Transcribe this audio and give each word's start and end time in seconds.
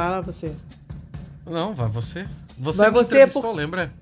vai 0.00 0.10
lá 0.10 0.20
você. 0.22 0.52
Não, 1.46 1.74
vai 1.74 1.88
você. 1.88 2.26
Você 2.58 2.78
Vai 2.78 2.88
me 2.90 2.94
você 2.96 3.14
entrevistou, 3.14 3.42
por- 3.42 3.54
lembra? 3.54 3.92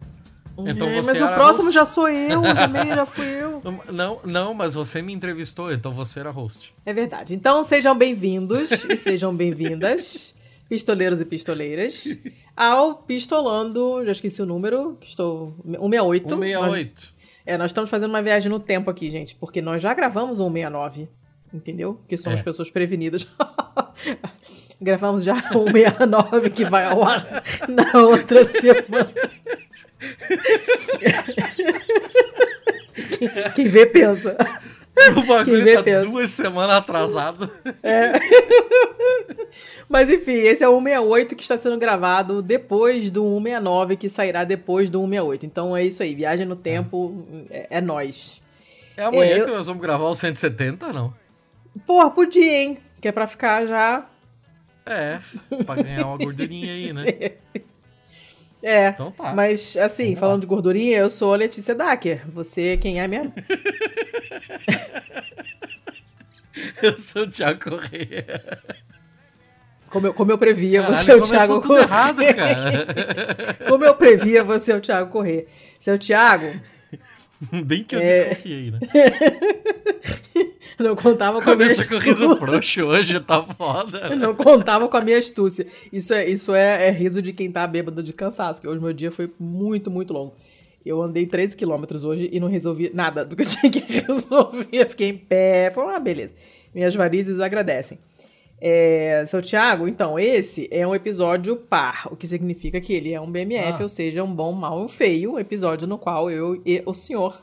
Então 0.66 0.88
É, 0.88 1.00
você 1.02 1.12
mas 1.12 1.22
o 1.22 1.34
próximo 1.34 1.64
host. 1.66 1.72
já 1.74 1.84
sou 1.84 2.08
eu, 2.08 2.42
também 2.54 2.86
já 2.88 3.06
fui 3.06 3.26
eu. 3.26 3.62
Não, 3.92 4.18
não, 4.24 4.54
mas 4.54 4.74
você 4.74 5.00
me 5.00 5.12
entrevistou, 5.12 5.72
então 5.72 5.92
você 5.92 6.18
era 6.20 6.30
host. 6.30 6.74
É 6.84 6.92
verdade. 6.92 7.34
Então 7.34 7.62
sejam 7.64 7.96
bem-vindos 7.96 8.70
e 8.84 8.96
sejam 8.96 9.34
bem-vindas, 9.34 10.34
pistoleiros 10.68 11.20
e 11.20 11.24
pistoleiras, 11.24 12.04
ao 12.56 12.94
Pistolando, 12.96 14.04
já 14.04 14.10
esqueci 14.12 14.42
o 14.42 14.46
número, 14.46 14.96
que 15.00 15.06
estou 15.08 15.54
168. 15.64 16.28
168. 16.28 16.94
Nós, 16.94 17.12
é, 17.46 17.56
nós 17.56 17.70
estamos 17.70 17.88
fazendo 17.88 18.10
uma 18.10 18.20
viagem 18.22 18.50
no 18.50 18.58
tempo 18.60 18.90
aqui, 18.90 19.10
gente, 19.10 19.34
porque 19.36 19.62
nós 19.62 19.80
já 19.80 19.94
gravamos 19.94 20.40
um 20.40 20.48
169, 20.52 21.08
entendeu? 21.54 22.00
Que 22.08 22.16
somos 22.16 22.40
É. 22.40 22.42
pessoas 22.42 22.68
prevenidas. 22.68 23.28
Gravamos 24.80 25.24
já 25.24 25.34
169 25.52 26.50
que 26.50 26.64
vai 26.64 26.84
ao 26.84 27.02
ar 27.04 27.42
na 27.68 28.00
outra 28.00 28.44
semana. 28.44 29.10
Quem, 33.18 33.28
quem 33.54 33.68
vê 33.68 33.86
pensa. 33.86 34.36
O 35.16 35.22
bagulho 35.26 35.62
vê 35.62 35.76
tá 35.76 35.82
pensa. 35.82 36.08
duas 36.08 36.30
semanas 36.30 36.76
atrasado. 36.76 37.50
Mas 39.88 40.10
enfim, 40.10 40.32
esse 40.32 40.62
é 40.62 40.68
o 40.68 40.72
168 40.78 41.36
que 41.36 41.42
está 41.42 41.56
sendo 41.56 41.78
gravado 41.78 42.42
depois 42.42 43.10
do 43.10 43.22
169 43.22 43.96
que 43.96 44.08
sairá 44.08 44.44
depois 44.44 44.90
do 44.90 44.98
168. 45.00 45.46
Então 45.46 45.76
é 45.76 45.84
isso 45.84 46.02
aí, 46.02 46.14
viagem 46.14 46.46
no 46.46 46.56
tempo 46.56 47.24
é, 47.50 47.66
é 47.78 47.80
nós. 47.80 48.42
É 48.96 49.04
amanhã 49.04 49.24
É, 49.36 49.40
eu- 49.40 49.44
que 49.46 49.50
nós 49.52 49.66
vamos 49.68 49.80
gravar 49.82 50.04
o 50.06 50.14
170, 50.14 50.92
não? 50.92 51.14
Porra, 51.86 52.10
podia, 52.10 52.62
hein? 52.62 52.78
Que 53.00 53.06
é 53.08 53.12
pra 53.12 53.26
ficar 53.28 53.66
já. 53.66 54.04
É, 54.88 55.20
pra 55.64 55.74
ganhar 55.76 56.06
uma 56.06 56.16
gordurinha 56.16 56.72
aí, 56.72 56.92
né? 56.92 57.04
É. 58.60 58.88
Então 58.88 59.12
tá. 59.12 59.32
Mas 59.32 59.76
assim, 59.76 60.06
Vamos 60.06 60.18
falando 60.18 60.36
lá. 60.38 60.40
de 60.40 60.46
gordurinha, 60.48 60.98
eu 60.98 61.08
sou 61.08 61.32
a 61.32 61.36
Letícia 61.36 61.76
Dacker. 61.76 62.22
Você 62.28 62.76
quem 62.76 63.00
é 63.00 63.06
mesmo? 63.06 63.32
Eu 66.82 66.98
sou 66.98 67.22
o 67.22 67.30
Thiago 67.30 67.60
Correia. 67.70 68.42
Como 69.90 70.06
eu, 70.08 70.14
como 70.14 70.30
eu 70.32 70.38
previa, 70.38 70.82
Caralho, 70.82 70.96
você 70.98 71.12
é 71.12 71.16
o 71.16 71.22
Thiago 71.22 71.60
tudo 71.60 71.78
errado, 71.78 72.16
Corrêa. 72.16 72.34
cara. 72.34 72.86
Como 73.68 73.84
eu 73.84 73.94
previa, 73.94 74.44
você 74.44 74.72
é 74.72 74.76
o 74.76 74.80
Thiago 74.80 75.10
Corrêa. 75.10 75.46
Seu 75.80 75.98
Thiago, 75.98 76.60
Bem 77.64 77.84
que 77.84 77.94
eu 77.96 78.00
É. 78.00 78.04
desconfiei, 78.30 78.70
né? 78.72 78.78
não 80.78 80.94
contava 80.96 81.40
com 81.42 81.50
a 81.50 81.56
minha 81.56 81.68
com 81.68 81.74
riso 81.98 82.24
astúcia. 82.24 82.36
frouxo 82.36 82.82
hoje, 82.82 83.20
tá 83.20 83.42
foda. 83.42 84.10
né? 84.10 84.16
Não 84.16 84.34
contava 84.34 84.88
com 84.88 84.96
a 84.96 85.00
minha 85.00 85.18
astúcia. 85.18 85.66
Isso 85.92 86.14
é, 86.14 86.28
isso 86.28 86.54
é, 86.54 86.88
é 86.88 86.90
riso 86.90 87.20
de 87.22 87.32
quem 87.32 87.50
tá 87.50 87.66
bêbado 87.66 88.02
de 88.02 88.12
cansaço, 88.12 88.60
que 88.60 88.68
hoje 88.68 88.80
meu 88.80 88.92
dia 88.92 89.10
foi 89.10 89.30
muito, 89.38 89.90
muito 89.90 90.12
longo. 90.12 90.34
Eu 90.86 91.02
andei 91.02 91.26
13 91.26 91.56
quilômetros 91.56 92.04
hoje 92.04 92.28
e 92.32 92.40
não 92.40 92.48
resolvi 92.48 92.90
nada 92.94 93.24
do 93.24 93.36
que 93.36 93.42
eu 93.42 93.46
tinha 93.48 93.70
que 93.70 93.80
resolver. 94.00 94.68
Eu 94.72 94.88
Fiquei 94.88 95.08
em 95.10 95.16
pé, 95.16 95.70
foi 95.74 95.84
uma 95.84 95.98
beleza. 96.00 96.32
Minhas 96.74 96.94
varizes 96.94 97.40
agradecem. 97.40 97.98
É, 98.60 99.24
seu 99.26 99.40
Thiago, 99.40 99.86
então, 99.86 100.18
esse 100.18 100.68
é 100.72 100.84
um 100.86 100.92
episódio 100.94 101.54
par, 101.56 102.08
o 102.10 102.16
que 102.16 102.26
significa 102.26 102.80
que 102.80 102.92
ele 102.92 103.12
é 103.12 103.20
um 103.20 103.30
BMF, 103.30 103.78
Ah. 103.80 103.82
ou 103.82 103.88
seja, 103.88 104.24
um 104.24 104.34
bom, 104.34 104.52
mal 104.52 104.80
e 104.80 104.84
um 104.84 104.88
feio, 104.88 105.34
um 105.34 105.38
episódio 105.38 105.86
no 105.86 105.96
qual 105.96 106.28
eu 106.30 106.60
e 106.66 106.82
o 106.84 106.92
senhor 106.92 107.40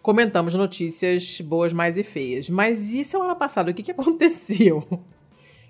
comentamos 0.00 0.54
notícias 0.54 1.42
boas, 1.42 1.74
mais 1.74 1.98
e 1.98 2.02
feias. 2.02 2.48
Mas 2.48 2.90
e 2.90 3.04
semana 3.04 3.34
passada, 3.36 3.70
o 3.70 3.74
que, 3.74 3.82
que 3.82 3.90
aconteceu? 3.92 4.86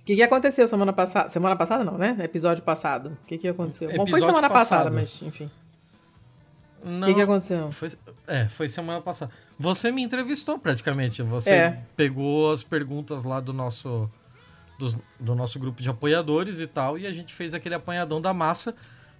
O 0.00 0.02
que, 0.02 0.16
que 0.16 0.22
aconteceu 0.22 0.66
semana 0.66 0.94
passada? 0.94 1.28
Semana 1.28 1.54
passada 1.54 1.84
não, 1.84 1.96
né? 1.98 2.16
Episódio 2.24 2.64
passado. 2.64 3.16
O 3.22 3.26
que, 3.26 3.36
que 3.36 3.46
aconteceu? 3.46 3.88
Bom, 3.90 3.96
foi 3.98 4.02
Episódio 4.04 4.26
semana 4.26 4.48
passada, 4.50 4.84
passado. 4.90 4.94
mas 4.94 5.22
enfim. 5.22 5.50
O 6.82 7.04
que, 7.06 7.14
que 7.14 7.20
aconteceu? 7.20 7.70
Foi, 7.70 7.90
é, 8.26 8.48
foi 8.48 8.68
semana 8.68 9.00
passada. 9.02 9.30
Você 9.58 9.92
me 9.92 10.02
entrevistou 10.02 10.58
praticamente. 10.58 11.22
Você 11.22 11.50
É. 11.52 11.78
pegou 11.94 12.50
as 12.50 12.62
perguntas 12.62 13.24
lá 13.24 13.38
do 13.40 13.52
nosso, 13.52 14.10
dos- 14.80 14.98
do 15.20 15.34
nosso 15.34 15.58
grupo 15.58 15.80
de 15.82 15.88
apoiadores 15.88 16.58
e 16.58 16.66
tal, 16.66 16.98
e 16.98 17.06
a 17.06 17.12
gente 17.12 17.32
fez 17.34 17.54
aquele 17.54 17.74
apanhadão 17.74 18.20
da 18.20 18.32
massa, 18.34 18.74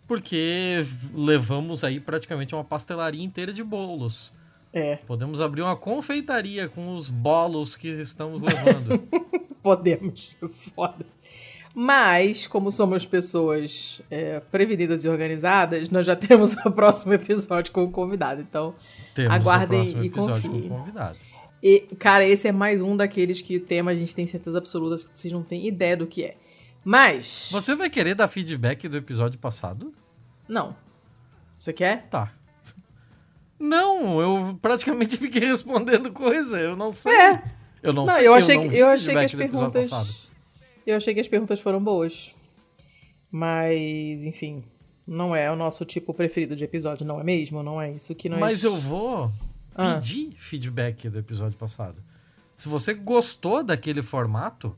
porque 0.09 0.85
levamos 1.15 1.85
aí 1.85 2.01
praticamente 2.01 2.55
uma 2.55 2.65
pastelaria 2.65 3.23
inteira 3.23 3.53
de 3.53 3.63
bolos. 3.63 4.33
É, 4.73 4.97
Podemos 5.07 5.41
abrir 5.41 5.63
uma 5.63 5.77
confeitaria 5.77 6.69
com 6.69 6.95
os 6.95 7.11
bolos 7.11 7.77
que 7.77 7.89
estamos 7.89 8.41
levando. 8.41 9.01
podemos. 9.63 10.33
Foda. 10.75 11.05
Mas, 11.75 12.47
como 12.49 12.71
somos 12.71 13.05
pessoas 13.07 14.01
é, 14.11 14.41
prevenidas 14.41 15.05
e 15.05 15.09
organizadas, 15.09 15.89
nós 15.91 16.05
já 16.07 16.17
temos 16.17 16.57
o 16.67 16.71
próximo 16.71 17.13
episódio 17.13 17.73
com 17.73 17.85
o 17.85 17.91
convidado. 17.91 18.41
Então, 18.41 18.75
Temos 19.15 19.33
Aguardem 19.35 19.81
o 19.81 19.83
próximo 19.83 20.03
e 20.03 20.07
episódio 20.07 20.51
confiem. 20.51 20.69
com 20.69 20.75
o 20.75 20.79
convidado. 20.79 21.19
E, 21.63 21.81
cara, 21.99 22.27
esse 22.27 22.49
é 22.49 22.53
mais 22.53 22.81
um 22.81 22.97
daqueles 22.97 23.43
que 23.43 23.57
o 23.57 23.61
tema 23.61 23.91
a 23.91 23.95
gente 23.95 24.15
tem 24.15 24.27
certeza 24.27 24.59
absoluta 24.59 24.97
que 25.05 25.19
vocês 25.19 25.33
não 25.33 25.43
têm 25.43 25.67
ideia 25.67 25.97
do 25.97 26.07
que 26.07 26.25
é. 26.25 26.37
Mas. 26.85 27.49
Você 27.53 27.75
vai 27.75 27.91
querer 27.91 28.15
dar 28.15 28.29
feedback 28.29 28.89
do 28.89 28.97
episódio 28.97 29.39
passado? 29.39 29.93
Não. 30.49 30.75
Você 31.59 31.73
quer? 31.73 32.09
Tá. 32.09 32.33
Não, 33.59 34.21
eu 34.21 34.59
praticamente 34.63 35.17
fiquei 35.19 35.47
respondendo 35.47 36.11
coisa, 36.11 36.59
eu 36.59 36.75
não 36.75 36.91
sei. 36.91 37.13
É. 37.13 37.43
Eu 37.83 37.93
não, 37.93 38.05
Não, 38.07 38.15
sei. 38.15 38.27
eu 38.27 38.35
achei, 38.35 38.57
não 38.57 38.69
que, 38.69 38.77
eu 38.77 38.87
achei 38.89 39.15
que 39.15 39.21
as 39.21 39.35
perguntas. 39.35 39.91
passado. 39.91 40.15
Eu 40.87 40.97
achei 40.97 41.15
que 41.15 41.21
as 41.21 41.29
perguntas 41.29 41.61
foram 41.61 41.83
boas. 41.83 42.35
Mas, 43.31 44.25
enfim. 44.25 44.65
Não 45.07 45.35
é 45.35 45.51
o 45.51 45.57
nosso 45.57 45.85
tipo 45.85 46.15
preferido 46.15 46.55
de 46.55 46.63
episódio, 46.63 47.07
não 47.07 47.21
é 47.21 47.25
mesmo? 47.25 47.63
Não 47.63 47.81
é 47.81 47.91
isso 47.91 48.15
que 48.15 48.29
nós. 48.29 48.39
Mas 48.39 48.63
eu 48.63 48.77
vou 48.77 49.33
Ah. 49.75 49.95
pedir 49.95 50.33
feedback 50.37 51.09
do 51.09 51.19
episódio 51.19 51.57
passado. 51.57 52.03
Se 52.57 52.69
você 52.69 52.93
gostou 52.93 53.63
daquele 53.63 54.03
formato, 54.03 54.77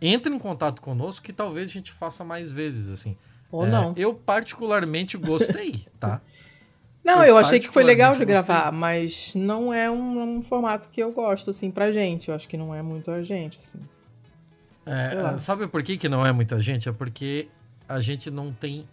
entre 0.00 0.32
em 0.32 0.38
contato 0.38 0.82
conosco 0.82 1.24
que 1.24 1.32
talvez 1.32 1.70
a 1.70 1.72
gente 1.72 1.92
faça 1.92 2.24
mais 2.24 2.50
vezes, 2.50 2.88
assim. 2.88 3.16
Ou 3.50 3.66
É, 3.66 3.70
não. 3.70 3.92
Eu 3.96 4.14
particularmente 4.14 5.16
gostei, 5.16 5.86
tá? 6.00 6.20
Não, 7.06 7.20
eu 7.20 7.26
eu 7.26 7.38
achei 7.38 7.60
que 7.60 7.68
foi 7.68 7.84
legal 7.84 8.16
de 8.16 8.24
gravar, 8.24 8.72
mas 8.72 9.32
não 9.36 9.72
é 9.72 9.88
um, 9.88 10.38
um 10.38 10.42
formato 10.42 10.88
que 10.88 11.00
eu 11.00 11.12
gosto, 11.12 11.50
assim, 11.50 11.70
pra 11.70 11.92
gente. 11.92 12.30
Eu 12.30 12.34
acho 12.34 12.48
que 12.48 12.56
não 12.56 12.74
é 12.74 12.82
muito 12.82 13.12
a 13.12 13.22
gente, 13.22 13.60
assim. 13.60 13.78
É, 14.84 15.38
sabe 15.38 15.68
por 15.68 15.84
que, 15.84 15.96
que 15.96 16.08
não 16.08 16.26
é 16.26 16.32
muita 16.32 16.60
gente? 16.60 16.88
É 16.88 16.92
porque 16.92 17.46
a 17.88 18.00
gente 18.00 18.28
não 18.28 18.52
tem 18.52 18.88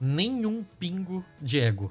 nenhum 0.00 0.64
pingo 0.78 1.24
de 1.42 1.58
ego. 1.58 1.90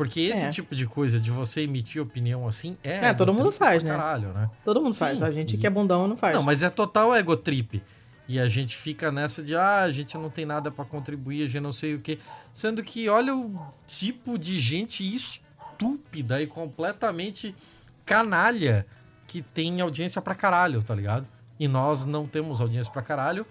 Porque 0.00 0.20
esse 0.20 0.46
É. 0.46 0.48
tipo 0.48 0.74
de 0.74 0.86
coisa, 0.86 1.20
de 1.20 1.30
você 1.30 1.60
emitir 1.60 2.00
opinião 2.00 2.48
assim, 2.48 2.74
é. 2.82 3.08
É, 3.08 3.12
todo 3.12 3.34
mundo 3.34 3.52
faz, 3.52 3.82
pra 3.82 3.92
né? 3.92 3.98
Caralho, 3.98 4.28
né? 4.32 4.50
Todo 4.64 4.80
mundo 4.80 4.94
Sim, 4.94 5.00
faz. 5.00 5.20
A 5.22 5.30
gente 5.30 5.56
e- 5.56 5.58
que 5.58 5.66
é 5.66 5.70
bundão 5.70 6.08
não 6.08 6.16
faz. 6.16 6.34
Não, 6.34 6.42
mas 6.42 6.62
é 6.62 6.70
total 6.70 7.14
ego 7.14 7.36
trip. 7.36 7.82
E 8.26 8.40
a 8.40 8.48
gente 8.48 8.74
fica 8.78 9.12
nessa 9.12 9.42
de, 9.42 9.54
ah, 9.54 9.82
a 9.82 9.90
gente 9.90 10.16
não 10.16 10.30
tem 10.30 10.46
nada 10.46 10.70
pra 10.70 10.86
contribuir, 10.86 11.42
a 11.42 11.46
gente 11.46 11.60
não 11.60 11.70
sei 11.70 11.94
o 11.96 12.00
quê. 12.00 12.18
Sendo 12.50 12.82
que 12.82 13.10
olha 13.10 13.36
o 13.36 13.60
tipo 13.86 14.38
de 14.38 14.58
gente 14.58 15.04
estúpida 15.14 16.40
e 16.40 16.46
completamente 16.46 17.54
canalha 18.06 18.86
que 19.26 19.42
tem 19.42 19.82
audiência 19.82 20.22
pra 20.22 20.34
caralho, 20.34 20.82
tá 20.82 20.94
ligado? 20.94 21.26
E 21.58 21.68
nós 21.68 22.06
não 22.06 22.26
temos 22.26 22.58
audiência 22.62 22.90
pra 22.90 23.02
caralho. 23.02 23.46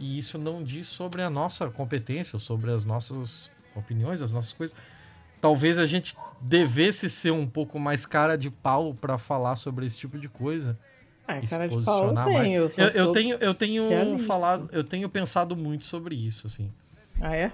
E 0.00 0.18
isso 0.18 0.36
não 0.36 0.64
diz 0.64 0.88
sobre 0.88 1.22
a 1.22 1.30
nossa 1.30 1.68
competência, 1.70 2.34
ou 2.34 2.40
sobre 2.40 2.72
as 2.72 2.84
nossas 2.84 3.52
opiniões, 3.76 4.20
as 4.20 4.32
nossas 4.32 4.52
coisas. 4.52 4.76
Talvez 5.42 5.78
a 5.78 5.84
gente 5.84 6.16
devesse 6.40 7.10
ser 7.10 7.32
um 7.32 7.46
pouco 7.46 7.78
mais 7.78 8.06
cara 8.06 8.38
de 8.38 8.48
pau 8.50 8.94
pra 8.94 9.18
falar 9.18 9.56
sobre 9.56 9.84
esse 9.84 9.98
tipo 9.98 10.18
de 10.18 10.28
coisa 10.28 10.78
Ah, 11.28 11.38
e 11.40 11.46
se 11.46 11.52
cara 11.52 11.68
de 11.68 11.84
pau 11.84 11.98
eu 11.98 12.00
posicionar 12.04 12.24
mais. 12.24 12.38
tenho. 12.42 12.62
Eu, 12.62 12.70
Eu, 12.78 12.88
eu 13.06 13.12
tenho, 13.12 13.36
eu 13.40 13.52
tenho 13.54 13.88
realista, 13.88 14.26
falado, 14.26 14.64
assim. 14.64 14.76
eu 14.76 14.84
tenho 14.84 15.08
pensado 15.10 15.54
muito 15.56 15.84
sobre 15.84 16.14
isso, 16.14 16.46
assim. 16.46 16.72
Ah, 17.20 17.36
é? 17.36 17.52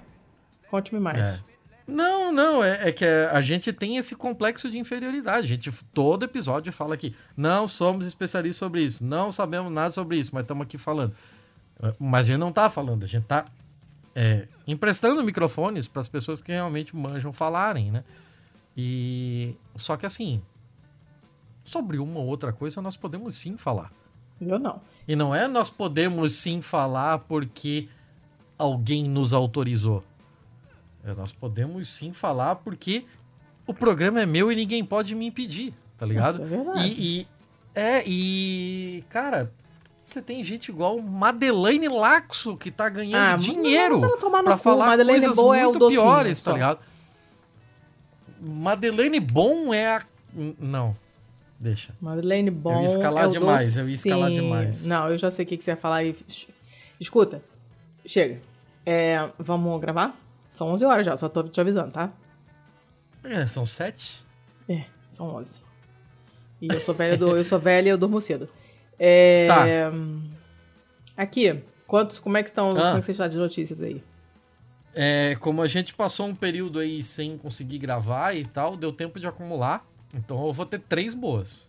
Conte-me 0.70 1.00
mais. 1.00 1.26
É. 1.26 1.40
Não, 1.86 2.30
não, 2.30 2.62
é, 2.62 2.88
é 2.90 2.92
que 2.92 3.06
a 3.06 3.40
gente 3.40 3.72
tem 3.72 3.96
esse 3.96 4.14
complexo 4.14 4.70
de 4.70 4.76
inferioridade. 4.78 5.46
A 5.46 5.48
gente, 5.48 5.72
todo 5.94 6.22
episódio 6.24 6.70
fala 6.70 6.92
aqui, 6.94 7.14
não 7.34 7.66
somos 7.66 8.04
especialistas 8.04 8.58
sobre 8.58 8.82
isso, 8.82 9.02
não 9.02 9.32
sabemos 9.32 9.72
nada 9.72 9.88
sobre 9.88 10.18
isso, 10.18 10.30
mas 10.34 10.42
estamos 10.42 10.64
aqui 10.64 10.76
falando. 10.76 11.14
É, 11.82 11.94
Mas 11.98 12.26
a 12.28 12.32
gente 12.32 12.40
não 12.40 12.52
tá 12.52 12.68
falando, 12.68 13.04
a 13.04 13.06
gente 13.06 13.24
tá 13.24 13.46
é, 14.20 14.48
emprestando 14.66 15.22
microfones 15.22 15.86
para 15.86 16.00
as 16.00 16.08
pessoas 16.08 16.40
que 16.40 16.50
realmente 16.50 16.96
manjam 16.96 17.32
falarem, 17.32 17.92
né? 17.92 18.02
E 18.76 19.54
só 19.76 19.96
que 19.96 20.04
assim, 20.06 20.42
sobre 21.62 21.98
uma 21.98 22.18
ou 22.18 22.26
outra 22.26 22.52
coisa 22.52 22.82
nós 22.82 22.96
podemos 22.96 23.36
sim 23.36 23.56
falar. 23.56 23.92
Eu 24.40 24.58
não. 24.58 24.80
E 25.06 25.14
não 25.14 25.32
é 25.32 25.46
nós 25.46 25.70
podemos 25.70 26.32
sim 26.32 26.60
falar 26.60 27.20
porque 27.20 27.88
alguém 28.58 29.04
nos 29.04 29.32
autorizou. 29.32 30.02
É, 31.04 31.14
nós 31.14 31.30
podemos 31.32 31.88
sim 31.88 32.12
falar 32.12 32.56
porque 32.56 33.04
o 33.68 33.72
programa 33.72 34.20
é 34.20 34.26
meu 34.26 34.50
e 34.50 34.56
ninguém 34.56 34.84
pode 34.84 35.14
me 35.14 35.26
impedir, 35.26 35.72
tá 35.96 36.04
ligado? 36.04 36.34
Isso 36.34 36.42
é 36.42 36.46
verdade. 36.46 36.88
E, 36.88 37.20
e- 37.20 37.26
é, 37.74 38.02
e 38.04 39.04
cara, 39.08 39.52
Você 40.08 40.22
tem 40.22 40.42
gente 40.42 40.70
igual 40.70 40.98
Madeleine 41.02 41.86
Laxo, 41.86 42.56
que 42.56 42.70
tá 42.70 42.88
ganhando 42.88 43.34
Ah, 43.34 43.36
dinheiro 43.36 44.00
cu, 44.00 44.18
falar 44.56 44.86
Madeleine 44.86 45.20
coisas 45.20 45.36
boa 45.36 45.54
é 45.54 45.60
o 45.60 45.64
muito 45.64 45.78
docinho, 45.80 46.00
piores, 46.00 46.40
tá 46.40 46.50
só. 46.50 46.54
ligado? 46.54 46.78
Madeleine 48.40 49.20
Bom 49.20 49.74
é 49.74 49.96
a... 49.96 50.02
Não, 50.58 50.96
deixa. 51.60 51.94
Madeleine 52.00 52.50
Bom. 52.50 52.76
Eu 52.76 52.78
ia 52.78 52.84
escalar 52.86 53.24
é 53.26 53.28
demais, 53.28 53.76
eu 53.76 53.86
ia 53.86 53.94
escalar 53.94 54.28
docinho. 54.30 54.44
demais. 54.44 54.86
Não, 54.86 55.10
eu 55.10 55.18
já 55.18 55.30
sei 55.30 55.44
o 55.44 55.48
que, 55.48 55.58
que 55.58 55.64
você 55.64 55.72
ia 55.72 55.76
falar 55.76 55.96
aí. 55.96 56.16
Escuta, 56.98 57.42
chega. 58.06 58.40
É, 58.86 59.28
vamos 59.38 59.78
gravar? 59.78 60.18
São 60.54 60.68
11 60.68 60.84
horas 60.86 61.04
já, 61.04 61.18
só 61.18 61.28
tô 61.28 61.42
te 61.42 61.60
avisando, 61.60 61.90
tá? 61.92 62.10
É, 63.22 63.46
são 63.46 63.66
sete? 63.66 64.24
É, 64.66 64.84
são 65.10 65.34
11. 65.36 65.60
E 66.62 66.68
eu 66.72 66.80
sou 66.80 66.94
velha, 66.94 67.14
do, 67.14 67.36
eu 67.36 67.44
sou 67.44 67.58
velha 67.58 67.88
e 67.88 67.90
eu 67.90 67.98
durmo 67.98 68.22
cedo. 68.22 68.48
É, 68.98 69.46
Tá. 69.46 69.64
Aqui, 71.16 71.62
quantos, 71.86 72.18
como 72.18 72.36
é 72.36 72.42
que 72.42 72.48
estão, 72.48 72.70
Ah. 72.70 72.74
como 72.74 72.96
é 72.96 73.00
que 73.00 73.06
você 73.06 73.12
está 73.12 73.28
de 73.28 73.36
notícias 73.38 73.80
aí? 73.80 74.02
É, 74.94 75.36
como 75.40 75.62
a 75.62 75.66
gente 75.66 75.94
passou 75.94 76.26
um 76.26 76.34
período 76.34 76.78
aí 76.78 77.02
sem 77.02 77.36
conseguir 77.36 77.78
gravar 77.78 78.34
e 78.34 78.44
tal, 78.44 78.76
deu 78.76 78.92
tempo 78.92 79.20
de 79.20 79.26
acumular. 79.26 79.84
Então 80.14 80.46
eu 80.46 80.52
vou 80.52 80.66
ter 80.66 80.80
três 80.80 81.14
boas. 81.14 81.68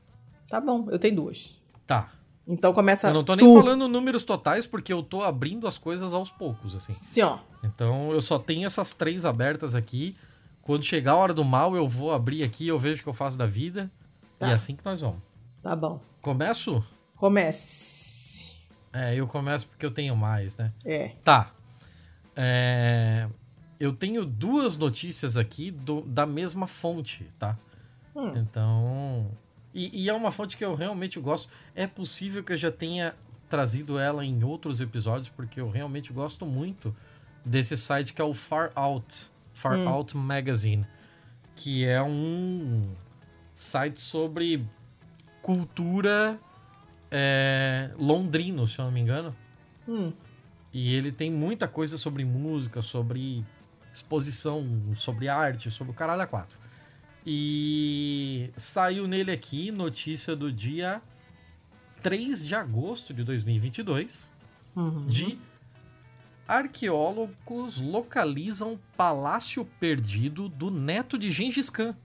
Tá 0.50 0.60
bom, 0.60 0.88
eu 0.90 0.98
tenho 0.98 1.16
duas. 1.16 1.60
Tá. 1.86 2.12
Então 2.48 2.74
começa 2.74 3.10
Eu 3.10 3.14
não 3.14 3.24
tô 3.24 3.36
nem 3.36 3.46
tu. 3.46 3.54
falando 3.62 3.88
números 3.88 4.24
totais 4.24 4.66
porque 4.66 4.92
eu 4.92 5.04
tô 5.04 5.22
abrindo 5.24 5.68
as 5.68 5.78
coisas 5.78 6.14
aos 6.14 6.32
poucos, 6.32 6.76
assim. 6.76 6.92
Sim, 6.94 7.22
ó. 7.22 7.40
Então 7.64 8.12
eu 8.12 8.22
só 8.22 8.40
tenho 8.40 8.66
essas 8.66 8.94
três 8.94 9.26
abertas 9.26 9.76
aqui. 9.76 10.16
Quando 10.64 10.84
chegar 10.84 11.12
a 11.12 11.16
hora 11.18 11.34
do 11.34 11.44
mal, 11.44 11.76
eu 11.76 11.88
vou 11.88 12.12
abrir 12.12 12.44
aqui, 12.44 12.68
eu 12.68 12.80
vejo 12.80 13.02
o 13.02 13.04
que 13.04 13.10
eu 13.10 13.14
faço 13.14 13.38
da 13.38 13.46
vida. 13.46 13.92
Tá. 14.40 14.48
E 14.48 14.52
é 14.52 14.54
assim 14.54 14.76
que 14.76 14.84
nós 14.86 15.02
vamos. 15.02 15.20
Tá 15.62 15.76
bom. 15.76 16.00
Começo? 16.22 16.84
Comece. 17.20 18.54
É, 18.94 19.14
eu 19.16 19.28
começo 19.28 19.68
porque 19.68 19.86
eu 19.86 19.92
tenho 19.92 20.16
mais, 20.16 20.58
né? 20.58 20.72
É. 20.86 21.12
Tá. 21.24 21.52
É, 22.36 23.28
Eu 23.80 23.94
tenho 23.94 24.26
duas 24.26 24.76
notícias 24.76 25.38
aqui 25.38 25.72
do- 25.72 26.02
da 26.02 26.26
mesma 26.26 26.68
fonte, 26.68 27.24
tá? 27.40 27.58
Hum. 28.16 28.34
Então. 28.36 29.32
E, 29.74 30.04
e 30.04 30.10
é 30.10 30.14
uma 30.14 30.32
fonte 30.32 30.58
que 30.58 30.66
eu 30.66 30.76
realmente 30.76 31.18
gosto. 31.20 31.50
É 31.74 31.88
possível 31.88 32.44
que 32.44 32.52
eu 32.52 32.58
já 32.58 32.70
tenha 32.72 33.16
trazido 33.50 33.98
ela 33.98 34.26
em 34.26 34.44
outros 34.44 34.82
episódios, 34.82 35.30
porque 35.30 35.62
eu 35.62 35.70
realmente 35.70 36.12
gosto 36.12 36.46
muito 36.46 36.94
desse 37.46 37.78
site 37.78 38.12
que 38.14 38.22
é 38.22 38.26
o 38.26 38.34
Far 38.34 38.72
Out. 38.76 39.28
Far 39.54 39.78
Hum. 39.78 39.88
Out 39.88 40.18
Magazine. 40.18 40.86
Que 41.56 41.86
é 41.86 42.02
um 42.02 42.94
site 43.54 44.00
sobre 44.02 44.66
cultura 45.42 46.38
é, 47.12 47.90
londrino, 47.98 48.68
se 48.68 48.80
eu 48.80 48.86
não 48.86 48.92
me 48.92 49.00
engano. 49.00 49.36
Hum. 49.88 50.12
E 50.74 50.94
ele 50.94 51.12
tem 51.12 51.32
muita 51.32 51.68
coisa 51.68 51.98
sobre 51.98 52.24
música, 52.24 52.82
sobre 52.82 53.44
exposição, 53.94 54.66
sobre 54.96 55.28
arte, 55.28 55.72
sobre 55.72 55.92
o 55.92 55.96
caralho 55.96 56.22
a 56.22 56.28
quatro. 56.28 56.58
E 57.26 58.50
saiu 58.56 59.08
nele 59.08 59.32
aqui 59.32 59.72
notícia 59.72 60.36
do 60.36 60.52
dia 60.52 61.02
3 62.02 62.46
de 62.46 62.56
agosto 62.56 63.14
de 63.14 63.24
2022 63.24 64.32
Uhum. 64.76 65.02
de 65.08 65.38
arqueólogos 66.48 67.82
localizam 67.82 68.80
palácio 68.96 69.66
perdido 69.80 70.48
do 70.48 70.72
neto 70.72 71.18
de 71.18 71.30
Gengis 71.30 71.70
Khan. 71.70 71.96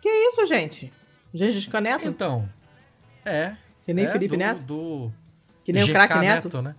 Que 0.00 0.08
isso, 0.08 0.44
gente? 0.46 0.92
Gengis 1.32 1.66
Khan 1.66 1.80
Neto? 1.80 2.06
Então, 2.06 2.48
é. 3.24 3.56
Que 3.84 3.92
nem 3.92 4.06
é 4.06 4.12
Felipe 4.12 4.36
do, 4.36 4.38
Neto? 4.38 4.62
Do 4.62 5.12
Que 5.64 5.72
nem 5.72 5.82
o 5.82 5.86
GK 5.86 5.92
craque 5.92 6.18
Neto? 6.18 6.62
né? 6.62 6.74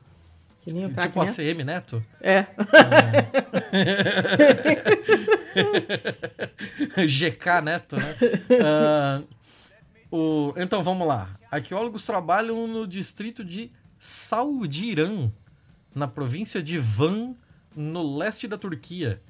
Que 0.62 0.74
nem 0.74 0.86
o 0.86 0.90
craque 0.90 1.08
Tipo 1.10 1.20
Neto? 1.24 1.42
ACM 1.42 1.64
Neto. 1.64 2.04
É. 2.22 2.46
GK 7.06 7.62
Neto, 7.64 7.96
né? 7.98 8.16
Ah, 8.64 9.22
o... 10.12 10.54
Então 10.58 10.82
vamos 10.82 11.08
lá. 11.08 11.30
Arqueólogos 11.52 12.06
trabalham 12.06 12.68
no 12.68 12.88
distrito 12.88 13.44
de 13.44 13.72
Saudirã, 14.00 15.30
na 15.94 16.08
província 16.08 16.62
de 16.62 16.78
Van, 16.78 17.36
no 17.76 18.18
leste 18.18 18.48
da 18.48 18.58
Turquia. 18.58 19.22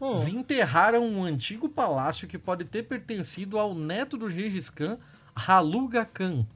Hum. 0.00 0.14
Desenterraram 0.14 1.04
um 1.04 1.24
antigo 1.24 1.68
palácio 1.68 2.28
que 2.28 2.38
pode 2.38 2.64
ter 2.64 2.84
pertencido 2.84 3.58
ao 3.58 3.74
neto 3.74 4.16
do 4.16 4.30
Gengis 4.30 4.70
Khan, 4.70 4.96
Haluga 5.34 6.04
Khan. 6.04 6.46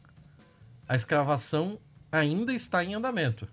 A 0.89 0.95
escavação 0.95 1.79
ainda 2.11 2.53
está 2.53 2.83
em 2.85 2.95
andamento. 2.95 3.47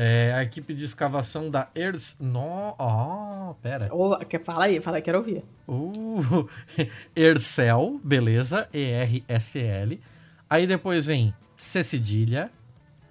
É, 0.00 0.32
a 0.36 0.42
equipe 0.44 0.72
de 0.74 0.84
escavação 0.84 1.50
da 1.50 1.68
Ers... 1.74 2.18
No... 2.20 2.74
Oh, 2.78 3.54
pera. 3.60 3.90
Quer- 4.28 4.42
Fala 4.44 4.64
aí, 4.66 4.80
fala 4.80 4.98
aí, 4.98 5.02
quero 5.02 5.18
ouvir. 5.18 5.42
Uh, 5.66 6.48
Ercel, 7.16 8.00
beleza, 8.04 8.68
E-R-S-L. 8.72 10.00
Aí 10.48 10.66
depois 10.68 11.04
vem 11.04 11.34
C 11.56 11.82
cedilha, 11.82 12.48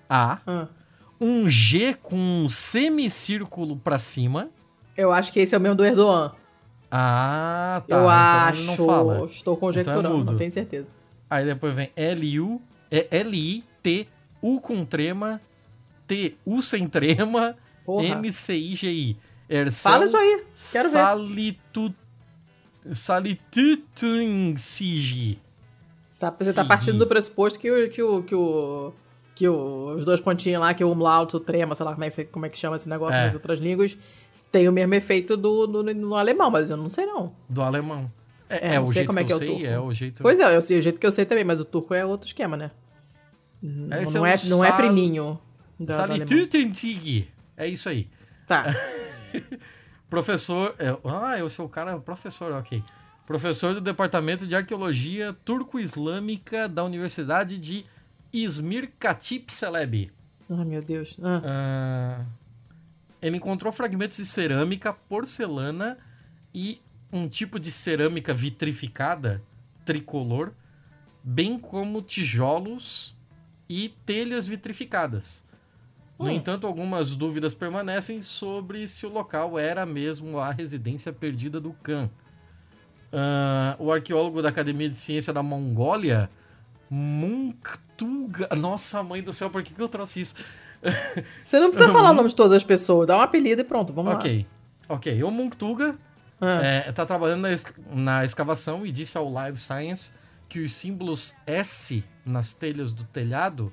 A, 0.10 0.40
Ah. 0.48 0.68
um 1.20 1.50
G 1.50 1.94
com 2.02 2.16
um 2.16 2.48
semicírculo 2.48 3.76
pra 3.76 4.00
cima. 4.00 4.50
Eu 4.96 5.12
acho 5.12 5.34
que 5.34 5.42
esse 5.42 5.54
é 5.54 5.58
o 5.58 5.62
mesmo 5.62 5.76
do 5.76 5.84
Erdogan. 5.86 6.32
Ah, 6.90 7.84
tá. 7.86 7.96
eu 7.96 8.00
então 8.00 8.10
acho. 8.10 8.64
não 8.64 8.76
fala. 8.78 9.26
Estou 9.26 9.58
conjecturando, 9.58 10.08
Então 10.08 10.22
é 10.22 10.24
não 10.24 10.38
tenho 10.38 10.52
certeza. 10.52 10.88
Aí 11.30 11.46
depois 11.46 11.76
vem 11.76 11.92
L-U, 11.96 12.62
é 12.90 13.08
L-I-T, 13.12 14.08
U 14.42 14.60
com 14.62 14.86
trema, 14.86 15.42
T, 16.08 16.36
U 16.46 16.62
sem 16.62 16.88
trema. 16.88 17.56
M-C-I-G-I. 17.88 19.18
Ercel 19.50 19.92
Fala 19.92 20.06
isso 20.06 20.18
aí. 20.18 20.44
Quero 20.74 20.90
ver. 20.90 20.92
Salitu... 20.92 21.94
Salitutunsigi. 22.94 25.40
Tá- 26.20 26.36
Você 26.40 26.54
tá 26.54 26.64
Sim. 26.64 26.68
partindo 26.68 26.98
do 26.98 27.08
pressuposto 27.08 27.58
que 27.60 27.70
o. 27.72 27.90
Que 27.90 28.02
o, 28.04 28.24
que 28.24 28.36
o 28.36 28.92
que 29.36 29.48
o- 29.48 29.94
os 29.96 30.04
dois 30.04 30.20
pontinhos 30.20 30.60
lá, 30.60 30.74
que 30.74 30.84
o 30.84 30.92
umlaut, 30.92 31.34
o 31.36 31.40
trema, 31.40 31.76
sei 31.76 31.86
lá 31.86 31.92
como 31.94 32.04
é, 32.04 32.10
que, 32.10 32.26
como 32.26 32.46
é 32.48 32.50
que 32.50 32.58
chama 32.58 32.76
esse 32.76 32.90
negócio 32.90 33.20
É. 33.22 33.26
nas 33.26 33.36
outras 33.36 33.60
línguas, 33.60 33.96
tem 34.52 34.68
o 34.68 34.72
mesmo 34.72 34.96
efeito 34.96 35.38
do, 35.38 35.68
do- 35.68 35.84
no 35.94 36.16
alemão, 36.16 36.50
mas 36.50 36.72
eu 36.72 36.78
não 36.78 36.90
sei 36.90 37.06
não. 37.06 37.32
Do 37.48 37.62
alemão. 37.62 38.12
É, 38.50 38.70
É, 38.70 38.76
é 38.76 38.80
não 38.80 38.86
o 38.86 38.94
jeito 38.94 39.08
como 39.08 39.20
é 39.20 39.24
que 39.24 39.32
eu 39.32 39.36
é 39.36 39.38
o 39.38 39.40
sei, 39.40 39.66
é 39.66 39.80
o 39.80 39.94
jeito... 39.94 40.24
Pois 40.24 40.40
é, 40.40 40.56
eu 40.56 40.62
sei 40.62 40.80
o 40.80 40.82
jeito 40.82 41.00
que 41.00 41.06
eu 41.06 41.12
sei 41.12 41.26
também, 41.26 41.44
mas 41.44 41.60
o 41.60 41.66
turco 41.66 41.94
é 41.94 42.06
outro 42.06 42.28
esquema, 42.28 42.56
né? 42.58 42.72
Não, 43.62 43.88
não 43.88 44.26
é 44.26 44.34
é, 44.34 44.36
o 44.36 44.50
não 44.50 44.64
é 44.66 44.68
sal- 44.70 44.78
priminho. 44.78 45.40
do- 45.80 45.86
do 45.86 45.94
alemão. 45.94 46.28
Salitutunsigi. 46.28 47.28
É 47.56 47.68
isso 47.68 47.90
aí. 47.90 48.08
Tá. 48.48 48.66
Professor... 50.10 50.76
é- 50.80 50.98
ah, 51.04 51.38
eu 51.38 51.50
sou 51.50 51.66
o 51.66 51.70
cara... 51.70 51.98
Professor, 52.00 52.52
ok. 52.54 52.84
Professor 53.26 53.74
do 53.74 53.82
Departamento 53.82 54.48
de 54.48 54.56
Arqueologia 54.56 55.36
Turco-Islâmica 55.44 56.68
da 56.70 56.84
Universidade 56.84 57.58
de 57.60 57.86
Izmir 58.32 58.92
Katip 58.98 59.52
Celebi. 59.52 60.12
Ai, 60.50 60.64
meu 60.64 60.82
Deus. 60.82 61.18
Ah, 61.22 61.42
Ah, 61.44 62.26
ele 63.22 63.36
encontrou 63.36 63.74
fragmentos 63.74 64.16
de 64.18 64.26
cerâmica, 64.26 64.94
porcelana 64.94 65.98
e 66.54 66.80
um 67.12 67.28
tipo 67.28 67.60
de 67.60 67.72
cerâmica 67.72 68.34
vitrificada, 68.34 69.42
tricolor, 69.86 70.52
bem 71.24 71.58
como 71.58 72.02
tijolos 72.02 73.16
e 73.70 73.90
telhas 74.06 74.48
vitrificadas. 74.48 75.48
No 76.20 76.26
Hum. 76.26 76.32
entanto, 76.32 76.66
algumas 76.66 77.16
dúvidas 77.16 77.54
permanecem 77.54 78.22
sobre 78.22 78.88
se 78.88 79.06
o 79.06 79.10
local 79.10 79.58
era 79.60 79.86
mesmo 79.86 80.40
a 80.40 80.52
residência 80.52 81.14
perdida 81.14 81.60
do 81.60 81.74
Khan. 81.84 82.10
Ah, 83.14 83.76
o 83.80 83.92
arqueólogo 83.92 84.42
da 84.42 84.50
Academia 84.50 84.90
de 84.90 84.98
Ciência 84.98 85.32
da 85.32 85.44
Mongólia, 85.44 86.30
Munktuga. 86.90 88.50
Nossa, 88.56 89.02
mãe 89.04 89.22
do 89.22 89.32
céu, 89.32 89.50
por 89.50 89.62
que, 89.64 89.74
que 89.74 89.82
eu 89.82 89.88
trouxe 89.88 90.22
isso? 90.22 90.36
Você 91.42 91.60
não 91.60 91.70
precisa 91.70 91.90
falar 91.94 92.12
o 92.12 92.14
nome 92.14 92.30
de 92.30 92.36
todas 92.36 92.52
as 92.54 92.64
pessoas, 92.64 93.08
dá 93.08 93.18
um 93.18 93.22
apelido 93.22 93.62
e 93.62 93.64
pronto, 93.64 93.94
vamos 93.94 94.12
lá. 94.14 94.18
Ok, 94.18 94.46
ok. 94.90 95.24
O 95.24 95.32
Munktuga 95.32 95.96
Ah, 96.40 96.90
está 96.90 97.06
trabalhando 97.06 97.42
na, 97.42 97.50
na 97.96 98.26
escavação 98.26 98.86
e 98.86 98.92
disse 98.92 99.18
ao 99.18 99.30
Live 99.30 99.58
Science 99.58 100.14
que 100.48 100.60
os 100.60 100.72
símbolos 100.72 101.36
S 101.46 102.04
nas 102.26 102.54
telhas 102.54 102.94
do 102.94 103.04
telhado 103.04 103.72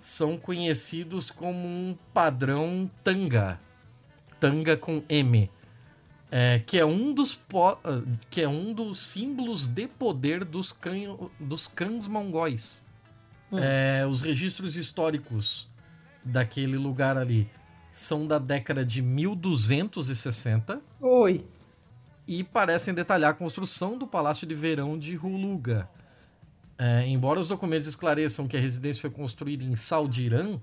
são 0.00 0.38
conhecidos 0.38 1.30
como 1.30 1.66
um 1.66 1.96
padrão 2.14 2.90
tanga. 3.02 3.60
Tanga 4.38 4.76
com 4.76 5.02
M. 5.08 5.50
É, 6.30 6.60
que, 6.64 6.78
é 6.78 6.84
um 6.84 7.12
dos 7.12 7.38
ah, 7.54 8.02
que 8.30 8.40
é 8.40 8.48
um 8.48 8.72
dos 8.72 8.98
símbolos 8.98 9.66
de 9.66 9.86
poder 9.86 10.44
dos, 10.44 10.74
dos 11.38 11.68
cães 11.68 12.06
mongóis. 12.06 12.84
Hum. 13.50 13.58
É, 13.58 14.06
os 14.06 14.22
registros 14.22 14.76
históricos 14.76 15.68
daquele 16.24 16.76
lugar 16.76 17.16
ali 17.16 17.48
são 17.92 18.26
da 18.26 18.38
década 18.38 18.84
de 18.84 19.00
1260 19.00 20.80
Oi. 21.00 21.44
E 22.26 22.42
parecem 22.42 22.92
detalhar 22.92 23.30
a 23.30 23.34
construção 23.34 23.96
do 23.96 24.06
Palácio 24.06 24.46
de 24.46 24.54
Verão 24.54 24.98
de 24.98 25.16
Huluga. 25.16 25.88
é, 26.78 27.06
embora 27.06 27.40
os 27.40 27.48
documentos 27.48 27.86
esclareçam 27.86 28.46
que 28.46 28.56
a 28.56 28.60
residência 28.60 29.00
foi 29.00 29.10
construída 29.10 29.64
em 29.64 29.76
Saldirã, 29.76 30.58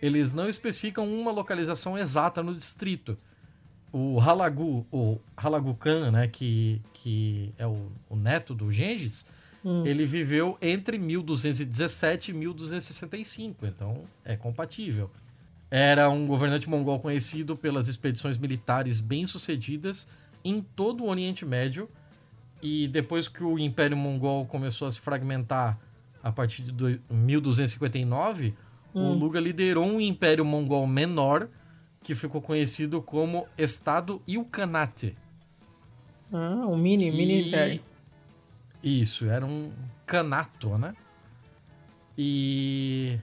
eles 0.00 0.32
não 0.32 0.48
especificam 0.48 1.12
uma 1.12 1.30
localização 1.30 1.98
exata 1.98 2.42
no 2.42 2.54
distrito. 2.54 3.18
O 3.92 4.20
Halagu, 4.20 4.86
o 4.92 5.18
Halagu 5.36 5.74
Khan, 5.74 6.10
né, 6.10 6.28
que, 6.28 6.80
que 6.92 7.52
é 7.58 7.66
o, 7.66 7.90
o 8.08 8.16
neto 8.16 8.54
do 8.54 8.70
Gengis, 8.70 9.26
hum. 9.64 9.84
ele 9.84 10.04
viveu 10.04 10.56
entre 10.62 10.98
1217 10.98 12.30
e 12.30 12.34
1265, 12.34 13.66
então 13.66 14.04
é 14.24 14.36
compatível. 14.36 15.10
Era 15.70 16.08
um 16.08 16.26
governante 16.26 16.68
mongol 16.68 16.98
conhecido 17.00 17.56
pelas 17.56 17.88
expedições 17.88 18.38
militares 18.38 19.00
bem-sucedidas 19.00 20.08
em 20.48 20.60
todo 20.60 21.04
o 21.04 21.08
Oriente 21.08 21.44
Médio, 21.44 21.88
e 22.62 22.88
depois 22.88 23.28
que 23.28 23.44
o 23.44 23.58
Império 23.58 23.96
Mongol 23.96 24.46
começou 24.46 24.88
a 24.88 24.90
se 24.90 25.00
fragmentar 25.00 25.78
a 26.22 26.32
partir 26.32 26.62
de 26.62 27.00
1259, 27.10 28.54
hum. 28.94 29.10
o 29.10 29.14
Luga 29.14 29.40
liderou 29.40 29.86
um 29.86 30.00
Império 30.00 30.44
Mongol 30.44 30.86
menor 30.86 31.48
que 32.02 32.14
ficou 32.14 32.40
conhecido 32.40 33.02
como 33.02 33.46
Estado 33.56 34.22
Ilkhanate. 34.26 35.16
Ah, 36.32 36.66
um 36.66 36.76
mini, 36.76 37.10
que... 37.10 37.16
mini 37.16 37.48
império. 37.48 37.80
Isso, 38.82 39.26
era 39.26 39.44
um 39.44 39.72
canato, 40.06 40.78
né? 40.78 40.94
E... 42.16 43.18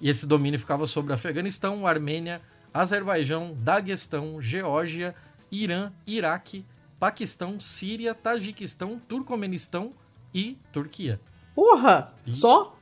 e 0.00 0.08
esse 0.08 0.26
domínio 0.26 0.58
ficava 0.58 0.86
sobre 0.86 1.12
Afeganistão, 1.12 1.86
Armênia, 1.86 2.40
Azerbaijão, 2.72 3.56
Daguestão, 3.60 4.40
Geórgia, 4.40 5.14
Irã, 5.62 5.92
Iraque, 6.06 6.64
Paquistão, 6.98 7.60
Síria, 7.60 8.14
Tajiquistão, 8.14 8.98
Turcomenistão 8.98 9.92
e 10.32 10.58
Turquia. 10.72 11.20
Porra! 11.54 12.12
E... 12.26 12.32
Só? 12.32 12.76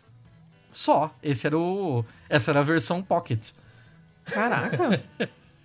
Só. 0.71 1.15
Esse 1.23 1.47
era 1.47 1.59
o... 1.59 2.05
Essa 2.29 2.51
era 2.51 2.61
a 2.61 2.63
versão 2.63 3.03
Pocket. 3.03 3.51
Caraca! 4.25 5.03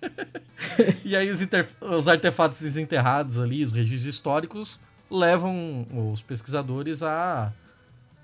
e 1.04 1.16
aí 1.16 1.30
os, 1.30 1.40
inter... 1.40 1.66
os 1.80 2.08
artefatos 2.08 2.60
desenterrados 2.60 3.38
ali, 3.38 3.62
os 3.62 3.72
registros 3.72 4.14
históricos, 4.14 4.80
levam 5.10 5.86
os 6.12 6.20
pesquisadores 6.20 7.02
a, 7.02 7.52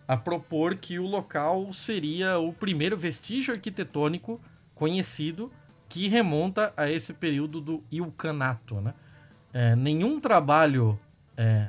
a 0.07 0.17
propor 0.17 0.77
que 0.77 0.99
o 0.99 1.07
local 1.07 1.73
seria 1.73 2.39
o 2.39 2.53
primeiro 2.53 2.97
vestígio 2.97 3.55
arquitetônico 3.55 4.41
conhecido 4.75 5.51
que 5.95 6.09
remonta 6.09 6.75
a 6.77 6.91
esse 6.91 7.15
período 7.15 7.61
do 7.61 7.85
Ilcanato, 7.89 8.81
né? 8.81 8.95
É, 9.53 9.77
nenhum 9.77 10.19
trabalho 10.19 10.99
é, 11.37 11.69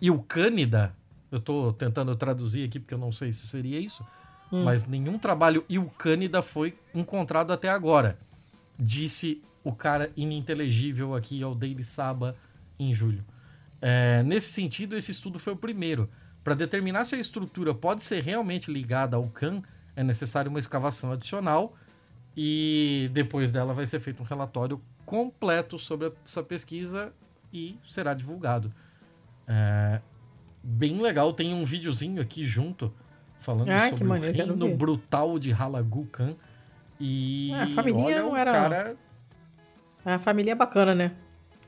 Ilcânida, 0.00 0.92
eu 1.30 1.38
estou 1.38 1.72
tentando 1.72 2.16
traduzir 2.16 2.64
aqui 2.64 2.80
porque 2.80 2.92
eu 2.92 2.98
não 2.98 3.12
sei 3.12 3.30
se 3.30 3.46
seria 3.46 3.78
isso, 3.78 4.04
hum. 4.52 4.64
mas 4.64 4.84
nenhum 4.84 5.16
trabalho 5.16 5.64
Ilcânida 5.68 6.42
foi 6.42 6.76
encontrado 6.92 7.52
até 7.52 7.68
agora, 7.68 8.18
disse 8.76 9.40
o 9.62 9.72
cara 9.72 10.10
ininteligível 10.16 11.14
aqui 11.14 11.40
ao 11.40 11.54
Daily 11.54 11.84
Saba 11.84 12.36
em 12.76 12.92
julho. 12.92 13.24
É, 13.80 14.24
nesse 14.24 14.50
sentido, 14.50 14.96
esse 14.96 15.12
estudo 15.12 15.38
foi 15.38 15.52
o 15.52 15.56
primeiro. 15.56 16.10
Para 16.42 16.54
determinar 16.54 17.04
se 17.04 17.14
a 17.14 17.18
estrutura 17.18 17.72
pode 17.72 18.02
ser 18.02 18.24
realmente 18.24 18.72
ligada 18.72 19.16
ao 19.16 19.28
Khan, 19.28 19.62
é 19.94 20.02
necessário 20.02 20.50
uma 20.50 20.58
escavação 20.58 21.12
adicional 21.12 21.76
e 22.36 23.08
depois 23.12 23.50
dela 23.50 23.72
vai 23.72 23.86
ser 23.86 23.98
feito 24.00 24.22
um 24.22 24.26
relatório 24.26 24.80
completo 25.06 25.78
sobre 25.78 26.12
essa 26.24 26.42
pesquisa 26.42 27.12
e 27.52 27.78
será 27.86 28.12
divulgado. 28.12 28.70
É, 29.48 30.00
bem 30.62 31.00
legal, 31.00 31.32
tem 31.32 31.54
um 31.54 31.64
videozinho 31.64 32.20
aqui 32.20 32.44
junto 32.44 32.92
falando 33.40 33.70
ah, 33.70 33.88
sobre 33.88 34.04
o 34.04 34.12
reino 34.12 34.76
brutal 34.76 35.38
de 35.38 35.52
Halagu 35.52 36.04
Khan. 36.06 36.34
E 36.98 37.52
ah, 37.54 37.64
a 37.64 37.70
família 37.70 38.04
olha, 38.04 38.22
não 38.22 38.36
era. 38.36 38.52
Cara... 38.52 38.96
A 40.04 40.18
família 40.18 40.52
é 40.52 40.54
bacana, 40.54 40.94
né? 40.94 41.12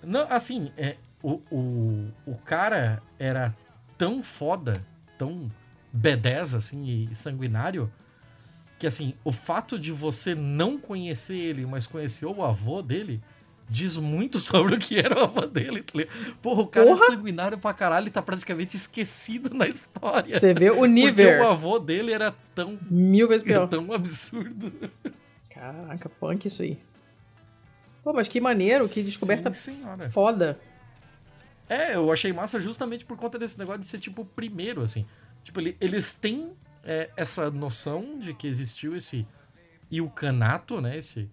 Não, 0.02 0.26
assim, 0.30 0.70
é, 0.76 0.96
o, 1.22 1.40
o, 1.50 2.08
o 2.26 2.34
cara 2.44 3.02
era 3.18 3.54
tão 3.96 4.22
foda, 4.22 4.74
tão 5.16 5.50
B10 5.96 6.56
assim, 6.56 7.08
e 7.10 7.14
sanguinário, 7.14 7.90
que 8.78 8.86
assim, 8.86 9.14
o 9.24 9.32
fato 9.32 9.78
de 9.78 9.90
você 9.90 10.34
não 10.34 10.78
conhecer 10.78 11.36
ele, 11.36 11.66
mas 11.66 11.86
conhecer 11.86 12.26
o 12.26 12.42
avô 12.42 12.80
dele, 12.80 13.20
diz 13.68 13.96
muito 13.96 14.38
sobre 14.40 14.76
o 14.76 14.78
que 14.78 14.98
era 14.98 15.18
o 15.18 15.24
avô 15.24 15.46
dele. 15.46 15.82
Tá 15.82 15.92
Porra, 16.40 16.62
o 16.62 16.66
cara 16.66 16.86
é 16.86 16.94
Porra. 16.94 17.04
é 17.04 17.06
sanguinário 17.08 17.58
pra 17.58 17.74
caralho 17.74 18.08
e 18.08 18.10
tá 18.10 18.22
praticamente 18.22 18.76
esquecido 18.76 19.52
na 19.52 19.66
história. 19.66 20.38
Você 20.38 20.54
vê 20.54 20.70
o 20.70 20.84
nível. 20.84 21.26
Porque 21.28 21.42
o 21.42 21.48
avô 21.48 21.78
dele 21.78 22.12
era 22.12 22.34
tão. 22.54 22.78
Mil 22.90 23.28
vezes 23.28 23.42
pior. 23.42 23.68
Tão 23.68 23.92
absurdo. 23.92 24.72
Caraca, 25.50 26.08
punk 26.08 26.46
isso 26.46 26.62
aí. 26.62 26.78
Pô, 28.04 28.12
mas 28.12 28.28
que 28.28 28.40
maneiro, 28.40 28.88
que 28.88 29.02
descoberta 29.02 29.52
Sim, 29.52 29.82
foda. 30.12 30.58
É, 31.68 31.96
eu 31.96 32.10
achei 32.10 32.32
massa 32.32 32.58
justamente 32.58 33.04
por 33.04 33.16
conta 33.16 33.38
desse 33.38 33.58
negócio 33.58 33.80
de 33.80 33.86
ser, 33.86 33.98
tipo, 33.98 34.22
o 34.22 34.24
primeiro, 34.24 34.80
assim. 34.82 35.04
Tipo, 35.42 35.60
ele, 35.60 35.76
eles 35.80 36.14
têm 36.14 36.52
é, 36.84 37.10
essa 37.16 37.50
noção 37.50 38.18
de 38.18 38.34
que 38.34 38.46
existiu 38.46 38.96
esse 38.96 39.26
Ilkhanato, 39.90 40.80
né? 40.80 40.96
Esse, 40.96 41.30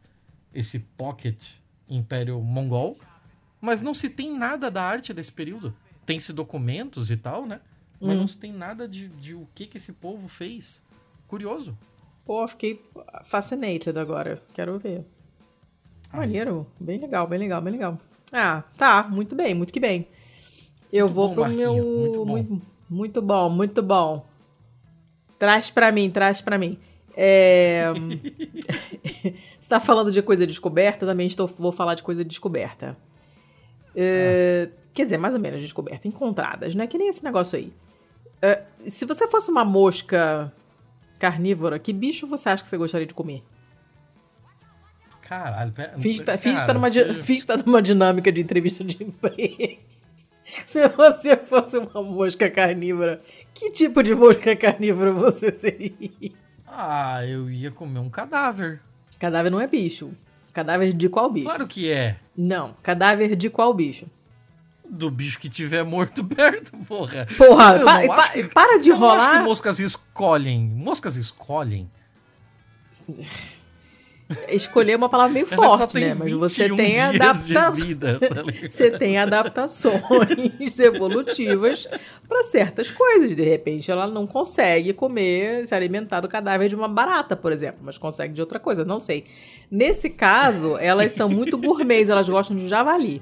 esse 0.53 0.79
pocket 0.79 1.55
Império 1.89 2.39
Mongol, 2.41 2.97
mas 3.61 3.81
não 3.81 3.93
se 3.93 4.09
tem 4.09 4.37
nada 4.37 4.69
da 4.69 4.83
arte 4.83 5.13
desse 5.13 5.31
período. 5.31 5.73
Tem-se 6.05 6.31
documentos 6.33 7.09
e 7.09 7.17
tal, 7.17 7.45
né? 7.45 7.59
Mas 7.99 8.15
hum. 8.15 8.19
não 8.19 8.27
se 8.27 8.37
tem 8.37 8.53
nada 8.53 8.87
de, 8.87 9.07
de 9.07 9.33
o 9.33 9.47
que, 9.55 9.65
que 9.65 9.77
esse 9.77 9.93
povo 9.93 10.27
fez. 10.27 10.85
Curioso. 11.27 11.77
Pô, 12.25 12.47
fiquei 12.47 12.83
fascinated 13.23 13.97
agora. 13.97 14.41
Quero 14.53 14.77
ver. 14.79 15.05
Maneiro. 16.13 16.67
Bem 16.79 16.99
legal, 16.99 17.27
bem 17.27 17.39
legal, 17.39 17.61
bem 17.61 17.73
legal. 17.73 17.99
Ah, 18.31 18.63
tá. 18.77 19.03
Muito 19.03 19.35
bem, 19.35 19.53
muito 19.53 19.73
que 19.73 19.79
bem. 19.79 20.07
Eu 20.91 21.05
muito 21.05 21.15
vou 21.15 21.27
bom, 21.29 21.33
pro 21.33 21.41
Marquinho. 21.43 21.73
meu. 21.73 21.99
Muito 21.99 22.25
bom. 22.25 22.31
Muito, 22.31 22.61
muito 22.89 23.21
bom, 23.21 23.49
muito 23.49 23.83
bom. 23.83 24.25
Traz 25.37 25.69
pra 25.69 25.91
mim, 25.91 26.09
traz 26.09 26.41
pra 26.41 26.57
mim. 26.57 26.79
É... 27.15 27.85
Você 29.59 29.69
tá 29.69 29.79
falando 29.79 30.11
de 30.11 30.21
coisa 30.21 30.45
descoberta, 30.45 31.05
também 31.05 31.27
estou, 31.27 31.47
vou 31.47 31.71
falar 31.71 31.95
de 31.95 32.03
coisa 32.03 32.23
descoberta. 32.23 32.97
É... 33.95 34.69
Ah. 34.69 34.85
Quer 34.93 35.03
dizer, 35.03 35.17
mais 35.17 35.33
ou 35.33 35.39
menos 35.39 35.61
descoberta. 35.61 36.07
Encontradas, 36.07 36.73
né? 36.75 36.87
Que 36.87 36.97
nem 36.97 37.09
esse 37.09 37.23
negócio 37.23 37.57
aí. 37.57 37.73
É... 38.41 38.63
Se 38.87 39.05
você 39.05 39.27
fosse 39.27 39.49
uma 39.49 39.65
mosca 39.65 40.51
carnívora, 41.19 41.79
que 41.79 41.91
bicho 41.91 42.27
você 42.27 42.49
acha 42.49 42.63
que 42.63 42.69
você 42.69 42.77
gostaria 42.77 43.07
de 43.07 43.13
comer? 43.13 43.43
Caralho, 45.21 45.71
pera, 45.71 45.97
Finge 45.97 46.23
tá, 46.23 46.37
tá 46.37 46.73
numa, 46.73 46.89
se... 46.89 47.47
tá 47.47 47.57
numa 47.57 47.81
dinâmica 47.81 48.31
de 48.31 48.41
entrevista 48.41 48.83
de 48.83 49.03
emprego. 49.03 49.79
Se 50.65 50.87
você 50.89 51.35
fosse 51.35 51.77
uma 51.77 52.03
mosca 52.03 52.49
carnívora, 52.49 53.21
que 53.53 53.71
tipo 53.71 54.03
de 54.03 54.13
mosca 54.13 54.55
carnívora 54.55 55.11
você 55.11 55.51
seria? 55.51 55.91
Ah, 56.67 57.25
eu 57.25 57.49
ia 57.49 57.71
comer 57.71 57.99
um 57.99 58.09
cadáver. 58.09 58.79
Cadáver 59.17 59.51
não 59.51 59.59
é 59.59 59.65
bicho. 59.65 60.13
Cadáver 60.53 60.93
de 60.93 61.09
qual 61.09 61.31
bicho? 61.31 61.47
Claro 61.47 61.67
que 61.67 61.91
é. 61.91 62.17
Não, 62.37 62.75
cadáver 62.83 63.35
de 63.35 63.49
qual 63.49 63.73
bicho? 63.73 64.05
Do 64.87 65.09
bicho 65.09 65.39
que 65.39 65.49
tiver 65.49 65.83
morto 65.83 66.23
perto, 66.25 66.77
porra. 66.85 67.27
Porra, 67.35 67.79
pa, 67.79 68.07
pa, 68.07 68.29
que, 68.29 68.43
para 68.43 68.77
de 68.77 68.91
rolar. 68.91 69.15
Eu 69.15 69.17
acho 69.17 69.31
que 69.31 69.45
moscas 69.45 69.79
escolhem. 69.79 70.61
Moscas 70.61 71.15
escolhem. 71.17 71.89
Escolher 74.50 74.94
é 74.94 74.96
uma 74.96 75.08
palavra 75.08 75.34
meio 75.34 75.46
forte, 75.46 76.00
né? 76.00 76.15
Mas 76.15 76.32
você 76.32 76.67
tem 76.67 77.00
adaptações. 77.00 77.98
Tá 78.00 78.44
você 78.67 78.89
tem 78.89 79.20
adaptações 79.20 80.79
evolutivas 80.79 81.88
para 82.27 82.44
certas 82.44 82.91
coisas. 82.91 83.36
De 83.36 83.44
repente, 83.44 83.91
ela 83.91 84.08
não 84.08 84.25
consegue 84.25 84.94
comer, 84.94 85.67
se 85.67 85.75
alimentar 85.75 86.22
do 86.22 86.27
cadáver 86.27 86.67
de 86.67 86.75
uma 86.75 86.88
barata, 86.88 87.36
por 87.36 87.51
exemplo, 87.51 87.82
mas 87.84 88.00
consegue 88.00 88.34
de 88.34 88.41
outra 88.41 88.60
coisa, 88.60 88.84
não 88.84 89.00
sei. 89.00 89.25
Nesse 89.70 90.10
caso, 90.10 90.75
elas 90.77 91.12
são 91.12 91.29
muito 91.29 91.55
gourmets, 91.55 92.10
elas 92.10 92.27
gostam 92.27 92.58
de 92.58 92.67
javali. 92.67 93.22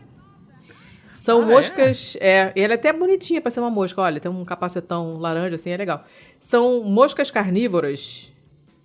São 1.13 1.41
ah, 1.41 1.45
moscas. 1.45 2.17
É? 2.21 2.53
é, 2.55 2.63
ela 2.63 2.73
é 2.73 2.75
até 2.75 2.93
bonitinha 2.93 3.41
para 3.41 3.51
ser 3.51 3.59
uma 3.59 3.69
mosca. 3.69 4.01
Olha, 4.01 4.21
tem 4.21 4.31
um 4.31 4.45
capacetão 4.45 5.17
laranja 5.17 5.55
assim, 5.55 5.69
é 5.69 5.77
legal. 5.77 6.05
São 6.39 6.81
moscas 6.83 7.29
carnívoras 7.29 8.32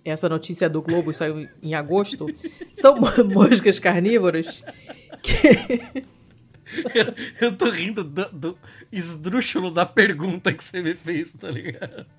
essa 0.03 0.29
notícia 0.29 0.69
do 0.69 0.81
Globo 0.81 1.13
saiu 1.13 1.47
em 1.61 1.73
agosto, 1.73 2.27
são 2.73 2.95
moscas 3.25 3.79
carnívoras 3.79 4.63
que... 5.21 6.05
Eu, 6.93 7.13
eu 7.47 7.57
tô 7.57 7.69
rindo 7.69 8.03
do, 8.03 8.29
do 8.31 8.57
esdrúxulo 8.91 9.71
da 9.71 9.85
pergunta 9.85 10.53
que 10.53 10.63
você 10.63 10.81
me 10.81 10.95
fez, 10.95 11.31
tá 11.33 11.49
ligado? 11.49 12.05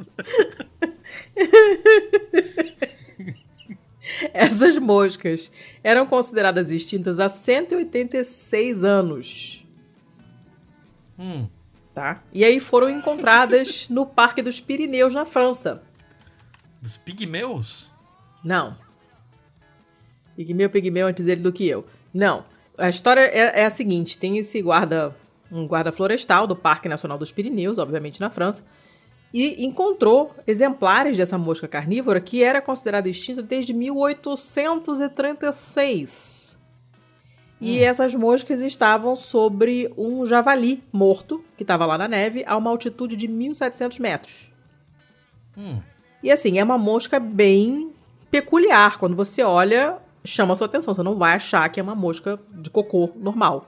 Essas 4.35 4.77
moscas 4.77 5.53
eram 5.85 6.05
consideradas 6.07 6.71
extintas 6.71 7.21
há 7.21 7.29
186 7.29 8.83
anos. 8.83 9.65
Hum. 11.19 11.47
tá? 11.95 12.23
E 12.33 12.45
aí 12.45 12.59
foram 12.59 12.89
encontradas 12.89 13.87
no 13.89 14.07
Parque 14.07 14.43
dos 14.43 14.59
Pirineus, 14.59 15.15
na 15.15 15.27
França. 15.27 15.83
Dos 16.81 16.97
pigmeus? 16.97 17.91
Não. 18.43 18.75
Pigmeu, 20.37 20.71
pigmeu 20.71 21.07
antes 21.07 21.27
dele 21.27 21.43
do 21.43 21.53
que 21.53 21.69
eu. 21.69 21.85
Não. 22.15 22.45
A 22.79 22.89
história 22.89 23.21
é, 23.21 23.61
é 23.61 23.67
a 23.67 23.71
seguinte: 23.71 24.17
tem 24.17 24.39
esse 24.39 24.63
guarda, 24.63 25.15
um 25.53 25.67
guarda 25.67 25.93
florestal 25.93 26.47
do 26.47 26.57
Parque 26.57 26.89
Nacional 26.89 27.19
dos 27.19 27.31
Pirineus, 27.31 27.77
obviamente 27.77 28.21
na 28.21 28.31
França, 28.31 28.65
e 29.33 29.65
encontrou 29.65 30.35
exemplares 30.47 31.17
dessa 31.17 31.37
mosca 31.37 31.67
carnívora 31.69 32.21
que 32.21 32.43
era 32.43 32.63
considerada 32.63 33.09
extinta 33.09 33.43
desde 33.43 33.75
1836. 33.75 36.59
E 37.61 37.79
Hum. 37.79 37.83
essas 37.83 38.15
moscas 38.15 38.63
estavam 38.63 39.15
sobre 39.15 39.93
um 39.97 40.25
javali 40.25 40.83
morto, 40.91 41.45
que 41.59 41.63
estava 41.63 41.85
lá 41.85 41.99
na 41.99 42.09
neve, 42.09 42.43
a 42.47 42.57
uma 42.57 42.71
altitude 42.71 43.17
de 43.17 43.29
1.700 43.29 44.01
metros. 44.01 44.51
Hum. 45.55 45.83
E 46.23 46.31
assim, 46.31 46.59
é 46.59 46.65
uma 46.65 46.79
mosca 46.79 47.19
bem 47.19 47.93
peculiar. 48.31 48.99
Quando 48.99 49.17
você 49.17 49.43
olha, 49.43 49.97
chama 50.25 50.53
a 50.53 50.57
sua 50.57 50.67
atenção. 50.67 50.93
Você 50.95 51.03
não 51.03 51.17
vai 51.17 51.35
achar 51.35 51.69
que 51.69 51.81
é 51.81 51.83
uma 51.83 51.95
mosca 51.95 52.39
de 52.53 52.69
cocô 52.71 53.11
normal. 53.17 53.67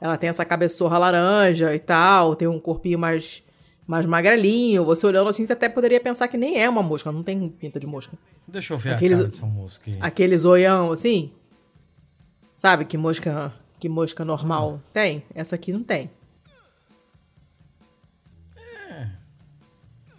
Ela 0.00 0.16
tem 0.18 0.28
essa 0.28 0.44
cabeçorra 0.44 0.98
laranja 0.98 1.74
e 1.74 1.78
tal, 1.78 2.34
tem 2.36 2.46
um 2.48 2.58
corpinho 2.60 2.98
mais, 2.98 3.42
mais 3.86 4.04
magrelinho. 4.06 4.84
Você 4.84 5.06
olhando 5.06 5.28
assim, 5.30 5.46
você 5.46 5.52
até 5.52 5.68
poderia 5.68 6.00
pensar 6.00 6.28
que 6.28 6.36
nem 6.36 6.60
é 6.60 6.68
uma 6.68 6.82
mosca, 6.82 7.10
não 7.12 7.22
tem 7.22 7.48
pinta 7.48 7.78
de 7.80 7.86
mosca. 7.86 8.16
Deixa 8.46 8.74
eu 8.74 8.78
ver 8.78 8.94
Aqueles- 8.94 9.18
a 9.18 9.20
cara 9.22 9.28
dessa 9.30 9.46
mosca 9.46 9.90
aí. 9.90 9.98
Aquele 10.00 10.36
zoião 10.36 10.92
assim. 10.92 11.30
Sabe 12.56 12.84
que 12.84 12.96
mosca, 12.96 13.52
que 13.78 13.88
mosca 13.88 14.24
normal 14.24 14.80
tem? 14.92 15.22
Essa 15.34 15.54
aqui 15.56 15.72
não 15.72 15.82
tem. 15.82 16.10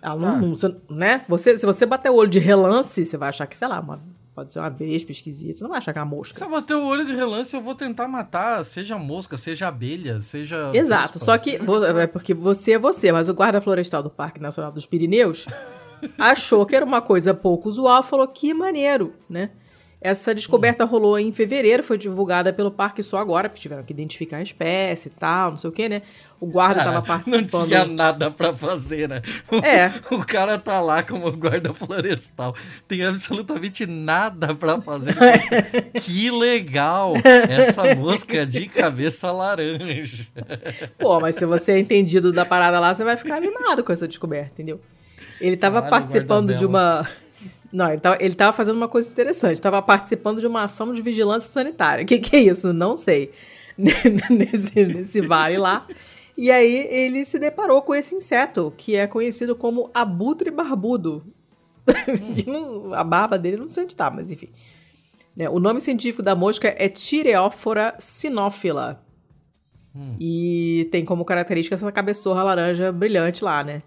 Ela 0.06 0.16
não, 0.16 0.42
Tá. 0.42 0.48
você- 0.48 0.76
né? 0.90 1.26
Você, 1.28 1.58
se 1.58 1.66
você 1.66 1.86
bater 1.86 2.12
o 2.12 2.16
olho 2.16 2.30
de 2.30 2.38
relance, 2.40 3.04
você 3.06 3.18
vai 3.18 3.30
achar 3.30 3.48
que, 3.48 3.58
sei 3.58 3.68
lá, 3.68 3.80
uma, 3.80 4.00
pode 4.36 4.52
ser 4.52 4.60
uma 4.60 4.70
vespa 4.70 5.12
esquisita. 5.12 5.58
Você 5.58 5.64
não 5.64 5.70
vai 5.72 5.80
achar 5.80 5.92
que 5.94 5.98
é 6.00 6.02
uma 6.04 6.10
Se 6.12 6.16
mosca. 6.16 6.44
eu 6.46 6.50
bater 6.50 6.76
o 6.76 6.86
olho 6.86 7.06
de 7.06 7.16
relance, 7.16 7.56
eu 7.56 7.62
vou 7.62 7.74
tentar 7.74 8.08
matar, 8.08 8.64
seja 8.64 8.98
mosca, 8.98 9.36
seja 9.38 9.68
abelha, 9.68 10.20
seja. 10.20 10.70
Exato, 10.74 11.14
vespa, 11.14 11.26
só 11.26 11.38
que 11.38 11.52
seja- 11.52 11.64
vo- 11.64 11.86
é 11.86 12.06
porque 12.06 12.34
você 12.34 12.74
é 12.74 12.78
você, 12.80 13.12
mas 13.12 13.30
o 13.30 13.34
guarda 13.34 13.60
florestal 13.60 14.04
do 14.04 14.10
Parque 14.10 14.40
Nacional 14.42 14.72
dos 14.72 14.86
Pirineus 14.86 15.46
achou 16.20 16.66
que 16.66 16.76
era 16.76 16.86
uma 16.86 17.02
coisa 17.02 17.34
pouco 17.34 17.68
usual, 17.70 18.04
falou 18.04 18.28
que 18.28 18.54
maneiro, 18.54 19.14
né? 19.30 19.50
Essa 20.06 20.36
descoberta 20.36 20.86
rolou 20.86 21.18
em 21.18 21.32
fevereiro, 21.32 21.82
foi 21.84 21.98
divulgada 21.98 22.54
pelo 22.54 22.70
parque 22.70 23.02
só 23.02 23.18
agora, 23.18 23.50
porque 23.50 23.60
tiveram 23.60 23.82
que 23.82 23.92
identificar 23.92 24.38
a 24.38 24.42
espécie 24.44 25.08
e 25.08 25.12
tal, 25.12 25.50
não 25.50 25.58
sei 25.58 25.68
o 25.68 25.74
que, 25.74 25.90
né? 25.90 26.04
O 26.40 26.46
guarda 26.46 26.84
Cara, 26.84 26.92
tava 26.92 27.00
não 27.00 27.08
participando. 27.08 27.68
tinha 27.68 27.86
nada 27.86 28.30
pra 28.30 28.54
fazer, 28.54 29.10
né? 29.10 29.24
O, 29.52 29.56
É. 29.66 29.92
O 30.12 30.24
cara 30.24 30.60
tá 30.60 30.80
lá 30.80 31.02
como 31.02 31.32
guarda 31.32 31.74
florestal. 31.74 32.56
Tem 32.88 33.04
absolutamente 33.04 33.88
nada 33.88 34.54
pra 34.54 34.80
fazer. 34.80 35.16
que 36.04 36.30
legal! 36.30 37.14
Essa 37.50 37.96
mosca 37.96 38.46
de 38.46 38.68
cabeça 38.68 39.32
laranja. 39.32 40.28
Pô, 41.00 41.20
mas 41.20 41.34
se 41.34 41.48
você 41.48 41.72
é 41.72 41.80
entendido 41.80 42.32
da 42.32 42.46
parada 42.46 42.80
lá, 42.80 42.94
você 42.94 43.04
vai 43.04 43.18
ficar 43.18 43.38
animado 43.38 43.84
com 43.84 43.92
essa 43.92 44.08
descoberta, 44.08 44.52
entendeu? 44.54 44.80
Ele 45.42 45.58
tava 45.58 45.82
Caralho, 45.82 45.90
participando 45.90 46.54
de 46.54 46.64
uma. 46.64 47.08
Não, 47.76 47.92
ele 47.92 48.00
tava, 48.00 48.18
ele 48.22 48.36
tava 48.36 48.54
fazendo 48.54 48.78
uma 48.78 48.88
coisa 48.88 49.10
interessante. 49.10 49.62
Tava 49.62 49.82
participando 49.82 50.40
de 50.40 50.48
uma 50.48 50.64
ação 50.64 50.94
de 50.94 51.02
vigilância 51.02 51.50
sanitária. 51.50 52.04
O 52.04 52.08
que, 52.08 52.20
que 52.20 52.34
é 52.38 52.40
isso? 52.40 52.72
Não 52.72 52.96
sei. 52.96 53.34
nesse, 53.78 54.86
nesse 54.86 55.20
vale 55.20 55.58
lá. 55.58 55.86
E 56.38 56.50
aí 56.50 56.88
ele 56.90 57.26
se 57.26 57.38
deparou 57.38 57.82
com 57.82 57.94
esse 57.94 58.16
inseto, 58.16 58.74
que 58.78 58.96
é 58.96 59.06
conhecido 59.08 59.58
como 59.58 59.90
abutre 59.94 60.50
barbudo. 60.52 61.26
A 62.96 63.04
barba 63.04 63.38
dele 63.38 63.58
não 63.58 63.68
sei 63.68 63.84
onde 63.84 63.96
tá, 63.96 64.10
mas 64.10 64.32
enfim. 64.32 64.50
Né, 65.36 65.50
o 65.50 65.60
nome 65.60 65.82
científico 65.82 66.24
da 66.24 66.34
mosca 66.34 66.74
é 66.78 66.88
Tireophora 66.88 67.94
sinófila. 68.00 69.04
E 70.20 70.88
tem 70.92 71.04
como 71.04 71.26
característica 71.26 71.76
essa 71.76 71.92
cabeçorra 71.92 72.44
laranja 72.44 72.92
brilhante 72.92 73.44
lá, 73.44 73.64
né? 73.64 73.82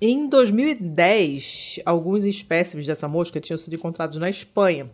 Em 0.00 0.28
2010, 0.28 1.80
alguns 1.84 2.24
espécimes 2.24 2.86
dessa 2.86 3.06
mosca 3.06 3.38
tinham 3.38 3.58
sido 3.58 3.74
encontrados 3.74 4.16
na 4.18 4.30
Espanha. 4.30 4.90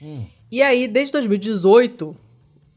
Hum. 0.00 0.26
E 0.50 0.60
aí, 0.60 0.86
desde 0.86 1.12
2018, 1.12 2.14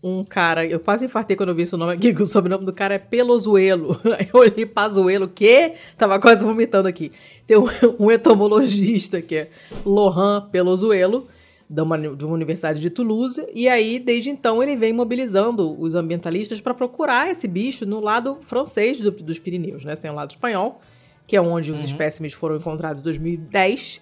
um 0.06 0.24
cara. 0.24 0.66
Eu 0.66 0.80
quase 0.80 1.06
infartei 1.06 1.36
quando 1.36 1.50
eu 1.50 1.56
vi 1.56 1.64
esse 1.64 1.76
nome 1.76 1.94
aqui, 1.94 2.14
que 2.16 2.22
o 2.22 2.28
sobrenome 2.28 2.64
do 2.64 2.72
cara 2.72 2.94
é 2.94 3.00
Pelozuelo. 3.00 4.00
Eu 4.32 4.40
olhei 4.40 4.66
Pazuelo, 4.66 5.28
que 5.28 5.74
tava 5.98 6.20
quase 6.20 6.46
vomitando 6.46 6.88
aqui. 6.88 7.12
Tem 7.48 7.58
um, 7.58 7.66
um 8.00 8.12
entomologista 8.12 9.20
que 9.22 9.36
é 9.36 9.50
Lohan 9.84 10.48
Pelozuelo, 10.52 11.28
de 11.70 11.82
uma, 11.82 11.98
de 11.98 12.24
uma 12.26 12.34
universidade 12.34 12.80
de 12.80 12.90
Toulouse. 12.90 13.46
E 13.54 13.68
aí, 13.68 13.98
desde 14.00 14.30
então, 14.30 14.62
ele 14.62 14.76
vem 14.76 14.94
mobilizando 14.94 15.80
os 15.82 15.96
ambientalistas 15.96 16.62
para 16.62 16.74
procurar 16.74 17.30
esse 17.30 17.48
bicho 17.48 17.86
no 17.86 18.00
lado 18.00 18.38
francês 18.42 19.00
do- 19.00 19.12
dos 19.12 19.40
Pirineus. 19.40 19.84
Né? 19.84 19.96
Você 19.96 20.02
tem 20.04 20.12
o 20.12 20.16
lado 20.16 20.30
espanhol, 20.30 20.80
que 21.28 21.36
é 21.36 21.42
onde 21.42 21.72
os 21.72 21.84
espécimes 21.84 22.34
foram 22.34 22.56
encontrados 22.58 23.02
em 23.02 23.04
2010 23.04 24.02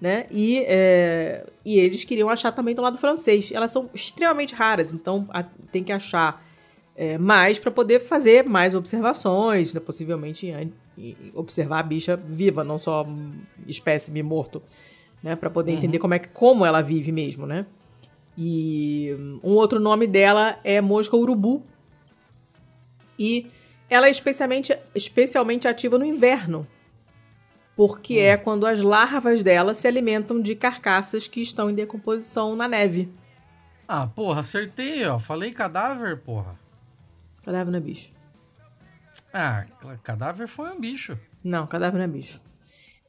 né? 0.00 0.26
E, 0.30 0.58
é, 0.68 1.44
e 1.64 1.76
eles 1.80 2.04
queriam 2.04 2.28
achar 2.28 2.52
também 2.52 2.72
do 2.72 2.80
lado 2.80 2.96
francês. 2.98 3.50
Elas 3.52 3.72
são 3.72 3.90
extremamente 3.92 4.54
raras, 4.54 4.94
então 4.94 5.26
a- 5.30 5.42
tem 5.72 5.82
que 5.82 5.90
achar 5.90 6.40
é, 6.94 7.18
mais 7.18 7.58
para 7.58 7.70
poder 7.72 8.00
fazer 8.02 8.44
mais 8.44 8.74
observações, 8.76 9.74
né? 9.74 9.80
possivelmente 9.80 10.52
observar 11.34 11.80
a 11.80 11.82
bicha 11.82 12.16
viva, 12.16 12.62
não 12.62 12.78
só 12.78 13.06
espécime 13.66 14.22
morto, 14.22 14.62
né? 15.22 15.36
Para 15.36 15.50
poder 15.50 15.72
entender 15.72 15.98
como 15.98 16.14
é 16.14 16.18
como 16.18 16.64
ela 16.64 16.82
vive 16.82 17.12
mesmo, 17.12 17.46
né? 17.46 17.66
E 18.36 19.16
um 19.42 19.52
outro 19.54 19.80
nome 19.80 20.06
dela 20.06 20.58
é 20.62 20.80
mosca 20.80 21.16
urubu. 21.16 21.62
E 23.18 23.50
ela 23.90 24.06
é 24.06 24.10
especialmente, 24.10 24.76
especialmente 24.94 25.66
ativa 25.66 25.98
no 25.98 26.04
inverno, 26.04 26.66
porque 27.74 28.14
é 28.14 28.36
quando 28.36 28.66
as 28.66 28.80
larvas 28.80 29.42
dela 29.42 29.74
se 29.74 29.88
alimentam 29.88 30.40
de 30.40 30.54
carcaças 30.54 31.26
que 31.26 31.40
estão 31.40 31.68
em 31.68 31.74
decomposição 31.74 32.54
na 32.54 32.68
neve. 32.68 33.10
Ah, 33.88 34.06
porra, 34.06 34.40
acertei, 34.40 35.04
ó. 35.06 35.18
Falei 35.18 35.50
cadáver, 35.50 36.18
porra. 36.18 36.54
Cadáver 37.42 37.72
não 37.72 37.78
é 37.78 37.82
bicho. 37.82 38.10
Ah, 39.32 39.64
cadáver 40.02 40.46
foi 40.46 40.70
um 40.70 40.78
bicho. 40.78 41.18
Não, 41.42 41.66
cadáver 41.66 41.98
não 41.98 42.04
é 42.04 42.08
bicho. 42.08 42.40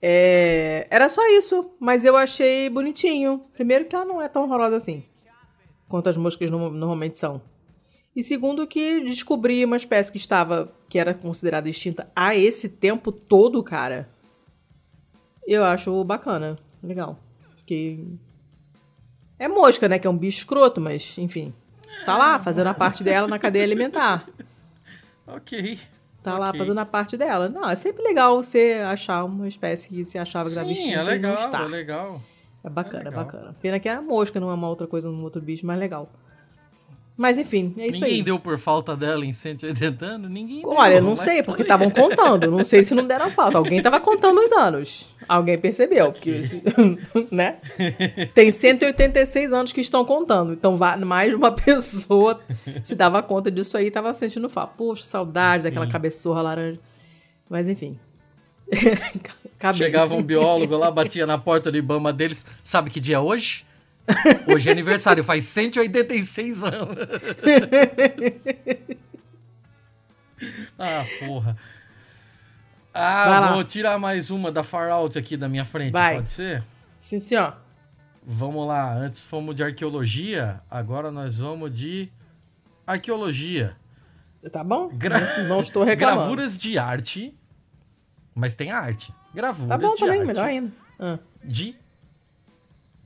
É, 0.02 0.88
Era 0.90 1.10
só 1.10 1.22
isso, 1.38 1.72
mas 1.80 2.06
eu 2.06 2.16
achei 2.16 2.70
bonitinho. 2.70 3.46
Primeiro 3.54 3.86
que 3.86 3.96
ela 3.96 4.06
não 4.06 4.22
é 4.22 4.28
tão 4.30 4.44
horrorosa 4.44 4.78
assim, 4.78 5.04
quanto 5.88 6.08
as 6.10 6.16
moscas 6.18 6.50
no- 6.50 6.70
normalmente 6.72 7.18
são. 7.18 7.42
E 8.16 8.24
segundo 8.24 8.66
que 8.68 9.02
descobri 9.02 9.64
uma 9.64 9.76
espécie 9.78 10.12
que 10.12 10.18
estava, 10.18 10.74
que 10.88 10.98
era 10.98 11.14
considerada 11.14 11.70
extinta 11.70 12.10
há 12.16 12.36
esse 12.36 12.68
tempo 12.70 13.12
todo, 13.12 13.62
cara. 13.64 14.10
Eu 15.46 15.64
acho 15.64 16.04
bacana, 16.04 16.56
legal. 16.84 17.18
Fiquei... 17.58 18.06
É 19.38 19.48
mosca, 19.48 19.88
né, 19.88 19.98
que 20.00 20.06
é 20.08 20.10
um 20.10 20.18
bicho 20.18 20.40
escroto, 20.40 20.82
mas 20.82 21.18
enfim. 21.18 21.54
Tá 22.06 22.18
lá, 22.18 22.40
fazendo 22.42 22.68
a 22.68 22.74
parte 22.74 23.04
dela 23.04 23.28
na 23.28 23.38
cadeia 23.40 23.64
alimentar. 23.66 24.28
Ok. 25.32 25.78
Tá 26.32 26.38
lá 26.38 26.50
Ok. 26.50 26.60
fazendo 26.60 26.78
a 26.80 26.86
parte 26.86 27.18
dela. 27.18 27.50
Não, 27.50 27.70
é 27.70 27.76
sempre 27.76 28.04
legal 28.04 28.42
você 28.42 28.82
achar 28.86 29.24
uma 29.24 29.48
espécie 29.48 29.90
que 29.90 30.06
você 30.06 30.18
achava 30.18 30.50
que 30.50 30.56
Sim, 30.56 30.90
é 30.92 30.94
e 30.94 30.96
não 30.98 31.04
legal, 31.06 31.36
está. 31.36 31.62
é 31.64 31.68
legal. 31.68 32.22
É 32.64 32.70
bacana, 32.70 33.04
É 33.04 33.08
é, 33.08 33.10
legal. 33.10 33.26
bacana. 33.26 33.56
Pena 33.62 33.80
que 33.80 33.88
era 33.88 34.02
mosca, 34.02 34.40
não 34.40 34.50
é 34.50 34.54
uma 34.54 34.68
outra 34.68 34.86
coisa, 34.88 35.10
um 35.10 35.24
outro 35.24 35.42
bicho 35.42 35.66
mais 35.66 35.80
legal. 35.80 36.10
Mas 37.20 37.38
enfim, 37.38 37.74
é 37.78 37.88
isso 37.88 38.00
Ninguém 38.00 38.20
aí. 38.20 38.24
deu 38.24 38.40
por 38.40 38.58
falta 38.58 38.96
dela 38.96 39.26
em 39.26 39.34
180 39.34 40.06
anos? 40.06 40.32
Ninguém 40.32 40.62
deu. 40.62 40.70
Olha, 40.70 41.02
não 41.02 41.10
mas 41.10 41.20
sei, 41.20 41.40
tá 41.40 41.44
porque 41.44 41.64
estavam 41.64 41.90
contando. 41.92 42.50
Não 42.50 42.64
sei 42.64 42.82
se 42.82 42.96
não 42.96 43.06
deram 43.06 43.30
falta. 43.30 43.58
Alguém 43.58 43.82
tava 43.82 44.00
contando 44.00 44.40
os 44.40 44.50
anos. 44.54 45.10
Alguém 45.28 45.58
percebeu. 45.58 46.14
Porque, 46.14 46.40
né? 47.30 47.58
Tem 48.34 48.50
186 48.50 49.52
anos 49.52 49.74
que 49.74 49.82
estão 49.82 50.06
contando. 50.06 50.54
Então, 50.54 50.78
mais 51.06 51.32
de 51.32 51.36
uma 51.36 51.52
pessoa 51.52 52.40
se 52.82 52.96
dava 52.96 53.22
conta 53.22 53.52
disso 53.52 53.76
aí 53.76 53.88
e 53.88 53.92
tava 53.92 54.14
sentindo 54.14 54.48
falta. 54.48 54.76
Poxa, 54.78 55.04
saudade 55.04 55.64
daquela 55.64 55.88
cabeçorra 55.88 56.42
laranja. 56.42 56.80
Mas, 57.50 57.68
enfim. 57.68 58.00
Chegava 59.74 60.16
um 60.16 60.24
biólogo 60.24 60.78
lá, 60.78 60.90
batia 60.90 61.26
na 61.26 61.38
porta 61.38 61.70
do 61.70 61.78
Ibama 61.78 62.14
deles. 62.14 62.46
Sabe 62.64 62.90
que 62.90 63.02
dia 63.02 63.18
é 63.18 63.20
hoje? 63.20 63.66
Hoje 64.48 64.70
é 64.70 64.72
aniversário, 64.72 65.24
faz 65.24 65.44
186 65.46 66.64
anos. 66.64 66.98
ah, 70.78 71.06
porra. 71.20 71.58
Vai 72.94 73.04
Ah, 73.04 73.40
lá. 73.40 73.54
vou 73.54 73.64
tirar 73.64 73.98
mais 74.00 74.32
uma 74.32 74.52
da 74.52 74.64
Far 74.64 74.90
Out 74.90 75.18
aqui 75.18 75.38
da 75.38 75.48
minha 75.48 75.66
frente, 75.66 75.92
Vai. 75.94 76.16
pode 76.16 76.30
ser? 76.30 76.64
Sim, 76.98 77.20
senhor. 77.20 77.56
Vamos 78.26 78.68
lá, 78.68 78.94
antes 78.94 79.24
fomos 79.24 79.56
de 79.56 79.64
arqueologia, 79.64 80.62
agora 80.70 81.10
nós 81.12 81.38
vamos 81.38 81.72
de 81.72 82.10
arqueologia. 82.86 83.76
Tá 84.52 84.64
bom? 84.64 84.90
Gra- 84.94 85.44
Não 85.48 85.62
estou 85.62 85.84
reclamando. 85.84 86.20
Gravuras 86.22 86.60
de 86.60 86.78
arte, 86.78 87.36
mas 88.36 88.54
tem 88.54 88.72
arte. 88.72 89.14
Gravuras 89.34 89.70
Tá 89.70 89.78
bom 89.78 89.94
de 89.94 90.00
também, 90.00 90.20
arte 90.20 90.28
melhor 90.28 90.46
ainda. 90.46 90.72
Ah. 91.00 91.20
de 91.44 91.76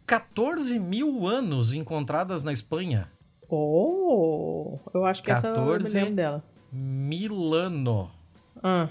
14 0.06 0.80
mil 0.80 1.28
anos 1.28 1.74
encontradas 1.74 2.44
na 2.44 2.52
Espanha. 2.52 3.08
Oh, 3.50 4.80
eu 4.94 5.06
acho 5.06 5.22
que 5.22 5.32
essa 5.32 5.48
eu 5.48 5.52
me 5.54 5.72
14. 5.72 5.94
lembro 6.00 6.16
dela. 6.16 6.44
Milano. 6.72 8.10
Ah, 8.62 8.90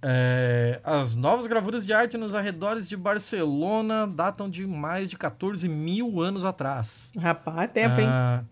É, 0.00 0.80
as 0.84 1.16
novas 1.16 1.46
gravuras 1.48 1.84
de 1.84 1.92
arte 1.92 2.16
nos 2.16 2.32
arredores 2.34 2.88
de 2.88 2.96
Barcelona 2.96 4.06
datam 4.06 4.48
de 4.48 4.64
mais 4.64 5.08
de 5.08 5.16
14 5.16 5.68
mil 5.68 6.20
anos 6.20 6.44
atrás. 6.44 7.10
rapaz, 7.18 7.70
tempo, 7.72 8.00
hein? 8.00 8.06
Ah, 8.08 8.44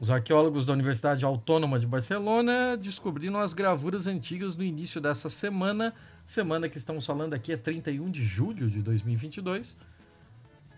os 0.00 0.10
arqueólogos 0.10 0.66
da 0.66 0.72
Universidade 0.72 1.24
Autônoma 1.24 1.78
de 1.78 1.86
Barcelona 1.86 2.76
descobriram 2.76 3.38
as 3.38 3.54
gravuras 3.54 4.06
antigas 4.06 4.56
no 4.56 4.64
início 4.64 5.00
dessa 5.00 5.28
semana. 5.28 5.94
Semana 6.24 6.68
que 6.68 6.76
estamos 6.76 7.06
falando 7.06 7.32
aqui 7.34 7.52
é 7.52 7.56
31 7.56 8.10
de 8.10 8.22
julho 8.22 8.68
de 8.68 8.82
2022. 8.82 9.78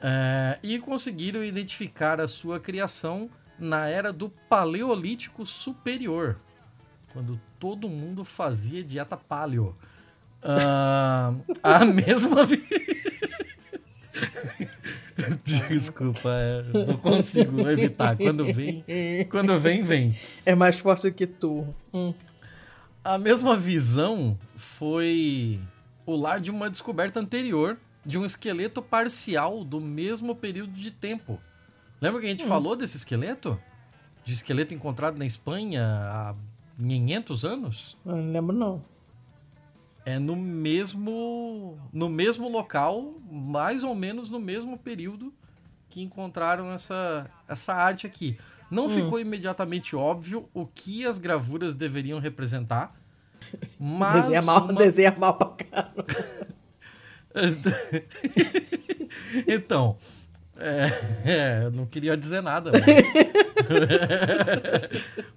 É, 0.01 0.59
e 0.63 0.79
conseguiram 0.79 1.43
identificar 1.43 2.21
a 2.21 2.27
sua 2.27 2.61
criação 2.61 3.29
na 3.59 3.89
era 3.89 4.13
do 4.13 4.29
Paleolítico 4.49 5.45
Superior, 5.45 6.37
quando 7.13 7.41
todo 7.59 7.89
mundo 7.89 8.25
fazia 8.25 8.85
dieta 8.85 9.17
paleo. 9.17 9.75
Ah, 10.43 11.35
a 11.63 11.85
mesma. 11.87 12.47
Desculpa, 15.45 16.29
é, 16.31 16.63
não 16.87 16.97
consigo 16.97 17.69
evitar. 17.69 18.17
Quando 18.17 18.45
vem, 18.53 18.85
quando 19.29 19.59
vem, 19.59 19.83
vem. 19.83 20.17
É 20.47 20.55
mais 20.55 20.79
forte 20.79 21.11
do 21.11 21.15
que 21.15 21.27
tu. 21.27 21.67
Hum. 21.93 22.15
A 23.03 23.19
mesma 23.19 23.57
visão 23.57 24.39
foi 24.57 25.59
o 26.07 26.15
lar 26.15 26.41
de 26.41 26.51
uma 26.51 26.71
descoberta 26.71 27.19
anterior 27.19 27.77
de 28.09 28.17
um 28.17 28.25
esqueleto 28.25 28.81
parcial 28.81 29.63
do 29.63 29.79
mesmo 29.83 30.35
período 30.35 30.73
de 30.73 30.91
tempo. 30.91 31.39
Lembra 32.01 32.21
que 32.23 32.27
a 32.27 32.31
gente 32.31 32.47
falou 32.47 32.75
desse 32.75 32.97
esqueleto? 32.97 33.61
De 34.25 34.33
esqueleto 34.33 34.73
encontrado 34.73 35.19
na 35.19 35.27
Espanha 35.27 35.85
há 35.85 36.35
500 36.79 37.45
anos? 37.45 37.99
Eu 38.07 38.17
não 38.17 38.33
lembro, 38.33 38.57
não. 38.57 38.83
É 40.07 40.19
no 40.19 40.35
mesmo 40.35 41.79
no 41.93 42.09
mesmo 42.09 42.49
local, 42.49 43.13
mais 43.31 43.85
ou 43.85 43.95
menos 43.95 44.31
no 44.31 44.41
mesmo 44.41 44.79
período 44.79 45.31
que 45.91 46.01
encontraram 46.01 46.73
essa, 46.73 47.31
essa 47.47 47.75
arte 47.75 48.07
aqui. 48.07 48.39
Não 48.71 48.89
ficou 48.89 49.21
imediatamente 49.21 49.95
óbvio 49.95 50.49
o 50.55 50.67
que 50.67 51.05
as 51.05 51.19
gravuras 51.19 51.75
deveriam 51.75 52.19
representar, 52.19 52.95
mas 53.79 54.23
desenha 54.25 54.41
mal, 54.43 54.65
uma- 54.65 54.73
desenha 54.73 55.15
mal 55.19 55.35
pra 55.35 55.49
caramba. 55.49 56.07
então, 59.47 59.97
é, 60.57 60.87
é, 61.25 61.71
não 61.71 61.87
queria 61.87 62.17
dizer 62.17 62.43
nada. 62.43 62.73
Mas... 62.73 62.83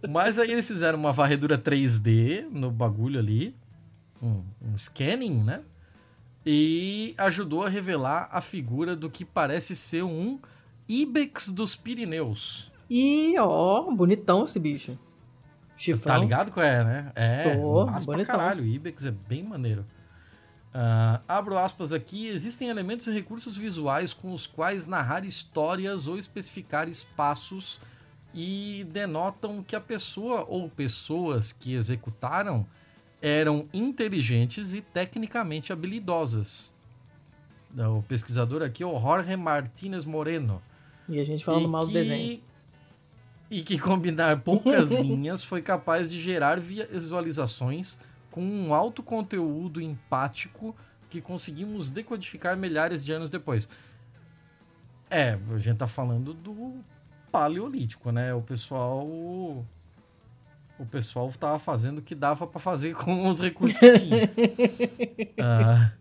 mas 0.10 0.39
aí 0.39 0.51
eles 0.51 0.67
fizeram 0.67 0.97
uma 0.97 1.12
varredura 1.12 1.58
3D 1.58 2.47
no 2.49 2.71
bagulho 2.71 3.19
ali, 3.19 3.56
um, 4.21 4.43
um 4.62 4.75
scanning, 4.75 5.43
né? 5.43 5.62
E 6.45 7.13
ajudou 7.17 7.63
a 7.63 7.69
revelar 7.69 8.27
a 8.32 8.41
figura 8.41 8.95
do 8.95 9.10
que 9.10 9.23
parece 9.23 9.75
ser 9.75 10.04
um 10.04 10.39
Ibex 10.89 11.49
dos 11.49 11.75
Pirineus. 11.75 12.71
E, 12.89 13.36
ó, 13.39 13.89
bonitão 13.91 14.43
esse 14.43 14.60
bicho. 14.60 14.99
Chifrão. 15.77 16.15
Tá 16.15 16.19
ligado 16.19 16.51
qual 16.51 16.65
é, 16.65 16.84
né? 16.84 17.12
É, 17.15 17.56
Tô, 17.56 17.86
massa 17.86 18.06
pra 18.06 18.15
bonitão. 18.15 18.38
caralho. 18.38 18.63
O 18.63 18.67
Ibex 18.67 19.06
é 19.06 19.12
bem 19.12 19.43
maneiro. 19.43 19.86
Ah, 20.74 21.20
abro 21.28 21.58
aspas 21.58 21.92
aqui. 21.92 22.28
Existem 22.28 22.70
elementos 22.70 23.08
e 23.08 23.12
recursos 23.12 23.58
visuais 23.58 24.14
com 24.14 24.34
os 24.34 24.48
quais 24.48 24.86
narrar 24.86 25.26
histórias 25.26 26.08
ou 26.08 26.18
especificar 26.18 26.88
espaços 26.88 27.80
e 28.34 28.86
denotam 28.92 29.62
que 29.62 29.76
a 29.76 29.82
pessoa 29.82 30.46
ou 30.48 30.70
pessoas 30.70 31.52
que 31.52 31.74
executaram 31.74 32.66
eram 33.22 33.68
inteligentes 33.74 34.74
e 34.74 34.82
tecnicamente 34.82 35.74
habilidosas. 35.74 36.74
O 37.78 38.02
pesquisador 38.04 38.62
aqui 38.62 38.84
é 38.84 38.86
o 38.86 39.00
Jorge 39.00 39.36
Martínez 39.36 40.06
Moreno. 40.06 40.62
E 41.08 41.20
a 41.20 41.24
gente 41.26 41.44
falando 41.44 41.68
mal 41.68 41.82
do 41.86 41.88
que- 41.88 41.94
desenho. 41.94 42.42
E 43.50 43.62
que 43.64 43.78
combinar 43.78 44.40
poucas 44.40 44.90
linhas 44.92 45.44
foi 45.44 45.62
capaz 45.62 46.10
de 46.10 46.20
gerar 46.22 46.58
visualizações 46.60 48.00
com 48.32 48.41
um 48.41 48.74
alto 48.74 49.04
conteúdo 49.04 49.80
empático 49.82 50.76
que 51.10 51.22
conseguimos 51.22 51.89
decodificar 51.89 52.56
milhares 52.58 53.04
de 53.06 53.12
anos 53.12 53.30
depois. 53.30 53.70
É, 55.10 55.38
a 55.54 55.58
gente 55.58 55.78
tá 55.78 55.86
falando 55.88 56.34
do 56.34 56.80
paleolítico, 57.32 58.12
né? 58.12 58.34
O 58.34 58.41
pessoal 58.41 59.06
o 60.80 60.86
pessoal 60.89 61.30
tava 61.34 61.60
fazendo 61.60 62.00
o 62.00 62.02
que 62.02 62.15
dava 62.15 62.48
pra 62.48 62.60
fazer 62.60 62.96
com 62.96 63.28
os 63.28 63.39
recursos 63.39 63.78
que 63.78 64.00
tinha. 64.00 64.30
Ah, 65.39 65.91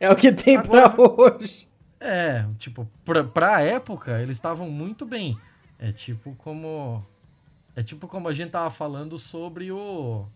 É 0.00 0.10
o 0.10 0.16
que 0.16 0.32
tem 0.32 0.62
pra 0.62 0.94
hoje. 0.96 1.68
é, 2.00 2.46
tipo, 2.56 2.88
pra, 3.04 3.22
pra 3.24 3.60
época, 3.60 4.20
eles 4.22 4.36
estavam 4.36 4.70
muito 4.70 5.04
bem. 5.04 5.36
É 5.78 5.92
tipo 5.92 6.34
como. 6.36 7.04
É 7.74 7.82
tipo 7.82 8.06
como 8.06 8.28
a 8.28 8.32
gente 8.32 8.50
tava 8.52 8.70
falando 8.70 9.18
sobre 9.18 9.70
o. 9.72 10.26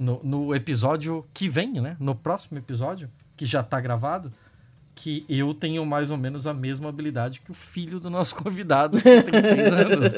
No, 0.00 0.18
no 0.24 0.54
episódio 0.54 1.26
que 1.34 1.46
vem, 1.46 1.74
né? 1.80 1.94
No 2.00 2.14
próximo 2.14 2.56
episódio, 2.58 3.10
que 3.36 3.44
já 3.44 3.62
tá 3.62 3.78
gravado, 3.78 4.32
que 4.94 5.26
eu 5.28 5.52
tenho 5.52 5.84
mais 5.84 6.10
ou 6.10 6.16
menos 6.16 6.46
a 6.46 6.54
mesma 6.54 6.88
habilidade 6.88 7.40
que 7.40 7.50
o 7.50 7.54
filho 7.54 8.00
do 8.00 8.08
nosso 8.08 8.34
convidado, 8.42 8.98
que 9.00 9.22
tem 9.22 9.42
seis 9.42 9.70
anos. 9.72 10.14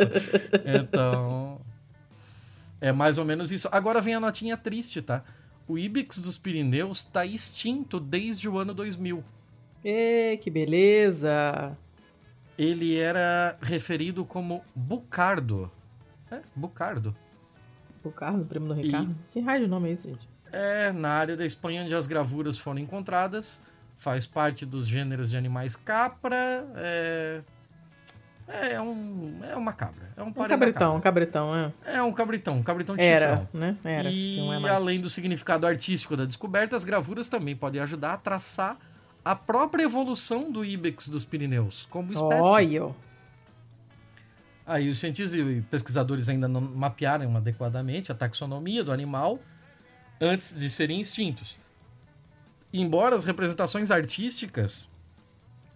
Então. 0.65 1.61
É 2.81 2.93
mais 2.93 3.19
ou 3.19 3.25
menos 3.25 3.51
isso. 3.51 3.69
Agora 3.73 4.01
vem 4.01 4.15
a 4.15 4.21
notinha 4.21 4.57
triste, 4.57 5.03
tá? 5.03 5.23
O 5.69 5.77
Ibex 5.79 6.19
dos 6.19 6.39
Pirineus 6.39 7.05
tá 7.05 7.27
extinto 7.27 7.99
desde 7.99 8.49
o 8.49 8.59
ano 8.59 8.73
2000. 8.75 9.23
Ê, 9.85 10.39
que 10.41 10.49
beleza. 10.51 11.77
ele 12.57 12.97
era 12.97 13.57
referido 13.61 14.25
como 14.25 14.63
Bucardo. 14.75 15.71
É, 16.31 16.41
Bucardo. 16.55 17.15
O 18.05 18.11
Carlos, 18.11 18.47
primo 18.47 18.67
do 18.67 18.75
Ricardo. 18.75 19.15
Que 19.31 19.41
raio 19.41 19.63
de 19.65 19.67
nome 19.69 19.89
é 19.89 19.93
esse, 19.93 20.09
gente? 20.09 20.29
É 20.53 20.93
na 20.93 21.11
área 21.11 21.37
da 21.37 21.45
Espanha 21.47 21.83
onde 21.83 21.95
as 21.95 22.07
gravuras 22.07 22.59
foram 22.59 22.79
encontradas. 22.79 23.63
Faz 23.97 24.27
parte 24.27 24.67
dos 24.67 24.87
gêneros 24.87 25.31
de 25.31 25.37
animais 25.37 25.77
capra. 25.77 26.67
É, 26.77 27.41
é, 28.49 28.81
um, 28.81 29.39
é 29.49 29.57
uma 29.57 29.73
cabra. 29.73 30.11
É 30.17 30.23
um, 30.23 30.29
Um 30.29 30.33
cabritão, 30.33 30.97
um 30.97 31.01
cabritão, 31.01 31.55
é. 31.55 31.73
É 31.85 32.03
um 32.03 32.13
cabritão, 32.13 32.57
um 32.59 32.63
cabritão 32.63 32.97
de 32.97 33.03
Era, 33.03 33.39
chifrão. 33.39 33.49
né? 33.55 33.77
Era. 33.85 34.11
E 34.11 34.39
é 34.39 34.69
além 34.69 35.01
do 35.01 35.09
significado 35.09 35.67
artístico 35.67 36.17
da 36.17 36.25
descoberta, 36.25 36.75
as 36.77 36.85
gravuras 36.85 37.29
também 37.29 37.55
podem 37.57 37.81
ajudar 37.81 38.15
a 38.15 38.17
traçar 38.17 38.77
a 39.25 39.37
própria 39.37 39.85
evolução 39.85 40.51
do 40.51 40.65
Ibex 40.65 41.09
dos 41.09 41.25
Pirineus 41.25 41.87
como 41.89 42.13
espécie. 42.13 42.43
Olha. 42.43 42.91
Aí 44.67 44.89
os 44.89 44.99
cientistas 44.99 45.35
e 45.35 45.61
pesquisadores 45.63 46.29
ainda 46.29 46.47
não 46.47 46.61
mapearam 46.61 47.37
adequadamente 47.37 48.13
a 48.13 48.15
taxonomia 48.15 48.85
do 48.85 48.93
animal 48.93 49.41
antes 50.21 50.59
de 50.59 50.71
serem 50.71 51.01
extintos. 51.01 51.59
Embora 52.73 53.17
as 53.17 53.25
representações 53.25 53.91
artísticas 53.91 54.91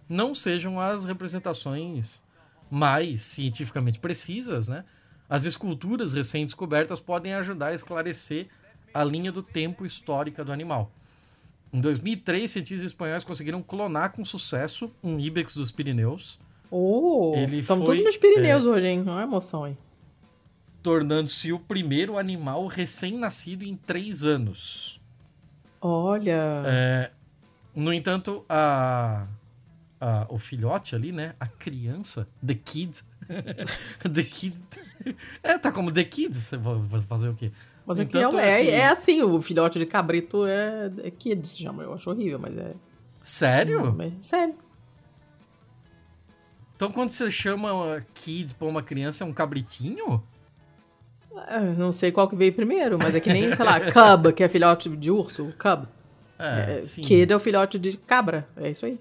não 0.09 0.33
sejam 0.33 0.79
as 0.79 1.05
representações 1.05 2.23
mais 2.71 3.21
cientificamente 3.21 3.99
precisas, 3.99 4.67
né? 4.67 4.83
As 5.29 5.45
esculturas 5.45 6.13
recém-descobertas 6.13 6.99
podem 6.99 7.33
ajudar 7.33 7.67
a 7.67 7.73
esclarecer 7.73 8.47
a 8.93 9.03
linha 9.03 9.31
do 9.31 9.43
tempo 9.43 9.85
histórica 9.85 10.43
do 10.43 10.53
animal. 10.53 10.91
Em 11.71 11.81
2003, 11.81 12.49
cientistas 12.49 12.91
espanhóis 12.91 13.25
conseguiram 13.25 13.61
clonar 13.61 14.13
com 14.13 14.23
sucesso 14.23 14.89
um 15.03 15.19
Ibex 15.19 15.53
dos 15.53 15.69
Pirineus, 15.69 16.39
Oh, 16.69 17.33
Ele 17.35 17.59
estamos 17.59 17.85
foi, 17.85 17.95
todos 17.97 18.05
nos 18.13 18.17
Pirineus 18.17 18.63
hoje, 18.65 18.87
hein? 18.87 19.03
Olha 19.07 19.19
a 19.19 19.23
emoção 19.23 19.63
aí. 19.63 19.77
tornando-se 20.83 21.51
o 21.51 21.59
primeiro 21.59 22.17
animal 22.17 22.65
recém-nascido 22.67 23.63
em 23.63 23.75
três 23.75 24.23
anos. 24.25 24.99
Olha. 25.81 26.63
É, 26.65 27.11
no 27.75 27.93
entanto, 27.93 28.43
a, 28.49 29.25
a- 29.99 30.25
o 30.29 30.37
filhote 30.39 30.95
ali, 30.95 31.11
né? 31.11 31.35
A 31.39 31.47
criança, 31.47 32.27
the 32.45 32.55
kid. 32.55 33.01
the 34.13 34.23
kid. 34.23 34.55
É, 35.43 35.57
tá 35.57 35.71
como 35.71 35.91
the 35.91 36.03
kid, 36.03 36.35
você 36.35 36.57
vai 36.57 37.01
fazer 37.01 37.29
o 37.29 37.33
quê? 37.35 37.51
Mas 37.85 37.99
aqui 37.99 38.17
Entanto, 38.17 38.37
é, 38.39 38.47
é, 38.49 38.55
assim- 38.59 38.69
é 38.69 38.87
assim, 38.87 39.21
o 39.23 39.41
filhote 39.41 39.79
de 39.79 39.85
cabrito 39.85 40.45
é, 40.45 40.91
é 41.03 41.11
kid, 41.11 41.45
se 41.47 41.61
chama. 41.63 41.83
Eu 41.83 41.93
acho 41.93 42.09
horrível, 42.09 42.39
mas 42.39 42.57
é. 42.57 42.73
Sério? 43.21 43.93
mas- 43.95 44.13
sério. 44.25 44.55
Então 46.77 46.91
quando 46.91 47.09
você 47.09 47.29
chama 47.29 48.05
kid 48.13 48.53
pra 48.55 48.67
uma 48.67 48.81
criança, 48.83 49.23
é 49.23 49.27
um 49.27 49.33
cabritinho? 49.33 50.23
Ah, 51.35 51.59
Não 51.59 51.91
sei 51.91 52.11
qual 52.11 52.27
que 52.29 52.35
veio 52.35 52.53
primeiro, 52.53 52.97
mas 53.01 53.13
é 53.15 53.19
que 53.19 53.31
nem, 53.33 53.53
sei 53.53 53.65
lá, 53.65 53.79
cub, 53.91 54.31
que 54.33 54.43
é 54.43 54.47
filhote 54.47 54.87
de 54.95 55.11
urso, 55.11 55.53
cub. 55.57 55.85
É, 56.39 56.79
É, 56.79 56.85
sim. 56.85 57.01
Kid 57.01 57.33
é 57.33 57.35
o 57.35 57.39
filhote 57.39 57.77
de 57.79 57.97
cabra, 57.97 58.47
é 58.55 58.69
isso 58.69 58.85
aí. 58.85 58.99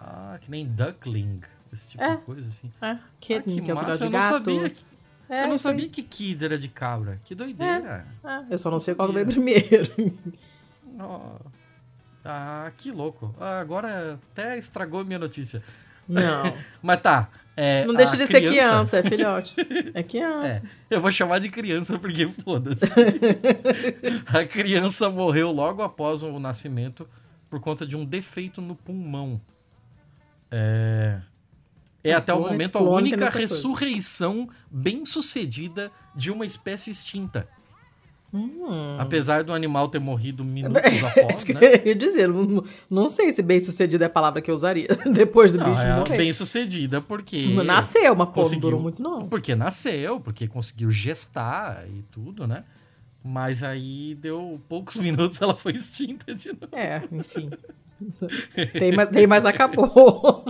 Ah, 0.00 0.38
que 0.40 0.50
nem 0.50 0.66
duckling. 0.66 1.40
Esse 1.72 1.90
tipo 1.90 2.02
É. 2.02 2.16
de 2.16 2.22
coisa 2.22 2.48
assim. 2.48 2.72
É, 2.80 2.86
Ah, 2.86 2.98
kid, 3.20 3.42
que 3.44 3.60
que 3.62 3.70
é 3.70 3.74
o 3.74 3.78
filhote 3.78 3.90
eu 3.92 3.96
de 3.98 4.04
não 4.04 4.10
gato. 4.20 4.32
sabia. 4.32 4.70
Que, 4.70 4.84
É, 5.28 5.44
eu 5.44 5.48
não 5.48 5.58
sabia 5.58 5.88
que 5.88 6.02
kids 6.02 6.42
era 6.42 6.58
de 6.58 6.68
cabra. 6.68 7.20
Que 7.24 7.34
doideira. 7.34 8.06
É, 8.24 8.42
eu 8.54 8.58
só 8.58 8.70
não 8.70 8.80
sei 8.80 8.94
qual 8.94 9.08
que 9.08 9.14
veio 9.14 9.26
primeiro. 9.26 9.92
Ó. 10.98 11.36
Ah, 12.24 12.70
que 12.76 12.92
louco. 12.92 13.34
Ah, 13.40 13.58
agora 13.58 14.16
até 14.30 14.56
estragou 14.56 15.04
minha 15.04 15.18
notícia. 15.18 15.60
Não. 16.08 16.42
Mas 16.82 17.00
tá. 17.00 17.28
é, 17.56 17.84
Não 17.84 17.94
deixa 17.94 18.16
de 18.16 18.26
ser 18.26 18.40
criança, 18.40 18.98
é 18.98 19.02
filhote. 19.02 19.54
É 19.94 20.00
É, 20.00 20.02
criança. 20.02 20.62
eu 20.90 21.00
vou 21.00 21.10
chamar 21.10 21.38
de 21.38 21.48
criança 21.48 21.98
porque 21.98 22.28
foda-se. 22.28 22.84
a 24.26 24.44
criança 24.44 25.08
morreu 25.08 25.50
logo 25.50 25.82
após 25.82 26.22
o 26.22 26.38
nascimento 26.38 27.08
por 27.48 27.60
conta 27.60 27.86
de 27.86 27.96
um 27.96 28.04
defeito 28.04 28.60
no 28.60 28.74
pulmão. 28.74 29.40
É, 30.50 31.20
é 32.04 32.12
até 32.12 32.32
o 32.34 32.40
momento 32.40 32.78
a 32.78 32.82
única 32.82 33.28
ressurreição 33.30 34.48
bem 34.70 35.04
sucedida 35.04 35.90
de 36.14 36.30
uma 36.30 36.44
espécie 36.44 36.90
extinta. 36.90 37.48
Hum. 38.34 38.96
Apesar 38.98 39.44
do 39.44 39.52
animal 39.52 39.88
ter 39.88 39.98
morrido 39.98 40.42
minutos 40.44 40.80
É 40.82 41.20
após, 41.20 41.36
isso 41.36 41.46
que 41.46 41.52
né? 41.52 41.60
eu 41.62 41.86
ia 41.88 41.94
dizer. 41.94 42.28
Não, 42.28 42.64
não 42.88 43.08
sei 43.10 43.30
se 43.30 43.42
bem 43.42 43.60
sucedido 43.60 44.02
é 44.02 44.06
a 44.06 44.10
palavra 44.10 44.40
que 44.40 44.50
eu 44.50 44.54
usaria 44.54 44.88
depois 45.12 45.52
do 45.52 45.58
Não, 45.58 45.70
bicho 45.70 45.82
é 45.82 45.96
morrer. 45.98 46.16
bem 46.16 46.32
sucedida 46.32 47.00
porque. 47.00 47.48
Nasceu, 47.62 48.14
mas 48.16 48.16
pô, 48.16 48.24
não 48.24 48.32
conseguiu. 48.32 48.60
durou 48.62 48.80
muito, 48.80 49.02
não. 49.02 49.28
Porque 49.28 49.54
nasceu, 49.54 50.18
porque 50.18 50.48
conseguiu 50.48 50.90
gestar 50.90 51.84
e 51.88 52.02
tudo, 52.10 52.46
né? 52.46 52.64
Mas 53.24 53.62
aí 53.62 54.16
deu 54.20 54.58
poucos 54.68 54.96
minutos, 54.98 55.40
ela 55.42 55.54
foi 55.54 55.72
extinta 55.72 56.34
de 56.34 56.48
novo. 56.48 56.68
É, 56.72 57.02
enfim. 57.12 57.50
tem, 58.78 58.92
mas, 58.92 59.08
tem, 59.10 59.26
mas 59.26 59.44
acabou. 59.44 60.44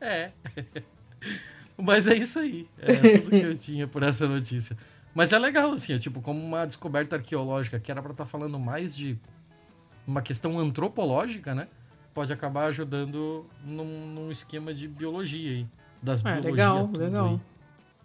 É. 0.00 0.30
Mas 1.76 2.08
é 2.08 2.16
isso 2.16 2.38
aí. 2.40 2.66
É 2.80 3.18
tudo 3.18 3.30
que 3.30 3.36
eu 3.36 3.56
tinha 3.56 3.86
por 3.86 4.02
essa 4.02 4.26
notícia. 4.26 4.76
Mas 5.14 5.32
é 5.32 5.38
legal, 5.38 5.72
assim, 5.72 5.94
é 5.94 5.98
tipo, 5.98 6.20
como 6.20 6.40
uma 6.42 6.64
descoberta 6.66 7.16
arqueológica, 7.16 7.78
que 7.80 7.90
era 7.90 8.00
pra 8.02 8.12
estar 8.12 8.24
falando 8.26 8.58
mais 8.58 8.94
de 8.96 9.18
uma 10.06 10.22
questão 10.22 10.58
antropológica, 10.58 11.54
né? 11.54 11.68
Pode 12.14 12.32
acabar 12.32 12.66
ajudando 12.66 13.46
num, 13.64 14.06
num 14.06 14.30
esquema 14.30 14.72
de 14.72 14.86
biologia 14.88 15.50
aí. 15.50 15.66
Das 16.02 16.24
É, 16.24 16.40
legal, 16.40 16.88
legal. 16.92 17.28
aí. 17.30 17.40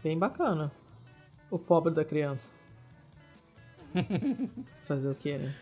Bem 0.03 0.17
bacana. 0.17 0.71
O 1.51 1.59
pobre 1.59 1.93
da 1.93 2.03
criança. 2.03 2.49
Fazer 4.87 5.09
o 5.09 5.15
quê, 5.15 5.37
né? 5.37 5.53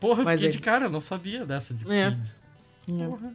Porra, 0.00 0.20
eu 0.22 0.24
Mas 0.24 0.40
fiquei 0.40 0.48
é- 0.48 0.52
de 0.52 0.58
cara, 0.60 0.86
eu 0.86 0.90
não 0.90 1.00
sabia 1.00 1.44
dessa 1.44 1.74
de 1.74 1.90
É. 1.90 2.10
kids. 2.10 2.36
É. 2.88 3.06
Porra. 3.06 3.34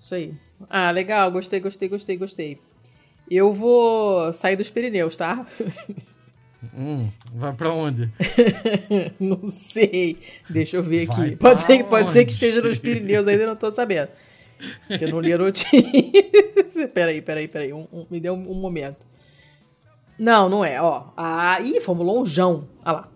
Isso 0.00 0.14
aí. 0.14 0.34
Ah, 0.68 0.90
legal, 0.90 1.30
gostei, 1.30 1.60
gostei, 1.60 1.88
gostei, 1.88 2.16
gostei. 2.16 2.60
Eu 3.30 3.52
vou 3.52 4.32
sair 4.32 4.56
dos 4.56 4.70
Pirineus, 4.70 5.16
tá? 5.16 5.46
Hum, 6.76 7.08
vai 7.34 7.52
pra 7.52 7.70
onde? 7.72 8.10
não 9.20 9.48
sei. 9.48 10.18
Deixa 10.48 10.76
eu 10.76 10.82
ver 10.82 11.06
Vai 11.06 11.26
aqui. 11.26 11.36
Pode 11.36 11.60
ser, 11.60 11.84
pode 11.84 12.10
ser 12.10 12.24
que 12.24 12.32
esteja 12.32 12.60
nos 12.62 12.78
Pirineus, 12.78 13.26
ainda 13.26 13.46
não 13.46 13.56
tô 13.56 13.70
sabendo. 13.70 14.08
Porque 14.88 15.04
eu 15.04 15.08
não 15.10 15.20
li 15.20 15.32
a 15.32 15.38
notícia. 15.38 16.88
peraí, 16.94 17.20
peraí, 17.20 17.48
peraí. 17.48 17.72
Um, 17.72 17.86
um- 17.92 18.06
me 18.10 18.20
dê 18.20 18.30
um, 18.30 18.50
um 18.50 18.54
momento. 18.54 19.04
Não, 20.18 20.48
não 20.48 20.64
é, 20.64 20.80
ó. 20.80 21.04
Ah, 21.16 21.58
ih, 21.60 21.80
fomos 21.80 22.06
longeão. 22.06 22.64
Olha 22.84 22.92
lá. 22.96 23.08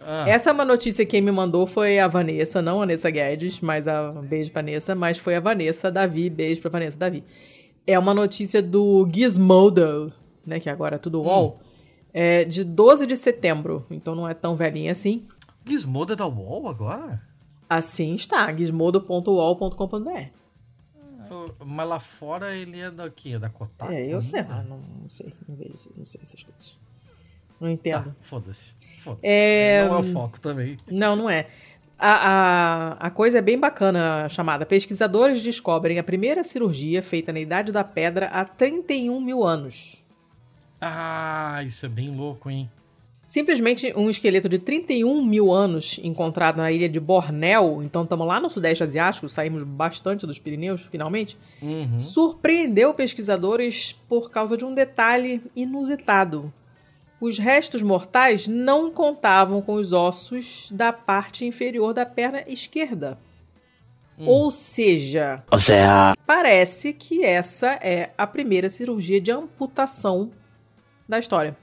Ah, 0.00 0.24
Essa 0.28 0.50
é 0.50 0.52
uma 0.52 0.64
notícia 0.64 1.04
que 1.04 1.12
quem 1.12 1.20
me 1.22 1.32
mandou 1.32 1.66
foi 1.66 1.98
a 1.98 2.06
Vanessa, 2.06 2.62
não 2.62 2.76
a 2.76 2.80
Vanessa 2.80 3.10
Guedes, 3.10 3.60
mas 3.60 3.88
a 3.88 4.12
beijo 4.12 4.52
pra 4.52 4.62
Vanessa, 4.62 4.94
mas 4.94 5.18
foi 5.18 5.34
a 5.34 5.40
Vanessa 5.40 5.90
Davi, 5.90 6.30
beijo 6.30 6.60
pra 6.60 6.70
Vanessa 6.70 6.96
Davi. 6.98 7.24
É 7.86 7.98
uma 7.98 8.14
notícia 8.14 8.62
do 8.62 9.08
Gizmodo, 9.12 10.12
né, 10.46 10.60
que 10.60 10.68
agora 10.70 10.94
é 10.96 10.98
tudo 10.98 11.20
UOL, 11.22 11.58
é 12.18 12.44
de 12.46 12.64
12 12.64 13.06
de 13.06 13.14
setembro, 13.14 13.84
então 13.90 14.14
não 14.14 14.26
é 14.26 14.32
tão 14.32 14.56
velhinha 14.56 14.90
assim. 14.90 15.26
Gizmodo 15.66 16.14
é 16.14 16.16
da 16.16 16.26
UOL 16.26 16.66
agora? 16.66 17.20
Assim 17.68 18.14
está, 18.14 18.50
gizmodo.uol.com.br. 18.56 20.30
Mas 21.62 21.88
lá 21.88 22.00
fora 22.00 22.56
ele 22.56 22.80
é 22.80 22.90
da 22.90 23.10
quê? 23.10 23.32
É 23.34 23.38
da 23.38 23.50
Kotaku? 23.50 23.92
É, 23.92 24.06
eu 24.06 24.22
sei 24.22 24.42
lá, 24.42 24.62
não, 24.62 24.78
não 24.78 25.10
sei, 25.10 25.30
não 25.46 25.56
vejo, 25.56 25.90
não 25.94 26.06
sei 26.06 26.22
essas 26.22 26.42
coisas. 26.42 26.78
Não 27.60 27.68
entendo. 27.68 28.04
Tá, 28.04 28.16
foda-se. 28.22 28.72
Foda-se. 29.00 29.26
É, 29.26 29.86
Não 29.86 29.96
é 29.96 29.98
o 29.98 30.02
foco 30.04 30.40
também. 30.40 30.78
Não, 30.90 31.16
não 31.16 31.28
é. 31.28 31.48
A, 31.98 32.12
a, 32.12 32.92
a 33.08 33.10
coisa 33.10 33.38
é 33.38 33.42
bem 33.42 33.58
bacana 33.58 34.26
chamada. 34.30 34.64
Pesquisadores 34.64 35.42
descobrem 35.42 35.98
a 35.98 36.02
primeira 36.02 36.42
cirurgia 36.42 37.02
feita 37.02 37.30
na 37.30 37.40
Idade 37.40 37.72
da 37.72 37.84
Pedra 37.84 38.28
há 38.28 38.44
31 38.44 39.20
mil 39.20 39.44
anos. 39.44 40.02
Ah, 40.80 41.62
isso 41.66 41.86
é 41.86 41.88
bem 41.88 42.14
louco, 42.14 42.50
hein? 42.50 42.70
Simplesmente 43.26 43.92
um 43.96 44.08
esqueleto 44.08 44.48
de 44.48 44.56
31 44.58 45.20
mil 45.24 45.52
anos 45.52 45.98
encontrado 46.02 46.58
na 46.58 46.70
ilha 46.70 46.88
de 46.88 47.00
Bornéu, 47.00 47.82
então 47.82 48.04
estamos 48.04 48.24
lá 48.26 48.38
no 48.38 48.48
Sudeste 48.48 48.84
Asiático, 48.84 49.28
saímos 49.28 49.64
bastante 49.64 50.24
dos 50.26 50.38
Pirineus, 50.38 50.82
finalmente, 50.82 51.36
Uhum. 51.60 51.98
surpreendeu 51.98 52.94
pesquisadores 52.94 53.92
por 54.08 54.30
causa 54.30 54.56
de 54.56 54.64
um 54.64 54.72
detalhe 54.72 55.42
inusitado. 55.56 56.52
Os 57.20 57.36
restos 57.36 57.82
mortais 57.82 58.46
não 58.46 58.92
contavam 58.92 59.60
com 59.60 59.74
os 59.74 59.92
ossos 59.92 60.68
da 60.70 60.92
parte 60.92 61.44
inferior 61.44 61.92
da 61.92 62.06
perna 62.06 62.44
esquerda. 62.46 63.18
Ou 64.18 64.50
seja, 64.50 65.42
O 65.50 65.58
sea, 65.58 66.14
parece 66.26 66.92
que 66.92 67.24
essa 67.24 67.72
é 67.82 68.10
a 68.16 68.26
primeira 68.26 68.68
cirurgia 68.70 69.20
de 69.20 69.30
amputação 69.32 70.30
da 71.08 71.18
história. 71.18 71.56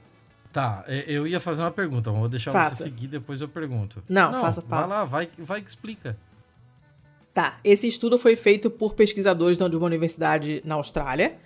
Tá, 0.52 0.84
é, 0.86 1.04
eu 1.08 1.26
ia 1.26 1.40
fazer 1.40 1.62
uma 1.62 1.70
pergunta, 1.70 2.10
vou 2.12 2.28
deixar 2.28 2.52
Faça. 2.52 2.76
você 2.76 2.82
seguir, 2.84 3.08
depois 3.08 3.40
eu 3.40 3.48
pergunto. 3.48 4.02
Não, 4.08 4.40
faça, 4.40 4.60
Vai 4.60 4.80
fala. 4.80 4.86
lá, 4.86 5.04
vai, 5.04 5.28
vai 5.36 5.60
que 5.60 5.68
explica. 5.68 6.16
Tá, 7.32 7.58
esse 7.64 7.88
estudo 7.88 8.16
foi 8.16 8.36
feito 8.36 8.70
por 8.70 8.94
pesquisadores 8.94 9.58
de 9.58 9.64
uma 9.76 9.86
universidade 9.86 10.62
na 10.64 10.76
Austrália 10.76 11.36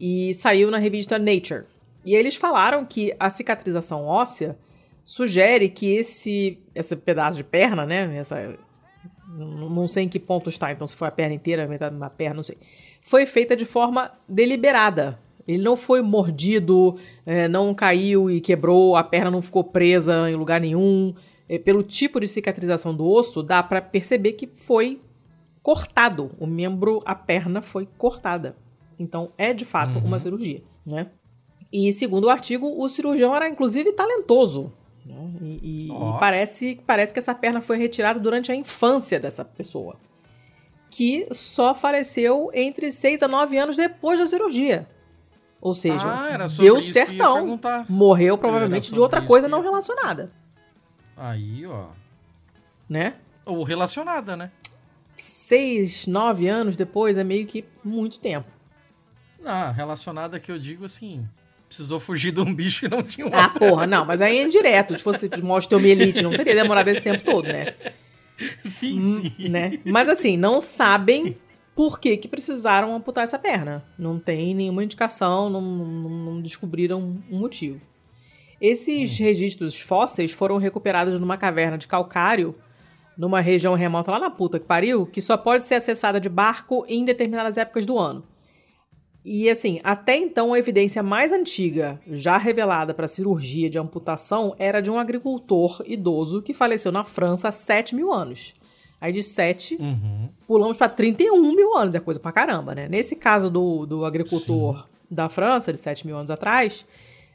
e 0.00 0.32
saiu 0.32 0.70
na 0.70 0.78
revista 0.78 1.18
Nature. 1.18 1.64
E 2.04 2.14
eles 2.14 2.36
falaram 2.36 2.86
que 2.86 3.14
a 3.20 3.28
cicatrização 3.28 4.06
óssea 4.06 4.56
sugere 5.04 5.68
que 5.68 5.94
esse, 5.94 6.58
esse 6.74 6.96
pedaço 6.96 7.36
de 7.36 7.44
perna, 7.44 7.84
né, 7.84 8.16
essa, 8.16 8.56
não 9.28 9.68
não 9.68 9.86
sei 9.86 10.04
em 10.04 10.08
que 10.08 10.18
ponto 10.18 10.48
está, 10.48 10.72
então 10.72 10.86
se 10.86 10.96
foi 10.96 11.08
a 11.08 11.10
perna 11.10 11.34
inteira, 11.34 11.66
metade 11.66 11.96
da 11.96 12.08
perna, 12.08 12.36
não 12.36 12.42
sei, 12.42 12.56
foi 13.02 13.26
feita 13.26 13.54
de 13.54 13.64
forma 13.64 14.10
deliberada. 14.28 15.18
Ele 15.46 15.62
não 15.62 15.76
foi 15.76 16.02
mordido, 16.02 16.96
eh, 17.24 17.46
não 17.48 17.72
caiu 17.74 18.30
e 18.30 18.40
quebrou, 18.40 18.96
a 18.96 19.04
perna 19.04 19.30
não 19.30 19.40
ficou 19.40 19.62
presa 19.62 20.28
em 20.30 20.34
lugar 20.34 20.60
nenhum. 20.60 21.14
Eh, 21.48 21.58
pelo 21.58 21.82
tipo 21.82 22.18
de 22.18 22.26
cicatrização 22.26 22.94
do 22.94 23.06
osso, 23.06 23.42
dá 23.42 23.62
pra 23.62 23.80
perceber 23.80 24.32
que 24.32 24.48
foi 24.48 25.00
cortado. 25.62 26.30
O 26.38 26.46
membro, 26.46 27.00
a 27.04 27.14
perna 27.14 27.62
foi 27.62 27.88
cortada. 27.98 28.56
Então 28.98 29.30
é 29.38 29.52
de 29.52 29.64
fato 29.64 29.98
uma 29.98 30.18
cirurgia, 30.18 30.62
né? 30.84 31.06
E 31.72 31.92
segundo 31.92 32.24
o 32.24 32.30
artigo, 32.30 32.72
o 32.82 32.88
cirurgião 32.88 33.34
era 33.34 33.48
inclusive 33.48 33.92
talentoso. 33.92 34.72
Né? 35.04 35.14
E, 35.42 35.86
e- 35.86 35.90
Ó. 35.90 36.16
e 36.16 36.20
parece, 36.20 36.80
parece 36.86 37.12
que 37.12 37.18
essa 37.18 37.34
perna 37.34 37.60
foi 37.60 37.76
retirada 37.78 38.18
durante 38.18 38.50
a 38.50 38.54
infância 38.56 39.20
dessa 39.20 39.44
pessoa. 39.44 39.96
Que 40.90 41.26
só 41.32 41.74
faleceu 41.74 42.50
entre 42.54 42.90
6 42.90 43.22
a 43.22 43.28
9 43.28 43.58
anos 43.58 43.76
depois 43.76 44.18
da 44.18 44.26
cirurgia. 44.26 44.88
Ou 45.66 45.74
seja, 45.74 46.04
Ah, 46.06 46.28
era 46.30 46.48
sobre 46.48 46.70
deu 46.70 46.80
certão. 46.80 47.58
Morreu 47.88 48.38
provavelmente 48.38 48.92
de 48.92 49.00
outra 49.00 49.20
coisa 49.20 49.48
que 49.48 49.50
não 49.50 49.60
relacionada, 49.60 50.30
Aí, 51.16 51.66
ó. 51.66 51.86
né? 52.88 53.14
Ou 53.44 53.64
relacionada, 53.64 54.36
né? 54.36 54.52
Seis, 55.16 56.06
nove 56.06 56.46
anos 56.46 56.76
depois 56.76 57.16
é 57.16 57.24
meio 57.24 57.44
que 57.48 57.64
muito 57.82 58.20
tempo. 58.20 58.46
Ah, 59.44 59.72
relacionada 59.72 60.38
que 60.38 60.52
eu 60.52 60.58
digo 60.58 60.84
assim, 60.84 61.26
precisou 61.66 61.98
fugir 61.98 62.30
de 62.30 62.40
um 62.40 62.54
bicho 62.54 62.86
e 62.86 62.88
não 62.88 63.02
tinha 63.02 63.26
um 63.26 63.30
Ah, 63.34 63.48
porra, 63.48 63.88
não, 63.88 64.04
mas 64.04 64.22
aí 64.22 64.38
é 64.38 64.44
indireto. 64.44 64.96
Se 64.96 65.02
fosse 65.02 65.28
osteomielite, 65.50 66.22
não 66.22 66.30
teria 66.30 66.54
demorado 66.54 66.86
esse 66.86 67.00
tempo 67.00 67.24
todo, 67.24 67.46
né? 67.46 67.74
Sim, 68.62 69.32
sim. 69.36 69.48
né? 69.48 69.80
Mas 69.84 70.08
assim, 70.08 70.36
não 70.36 70.60
sabem 70.60 71.36
por 71.76 72.00
que, 72.00 72.16
que 72.16 72.26
precisaram 72.26 72.94
amputar 72.96 73.22
essa 73.24 73.38
perna. 73.38 73.84
Não 73.98 74.18
tem 74.18 74.54
nenhuma 74.54 74.82
indicação, 74.82 75.50
não, 75.50 75.60
não- 75.60 76.10
não 76.10 76.40
descobriram 76.42 77.20
um 77.30 77.38
motivo. 77.38 77.80
Esses 78.60 79.18
registros 79.18 79.78
fósseis 79.78 80.32
foram 80.32 80.56
recuperados 80.56 81.20
numa 81.20 81.36
caverna 81.36 81.76
de 81.76 81.86
calcário, 81.86 82.54
numa 83.16 83.40
região 83.42 83.74
remota 83.74 84.10
lá 84.10 84.18
na 84.18 84.30
puta 84.30 84.58
que 84.58 84.64
pariu, 84.66 85.06
que 85.06 85.20
só 85.20 85.36
pode 85.36 85.64
ser 85.64 85.74
acessada 85.74 86.18
de 86.18 86.28
barco 86.30 86.84
em 86.88 87.04
determinadas 87.04 87.58
épocas 87.58 87.84
do 87.84 87.98
ano. 87.98 88.24
E 89.22 89.50
assim, 89.50 89.80
até 89.82 90.16
então 90.16 90.54
a 90.54 90.58
evidência 90.58 91.02
mais 91.02 91.32
antiga 91.32 92.00
já 92.10 92.38
revelada 92.38 92.94
para 92.94 93.08
cirurgia 93.08 93.68
de 93.68 93.78
amputação 93.78 94.54
era 94.58 94.80
de 94.80 94.90
um 94.90 94.98
agricultor 94.98 95.82
idoso 95.84 96.40
que 96.40 96.54
faleceu 96.54 96.92
na 96.92 97.04
França 97.04 97.48
há 97.48 97.52
7 97.52 97.94
mil 97.94 98.12
anos. 98.12 98.54
Aí 99.00 99.12
de 99.12 99.22
7, 99.22 99.76
Uhum. 99.78 100.28
pulamos 100.46 100.76
para 100.76 100.88
31 100.88 101.54
mil 101.54 101.76
anos, 101.76 101.94
é 101.94 102.00
coisa 102.00 102.18
pra 102.18 102.32
caramba, 102.32 102.74
né? 102.74 102.88
Nesse 102.88 103.14
caso 103.14 103.50
do, 103.50 103.84
do 103.86 104.04
agricultor 104.04 104.86
da 105.10 105.28
França, 105.28 105.72
de 105.72 105.78
7 105.78 106.06
mil 106.06 106.16
anos 106.16 106.30
atrás, 106.30 106.86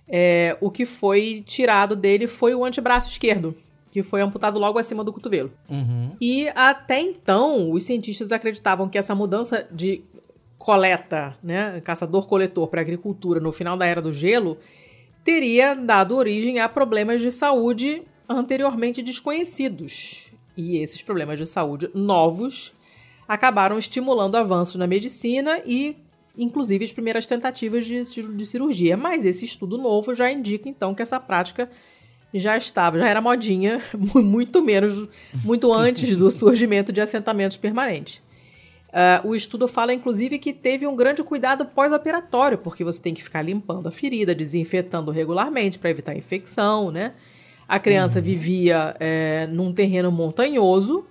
é, 0.08 0.58
o 0.60 0.70
que 0.72 0.86
foi 0.86 1.44
tirado 1.46 1.96
dele 1.96 2.28
foi 2.28 2.56
o 2.56 2.66
antebraço 2.66 3.10
esquerdo, 3.10 3.56
que 3.92 4.02
foi 4.02 4.22
amputado 4.22 4.60
logo 4.60 4.80
acima 4.80 5.04
do 5.04 5.14
cotovelo. 5.14 5.52
Uhum. 5.70 6.12
E 6.20 6.48
até 6.56 7.00
então, 7.00 7.72
os 7.72 7.84
cientistas 7.84 8.32
acreditavam 8.32 8.90
que 8.90 8.98
essa 8.98 9.14
mudança 9.14 9.68
de 9.72 10.02
coleta, 10.58 11.36
né, 11.44 11.80
caçador-coletor 11.82 12.68
para 12.68 12.82
agricultura 12.82 13.40
no 13.40 13.52
final 13.52 13.76
da 13.78 13.86
era 13.86 14.02
do 14.02 14.12
gelo, 14.12 14.58
teria 15.24 15.74
dado 15.76 16.16
origem 16.16 16.60
a 16.60 16.68
problemas 16.70 17.22
de 17.22 17.32
saúde 17.32 18.04
anteriormente 18.28 19.02
desconhecidos. 19.02 20.31
E 20.62 20.78
esses 20.78 21.02
problemas 21.02 21.40
de 21.40 21.46
saúde 21.46 21.90
novos 21.94 22.74
acabaram 23.28 23.78
estimulando 23.78 24.36
avanços 24.36 24.76
na 24.76 24.86
medicina 24.88 25.62
e, 25.66 25.96
inclusive, 26.38 26.84
as 26.86 26.92
primeiras 26.92 27.26
tentativas 27.26 27.86
de, 27.86 28.02
de 28.04 28.46
cirurgia. 28.46 28.96
Mas 28.98 29.26
esse 29.26 29.46
estudo 29.46 29.78
novo 29.78 30.14
já 30.14 30.32
indica, 30.32 30.68
então, 30.70 30.94
que 30.94 31.02
essa 31.02 31.20
prática 31.20 31.70
já 32.34 32.56
estava, 32.58 32.98
já 33.00 33.08
era 33.08 33.22
modinha, 33.22 33.82
mu- 33.98 34.22
muito 34.24 34.62
menos, 34.62 35.08
muito 35.44 35.74
antes 35.74 36.16
do 36.16 36.30
surgimento 36.32 36.92
de 36.94 37.02
assentamentos 37.02 37.58
permanentes. 37.58 38.22
Ah, 38.94 39.22
o 39.24 39.34
estudo 39.34 39.68
fala, 39.70 39.94
inclusive, 39.94 40.38
que 40.38 40.52
teve 40.52 40.86
um 40.86 40.96
grande 40.96 41.24
cuidado 41.24 41.66
pós-operatório, 41.66 42.58
porque 42.58 42.84
você 42.84 43.02
tem 43.02 43.14
que 43.14 43.24
ficar 43.24 43.42
limpando 43.42 43.88
a 43.88 43.92
ferida, 43.92 44.36
desinfetando 44.36 45.12
regularmente 45.12 45.80
para 45.80 45.90
evitar 45.90 46.16
infecção, 46.16 46.92
né? 46.92 47.14
A 47.72 47.80
criança 47.80 48.20
vivia 48.20 48.96
eh, 49.00 49.48
num 49.48 49.72
terreno 49.72 50.12
montanhoso, 50.12 51.06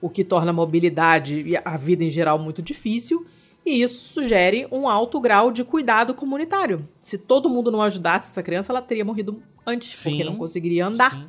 o 0.00 0.10
que 0.10 0.24
torna 0.24 0.50
a 0.50 0.52
mobilidade 0.52 1.40
e 1.42 1.56
a 1.56 1.76
vida 1.76 2.02
em 2.02 2.10
geral 2.10 2.38
muito 2.40 2.60
difícil, 2.60 3.24
e 3.64 3.80
isso 3.82 4.12
sugere 4.12 4.66
um 4.72 4.88
alto 4.88 5.20
grau 5.20 5.52
de 5.52 5.62
cuidado 5.62 6.12
comunitário. 6.12 6.88
Se 7.00 7.16
todo 7.16 7.48
mundo 7.48 7.70
não 7.70 7.80
ajudasse 7.80 8.30
essa 8.30 8.42
criança, 8.42 8.72
ela 8.72 8.82
teria 8.82 9.04
morrido 9.04 9.40
antes, 9.64 10.02
porque 10.02 10.18
Sim, 10.18 10.24
não 10.24 10.34
conseguiria 10.34 10.86
andar. 10.88 11.12
Sim. 11.12 11.26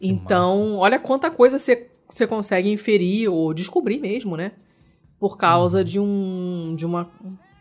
Então, 0.00 0.76
olha 0.78 0.98
quanta 0.98 1.30
coisa 1.30 1.58
você, 1.58 1.88
você 2.08 2.26
consegue 2.26 2.68
inferir 2.68 3.28
ou 3.30 3.54
descobrir 3.54 4.00
mesmo, 4.00 4.36
né? 4.36 4.52
Por 5.20 5.36
causa 5.38 5.78
Uhum. 5.78 5.84
de 5.84 6.00
um 6.00 6.74
de 6.76 6.84
uma 6.84 7.08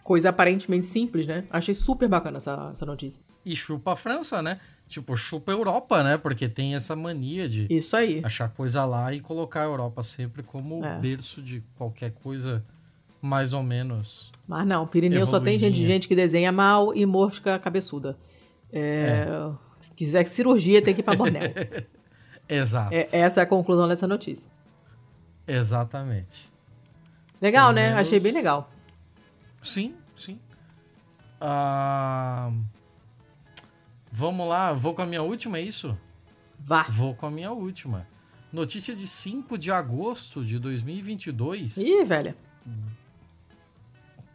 coisa 0.04 0.30
aparentemente 0.30 0.88
simples, 0.88 1.28
né? 1.28 1.46
Achei 1.52 1.76
super 1.76 2.10
bacana 2.10 2.38
essa, 2.38 2.70
essa 2.74 2.86
notícia. 2.88 3.22
E 3.46 3.56
chupa 3.56 3.92
a 3.94 3.96
França, 3.96 4.42
né? 4.42 4.60
Tipo, 4.92 5.16
chupa 5.16 5.54
a 5.54 5.56
Europa, 5.56 6.04
né? 6.04 6.18
Porque 6.18 6.50
tem 6.50 6.76
essa 6.76 6.98
mania 6.98 7.48
de 7.48 7.66
Isso 7.70 7.96
aí. 7.96 8.20
achar 8.26 8.50
coisa 8.50 8.84
lá 8.84 9.14
e 9.14 9.22
colocar 9.22 9.62
a 9.62 9.64
Europa 9.64 10.04
sempre 10.04 10.44
como 10.44 10.84
É. 10.86 11.00
berço 11.00 11.42
de 11.42 11.64
qualquer 11.78 12.12
coisa 12.12 12.62
mais 13.22 13.54
ou 13.54 13.64
menos. 13.64 14.30
Mas 14.46 14.68
não, 14.68 14.86
Pirineu 14.86 15.26
só 15.26 15.40
tem 15.40 15.58
gente, 15.58 15.78
gente 15.86 16.10
que 16.10 16.16
desenha 16.16 16.52
mal 16.52 16.94
e 16.94 17.06
mosca 17.06 17.58
cabeçuda. 17.58 18.18
É, 18.70 19.26
Se 19.80 19.92
quiser 19.92 20.26
cirurgia, 20.26 20.82
tem 20.82 20.94
que 20.94 21.00
ir 21.00 21.04
pra 21.04 21.16
Bornel. 21.16 21.42
Exato. 22.50 22.94
É, 22.94 23.06
essa 23.14 23.40
é 23.40 23.44
a 23.44 23.48
conclusão 23.48 23.88
dessa 23.88 24.06
notícia. 24.06 24.50
Exatamente. 25.48 26.50
Legal, 27.42 27.68
Pelo 27.70 27.76
né? 27.76 27.86
menos- 27.94 28.02
Achei 28.08 28.20
bem 28.20 28.34
legal. 28.34 28.70
Sim, 29.62 29.96
sim. 30.18 30.38
Ah, 31.40 32.52
Vamos 34.12 34.48
lá, 34.48 34.74
vou 34.74 34.94
com 34.94 35.02
a 35.02 35.06
minha 35.06 35.22
última, 35.22 35.58
é 35.58 35.62
isso? 35.62 35.98
Vá. 36.60 36.86
Vou 36.90 37.16
com 37.16 37.26
a 37.26 37.32
minha 37.32 37.52
última. 37.52 38.06
Notícia 38.52 38.94
de 38.94 39.08
5 39.08 39.58
de 39.58 39.72
agosto 39.72 40.44
de 40.44 40.60
2022. 40.60 41.78
Ih, 41.78 42.04
velha. 42.04 42.36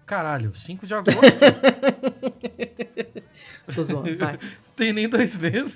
Caralho, 0.06 0.54
5 0.54 0.86
de 0.86 0.94
agosto? 0.94 1.20
Tô 3.74 3.82
zoando, 3.82 4.16
vai. 4.16 4.38
Tem 4.74 4.92
nem 4.92 5.08
dois 5.08 5.36
meses. 5.36 5.74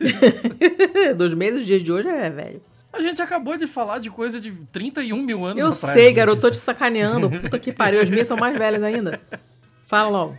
Dos 1.16 1.34
meses, 1.34 1.60
os 1.60 1.66
dias 1.66 1.82
de 1.82 1.92
hoje 1.92 2.08
é 2.08 2.30
velho. 2.30 2.62
A 2.92 3.00
gente 3.00 3.20
acabou 3.22 3.56
de 3.56 3.66
falar 3.66 3.98
de 3.98 4.10
coisa 4.10 4.40
de 4.40 4.50
31 4.72 5.22
mil 5.22 5.44
anos 5.44 5.62
Eu 5.62 5.70
atrás. 5.70 5.94
sei, 5.94 6.12
garoto, 6.12 6.42
tô 6.42 6.50
te 6.50 6.56
sacaneando. 6.56 7.30
Puta 7.30 7.58
que 7.58 7.72
pariu, 7.72 8.00
as 8.00 8.10
minhas 8.10 8.26
são 8.26 8.36
mais 8.36 8.56
velhas 8.56 8.82
ainda. 8.82 9.20
Fala 9.86 10.10
logo. 10.10 10.38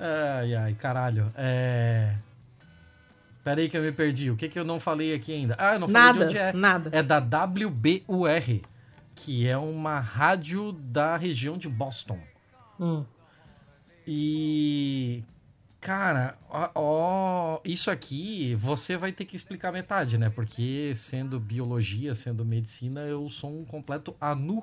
Ai, 0.00 0.54
ai, 0.54 0.74
caralho. 0.74 1.30
É... 1.36 2.14
Pera 3.44 3.60
aí 3.60 3.68
que 3.68 3.76
eu 3.76 3.82
me 3.82 3.92
perdi. 3.92 4.30
O 4.30 4.36
que 4.36 4.48
que 4.48 4.58
eu 4.58 4.64
não 4.64 4.80
falei 4.80 5.14
aqui 5.14 5.32
ainda? 5.32 5.54
Ah, 5.58 5.74
eu 5.74 5.80
não 5.80 5.88
falei 5.88 6.12
de 6.12 6.18
Nada, 6.18 6.24
onde 6.24 6.38
é. 6.38 6.52
nada. 6.52 6.90
É 6.92 7.02
da 7.02 7.18
WBUR, 7.18 8.60
que 9.14 9.46
é 9.46 9.58
uma 9.58 10.00
rádio 10.00 10.72
da 10.72 11.16
região 11.16 11.58
de 11.58 11.68
Boston. 11.68 12.18
Hum. 12.78 13.04
E. 14.06 15.22
Cara, 15.80 16.36
ó, 16.50 16.70
ó, 16.74 17.60
isso 17.64 17.90
aqui 17.90 18.54
você 18.54 18.98
vai 18.98 19.12
ter 19.12 19.24
que 19.24 19.34
explicar 19.34 19.72
metade, 19.72 20.18
né? 20.18 20.28
Porque 20.28 20.92
sendo 20.94 21.40
biologia, 21.40 22.14
sendo 22.14 22.44
medicina, 22.44 23.00
eu 23.00 23.28
sou 23.30 23.60
um 23.60 23.64
completo 23.64 24.14
anu. 24.20 24.62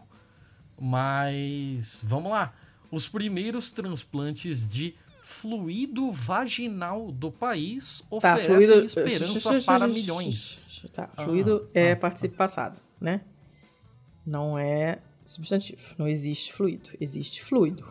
Mas 0.80 2.02
vamos 2.04 2.32
lá. 2.32 2.54
Os 2.92 3.08
primeiros 3.08 3.72
transplantes 3.72 4.68
de 4.68 4.96
fluido 5.28 6.10
vaginal 6.12 7.12
do 7.12 7.30
país 7.32 8.00
Tá, 8.02 8.06
oferecem 8.36 8.56
fluido. 8.56 8.86
esperança 8.86 9.62
para 9.66 9.88
milhões. 9.88 10.86
Tá, 10.94 11.10
Ah, 11.18 11.24
fluido 11.26 11.70
é 11.74 11.92
ah, 11.92 11.98
participo 11.98 12.36
passado, 12.38 12.80
né? 13.00 13.22
Não 14.26 14.58
é 14.58 15.00
substantivo. 15.26 15.82
Não 15.98 16.08
existe 16.08 16.54
fluido. 16.54 16.90
Existe 17.00 17.44
fluido. 17.44 17.86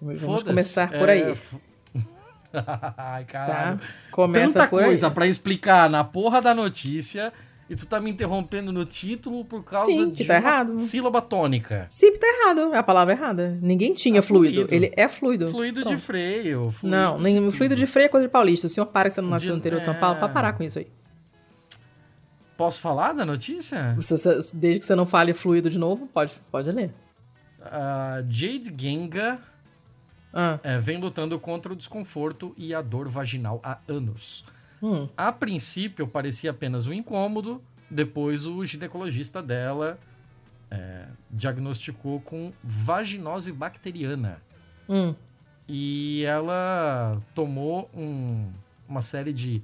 Vamos 0.00 0.42
começar 0.42 0.88
por 0.90 1.08
É, 1.08 1.12
aí, 1.12 1.30
f- 1.32 1.58
Ai, 2.96 3.24
caralho. 3.24 3.78
tá? 3.78 3.86
Começa 4.12 4.52
Tanta 4.52 4.68
por 4.68 4.82
coisa 4.84 5.10
pra 5.10 5.26
explicar 5.26 5.90
na 5.90 6.04
porra 6.04 6.40
da 6.40 6.54
notícia 6.54 7.32
e 7.68 7.74
tu 7.76 7.86
tá 7.86 7.98
me 8.00 8.10
interrompendo 8.10 8.72
no 8.72 8.84
título 8.84 9.44
por 9.44 9.64
causa 9.64 9.90
Sim, 9.90 10.10
de 10.10 10.24
tá 10.24 10.36
errado. 10.36 10.78
sílaba 10.78 11.20
tônica. 11.20 11.86
Sim, 11.90 12.16
tá 12.16 12.26
errado. 12.26 12.72
É 12.74 12.78
a 12.78 12.82
palavra 12.82 13.12
errada. 13.14 13.58
Ninguém 13.60 13.92
tinha 13.92 14.20
É 14.20 14.22
fluido. 14.22 14.66
fluido. 14.66 14.74
Ele 14.74 14.92
é 14.96 15.08
fluido. 15.08 15.48
Fluido 15.48 15.84
de 15.84 15.96
freio. 15.96 16.70
Fluido 16.70 16.96
Não, 16.96 17.18
nem 17.18 17.50
fluido 17.50 17.74
de 17.74 17.86
freio 17.86 18.06
é 18.06 18.08
coisa 18.08 18.26
de 18.26 18.32
paulista. 18.32 18.66
O 18.66 18.70
senhor 18.70 18.86
para 18.86 19.08
que 19.08 19.14
você 19.14 19.20
não 19.20 19.30
nasceu 19.30 19.48
De- 19.48 19.52
no 19.52 19.58
interior 19.58 19.80
de 19.80 19.84
São 19.84 19.94
Paulo 19.94 20.16
pra 20.18 20.28
é. 20.28 20.32
parar 20.32 20.52
com 20.52 20.62
isso 20.62 20.78
aí. 20.78 20.86
Posso 22.56 22.80
falar 22.80 23.12
da 23.12 23.24
notícia? 23.26 23.94
Você- 23.96 24.16
desde 24.54 24.80
que 24.80 24.86
você 24.86 24.94
não 24.94 25.04
fale 25.04 25.34
fluido 25.34 25.68
de 25.68 25.78
novo, 25.78 26.06
pode, 26.06 26.32
pode 26.50 26.70
ler. 26.72 26.90
A 27.60 28.22
Jade 28.28 28.72
Genga 28.78 29.38
Ah, 30.32 30.58
é, 30.62 30.78
vem 30.78 30.98
lutando 30.98 31.38
contra 31.40 31.72
o 31.72 31.76
desconforto 31.76 32.54
e 32.56 32.74
a 32.74 32.80
dor 32.82 33.08
vaginal 33.08 33.58
há 33.64 33.78
anos. 33.88 34.44
Hum. 34.82 35.08
A 35.16 35.30
princípio 35.32 36.06
parecia 36.06 36.50
apenas 36.50 36.86
um 36.86 36.92
incômodo, 36.92 37.62
depois 37.90 38.46
o 38.46 38.64
ginecologista 38.64 39.42
dela 39.42 39.98
é, 40.70 41.06
diagnosticou 41.30 42.20
com 42.20 42.52
vaginose 42.62 43.52
bacteriana. 43.52 44.42
Hum. 44.88 45.14
E 45.68 46.22
ela 46.24 47.20
tomou 47.34 47.90
um- 47.94 48.50
uma 48.88 49.02
série 49.02 49.32
de 49.32 49.62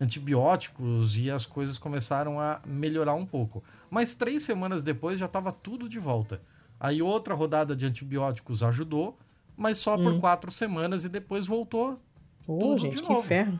antibióticos 0.00 1.16
e 1.16 1.30
as 1.30 1.44
coisas 1.46 1.78
começaram 1.78 2.40
a 2.40 2.60
melhorar 2.66 3.14
um 3.14 3.26
pouco. 3.26 3.62
Mas 3.90 4.14
três 4.14 4.42
semanas 4.42 4.82
depois 4.82 5.18
já 5.18 5.26
estava 5.26 5.52
tudo 5.52 5.88
de 5.88 5.98
volta. 5.98 6.40
Aí 6.78 7.00
outra 7.02 7.34
rodada 7.34 7.74
de 7.74 7.86
antibióticos 7.86 8.62
ajudou, 8.62 9.16
mas 9.56 9.78
só 9.78 9.96
por 9.96 10.18
quatro 10.20 10.50
semanas 10.50 11.04
e 11.04 11.08
depois 11.08 11.46
voltou. 11.46 12.00
Ô, 12.46 12.58
Tudo 12.58 12.78
gente, 12.78 12.96
de 12.96 13.02
que 13.02 13.08
novo. 13.08 13.20
inferno. 13.20 13.58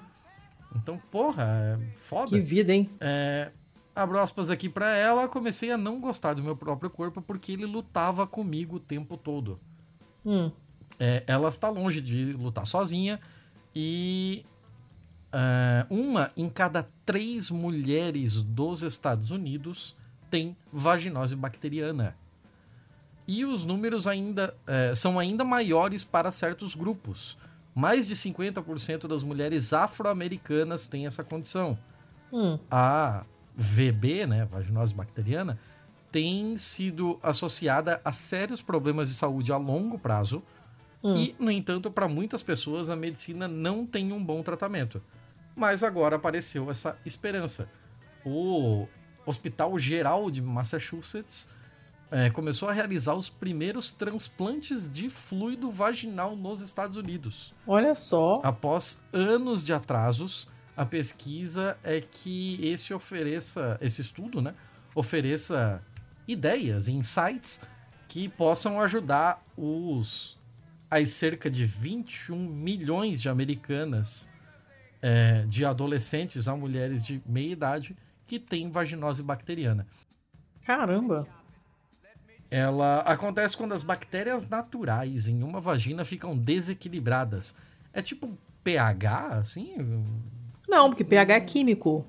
Então, 0.77 1.01
porra, 1.11 1.45
é 1.45 1.97
foda. 1.97 2.31
Que 2.31 2.41
vida, 2.41 2.73
hein? 2.73 2.91
É, 3.01 3.51
abro 3.95 4.19
aspas 4.19 4.51
aqui 4.51 4.69
pra 4.69 4.95
ela, 4.95 5.29
comecei 5.29 5.73
a 5.73 5.79
não 5.79 6.01
gostar 6.01 6.35
do 6.35 6.43
meu 6.43 6.57
próprio 6.57 6.91
corpo 6.91 7.23
porque 7.23 7.53
ele 7.53 7.67
lutava 7.67 8.27
comigo 8.27 8.77
o 8.77 8.81
tempo 8.81 9.17
todo. 9.17 9.59
Hum. 10.25 10.51
É, 10.99 11.25
ela 11.27 11.49
está 11.49 11.69
longe 11.69 12.01
de 12.01 12.33
lutar 12.33 12.67
sozinha 12.67 13.21
e 13.75 14.45
é, 15.33 15.87
uma 15.91 16.31
em 16.37 16.49
cada 16.49 16.89
três 17.05 17.51
mulheres 17.51 18.43
dos 18.43 18.83
Estados 18.83 19.31
Unidos 19.31 19.97
tem 20.31 20.57
vaginose 20.73 21.37
bacteriana. 21.37 22.17
E 23.29 23.45
os 23.45 23.65
números 23.65 24.07
ainda 24.07 24.55
é, 24.67 24.95
são 24.95 25.19
ainda 25.19 25.45
maiores 25.45 26.05
para 26.05 26.31
certos 26.31 26.75
grupos. 26.75 27.37
Mais 27.77 28.09
de 28.09 28.17
50% 28.17 29.07
das 29.07 29.23
mulheres 29.23 29.75
afro-americanas 29.75 30.87
têm 30.87 31.05
essa 31.05 31.23
condição. 31.23 31.79
Hum. 32.33 32.59
A 32.71 33.27
VB, 33.55 34.27
né, 34.27 34.47
vaginose 34.47 34.95
bacteriana, 34.95 35.59
tem 36.11 36.57
sido 36.57 37.21
associada 37.23 38.01
a 38.03 38.13
sérios 38.13 38.63
problemas 38.63 39.11
de 39.11 39.15
saúde 39.15 39.53
a 39.53 39.59
longo 39.59 39.99
prazo. 39.99 40.43
Hum. 41.05 41.17
E, 41.19 41.37
no 41.39 41.51
entanto, 41.51 41.91
para 41.91 42.09
muitas 42.09 42.43
pessoas 42.43 42.89
a 42.89 42.97
medicina 42.97 43.47
não 43.47 43.85
tem 43.85 44.11
um 44.11 44.25
bom 44.25 44.43
tratamento. 44.43 45.03
Mas 45.55 45.83
agora 45.83 46.17
apareceu 46.17 46.71
essa 46.71 46.99
esperança. 47.05 47.69
O 48.25 48.89
Hospital 49.27 49.79
Geral 49.79 50.31
de 50.31 50.41
Massachusetts 50.41 51.51
é, 52.11 52.31
começou 52.31 52.69
a 52.69 52.73
realizar 52.73 53.15
os 53.15 53.29
primeiros 53.29 53.93
transplantes 53.93 54.91
de 54.91 55.09
fluido 55.09 55.71
vaginal 55.71 56.37
nos 56.37 56.61
Estados 56.61 56.97
Unidos. 56.97 57.55
Olha 57.67 57.95
só. 57.95 58.41
Após 58.43 59.03
anos 59.13 59.65
de 59.65 59.73
atrasos, 59.73 60.49
a 60.77 60.85
pesquisa 60.85 61.77
é 61.83 62.01
que 62.01 62.59
esse 62.65 62.93
ofereça, 62.95 63.79
esse 63.81 64.01
estudo, 64.01 64.41
né, 64.41 64.55
ofereça 64.95 65.83
ideias, 66.29 66.89
insights 66.89 67.61
que 68.09 68.29
possam 68.29 68.81
ajudar 68.81 69.43
os 69.57 70.39
as 70.89 71.11
cerca 71.11 71.51
de 71.51 71.65
21 71.65 72.37
milhões 72.37 73.21
de 73.21 73.29
americanas, 73.29 74.31
é, 75.03 75.45
de 75.47 75.65
adolescentes 75.65 76.47
a 76.47 76.57
mulheres 76.57 77.05
de 77.05 77.21
meia 77.27 77.53
idade 77.53 77.97
que 78.27 78.39
têm 78.39 78.71
vaginose 78.71 79.23
bacteriana. 79.23 79.87
Caramba! 80.65 81.27
Ela 82.51 83.01
acontece 83.01 83.57
quando 83.57 83.73
as 83.73 83.83
bactérias 83.83 84.49
naturais 84.49 85.29
em 85.29 85.43
uma 85.43 85.61
vagina 85.61 86.05
ficam 86.05 86.37
desequilibradas. 86.37 87.57
É 87.93 88.01
tipo 88.01 88.39
pH, 88.63 89.27
assim? 89.39 89.75
Não, 90.69 90.89
porque 90.89 91.05
pH 91.05 91.35
é 91.35 91.41
químico. 91.41 92.05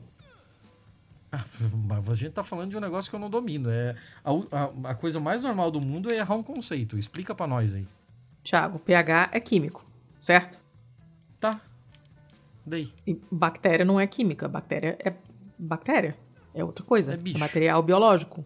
Ah, 1.31 1.43
a 2.09 2.13
gente 2.13 2.31
tá 2.31 2.43
falando 2.43 2.71
de 2.71 2.77
um 2.77 2.79
negócio 2.79 3.09
que 3.09 3.15
eu 3.15 3.19
não 3.19 3.29
domino. 3.29 3.69
É, 3.69 3.95
a, 4.23 4.31
a, 4.31 4.91
a 4.91 4.95
coisa 4.95 5.19
mais 5.19 5.43
normal 5.43 5.71
do 5.71 5.81
mundo 5.81 6.11
é 6.11 6.17
errar 6.17 6.35
um 6.35 6.43
conceito. 6.43 6.97
Explica 6.97 7.33
para 7.33 7.47
nós 7.47 7.75
aí. 7.75 7.87
Tiago, 8.43 8.79
pH 8.79 9.29
é 9.33 9.39
químico, 9.39 9.85
certo? 10.21 10.59
Tá. 11.39 11.59
Daí. 12.65 12.93
E 13.05 13.19
bactéria 13.31 13.85
não 13.85 13.99
é 13.99 14.07
química. 14.07 14.47
Bactéria 14.47 14.97
é 15.03 15.13
bactéria. 15.57 16.15
É 16.53 16.63
outra 16.63 16.83
coisa. 16.83 17.13
É 17.13 17.17
bicho. 17.17 17.37
É 17.37 17.39
material 17.39 17.81
biológico. 17.83 18.45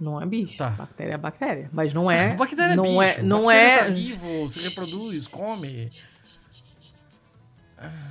Não 0.00 0.20
é 0.20 0.26
bicho. 0.26 0.58
Tá. 0.58 0.70
Bactéria 0.70 1.14
é 1.14 1.18
bactéria. 1.18 1.70
Mas 1.72 1.92
não 1.92 2.10
é. 2.10 2.34
bactéria 2.36 2.72
é 2.72 2.76
não 2.76 3.02
é 3.02 3.08
bicho. 3.08 3.20
É, 3.20 3.22
não 3.22 3.44
bactéria 3.44 3.60
é. 3.60 3.78
Tá 3.78 3.90
vivo, 3.90 4.48
se 4.48 4.68
reproduz, 4.68 5.26
come. 5.26 5.90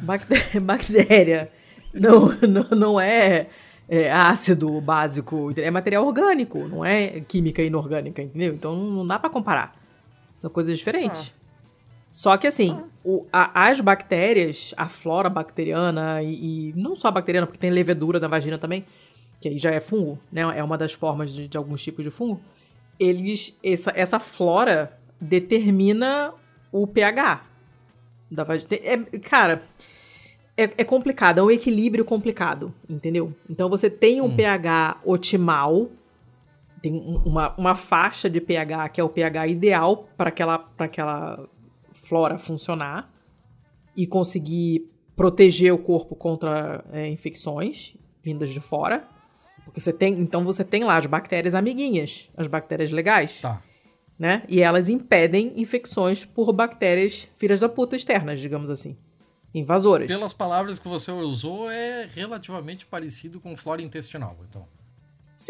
Bactéria, 0.02 0.62
bactéria 0.62 1.52
não, 2.00 2.30
não, 2.48 2.78
não 2.78 3.00
é, 3.00 3.48
é, 3.90 4.12
ácido 4.12 4.80
básico, 4.80 5.52
é 5.58 5.70
material 5.72 6.06
orgânico, 6.06 6.68
não 6.68 6.86
é 6.86 7.22
química 7.22 7.62
inorgânica, 7.62 8.22
entendeu? 8.22 8.54
Então 8.54 8.76
não 8.76 9.06
dá 9.06 9.18
para 9.20 9.30
comparar. 9.30 9.76
São 10.38 10.50
coisas 10.50 10.78
diferentes. 10.78 11.34
Ah. 11.34 11.38
Só 12.12 12.38
que 12.38 12.48
assim, 12.48 12.72
ah. 12.72 12.84
o, 13.04 13.26
a, 13.32 13.70
as 13.70 13.82
bactérias, 13.82 14.74
a 14.78 14.88
flora 14.88 15.30
bacteriana 15.30 16.22
e, 16.22 16.70
e, 16.70 16.74
não 16.76 16.96
só 16.96 17.10
a 17.10 17.12
bacteriana, 17.12 17.46
porque 17.46 17.60
tem 17.60 17.72
levedura 17.72 18.20
na 18.20 18.28
vagina 18.28 18.58
também, 18.58 18.86
que 19.40 19.50
aí 19.50 19.58
já 19.58 19.72
é 19.72 19.80
fungo, 19.80 20.20
né? 20.32 20.42
É 20.56 20.64
uma 20.64 20.78
das 20.78 20.94
formas 20.94 21.34
de, 21.34 21.48
de 21.48 21.58
alguns 21.58 21.84
tipos 21.84 22.04
de 22.04 22.12
fungo. 22.12 22.42
Eles, 23.00 23.58
essa, 23.64 23.92
essa 23.96 24.20
flora 24.20 24.98
determina 25.20 26.34
o 26.72 26.88
pH 26.88 27.46
da 28.30 28.44
vagina. 28.44 28.70
É, 28.74 28.98
cara, 29.20 29.64
é, 30.56 30.64
é, 30.64 30.84
complicado, 30.84 31.40
é 31.40 31.44
um 31.44 31.52
equilíbrio 31.52 32.04
complicado, 32.04 32.74
entendeu? 32.90 33.34
Então 33.50 33.70
você 33.70 33.90
tem 33.90 34.22
um 34.22 34.26
hum. 34.26 34.36
pH 34.36 35.02
otimal, 35.06 35.90
tem 36.82 36.94
uma, 37.26 37.56
uma 37.56 37.76
faixa 37.76 38.30
de 38.30 38.42
pH 38.42 38.90
que 38.90 39.02
é 39.02 39.04
o 39.04 39.10
pH 39.10 39.48
ideal 39.48 40.10
para 40.18 40.30
aquela, 40.30 40.68
aquela 40.78 41.48
flora 41.94 42.38
funcionar 42.38 43.12
e 43.96 44.06
conseguir 44.06 44.90
proteger 45.16 45.74
o 45.74 45.78
corpo 45.78 46.16
contra 46.16 46.84
é, 46.92 47.08
infecções 47.08 47.96
vindas 48.22 48.50
de 48.50 48.60
fora. 48.60 49.08
Porque 49.68 49.82
você 49.82 49.92
tem, 49.92 50.14
então 50.20 50.44
você 50.44 50.64
tem 50.64 50.84
lá 50.84 50.98
as 50.98 51.06
bactérias 51.06 51.54
amiguinhas, 51.54 52.30
as 52.36 52.48
bactérias 52.48 52.92
legais. 52.92 53.42
Tá. 53.42 53.62
Né? 54.18 54.42
E 54.48 54.62
elas 54.62 54.90
impedem 54.90 55.54
infecções 55.58 56.26
por 56.26 56.52
bactérias 56.52 57.28
filhas 57.38 57.60
da 57.60 57.70
puta 57.70 57.96
externas, 57.96 58.40
digamos 58.40 58.70
assim. 58.70 58.98
Invasoras. 59.54 60.08
Pelas 60.08 60.34
palavras 60.34 60.80
que 60.80 60.88
você 60.88 61.12
usou, 61.12 61.70
é 61.70 62.08
relativamente 62.16 62.86
parecido 62.86 63.40
com 63.40 63.56
flora 63.56 63.82
intestinal, 63.82 64.36
então. 64.50 64.66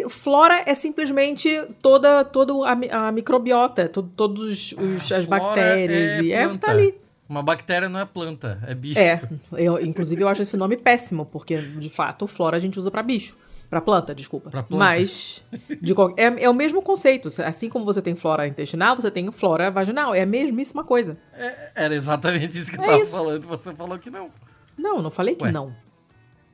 Flora 0.10 0.64
é 0.66 0.74
simplesmente 0.74 1.50
toda, 1.82 2.26
toda 2.26 2.54
a, 2.68 3.08
a 3.08 3.12
microbiota, 3.12 3.88
to, 3.88 4.04
todas 4.04 4.76
as 5.16 5.26
bactérias. 5.26 6.20
É, 6.20 6.22
e 6.24 6.34
é 6.34 6.58
tá 6.58 6.72
ali. 6.72 6.94
Uma 7.30 7.42
bactéria 7.42 7.88
não 7.88 8.00
é 8.00 8.06
planta, 8.06 8.60
é 8.68 8.74
bicho. 8.74 9.00
É, 9.00 9.22
eu, 9.54 9.82
inclusive 9.82 10.22
eu 10.22 10.28
acho 10.28 10.42
esse 10.42 10.58
nome 10.58 10.76
péssimo, 10.76 11.26
porque 11.26 11.58
de 11.58 11.90
fato 11.90 12.28
flora 12.28 12.58
a 12.58 12.60
gente 12.60 12.78
usa 12.78 12.92
para 12.92 13.02
bicho. 13.04 13.38
Pra 13.70 13.82
planta, 13.82 14.16
desculpa. 14.16 14.50
Pra 14.50 14.64
planta. 14.64 14.84
Mas 14.84 15.44
de, 15.82 15.94
é, 16.16 16.44
é 16.44 16.50
o 16.50 16.54
mesmo 16.54 16.82
conceito. 16.82 17.30
Assim 17.44 17.70
como 17.70 17.84
você 17.84 18.02
tem 18.02 18.16
flora 18.16 18.48
intestinal, 18.48 18.96
você 18.96 19.12
tem 19.12 19.30
flora 19.32 19.70
vaginal. 19.70 20.16
É 20.16 20.22
a 20.22 20.26
mesmíssima 20.26 20.84
coisa. 20.84 21.18
É, 21.34 21.72
era 21.76 21.96
exatamente 21.96 22.58
isso 22.58 22.72
que 22.72 22.80
eu 22.80 22.84
é 22.84 22.88
tava 22.88 23.02
isso. 23.02 23.12
falando. 23.12 23.46
Você 23.48 23.74
falou 23.74 24.00
que 24.00 24.10
não. 24.10 24.30
Não, 24.78 25.02
não 25.02 25.12
falei 25.12 25.36
que 25.36 25.44
Ué. 25.44 25.52
não. 25.52 25.76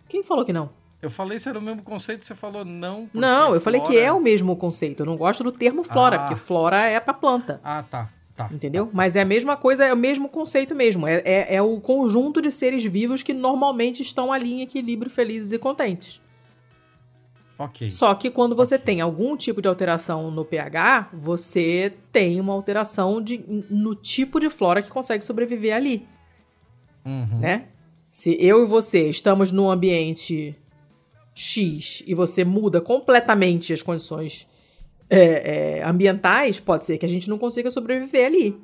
Quem 0.10 0.24
falou 0.24 0.44
que 0.44 0.54
não? 0.54 0.70
Eu 1.02 1.10
falei 1.10 1.38
se 1.38 1.50
era 1.50 1.60
o 1.60 1.62
mesmo 1.62 1.84
conceito, 1.84 2.26
você 2.26 2.34
falou 2.34 2.64
não. 2.64 3.10
Não, 3.14 3.54
eu 3.54 3.60
flora... 3.60 3.60
falei 3.60 3.82
que 3.82 3.98
é 3.98 4.12
o 4.12 4.22
mesmo 4.22 4.56
conceito. 4.56 5.02
Eu 5.02 5.06
não 5.06 5.18
gosto 5.18 5.44
do 5.44 5.52
termo 5.52 5.84
flora, 5.84 6.16
ah. 6.16 6.20
porque 6.20 6.36
flora 6.36 6.82
é 6.86 7.00
pra 7.00 7.14
planta. 7.14 7.60
Ah, 7.64 7.84
tá. 7.84 8.10
Tá, 8.36 8.50
Entendeu? 8.52 8.88
Tá. 8.88 8.92
Mas 8.94 9.16
é 9.16 9.22
a 9.22 9.26
mesma 9.26 9.56
coisa, 9.56 9.86
é 9.86 9.94
o 9.94 9.98
mesmo 9.98 10.28
conceito 10.28 10.74
mesmo. 10.74 11.06
É, 11.06 11.22
é, 11.24 11.56
é, 11.56 11.62
o 11.62 11.80
conjunto 11.80 12.42
de 12.42 12.52
seres 12.52 12.84
vivos 12.84 13.22
que 13.22 13.34
normalmente 13.34 14.02
estão 14.02 14.34
ali 14.34 14.54
em 14.54 14.62
equilíbrio, 14.62 15.12
felizes 15.12 15.52
e 15.52 15.60
contentes. 15.60 16.20
Ok. 17.58 17.88
Só 17.90 18.14
que 18.16 18.32
quando 18.32 18.56
você 18.56 18.76
okay. 18.76 18.86
tem 18.86 19.02
algum 19.02 19.38
tipo 19.38 19.62
de 19.62 19.68
alteração 19.68 20.32
no 20.32 20.44
pH, 20.44 21.10
você 21.14 21.94
tem 22.12 22.40
uma 22.40 22.54
alteração 22.54 23.22
de, 23.22 23.66
no 23.70 23.96
tipo 23.96 24.40
de 24.40 24.50
flora 24.50 24.82
que 24.82 24.90
consegue 24.90 25.24
sobreviver 25.24 25.76
ali. 25.76 26.08
Uhum. 27.06 27.40
Né? 27.40 27.68
Se 28.10 28.36
eu 28.40 28.64
e 28.64 28.68
você 28.68 29.10
estamos 29.10 29.52
num 29.52 29.70
ambiente 29.70 30.56
X 31.36 32.04
e 32.06 32.14
você 32.14 32.44
muda 32.44 32.80
completamente 32.82 33.74
as 33.74 33.82
condições 33.82 34.48
é, 35.10 35.80
é, 35.80 35.84
ambientais, 35.84 36.60
pode 36.60 36.86
ser 36.86 36.98
que 36.98 37.06
a 37.06 37.10
gente 37.10 37.30
não 37.30 37.38
consiga 37.38 37.70
sobreviver 37.70 38.26
ali. 38.26 38.60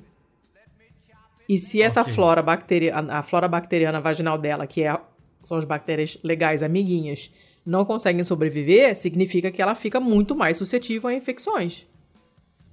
E 1.48 1.58
se 1.58 1.82
essa 1.82 2.02
okay. 2.02 2.14
flora 2.14 2.42
bacteriana, 2.42 3.14
a 3.14 3.24
flora 3.24 3.48
bacteriana 3.48 4.00
vaginal 4.00 4.38
dela, 4.38 4.68
que 4.68 4.84
é, 4.84 5.00
são 5.42 5.58
as 5.58 5.66
bactérias 5.66 6.18
legais, 6.24 6.62
amiguinhas, 6.62 7.32
não 7.70 7.86
conseguem 7.86 8.24
sobreviver, 8.24 8.96
significa 8.96 9.52
que 9.52 9.62
ela 9.62 9.76
fica 9.76 10.00
muito 10.00 10.36
mais 10.36 10.58
suscetível 10.58 11.10
a 11.10 11.14
infecções. 11.14 11.86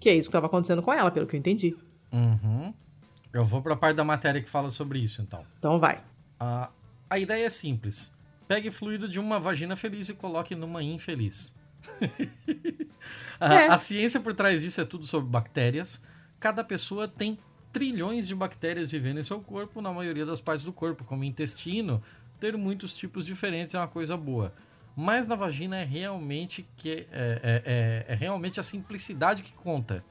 Que 0.00 0.08
é 0.08 0.14
isso 0.14 0.28
que 0.28 0.30
estava 0.30 0.46
acontecendo 0.46 0.82
com 0.82 0.92
ela, 0.92 1.10
pelo 1.10 1.26
que 1.26 1.36
eu 1.36 1.38
entendi. 1.38 1.76
Uhum. 2.10 2.72
Eu 3.32 3.44
vou 3.44 3.60
para 3.60 3.74
a 3.74 3.76
parte 3.76 3.96
da 3.96 4.04
matéria 4.04 4.40
que 4.40 4.48
fala 4.48 4.70
sobre 4.70 4.98
isso, 4.98 5.20
então. 5.20 5.44
Então 5.58 5.78
vai. 5.78 5.98
Uh, 6.40 6.68
a 7.10 7.18
ideia 7.18 7.46
é 7.46 7.50
simples. 7.50 8.14
Pegue 8.48 8.70
fluido 8.70 9.08
de 9.08 9.20
uma 9.20 9.38
vagina 9.38 9.76
feliz 9.76 10.08
e 10.08 10.14
coloque 10.14 10.54
numa 10.54 10.82
infeliz. 10.82 11.54
a, 13.38 13.54
é. 13.54 13.68
a 13.68 13.76
ciência 13.76 14.18
por 14.18 14.32
trás 14.32 14.62
disso 14.62 14.80
é 14.80 14.84
tudo 14.84 15.06
sobre 15.06 15.28
bactérias. 15.28 16.02
Cada 16.40 16.64
pessoa 16.64 17.06
tem 17.06 17.38
trilhões 17.70 18.26
de 18.26 18.34
bactérias 18.34 18.90
vivendo 18.90 19.18
em 19.18 19.22
seu 19.22 19.40
corpo, 19.40 19.82
na 19.82 19.92
maioria 19.92 20.24
das 20.24 20.40
partes 20.40 20.64
do 20.64 20.72
corpo, 20.72 21.04
como 21.04 21.22
intestino. 21.22 22.02
Ter 22.40 22.56
muitos 22.56 22.96
tipos 22.96 23.26
diferentes 23.26 23.74
é 23.74 23.78
uma 23.78 23.88
coisa 23.88 24.16
boa. 24.16 24.54
Mas 24.96 25.28
na 25.28 25.34
vagina 25.34 25.76
é 25.76 25.84
realmente 25.84 26.66
que 26.74 26.90
é, 26.90 27.06
é, 27.12 27.62
é, 27.66 28.04
é 28.08 28.14
realmente 28.14 28.58
a 28.58 28.62
simplicidade 28.62 29.42
que 29.42 29.52
conta. 29.52 30.02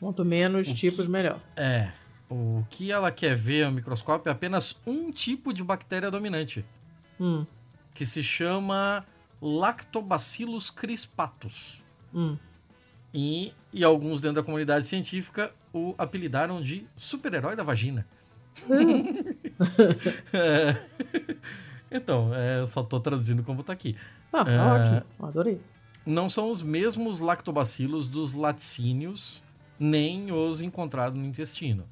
Quanto 0.00 0.24
menos 0.24 0.66
o 0.66 0.74
tipos, 0.74 1.06
que, 1.06 1.12
melhor. 1.12 1.38
É. 1.54 1.92
O 2.28 2.64
que 2.68 2.90
ela 2.90 3.12
quer 3.12 3.36
ver 3.36 3.66
no 3.66 3.72
microscópio 3.72 4.28
é 4.28 4.32
apenas 4.32 4.76
um 4.84 5.12
tipo 5.12 5.52
de 5.52 5.62
bactéria 5.62 6.10
dominante. 6.10 6.64
Hum. 7.20 7.46
Que 7.94 8.04
se 8.04 8.20
chama 8.20 9.06
Lactobacillus 9.40 10.70
crispatus. 10.70 11.84
Hum. 12.12 12.36
E, 13.14 13.52
e 13.72 13.84
alguns 13.84 14.20
dentro 14.20 14.36
da 14.36 14.42
comunidade 14.42 14.86
científica 14.86 15.54
o 15.72 15.94
apelidaram 15.96 16.60
de 16.60 16.84
super-herói 16.96 17.54
da 17.54 17.62
vagina. 17.62 18.04
é. 20.32 20.76
Então, 21.90 22.34
é, 22.34 22.64
só 22.66 22.82
tô 22.82 23.00
traduzindo 23.00 23.42
como 23.42 23.62
tá 23.62 23.72
aqui. 23.72 23.96
Ah, 24.32 24.44
tá 24.44 24.50
é, 24.50 24.58
ótimo. 24.58 25.02
Adorei. 25.20 25.60
Não 26.06 26.28
são 26.28 26.48
os 26.48 26.62
mesmos 26.62 27.20
lactobacilos 27.20 28.08
dos 28.08 28.32
laticínios, 28.32 29.42
nem 29.78 30.32
os 30.32 30.62
encontrados 30.62 31.18
no 31.18 31.26
intestino. 31.26 31.86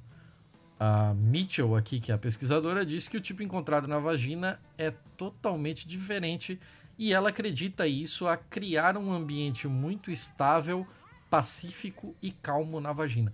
A 0.80 1.12
Mitchell 1.14 1.74
aqui, 1.74 1.98
que 1.98 2.12
é 2.12 2.14
a 2.14 2.18
pesquisadora, 2.18 2.86
disse 2.86 3.10
que 3.10 3.16
o 3.16 3.20
tipo 3.20 3.42
encontrado 3.42 3.88
na 3.88 3.98
vagina 3.98 4.60
é 4.76 4.92
totalmente 5.16 5.88
diferente 5.88 6.60
e 6.96 7.12
ela 7.12 7.30
acredita 7.30 7.86
isso 7.86 8.26
a 8.28 8.36
criar 8.36 8.96
um 8.96 9.12
ambiente 9.12 9.66
muito 9.66 10.10
estável, 10.10 10.86
pacífico 11.28 12.14
e 12.22 12.30
calmo 12.30 12.80
na 12.80 12.92
vagina. 12.92 13.32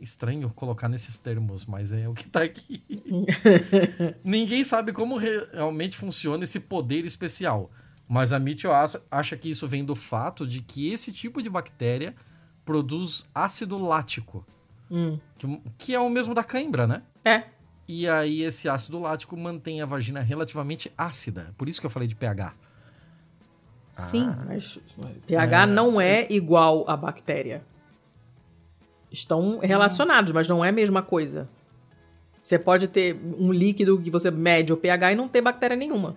Estranho 0.00 0.50
colocar 0.50 0.88
nesses 0.88 1.16
termos, 1.18 1.64
mas 1.64 1.92
é 1.92 2.08
o 2.08 2.14
que 2.14 2.28
tá 2.28 2.42
aqui. 2.42 2.82
Ninguém 4.24 4.64
sabe 4.64 4.92
como 4.92 5.16
realmente 5.16 5.96
funciona 5.96 6.44
esse 6.44 6.60
poder 6.60 7.04
especial, 7.04 7.70
mas 8.08 8.32
a 8.32 8.38
Mitchell 8.38 8.72
acha 9.10 9.36
que 9.36 9.50
isso 9.50 9.66
vem 9.66 9.84
do 9.84 9.94
fato 9.94 10.46
de 10.46 10.60
que 10.60 10.92
esse 10.92 11.12
tipo 11.12 11.40
de 11.40 11.48
bactéria 11.48 12.14
produz 12.64 13.24
ácido 13.34 13.78
lático, 13.78 14.44
hum. 14.90 15.18
que, 15.38 15.60
que 15.78 15.94
é 15.94 16.00
o 16.00 16.08
mesmo 16.10 16.34
da 16.34 16.42
cãibra, 16.42 16.86
né? 16.86 17.02
É. 17.24 17.44
E 17.86 18.08
aí 18.08 18.42
esse 18.42 18.68
ácido 18.68 18.98
lático 18.98 19.36
mantém 19.36 19.82
a 19.82 19.86
vagina 19.86 20.20
relativamente 20.20 20.90
ácida. 20.96 21.54
Por 21.56 21.68
isso 21.68 21.80
que 21.80 21.86
eu 21.86 21.90
falei 21.90 22.08
de 22.08 22.16
pH. 22.16 22.54
Sim, 23.90 24.28
ah, 24.28 24.44
mas 24.46 24.78
pH 25.26 25.62
é, 25.62 25.66
não 25.66 26.00
é 26.00 26.26
igual 26.30 26.84
a 26.88 26.96
bactéria. 26.96 27.62
Estão 29.14 29.60
relacionados, 29.60 30.32
mas 30.32 30.48
não 30.48 30.64
é 30.64 30.70
a 30.70 30.72
mesma 30.72 31.00
coisa. 31.00 31.48
Você 32.42 32.58
pode 32.58 32.88
ter 32.88 33.16
um 33.38 33.52
líquido 33.52 34.00
que 34.00 34.10
você 34.10 34.28
mede 34.28 34.72
o 34.72 34.76
pH 34.76 35.12
e 35.12 35.14
não 35.14 35.28
ter 35.28 35.40
bactéria 35.40 35.76
nenhuma. 35.76 36.16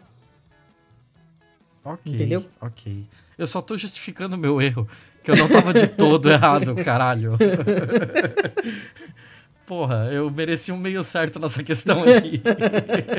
Ok. 1.86 2.12
Entendeu? 2.12 2.44
Ok. 2.60 3.06
Eu 3.38 3.46
só 3.46 3.62
tô 3.62 3.78
justificando 3.78 4.36
o 4.36 4.40
meu 4.40 4.60
erro, 4.60 4.88
que 5.24 5.30
eu 5.30 5.38
não 5.38 5.48
tava 5.48 5.76
de 5.76 5.86
todo 5.86 6.28
errado, 6.34 6.74
caralho. 6.84 7.38
Porra, 9.68 10.10
eu 10.12 10.28
mereci 10.32 10.72
um 10.72 10.78
meio 10.78 11.04
certo 11.04 11.40
nessa 11.40 11.62
questão 11.62 12.04
aqui. 12.04 12.42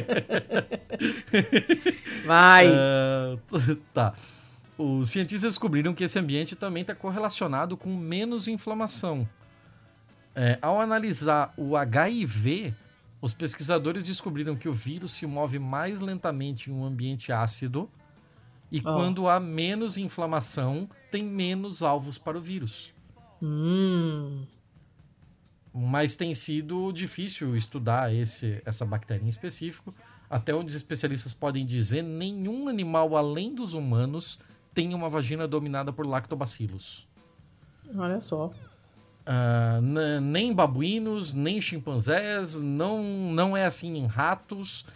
Vai. 2.27 2.67
Uh, 2.69 3.77
tá. 3.95 4.13
Os 4.77 5.11
cientistas 5.11 5.53
descobriram 5.53 5.95
que 5.95 6.03
esse 6.03 6.19
ambiente 6.19 6.57
também 6.57 6.81
está 6.81 6.97
correlacionado 6.97 7.77
com 7.77 7.95
menos 7.95 8.49
inflamação. 8.49 9.29
É, 10.41 10.57
ao 10.63 10.81
analisar 10.81 11.53
o 11.57 11.77
HIV, 11.77 12.73
os 13.21 13.33
pesquisadores 13.33 14.07
descobriram 14.07 14.55
que 14.55 14.69
o 14.69 14.73
vírus 14.73 15.11
se 15.11 15.27
move 15.27 15.59
mais 15.59 16.01
lentamente 16.01 16.71
em 16.71 16.73
um 16.73 16.85
ambiente 16.85 17.33
ácido 17.33 17.91
e 18.71 18.79
oh. 18.79 18.83
quando 18.85 19.29
há 19.29 19.41
menos 19.41 19.99
inflamação, 19.99 20.89
tem 21.11 21.25
menos 21.25 21.83
alvos 21.83 22.19
para 22.19 22.39
o 22.39 22.41
vírus. 22.41 22.95
Hum. 23.43 24.45
Mas 25.75 26.15
tem 26.15 26.33
sido 26.35 26.93
difícil 26.93 27.57
estudar 27.57 28.15
esse, 28.15 28.63
essa 28.65 28.87
bactéria 28.87 29.25
em 29.25 29.29
específico. 29.29 29.93
Até 30.31 30.55
onde 30.55 30.69
os 30.69 30.77
especialistas 30.77 31.35
podem 31.35 31.67
dizer, 31.67 32.03
nenhum 32.03 32.69
animal 32.69 33.17
além 33.17 33.57
dos 33.57 33.75
humanos 33.75 34.39
tem 34.73 34.95
uma 34.95 35.11
vagina 35.11 35.49
dominada 35.49 35.93
por 35.93 36.07
lactobacilos. 36.07 37.09
Olha 37.97 38.21
só. 38.21 38.53
Uh, 39.29 40.21
nem 40.23 40.55
babuínos, 40.55 41.35
nem 41.35 41.61
chimpanzés, 41.61 42.59
não, 42.63 43.03
não 43.03 43.55
é 43.55 43.67
assim 43.67 43.99
em 43.99 44.07
ratos. 44.07 44.87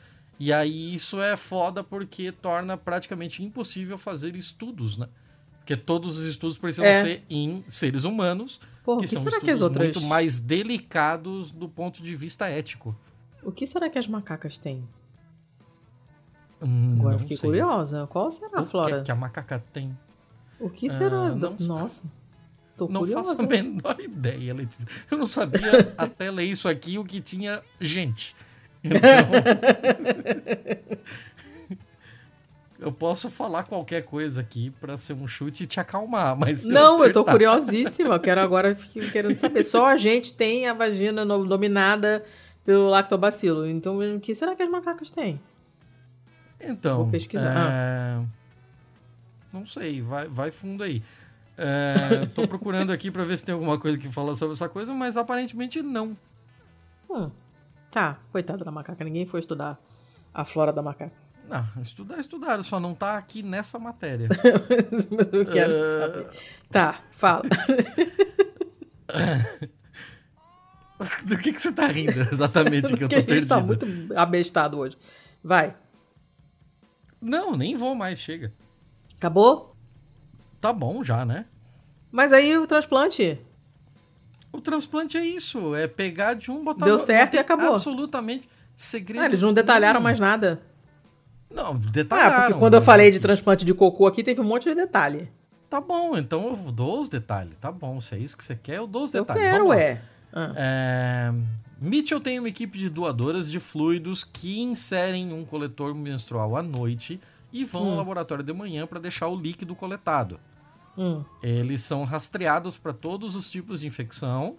E 0.41 0.51
aí 0.51 0.95
isso 0.95 1.21
é 1.21 1.37
foda 1.37 1.85
porque 1.85 2.33
torna 2.33 2.79
praticamente 2.79 3.43
impossível 3.43 3.99
fazer 3.99 4.35
estudos, 4.35 4.97
né? 4.97 5.07
Porque 5.59 5.77
todos 5.77 6.17
os 6.17 6.27
estudos 6.27 6.57
precisam 6.57 6.87
é. 6.87 6.99
ser 6.99 7.25
em 7.29 7.63
seres 7.69 8.05
humanos, 8.05 8.59
Porra, 8.83 9.01
que, 9.01 9.07
que 9.07 9.13
são 9.13 9.23
estudos 9.29 9.45
que 9.45 9.63
outras... 9.63 9.85
muito 9.85 10.01
mais 10.01 10.41
delicados 10.41 11.53
do 11.53 11.69
ponto 11.69 12.03
de 12.03 12.17
vista 12.17 12.49
ético. 12.49 12.97
O 13.43 13.53
que 13.53 13.67
será 13.67 13.91
que 13.91 13.99
as 13.99 14.09
macacas 14.09 14.57
têm? 14.57 14.83
Hum, 16.63 16.97
Agora 16.99 17.19
fiquei 17.19 17.37
sei. 17.37 17.51
curiosa. 17.51 18.07
Qual 18.07 18.31
será 18.31 18.61
a 18.61 18.65
flora? 18.65 18.97
O 18.97 18.99
que, 19.01 19.05
que 19.05 19.13
a 19.13 19.17
macaca 19.17 19.63
tem? 19.73 19.97
O 20.59 20.71
que 20.71 20.89
será? 20.89 21.27
Ah. 21.27 21.57
Nossa. 21.61 22.03
Tô 22.87 22.93
não 22.93 23.01
curiosa. 23.01 23.31
faço 23.31 23.43
a 23.43 23.47
menor 23.47 23.97
ideia, 24.01 24.55
Letícia. 24.55 24.87
Eu 25.11 25.19
não 25.19 25.27
sabia 25.27 25.93
até 25.99 26.31
ler 26.31 26.45
isso 26.45 26.69
aqui 26.69 26.99
o 26.99 27.05
que 27.05 27.21
tinha 27.21 27.63
gente. 27.81 28.35
Então. 28.85 28.99
Eu 32.83 32.91
posso 32.91 33.31
falar 33.31 33.63
qualquer 33.63 34.03
coisa 34.03 34.41
aqui 34.41 34.71
para 34.81 34.97
ser 34.97 35.13
um 35.13 35.29
chute 35.29 35.63
e 35.63 35.67
te 35.67 35.79
acalmar, 35.79 36.37
mas. 36.37 36.65
Não, 36.65 36.99
eu, 36.99 37.07
eu 37.07 37.13
tô 37.13 37.25
curiosíssima. 37.25 38.17
Eu 38.17 38.21
quero 38.21 38.41
agora 38.41 38.77
querendo 39.13 39.37
saber. 39.37 39.63
Só 39.63 39.87
a 39.87 39.97
gente 39.97 40.35
tem 40.35 40.67
a 40.67 40.75
vagina 40.75 41.25
dominada 41.25 42.25
pelo 42.65 42.91
lactobacilo. 42.91 43.69
Então, 43.69 44.17
o 44.17 44.19
que 44.19 44.35
será 44.35 44.57
que 44.57 44.65
as 44.65 44.69
macacas 44.69 45.13
têm? 45.13 45.41
Então. 46.61 46.99
Vou 46.99 47.09
pesquisar. 47.09 47.53
É... 47.53 47.57
Ah. 47.57 48.25
Não 49.53 49.65
sei, 49.65 50.01
vai, 50.01 50.27
vai 50.27 50.51
fundo 50.51 50.83
aí. 50.83 51.03
É, 51.57 52.27
tô 52.35 52.49
procurando 52.49 52.93
aqui 52.93 53.11
para 53.11 53.25
ver 53.25 53.37
se 53.37 53.45
tem 53.45 53.53
alguma 53.53 53.79
coisa 53.79 53.99
que 53.99 54.11
fala 54.11 54.35
sobre 54.35 54.55
essa 54.55 54.69
coisa, 54.69 54.93
mas 54.93 55.17
aparentemente 55.17 55.83
não. 55.83 56.17
Hum. 57.11 57.31
Tá, 57.91 58.19
coitada 58.31 58.65
da 58.65 58.71
macaca, 58.71 59.05
ninguém 59.05 59.27
foi 59.27 59.41
estudar 59.41 59.79
a 60.33 60.45
flora 60.45 60.73
da 60.73 60.83
macaca. 60.83 61.13
Não, 61.49 61.67
estudar, 61.83 62.19
estudar, 62.19 62.63
só 62.63 62.81
não 62.81 62.95
tá 62.95 63.19
aqui 63.19 63.43
nessa 63.43 63.79
matéria. 63.79 64.29
Mas 65.11 65.31
eu 65.33 65.45
quero 65.45 65.75
uh... 65.75 66.01
saber. 66.01 66.27
Tá, 66.71 67.01
fala. 67.13 67.43
Do 71.25 71.37
que, 71.39 71.53
que 71.53 71.61
você 71.61 71.73
tá 71.73 71.87
rindo 71.87 72.21
exatamente 72.31 72.97
que 72.97 73.05
eu 73.05 73.09
tô 73.09 73.17
perdido? 73.17 73.33
a 73.33 73.35
gente 73.35 73.49
tá 73.49 73.61
muito 73.61 73.87
abestado 74.15 74.79
hoje. 74.79 74.97
Vai. 75.43 75.75
Não, 77.21 77.57
nem 77.57 77.77
vou 77.77 77.95
mais, 77.95 78.21
chega. 78.21 78.53
Acabou? 79.17 79.72
Tá 80.63 80.73
bom 80.73 81.03
já, 81.03 81.25
né? 81.25 81.47
Mas 82.13 82.33
aí 82.33 82.57
o 82.57 82.69
transplante? 82.69 83.37
O 84.53 84.61
transplante 84.61 85.19
é 85.19 85.27
isso, 85.27 85.75
é 85.75 85.89
pegar 85.89 86.35
de 86.35 86.53
um, 86.53 86.63
botar 86.63 86.85
Deu 86.85 87.01
certo 87.01 87.35
e 87.35 87.39
acabou. 87.39 87.75
Absolutamente 87.75 88.49
segredo. 88.77 89.23
Ah, 89.23 89.27
eles 89.27 89.43
não 89.43 89.53
detalharam 89.53 90.01
mais 90.01 90.21
nada. 90.21 90.63
Não, 91.51 91.75
detalharam. 91.75 92.37
Ah, 92.37 92.41
porque 92.43 92.61
quando 92.61 92.75
eu 92.75 92.83
falei 92.83 93.11
de 93.11 93.19
transplante 93.19 93.65
de 93.65 93.75
cocô 93.75 94.07
aqui, 94.07 94.23
teve 94.23 94.41
um 94.41 94.45
monte 94.45 94.69
de 94.69 94.77
detalhe. 94.77 95.29
Tá 95.69 95.81
bom, 95.81 96.17
então 96.17 96.51
eu 96.51 96.71
dou 96.71 97.01
os 97.01 97.09
detalhes. 97.09 97.57
Tá 97.57 97.73
bom, 97.73 98.01
se 98.01 98.15
é 98.15 98.19
isso 98.19 98.37
que 98.37 98.45
você 98.45 98.55
quer, 98.55 98.77
eu 98.77 98.87
dou 98.87 99.03
os 99.03 99.11
detalhes. 99.11 99.43
Eu 99.43 99.51
quero, 99.51 99.73
é. 99.73 100.01
Ah. 100.33 100.53
é. 100.55 101.33
Mitchell 101.81 102.21
tem 102.21 102.39
uma 102.39 102.49
equipe 102.49 102.79
de 102.79 102.89
doadoras 102.89 103.51
de 103.51 103.59
fluidos 103.59 104.23
que 104.23 104.61
inserem 104.61 105.33
um 105.33 105.45
coletor 105.45 105.93
menstrual 105.93 106.57
à 106.57 106.63
noite 106.63 107.21
e 107.53 107.65
vão 107.65 107.83
hum. 107.83 107.91
ao 107.91 107.97
laboratório 107.97 108.45
de 108.45 108.53
manhã 108.53 108.87
para 108.87 109.01
deixar 109.01 109.27
o 109.27 109.35
líquido 109.35 109.75
coletado. 109.75 110.39
Hum. 110.97 111.25
Eles 111.43 111.81
são 111.81 112.05
rastreados 112.05 112.77
para 112.77 112.93
todos 112.93 113.35
os 113.35 113.51
tipos 113.51 113.81
de 113.81 113.87
infecção. 113.87 114.57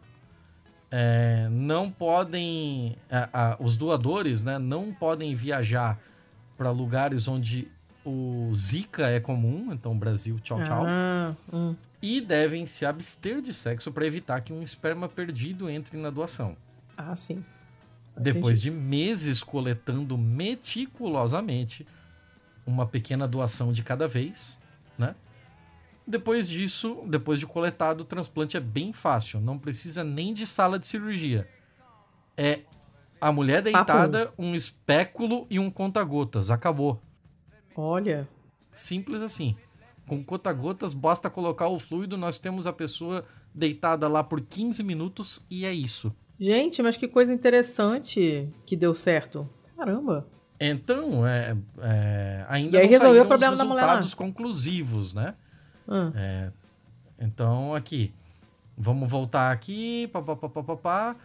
É, 0.89 1.47
não 1.49 1.89
podem. 1.89 2.95
os 3.59 3.77
doadores 3.77 4.43
né, 4.43 4.59
não 4.59 4.93
podem 4.93 5.33
viajar 5.33 5.99
para 6.55 6.69
lugares 6.71 7.27
onde 7.27 7.67
o 8.05 8.51
Zika 8.53 9.07
é 9.07 9.19
comum, 9.19 9.71
então 9.71 9.97
Brasil, 9.97 10.39
tchau, 10.39 10.61
tchau. 10.63 10.83
Ah, 10.85 11.33
hum. 11.51 11.75
E 12.01 12.19
devem 12.19 12.65
se 12.65 12.85
abster 12.85 13.41
de 13.41 13.53
sexo 13.53 13.91
para 13.91 14.05
evitar 14.05 14.41
que 14.41 14.51
um 14.51 14.61
esperma 14.61 15.07
perdido 15.07 15.69
entre 15.69 15.97
na 15.97 16.09
doação. 16.09 16.55
Ah, 16.97 17.15
sim. 17.15 17.43
Depois 18.15 18.61
de 18.61 18.69
meses 18.69 19.41
coletando 19.41 20.17
meticulosamente 20.17 21.87
uma 22.65 22.85
pequena 22.85 23.27
doação 23.27 23.73
de 23.73 23.81
cada 23.81 24.07
vez, 24.07 24.61
né? 24.97 25.15
Depois 26.05 26.49
disso, 26.49 27.03
depois 27.07 27.39
de 27.39 27.47
coletado, 27.47 28.01
o 28.01 28.05
transplante 28.05 28.57
é 28.57 28.59
bem 28.59 28.91
fácil, 28.91 29.39
não 29.39 29.57
precisa 29.57 30.03
nem 30.03 30.33
de 30.33 30.45
sala 30.45 30.77
de 30.77 30.85
cirurgia. 30.85 31.47
É 32.35 32.61
a 33.21 33.31
mulher 33.31 33.61
deitada, 33.61 34.25
Papo. 34.25 34.41
um 34.41 34.53
espéculo 34.53 35.47
e 35.49 35.57
um 35.57 35.71
conta-gotas. 35.71 36.51
Acabou. 36.51 37.01
Olha. 37.75 38.27
Simples 38.71 39.21
assim. 39.21 39.55
Com 40.05 40.21
conta-gotas, 40.21 40.93
basta 40.93 41.29
colocar 41.29 41.67
o 41.69 41.79
fluido, 41.79 42.17
nós 42.17 42.37
temos 42.37 42.67
a 42.67 42.73
pessoa 42.73 43.23
deitada 43.55 44.09
lá 44.09 44.23
por 44.23 44.41
15 44.41 44.83
minutos 44.83 45.45
e 45.49 45.65
é 45.65 45.73
isso. 45.73 46.13
Gente, 46.37 46.83
mas 46.83 46.97
que 46.97 47.07
coisa 47.07 47.31
interessante 47.33 48.49
que 48.65 48.75
deu 48.75 48.93
certo. 48.93 49.49
Caramba. 49.77 50.27
Então, 50.59 51.25
é, 51.25 51.55
é 51.79 52.45
ainda 52.49 52.77
e 52.77 52.79
aí 52.79 52.85
não 52.85 52.91
resolveu 52.91 53.23
o 53.23 53.27
problema 53.27 53.53
os 53.53 53.59
resultados 53.59 54.13
conclusivos, 54.13 55.13
né? 55.13 55.35
Hum. 55.87 56.11
É, 56.15 56.51
então, 57.19 57.73
aqui. 57.75 58.13
Vamos 58.77 59.09
voltar 59.09 59.51
aqui. 59.51 60.07
Pá, 60.07 60.21
pá, 60.21 60.35
pá, 60.35 60.49
pá, 60.49 60.63
pá, 60.63 60.75
pá. 60.75 61.15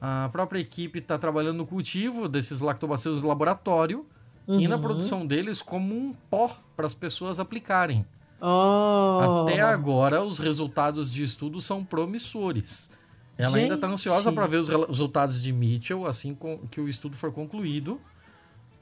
A 0.00 0.28
própria 0.32 0.58
equipe 0.58 0.98
está 0.98 1.16
trabalhando 1.16 1.58
no 1.58 1.66
cultivo 1.66 2.28
desses 2.28 2.60
lactobacilos 2.60 3.22
laboratório 3.22 4.04
uhum. 4.48 4.60
e 4.60 4.66
na 4.66 4.76
uhum. 4.76 4.82
produção 4.82 5.26
deles 5.26 5.62
como 5.62 5.94
um 5.94 6.12
pó 6.28 6.56
para 6.76 6.86
as 6.86 6.94
pessoas 6.94 7.38
aplicarem. 7.38 8.04
Oh. 8.40 9.44
Até 9.46 9.60
agora, 9.60 10.22
os 10.22 10.40
resultados 10.40 11.12
de 11.12 11.22
estudo 11.22 11.60
são 11.60 11.84
promissores. 11.84 12.90
Ela 13.38 13.52
Gente. 13.52 13.62
ainda 13.62 13.74
está 13.76 13.86
ansiosa 13.86 14.32
para 14.32 14.46
ver 14.46 14.58
os 14.58 14.68
resultados 14.68 15.40
de 15.40 15.52
Mitchell, 15.52 16.06
assim 16.06 16.36
que 16.70 16.80
o 16.80 16.88
estudo 16.88 17.16
for 17.16 17.32
concluído. 17.32 18.00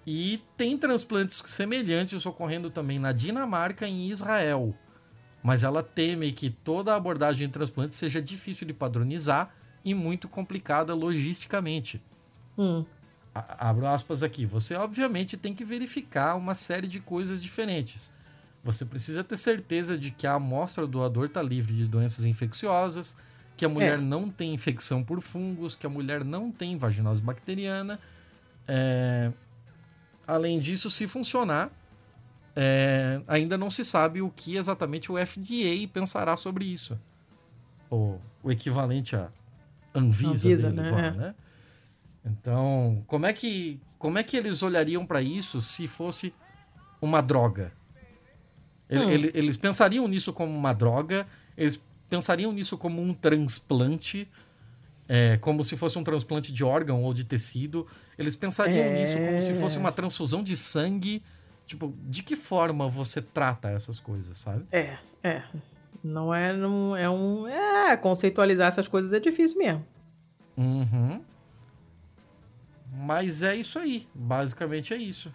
E 0.06 0.42
tem 0.56 0.76
transplantes 0.78 1.42
semelhantes 1.46 2.24
ocorrendo 2.24 2.70
também 2.70 2.98
na 2.98 3.12
Dinamarca 3.12 3.86
e 3.86 3.90
em 3.90 4.10
Israel. 4.10 4.74
Mas 5.42 5.62
ela 5.62 5.82
teme 5.82 6.32
que 6.32 6.50
toda 6.50 6.92
a 6.92 6.96
abordagem 6.96 7.46
de 7.46 7.52
transplante 7.52 7.94
seja 7.94 8.20
difícil 8.20 8.66
de 8.66 8.74
padronizar 8.74 9.54
e 9.84 9.94
muito 9.94 10.28
complicada 10.28 10.94
logisticamente. 10.94 12.02
Hum. 12.58 12.84
Abro 13.34 13.86
aspas 13.86 14.22
aqui. 14.22 14.44
Você, 14.44 14.74
obviamente, 14.74 15.36
tem 15.36 15.54
que 15.54 15.64
verificar 15.64 16.34
uma 16.36 16.54
série 16.54 16.86
de 16.86 17.00
coisas 17.00 17.42
diferentes. 17.42 18.12
Você 18.62 18.84
precisa 18.84 19.24
ter 19.24 19.36
certeza 19.36 19.96
de 19.96 20.10
que 20.10 20.26
a 20.26 20.34
amostra 20.34 20.86
do 20.86 20.92
doador 20.92 21.26
está 21.26 21.40
livre 21.40 21.72
de 21.72 21.86
doenças 21.86 22.26
infecciosas, 22.26 23.16
que 23.56 23.64
a 23.64 23.68
mulher 23.68 23.98
é. 23.98 24.02
não 24.02 24.28
tem 24.28 24.52
infecção 24.52 25.02
por 25.02 25.20
fungos, 25.20 25.74
que 25.74 25.86
a 25.86 25.90
mulher 25.90 26.24
não 26.24 26.50
tem 26.50 26.76
vaginose 26.76 27.22
bacteriana. 27.22 27.98
É... 28.68 29.32
Além 30.26 30.58
disso, 30.58 30.90
se 30.90 31.06
funcionar, 31.06 31.70
é... 32.54 33.20
ainda 33.26 33.56
não 33.56 33.70
se 33.70 33.84
sabe 33.84 34.22
o 34.22 34.30
que 34.30 34.56
exatamente 34.56 35.10
o 35.10 35.14
FDA 35.16 35.88
pensará 35.92 36.36
sobre 36.36 36.64
isso. 36.64 36.98
O, 37.90 38.18
o 38.42 38.50
equivalente 38.50 39.16
a 39.16 39.28
Anvisa, 39.94 40.48
Anvisa 40.48 40.70
deles 40.70 40.90
né? 40.90 41.00
lá, 41.00 41.10
né? 41.10 41.34
Então, 42.24 43.02
como 43.06 43.26
é 43.26 43.32
que 43.32 43.80
como 43.98 44.18
é 44.18 44.22
que 44.22 44.36
eles 44.36 44.62
olhariam 44.62 45.04
para 45.04 45.20
isso 45.20 45.60
se 45.60 45.86
fosse 45.86 46.32
uma 47.02 47.20
droga? 47.20 47.72
Hum. 48.90 49.10
Eles 49.10 49.56
pensariam 49.56 50.08
nisso 50.08 50.32
como 50.32 50.56
uma 50.56 50.72
droga, 50.72 51.26
eles 51.56 51.80
pensariam 52.08 52.52
nisso 52.52 52.76
como 52.76 53.00
um 53.00 53.14
transplante, 53.14 54.26
é, 55.08 55.36
como 55.36 55.62
se 55.62 55.76
fosse 55.76 55.98
um 55.98 56.02
transplante 56.02 56.52
de 56.52 56.64
órgão 56.64 57.02
ou 57.02 57.12
de 57.12 57.24
tecido. 57.24 57.86
Eles 58.18 58.34
pensariam 58.34 58.84
é... 58.84 58.98
nisso 58.98 59.18
como 59.18 59.40
se 59.40 59.54
fosse 59.54 59.78
uma 59.78 59.92
transfusão 59.92 60.42
de 60.42 60.56
sangue. 60.56 61.22
Tipo, 61.70 61.94
de 62.02 62.24
que 62.24 62.34
forma 62.34 62.88
você 62.88 63.22
trata 63.22 63.70
essas 63.70 64.00
coisas, 64.00 64.36
sabe? 64.36 64.66
É, 64.72 64.98
é. 65.22 65.44
Não 66.02 66.34
é, 66.34 66.52
não 66.52 66.96
é 66.96 67.08
um. 67.08 67.46
É, 67.46 67.96
conceitualizar 67.96 68.66
essas 68.66 68.88
coisas 68.88 69.12
é 69.12 69.20
difícil 69.20 69.56
mesmo. 69.58 69.86
Uhum. 70.56 71.22
Mas 72.92 73.44
é 73.44 73.54
isso 73.54 73.78
aí. 73.78 74.08
Basicamente 74.12 74.92
é 74.92 74.96
isso. 74.96 75.32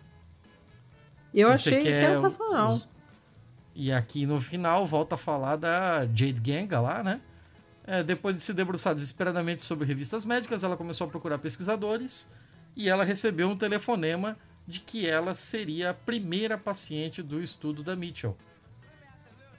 Eu 1.34 1.56
Você 1.56 1.74
achei 1.74 1.94
sensacional. 1.94 2.74
Os... 2.74 2.90
E 3.74 3.90
aqui 3.94 4.26
no 4.26 4.38
final 4.42 4.86
volta 4.86 5.16
a 5.16 5.18
falar 5.18 5.56
da 5.56 6.02
Jade 6.02 6.42
Ganga 6.42 6.82
lá, 6.82 7.02
né? 7.02 7.22
É, 7.88 8.04
depois 8.04 8.36
de 8.36 8.42
se 8.42 8.54
debruçar 8.54 8.94
desesperadamente 8.94 9.62
sobre 9.62 9.88
revistas 9.88 10.26
médicas, 10.26 10.66
ela 10.66 10.76
começou 10.76 11.08
a 11.08 11.10
procurar 11.10 11.38
pesquisadores 11.38 12.30
e 12.76 12.90
ela 12.90 13.06
recebeu 13.06 13.48
um 13.48 13.56
telefonema 13.56 14.38
de 14.68 14.80
que 14.80 15.08
ela 15.08 15.34
seria 15.34 15.92
a 15.92 15.94
primeira 15.94 16.58
paciente 16.58 17.22
do 17.22 17.42
estudo 17.42 17.84
da 17.84 17.96
Mitchell. 17.96 18.36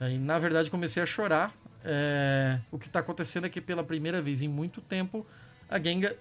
E, 0.01 0.17
na 0.17 0.37
verdade, 0.37 0.69
comecei 0.69 1.01
a 1.01 1.05
chorar. 1.05 1.55
É... 1.83 2.59
O 2.71 2.77
que 2.77 2.87
está 2.87 2.99
acontecendo 2.99 3.45
é 3.45 3.49
que, 3.49 3.61
pela 3.61 3.83
primeira 3.83 4.21
vez 4.21 4.41
em 4.41 4.47
muito 4.47 4.81
tempo, 4.81 5.25
a 5.69 5.79
Genga 5.79 6.15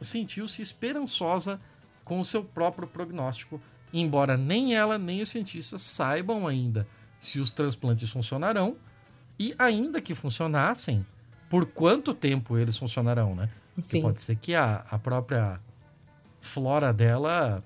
sentiu-se 0.00 0.60
esperançosa 0.60 1.60
com 2.04 2.20
o 2.20 2.24
seu 2.24 2.44
próprio 2.44 2.86
prognóstico, 2.86 3.60
embora 3.92 4.36
nem 4.36 4.74
ela 4.74 4.98
nem 4.98 5.22
os 5.22 5.28
cientistas 5.28 5.82
saibam 5.82 6.46
ainda 6.46 6.86
se 7.18 7.40
os 7.40 7.52
transplantes 7.52 8.10
funcionarão 8.10 8.76
e, 9.38 9.54
ainda 9.58 10.00
que 10.00 10.14
funcionassem, 10.14 11.04
por 11.48 11.66
quanto 11.66 12.14
tempo 12.14 12.56
eles 12.56 12.76
funcionarão, 12.76 13.34
né? 13.34 13.50
Sim. 13.80 14.00
pode 14.00 14.22
ser 14.22 14.36
que 14.36 14.54
a, 14.54 14.86
a 14.90 14.98
própria 14.98 15.60
flora 16.40 16.92
dela 16.92 17.62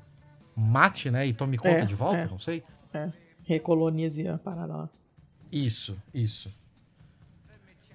mate, 0.61 1.11
né? 1.11 1.27
E 1.27 1.33
tome 1.33 1.57
conta 1.57 1.83
é, 1.83 1.85
de 1.85 1.95
volta, 1.95 2.23
é, 2.23 2.29
não 2.29 2.39
sei. 2.39 2.63
É, 2.93 3.11
recolonize 3.45 4.27
a 4.29 4.39
parada 4.39 4.77
lá. 4.77 4.91
Isso, 5.51 5.97
isso. 6.13 6.53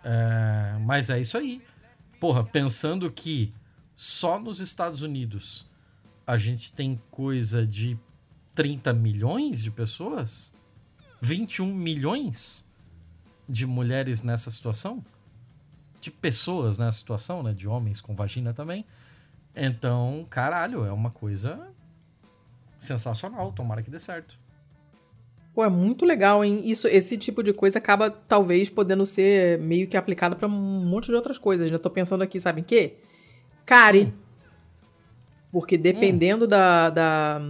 É, 0.04 0.78
mas 0.82 1.10
é 1.10 1.20
isso 1.20 1.38
aí. 1.38 1.62
Porra, 2.20 2.44
pensando 2.44 3.12
que 3.12 3.54
só 3.96 4.40
nos 4.40 4.60
Estados 4.60 5.02
Unidos 5.02 5.66
a 6.28 6.38
gente 6.38 6.74
tem 6.74 7.00
coisa 7.12 7.66
de 7.66 7.98
30 8.54 8.94
milhões 8.94 9.62
de 9.62 9.70
pessoas? 9.70 10.54
21 11.22 11.74
milhões 11.74 12.66
de 13.48 13.66
mulheres 13.66 14.24
nessa 14.24 14.50
situação? 14.50 15.04
De 16.02 16.12
pessoas 16.12 16.80
nessa 16.80 16.98
situação, 16.98 17.44
né? 17.44 17.54
De 17.54 17.68
homens 17.68 18.02
com 18.02 18.16
vagina 18.16 18.54
também. 18.54 18.86
Então, 19.56 20.26
caralho, 20.30 20.84
é 20.84 20.92
uma 20.92 21.10
coisa 21.10 21.74
sensacional. 22.86 23.52
Tomara 23.52 23.82
que 23.82 23.90
dê 23.90 24.00
certo. 24.00 24.38
Pô, 25.54 25.64
é 25.64 25.70
muito 25.70 26.06
legal, 26.06 26.44
hein? 26.44 26.62
Isso, 26.66 26.86
esse 26.88 27.18
tipo 27.18 27.42
de 27.42 27.54
coisa 27.54 27.78
acaba, 27.78 28.10
talvez, 28.10 28.70
podendo 28.70 29.06
ser 29.06 29.58
meio 29.60 29.88
que 29.88 29.96
aplicado 29.96 30.36
para 30.36 30.48
um 30.48 30.86
monte 30.86 31.06
de 31.06 31.16
outras 31.16 31.38
coisas. 31.38 31.70
Já 31.70 31.80
tô 31.80 31.90
pensando 31.90 32.22
aqui, 32.24 32.40
sabe 32.40 32.60
em 32.60 32.64
quê? 32.64 32.98
Cari. 33.66 34.04
Hum. 34.04 34.12
Porque 35.54 35.78
dependendo 35.78 36.44
hum. 36.44 36.50
da, 36.50 36.90
da, 36.90 37.42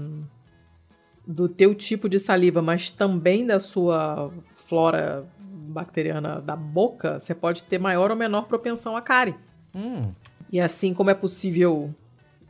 do 1.26 1.50
teu 1.50 1.74
tipo 1.74 2.08
de 2.08 2.20
saliva, 2.20 2.62
mas 2.62 2.92
também 2.92 3.44
da 3.44 3.60
sua 3.60 4.32
flora 4.56 5.26
bacteriana 5.40 6.40
da 6.40 6.56
boca, 6.56 7.20
você 7.20 7.34
pode 7.34 7.64
ter 7.64 7.80
maior 7.80 8.12
ou 8.12 8.18
menor 8.18 8.44
propensão 8.44 8.96
a 8.96 9.02
cárie. 9.02 9.36
Hum. 9.74 10.14
E 10.52 10.62
assim 10.62 10.94
como 10.94 11.10
é 11.10 11.16
possível 11.16 11.94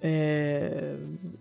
é, 0.08 0.97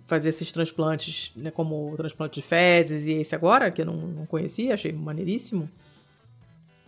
fazer 0.07 0.31
esses 0.31 0.51
transplantes, 0.51 1.33
né, 1.37 1.51
como 1.51 1.93
o 1.93 1.97
transplante 1.97 2.41
de 2.41 2.47
fezes 2.47 3.05
e 3.05 3.13
esse 3.13 3.35
agora, 3.35 3.71
que 3.71 3.83
eu 3.83 3.85
não, 3.85 3.97
não 3.97 4.25
conhecia, 4.25 4.73
achei 4.73 4.91
maneiríssimo. 4.91 5.69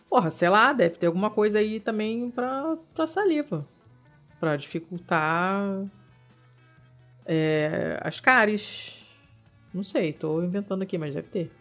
Porra, 0.09 0.31
sei 0.31 0.49
lá, 0.49 0.72
deve 0.72 0.97
ter 0.97 1.07
alguma 1.07 1.29
coisa 1.29 1.59
aí 1.59 1.79
também 1.79 2.31
pra, 2.31 2.79
pra 2.95 3.07
saliva. 3.07 3.68
Pra 4.41 4.57
dificultar 4.57 5.85
é, 7.27 8.01
as 8.03 8.20
cáries. 8.20 9.05
Não 9.74 9.83
sei, 9.83 10.14
tô 10.14 10.43
inventando 10.43 10.81
aqui, 10.81 10.97
mas 10.97 11.14
deve 11.14 11.29
ter. 11.29 11.53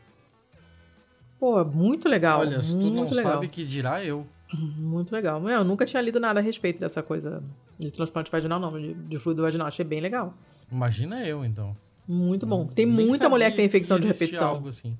Pô, 1.37 1.61
muito 1.65 2.07
legal. 2.07 2.39
Olha, 2.39 2.61
se 2.61 2.79
tu 2.79 2.89
não 2.89 3.09
legal. 3.09 3.33
sabe 3.33 3.49
que 3.49 3.65
dirá 3.65 4.01
eu. 4.01 4.25
Muito 4.53 5.11
legal. 5.11 5.47
Eu 5.49 5.63
nunca 5.63 5.85
tinha 5.85 6.01
lido 6.01 6.19
nada 6.19 6.39
a 6.39 6.43
respeito 6.43 6.79
dessa 6.79 7.01
coisa 7.01 7.43
de 7.79 7.91
transplante 7.91 8.31
vaginal, 8.31 8.59
não, 8.59 8.79
de, 8.79 8.93
de 8.93 9.17
fluido 9.17 9.41
vaginal. 9.41 9.67
Achei 9.67 9.85
bem 9.85 9.99
legal. 9.99 10.33
Imagina 10.71 11.25
eu, 11.25 11.43
então. 11.43 11.75
Muito 12.07 12.45
bom. 12.45 12.67
Tem 12.67 12.85
Nem 12.85 13.07
muita 13.07 13.27
mulher 13.27 13.51
que 13.51 13.57
tem 13.57 13.65
infecção 13.65 13.97
de 13.97 14.05
repetição. 14.05 14.49
Algo 14.49 14.69
assim. 14.69 14.97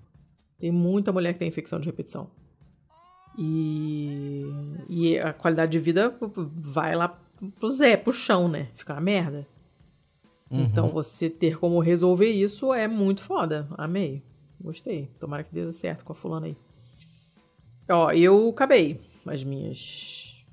Tem 0.58 0.72
muita 0.72 1.12
mulher 1.12 1.34
que 1.34 1.40
tem 1.40 1.48
infecção 1.48 1.80
de 1.80 1.86
repetição. 1.86 2.30
E, 3.38 4.46
e 4.90 5.20
a 5.20 5.34
qualidade 5.34 5.72
de 5.74 5.80
vida 5.80 6.16
vai 6.40 6.96
lá 6.96 7.20
pro 7.60 7.70
Zé, 7.70 7.98
pro 7.98 8.14
chão, 8.14 8.48
né? 8.48 8.70
Fica 8.76 8.94
uma 8.94 9.02
merda. 9.02 9.46
Uhum. 10.50 10.62
Então 10.62 10.90
você 10.90 11.30
ter 11.30 11.60
como 11.60 11.80
resolver 11.80 12.30
isso 12.30 12.74
é 12.74 12.88
muito 12.88 13.22
foda. 13.22 13.68
Amei. 13.78 14.24
Gostei. 14.60 15.10
Tomara 15.20 15.44
que 15.44 15.54
dê 15.54 15.72
certo 15.74 16.04
com 16.06 16.14
a 16.14 16.16
fulana 16.16 16.48
aí. 16.48 16.58
Ó, 17.90 18.12
eu 18.12 18.50
acabei 18.50 19.00
as 19.26 19.44
minhas. 19.44 20.44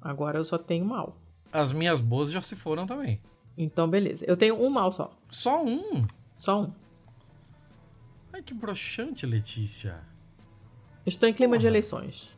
Agora 0.00 0.38
eu 0.38 0.44
só 0.44 0.58
tenho 0.58 0.84
mal. 0.84 1.16
As 1.52 1.72
minhas 1.72 2.00
boas 2.00 2.30
já 2.30 2.40
se 2.40 2.56
foram 2.56 2.86
também. 2.86 3.20
Então, 3.56 3.88
beleza. 3.88 4.24
Eu 4.26 4.36
tenho 4.36 4.60
um 4.60 4.70
mal 4.70 4.90
só. 4.90 5.12
Só 5.30 5.62
um? 5.62 6.06
Só 6.36 6.62
um. 6.62 6.72
Ai, 8.32 8.42
que 8.42 8.54
broxante, 8.54 9.26
Letícia. 9.26 10.00
Estou 11.04 11.28
em 11.28 11.34
clima 11.34 11.52
Porra. 11.52 11.60
de 11.60 11.66
eleições. 11.66 12.34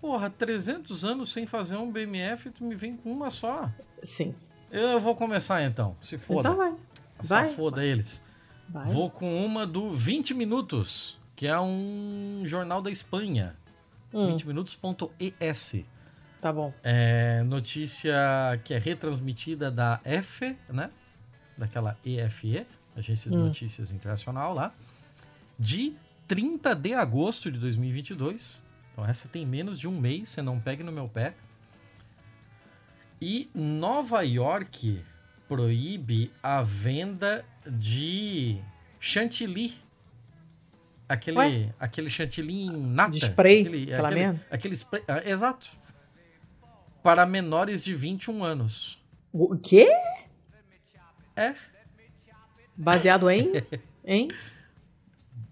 Porra, 0.00 0.30
300 0.30 1.04
anos 1.04 1.32
sem 1.32 1.46
fazer 1.46 1.76
um 1.76 1.90
BMF 1.90 2.48
e 2.48 2.50
tu 2.50 2.64
me 2.64 2.74
vem 2.74 2.96
com 2.96 3.12
uma 3.12 3.30
só. 3.30 3.70
Sim. 4.02 4.34
Eu 4.70 4.98
vou 4.98 5.14
começar 5.14 5.62
então. 5.62 5.96
Se 6.00 6.18
foda. 6.18 6.48
Então 6.48 6.56
vai. 6.56 6.74
vai. 7.22 7.48
foda 7.50 7.84
eles. 7.84 8.24
Vai. 8.68 8.88
Vou 8.88 9.10
com 9.10 9.44
uma 9.44 9.66
do 9.66 9.92
20 9.92 10.34
Minutos, 10.34 11.18
que 11.36 11.46
é 11.46 11.58
um 11.60 12.42
jornal 12.44 12.80
da 12.80 12.90
Espanha. 12.90 13.56
Hum. 14.14 14.36
20minutos.es. 14.36 15.84
Tá 16.40 16.52
bom. 16.52 16.72
É, 16.82 17.42
notícia 17.42 18.14
que 18.64 18.74
é 18.74 18.78
retransmitida 18.78 19.70
da 19.70 20.00
F, 20.04 20.56
né? 20.68 20.90
Daquela 21.56 21.96
EFE, 22.04 22.66
Agência 22.96 23.30
de 23.30 23.36
hum. 23.36 23.46
Notícias 23.46 23.90
Internacional 23.90 24.54
lá, 24.54 24.72
de 25.58 25.94
30 26.28 26.74
de 26.74 26.94
agosto 26.94 27.50
de 27.50 27.58
2022. 27.58 28.62
Então 28.92 29.04
essa 29.06 29.28
tem 29.28 29.44
menos 29.44 29.80
de 29.80 29.88
um 29.88 29.98
mês, 29.98 30.28
você 30.28 30.42
não 30.42 30.60
pegue 30.60 30.82
no 30.82 30.92
meu 30.92 31.08
pé. 31.08 31.34
E 33.20 33.48
Nova 33.54 34.22
York 34.22 35.02
proíbe 35.48 36.30
a 36.42 36.62
venda 36.62 37.44
de 37.66 38.58
chantilly 39.00 39.74
Aquele, 41.08 41.72
aquele 41.78 42.08
chantilly 42.08 42.62
em 42.62 42.70
nata. 42.70 43.10
De 43.10 43.18
spray, 43.18 43.60
aquele, 43.60 43.94
aquele, 43.94 44.40
aquele 44.50 44.74
spray. 44.74 45.02
Ah, 45.06 45.22
exato. 45.28 45.68
Para 47.02 47.26
menores 47.26 47.84
de 47.84 47.94
21 47.94 48.42
anos. 48.42 49.02
O 49.32 49.56
quê? 49.58 49.88
É. 51.36 51.54
Baseado 52.76 53.28
em? 53.28 53.52
em? 54.04 54.30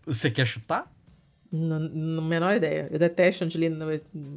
Você 0.07 0.30
quer 0.30 0.46
chutar? 0.46 0.90
Na 1.50 1.78
menor 2.22 2.57
ideia. 2.57 2.88
Eu 2.90 2.98
detesto 2.98 3.40
chantilly, 3.40 3.68
não, 3.68 3.88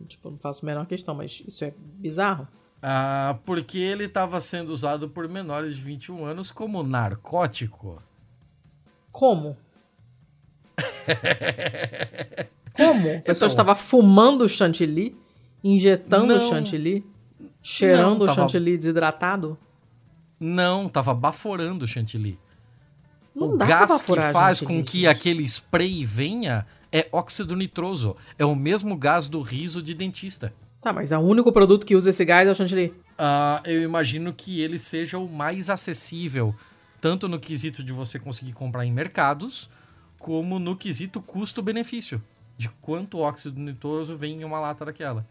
tipo, 0.06 0.32
não 0.32 0.38
faço 0.38 0.66
a 0.66 0.68
menor 0.68 0.86
questão, 0.86 1.16
mas 1.16 1.42
isso 1.48 1.64
é 1.64 1.74
bizarro. 1.78 2.46
Ah, 2.82 3.40
porque 3.46 3.78
ele 3.78 4.04
estava 4.04 4.40
sendo 4.42 4.72
usado 4.72 5.10
por 5.10 5.28
menores 5.30 5.76
de 5.76 5.82
21 5.82 6.26
anos 6.26 6.52
como 6.52 6.84
narcótico. 6.84 8.04
Como? 9.12 9.58
Como? 12.74 13.10
A 13.18 13.22
pessoa 13.22 13.48
estava 13.48 13.76
fumando 13.76 14.48
chantilly, 14.50 15.16
injetando 15.64 16.34
não, 16.36 16.42
chantilly, 16.42 17.06
cheirando 17.62 18.24
o 18.24 18.26
tava, 18.26 18.42
chantilly 18.42 18.78
desidratado? 18.78 19.58
Não, 20.40 20.90
tava 20.90 21.14
baforando 21.14 21.86
o 21.86 21.88
chantilly. 21.88 22.38
Não 23.34 23.54
o 23.54 23.58
gás 23.58 24.02
que 24.02 24.16
faz 24.32 24.62
com 24.62 24.84
que 24.84 25.08
aquele 25.08 25.44
spray 25.44 26.06
venha 26.06 26.66
é 26.92 27.08
óxido 27.12 27.56
nitroso. 27.56 28.16
É 28.38 28.46
o 28.46 28.56
mesmo 28.56 28.96
gás 28.96 29.28
do 29.28 29.42
riso 29.42 29.82
de 29.82 29.94
dentista. 29.94 30.54
Tá, 30.82 30.94
mas 30.94 31.12
é 31.12 31.18
o 31.18 31.22
único 31.22 31.52
produto 31.52 31.86
que 31.86 31.96
usa 31.96 32.12
esse 32.12 32.24
gás 32.24 32.48
é 32.48 32.52
o 32.52 32.56
chantilly. 32.56 32.94
Uh, 33.18 33.66
eu 33.66 33.82
imagino 33.82 34.32
que 34.32 34.62
ele 34.62 34.78
seja 34.78 35.18
o 35.18 35.28
mais 35.28 35.70
acessível, 35.70 36.54
tanto 37.02 37.28
no 37.28 37.40
quesito 37.40 37.84
de 37.84 37.92
você 37.92 38.20
conseguir 38.20 38.54
comprar 38.54 38.86
em 38.86 38.92
mercados, 38.92 39.70
como 40.20 40.60
no 40.60 40.76
quesito 40.76 41.22
custo-benefício, 41.22 42.22
de 42.58 42.70
quanto 42.82 43.20
óxido 43.20 43.60
nitroso 43.60 44.18
vem 44.18 44.42
em 44.42 44.44
uma 44.44 44.60
lata 44.60 44.86
daquela. 44.86 45.26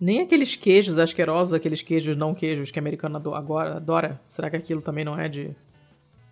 Nem 0.00 0.20
aqueles 0.20 0.54
queijos 0.54 0.96
asquerosos, 0.96 1.52
aqueles 1.52 1.82
queijos 1.82 2.16
não 2.16 2.34
queijos 2.34 2.70
que 2.70 2.78
a 2.78 2.82
americana 2.82 3.18
agora 3.18 3.76
adora. 3.76 4.20
Será 4.28 4.48
que 4.48 4.56
aquilo 4.56 4.80
também 4.80 5.04
não 5.04 5.18
é 5.18 5.28
de. 5.28 5.50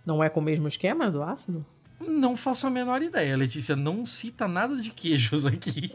Não 0.04 0.22
é 0.22 0.28
com 0.28 0.38
o 0.38 0.42
mesmo 0.42 0.68
esquema 0.68 1.10
do 1.10 1.22
ácido? 1.22 1.66
Não 2.00 2.36
faço 2.36 2.66
a 2.68 2.70
menor 2.70 3.02
ideia, 3.02 3.36
Letícia. 3.36 3.74
Não 3.74 4.06
cita 4.06 4.46
nada 4.46 4.76
de 4.76 4.90
queijos 4.90 5.44
aqui. 5.44 5.90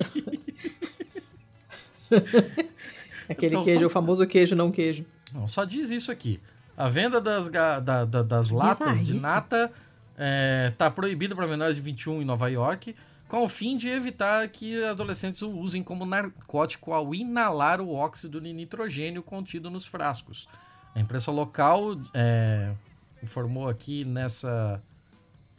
Aquele 3.29 3.55
então, 3.55 3.63
queijo, 3.63 3.79
só... 3.79 3.85
o 3.85 3.89
famoso 3.89 4.27
queijo 4.27 4.53
não 4.55 4.69
queijo. 4.69 5.05
Não, 5.33 5.47
só 5.47 5.63
diz 5.63 5.89
isso 5.89 6.11
aqui. 6.11 6.41
A 6.75 6.89
venda 6.89 7.21
das, 7.21 7.47
da, 7.47 7.79
da, 7.79 8.03
das 8.03 8.49
latas 8.49 9.05
de 9.05 9.19
nata 9.19 9.71
está 10.69 10.85
é, 10.85 10.89
proibida 10.89 11.35
para 11.35 11.47
menores 11.47 11.75
de 11.75 11.81
21 11.81 12.21
em 12.21 12.25
Nova 12.25 12.49
York 12.49 12.95
com 13.31 13.45
o 13.45 13.47
fim 13.47 13.77
de 13.77 13.87
evitar 13.87 14.45
que 14.49 14.83
adolescentes 14.83 15.41
o 15.41 15.49
usem 15.49 15.81
como 15.81 16.05
narcótico 16.05 16.91
ao 16.91 17.15
inalar 17.15 17.79
o 17.79 17.93
óxido 17.93 18.41
de 18.41 18.51
nitrogênio 18.51 19.23
contido 19.23 19.69
nos 19.71 19.85
frascos. 19.85 20.49
A 20.93 20.99
imprensa 20.99 21.31
local 21.31 21.97
é, 22.13 22.73
informou 23.23 23.69
aqui 23.69 24.03
nessa 24.03 24.83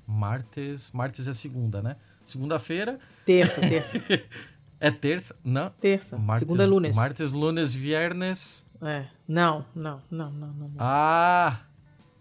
martes, 0.07 0.91
martes 0.91 1.27
é 1.27 1.33
segunda, 1.33 1.81
né? 1.81 1.97
Segunda-feira. 2.27 2.99
Terça, 3.25 3.63
terça. 3.63 3.93
é 4.79 4.91
terça? 4.91 5.39
Não. 5.43 5.71
Terça. 5.81 6.19
Martes, 6.19 6.41
segunda 6.41 6.65
é 6.65 6.67
lunes. 6.67 6.95
Martes, 6.95 7.33
lunes, 7.33 7.73
viernes. 7.73 8.71
É. 8.83 9.07
Não, 9.27 9.65
não, 9.75 10.03
não, 10.11 10.31
não, 10.31 10.49
não. 10.49 10.71
Ah. 10.79 11.61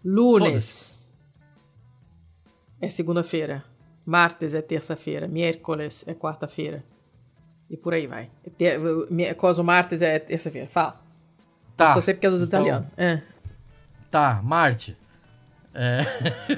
Lunes. 0.02 1.01
É 2.82 2.88
segunda-feira. 2.88 3.64
Martes 4.04 4.54
é 4.54 4.60
terça-feira, 4.60 5.28
miércoles 5.28 6.04
é 6.08 6.12
quarta-feira. 6.12 6.82
E 7.70 7.76
por 7.76 7.94
aí 7.94 8.08
vai. 8.08 8.28
Coso 9.36 9.62
martes 9.62 10.02
é 10.02 10.18
terça-feira. 10.18 10.66
Fala. 10.66 11.00
Tá. 11.76 11.90
Eu 11.90 11.94
só 11.94 12.00
sei 12.00 12.14
porque 12.14 12.26
é 12.26 12.30
dos 12.30 12.42
então, 12.42 12.60
italianos. 12.60 12.88
É. 12.96 13.22
Tá, 14.10 14.40
Marte. 14.42 14.96
É... 15.72 16.00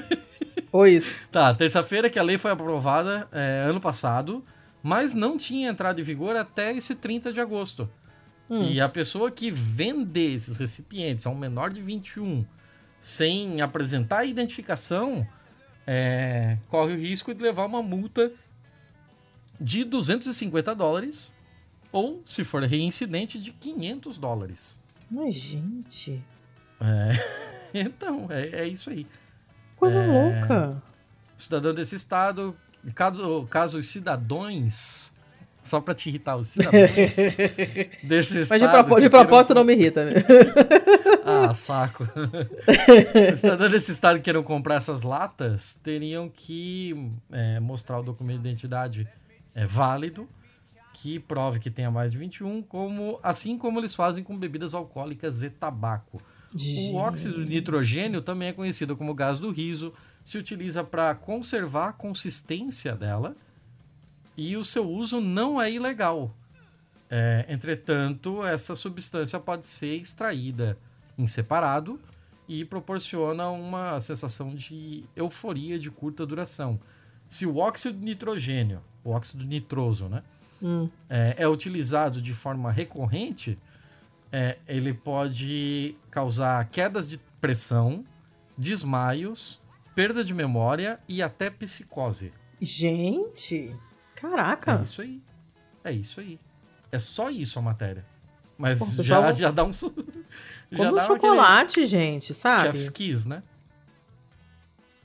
Ou 0.71 0.87
isso. 0.87 1.19
Tá, 1.31 1.53
terça-feira 1.53 2.09
que 2.09 2.17
a 2.17 2.23
lei 2.23 2.39
foi 2.39 2.51
aprovada 2.51 3.29
é, 3.31 3.63
ano 3.69 3.79
passado, 3.79 4.43
mas 4.81 5.13
não 5.13 5.37
tinha 5.37 5.69
entrado 5.69 6.01
em 6.01 6.03
vigor 6.03 6.35
até 6.35 6.75
esse 6.75 6.95
30 6.95 7.31
de 7.31 7.39
agosto. 7.39 7.87
Hum. 8.49 8.63
E 8.63 8.81
a 8.81 8.89
pessoa 8.89 9.31
que 9.31 9.49
vender 9.51 10.33
esses 10.33 10.57
recipientes 10.57 11.25
a 11.25 11.29
um 11.29 11.35
menor 11.35 11.71
de 11.71 11.81
21 11.81 12.45
sem 12.99 13.61
apresentar 13.61 14.19
a 14.19 14.25
identificação 14.25 15.25
é, 15.87 16.57
corre 16.69 16.93
o 16.93 16.97
risco 16.97 17.33
de 17.33 17.41
levar 17.41 17.65
uma 17.65 17.81
multa 17.81 18.31
de 19.59 19.83
250 19.83 20.75
dólares 20.75 21.33
ou, 21.91 22.21
se 22.25 22.43
for 22.43 22.63
reincidente, 22.63 23.39
de 23.39 23.51
500 23.51 24.17
dólares. 24.17 24.79
Mas, 25.09 25.35
gente. 25.35 26.21
É, 26.81 27.11
então, 27.73 28.27
é, 28.29 28.63
é, 28.63 28.67
isso 28.67 28.89
aí. 28.89 29.07
Coisa 29.77 29.99
é, 29.99 30.05
louca. 30.05 30.81
Cidadão 31.37 31.73
desse 31.73 31.95
estado, 31.95 32.55
caso, 32.93 33.47
caso 33.49 33.77
os 33.77 33.87
cidadãos 33.87 35.13
só 35.65 35.81
pra 35.81 35.93
te 35.95 36.09
irritar, 36.09 36.41
cidadãos 36.43 36.91
desse 38.03 38.47
Mas 38.49 38.61
de, 38.61 38.67
propo 38.67 38.99
de 38.99 39.09
propósito 39.09 39.55
não 39.55 39.63
me 39.63 39.73
irrita. 39.73 40.05
Né? 40.05 40.13
ah, 41.25 41.53
saco. 41.53 42.03
os 43.33 43.39
cidadãos 43.39 43.71
desse 43.71 43.91
estado 43.91 44.17
que 44.17 44.23
queiram 44.23 44.43
comprar 44.43 44.75
essas 44.75 45.01
latas 45.01 45.75
teriam 45.83 46.29
que 46.29 47.11
é, 47.31 47.59
mostrar 47.59 47.99
o 47.99 48.03
documento 48.03 48.41
de 48.41 48.47
identidade 48.47 49.07
é, 49.53 49.65
válido 49.65 50.29
que 50.93 51.19
prove 51.19 51.59
que 51.59 51.69
tenha 51.69 51.91
mais 51.91 52.13
de 52.13 52.17
21, 52.17 52.61
como, 52.61 53.19
assim 53.21 53.57
como 53.57 53.79
eles 53.79 53.93
fazem 53.93 54.23
com 54.23 54.37
bebidas 54.37 54.73
alcoólicas 54.73 55.43
e 55.43 55.49
tabaco. 55.49 56.21
Gente. 56.55 56.93
O 56.93 56.95
óxido 56.95 57.43
de 57.43 57.49
nitrogênio 57.49 58.21
também 58.21 58.47
é 58.49 58.53
conhecido 58.53 58.95
como 58.95 59.13
gás 59.13 59.39
do 59.41 59.51
riso, 59.51 59.93
se 60.23 60.37
utiliza 60.37 60.85
para 60.85 61.13
conservar 61.13 61.89
a 61.89 61.93
consistência 61.93 62.95
dela 62.95 63.35
e 64.37 64.57
o 64.57 64.63
seu 64.63 64.89
uso 64.89 65.21
não 65.21 65.61
é 65.61 65.71
ilegal. 65.71 66.35
É, 67.09 67.45
entretanto, 67.47 68.43
essa 68.43 68.75
substância 68.75 69.39
pode 69.39 69.65
ser 69.67 69.95
extraída 69.95 70.77
em 71.17 71.27
separado 71.27 71.99
e 72.47 72.65
proporciona 72.65 73.49
uma 73.49 73.99
sensação 73.99 74.53
de 74.53 75.03
euforia 75.15 75.79
de 75.79 75.89
curta 75.89 76.25
duração. 76.25 76.79
Se 77.27 77.45
o 77.45 77.57
óxido 77.57 77.97
de 77.97 78.05
nitrogênio, 78.05 78.81
o 79.03 79.11
óxido 79.11 79.45
nitroso, 79.45 80.07
né, 80.07 80.23
hum. 80.61 80.89
é, 81.09 81.35
é, 81.37 81.47
utilizado 81.47 82.21
de 82.21 82.33
forma 82.33 82.71
recorrente, 82.71 83.57
é, 84.31 84.57
ele 84.67 84.93
pode 84.93 85.95
causar 86.11 86.67
quedas 86.69 87.09
de 87.09 87.19
pressão, 87.39 88.03
desmaios, 88.57 89.59
perda 89.95 90.23
de 90.23 90.33
memória 90.33 90.99
e 91.07 91.21
até 91.21 91.49
psicose. 91.49 92.33
Gente! 92.61 93.75
Caraca! 94.15 94.79
É 94.79 94.83
isso 94.83 95.01
aí. 95.01 95.21
É 95.83 95.91
isso 95.91 96.19
aí. 96.19 96.39
É 96.91 96.99
só 96.99 97.29
isso 97.29 97.59
a 97.59 97.61
matéria. 97.61 98.05
Mas 98.57 98.95
Pô, 98.95 99.03
já, 99.03 99.31
já 99.33 99.51
dá 99.51 99.63
um. 99.63 99.71
já 99.73 99.89
Como 100.77 100.97
um 100.97 100.99
chocolate, 100.99 101.85
gente, 101.85 102.33
sabe? 102.33 102.63
Chef's 102.63 102.89
Kiss, 102.89 103.27
né? 103.27 103.43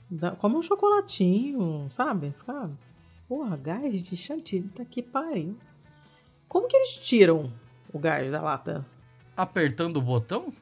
Dá, 0.09 0.31
como 0.31 0.57
um 0.57 0.61
chocolatinho, 0.61 1.87
sabe? 1.89 2.33
Fica, 2.37 2.69
porra, 3.27 3.57
gás 3.57 4.03
de 4.03 4.15
chantilly, 4.17 4.69
tá 4.69 4.83
que 4.85 5.01
pariu. 5.01 5.57
Como 6.47 6.67
que 6.67 6.75
eles 6.75 6.97
tiram 6.97 7.51
o 7.93 7.99
gás 7.99 8.29
da 8.31 8.41
lata? 8.41 8.85
Apertando 9.35 9.97
o 9.97 10.01
botão? 10.01 10.53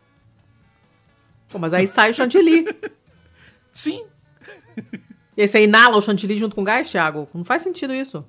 Pô, 1.50 1.58
mas 1.58 1.74
aí 1.74 1.88
sai 1.88 2.12
o 2.12 2.14
chantilly. 2.14 2.66
Sim. 3.74 4.06
E 5.36 5.42
aí 5.42 5.48
você 5.48 5.64
inala 5.64 5.98
o 5.98 6.02
chantilly 6.02 6.38
junto 6.38 6.56
com 6.56 6.62
o 6.62 6.66
gás, 6.66 6.90
Thiago? 6.90 7.28
Não 7.34 7.44
faz 7.44 7.62
sentido 7.62 7.94
isso. 7.94 8.26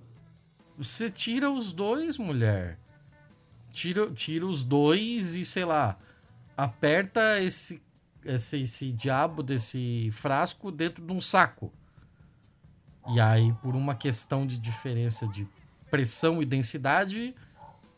Você 0.80 1.10
tira 1.10 1.50
os 1.50 1.72
dois, 1.72 2.16
mulher. 2.16 2.78
Tira, 3.70 4.10
tira 4.12 4.46
os 4.46 4.64
dois 4.64 5.36
e, 5.36 5.44
sei 5.44 5.66
lá, 5.66 5.98
aperta 6.56 7.38
esse, 7.38 7.82
esse, 8.24 8.62
esse 8.62 8.90
diabo 8.90 9.42
desse 9.42 10.08
frasco 10.10 10.72
dentro 10.72 11.04
de 11.04 11.12
um 11.12 11.20
saco. 11.20 11.70
E 13.08 13.20
aí, 13.20 13.52
por 13.60 13.76
uma 13.76 13.94
questão 13.94 14.46
de 14.46 14.56
diferença 14.56 15.28
de 15.28 15.46
pressão 15.90 16.40
e 16.40 16.46
densidade, 16.46 17.34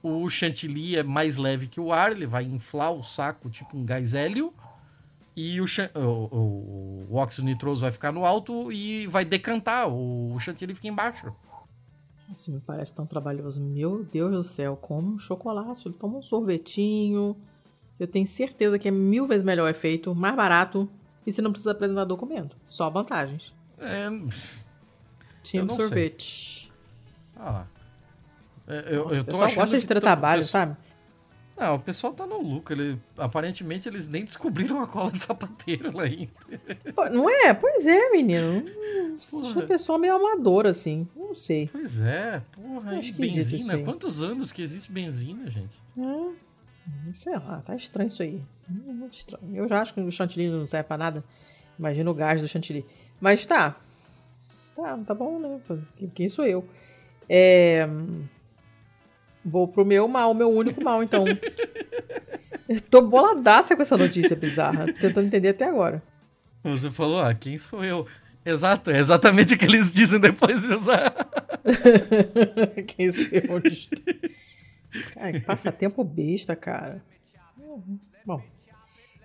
o 0.03 0.29
chantilly 0.29 0.97
é 0.97 1.05
mais 1.05 1.37
leve 1.37 1.69
que 1.69 1.79
o 1.79 1.93
ar, 1.93 2.11
ele 2.11 2.27
vai 2.27 2.43
inflar 2.43 2.91
o 2.91 3.05
saco 3.05 3.49
tipo 3.49 3.79
um 3.79 3.85
gás 3.85 4.13
hélio, 4.13 4.53
e 5.37 5.61
o, 5.61 5.67
o, 5.95 6.01
o, 6.01 7.07
o 7.11 7.15
óxido 7.15 7.47
nitroso 7.47 7.81
vai 7.81 7.93
ficar 7.93 8.11
no 8.11 8.25
alto 8.25 8.73
e 8.73 9.07
vai 9.07 9.25
decantar, 9.25 9.89
o, 9.89 10.35
o 10.35 10.41
chantilly 10.41 10.75
fica 10.75 10.89
embaixo. 10.89 11.33
Isso 12.33 12.53
me 12.53 12.61
parece 12.61 12.95
tão 12.95 13.07
trabalhoso. 13.07 13.61
Meu 13.61 14.05
Deus 14.05 14.33
do 14.33 14.45
céu, 14.45 14.77
come 14.77 15.15
um 15.15 15.19
chocolate, 15.19 15.91
toma 15.93 16.19
um 16.19 16.23
sorvetinho. 16.23 17.37
Eu 17.99 18.07
tenho 18.07 18.27
certeza 18.27 18.79
que 18.79 18.89
é 18.89 18.91
mil 18.91 19.27
vezes 19.27 19.45
melhor 19.45 19.69
é 19.69 19.75
feito, 19.75 20.15
mais 20.15 20.35
barato 20.35 20.89
e 21.27 21.33
você 21.33 21.43
não 21.43 21.53
precisa 21.53 21.73
apresentar 21.73 22.05
documento. 22.05 22.57
Só 22.65 22.91
vantagens. 22.91 23.55
É. 23.79 24.09
Tinha 25.43 25.65
um 25.65 25.69
sorvete. 25.69 26.63
Sei. 26.63 26.73
Ah 27.37 27.51
lá. 27.51 27.67
É, 28.67 28.97
eu, 28.97 29.05
Nossa, 29.05 29.17
eu 29.17 29.25
tô 29.25 29.43
achando 29.43 29.61
gosta 29.61 29.79
de 29.79 29.87
ter 29.87 30.01
trabalho, 30.01 30.43
sabe? 30.43 30.77
Ah, 31.65 31.75
o 31.75 31.79
pessoal 31.79 32.13
tá 32.13 32.27
no 32.27 32.43
lucro. 32.43 32.75
Ele, 32.75 32.99
aparentemente 33.17 33.89
eles 33.89 34.09
nem 34.09 34.25
descobriram 34.25 34.83
a 34.83 34.87
cola 34.87 35.13
de 35.13 35.21
sapateiro 35.23 35.97
lá 35.97 36.05
ainda. 36.05 36.31
Não 37.13 37.29
é? 37.31 37.55
Pois 37.55 37.87
é, 37.87 38.11
menino. 38.11 38.65
Acho 39.17 39.37
uma 39.37 39.55
Porra. 39.55 39.67
pessoa 39.67 39.99
meio 39.99 40.15
amadora, 40.17 40.71
assim. 40.71 41.07
Não 41.15 41.35
sei. 41.35 41.69
Pois 41.71 42.01
é, 42.01 42.43
porra, 42.53 42.97
É 42.97 43.01
isso 43.01 43.15
benzina. 43.15 43.79
Quantos 43.79 44.23
anos 44.23 44.51
que 44.51 44.61
existe 44.63 44.91
benzina, 44.91 45.49
gente? 45.49 45.77
Hum, 45.97 46.35
sei 47.15 47.35
lá, 47.35 47.63
tá 47.65 47.77
estranho 47.77 48.09
isso 48.09 48.23
aí. 48.23 48.43
Hum, 48.69 48.95
Muito 48.95 49.15
estranho. 49.15 49.45
Eu 49.55 49.69
já 49.69 49.81
acho 49.81 49.95
que 49.95 50.01
o 50.01 50.11
chantilly 50.11 50.49
não 50.51 50.67
serve 50.67 50.89
pra 50.89 50.99
nada. 50.99 51.25
Imagina 51.79 52.11
o 52.11 52.15
gás 52.15 52.41
do 52.43 52.49
chantilly. 52.49 52.85
Mas 53.21 53.47
tá. 53.47 53.77
Tá, 54.75 54.99
tá 55.07 55.15
bom, 55.15 55.39
né? 55.39 55.61
Quem 56.15 56.29
sou 56.29 56.45
eu? 56.45 56.67
É... 57.29 57.87
Vou 59.45 59.67
pro 59.69 59.85
meu 59.85 60.07
mal, 60.07 60.35
meu 60.35 60.51
único 60.51 60.83
mal, 60.83 61.03
então. 61.03 61.25
Eu 62.69 62.81
tô 62.81 63.03
boladaça 63.03 63.75
com 63.75 63.83
essa 63.83 63.97
notícia 63.97 64.37
bizarra. 64.37 64.93
Tentando 64.93 65.27
entender 65.27 65.49
até 65.49 65.65
agora. 65.65 66.03
Você 66.65 66.91
falou, 66.91 67.21
ah, 67.21 67.35
quem 67.35 67.59
sou 67.59 67.85
eu? 67.85 68.07
Exato, 68.45 68.91
é 68.91 68.99
exatamente 68.99 69.55
o 69.55 69.59
que 69.59 69.65
eles 69.65 69.93
dizem 69.93 70.19
depois 70.19 70.63
de 70.63 70.75
usar. 70.75 71.15
Quem 72.89 73.11
sou 73.11 73.27
eu? 73.31 73.63
Cara, 75.15 75.33
que 75.33 75.41
passatempo 75.41 76.03
besta, 76.03 76.57
cara. 76.57 77.01
Bom, 78.27 78.43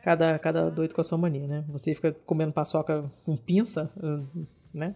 cada, 0.04 0.38
cada 0.38 0.70
doido 0.70 0.94
com 0.94 1.02
a 1.02 1.04
sua 1.04 1.18
mania, 1.18 1.48
né? 1.48 1.64
Você 1.70 1.96
fica 1.96 2.16
comendo 2.26 2.54
paçoca 2.54 3.10
com 3.26 3.36
pinça, 3.36 3.92
hum, 4.02 4.46
né? 4.72 4.94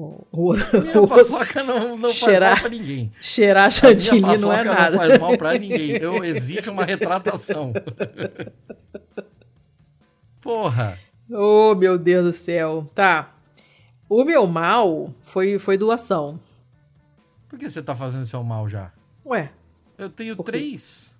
O, 0.00 0.24
o, 0.30 0.52
Minha 0.80 1.00
o 1.02 1.08
paçoca 1.08 1.64
não, 1.64 1.96
não 1.96 2.02
faz 2.10 2.14
Cheirar- 2.14 2.50
mal 2.52 2.60
pra 2.60 2.68
ninguém. 2.68 3.12
cheirar 3.20 3.64
A 3.66 3.70
chantilly 3.70 4.20
não 4.20 4.28
paçoca 4.28 4.60
é 4.60 4.64
nada. 4.64 4.90
não 4.90 4.98
faz 4.98 5.18
mal 5.18 5.36
pra 5.38 5.52
ninguém. 5.54 5.90
Eu 5.96 6.22
exijo 6.24 6.70
uma 6.70 6.84
retratação. 6.84 7.72
Porra. 10.40 10.98
Oh, 11.30 11.74
meu 11.74 11.98
Deus 11.98 12.24
do 12.24 12.32
céu. 12.32 12.86
Tá. 12.94 13.34
O 14.08 14.24
meu 14.24 14.46
mal 14.46 15.12
foi, 15.24 15.58
foi 15.58 15.76
doação. 15.76 16.40
Por 17.48 17.58
que 17.58 17.68
você 17.68 17.82
tá 17.82 17.94
fazendo 17.96 18.24
seu 18.24 18.42
mal 18.42 18.68
já? 18.68 18.92
Ué. 19.26 19.50
Eu 19.96 20.08
tenho 20.08 20.36
três. 20.36 21.16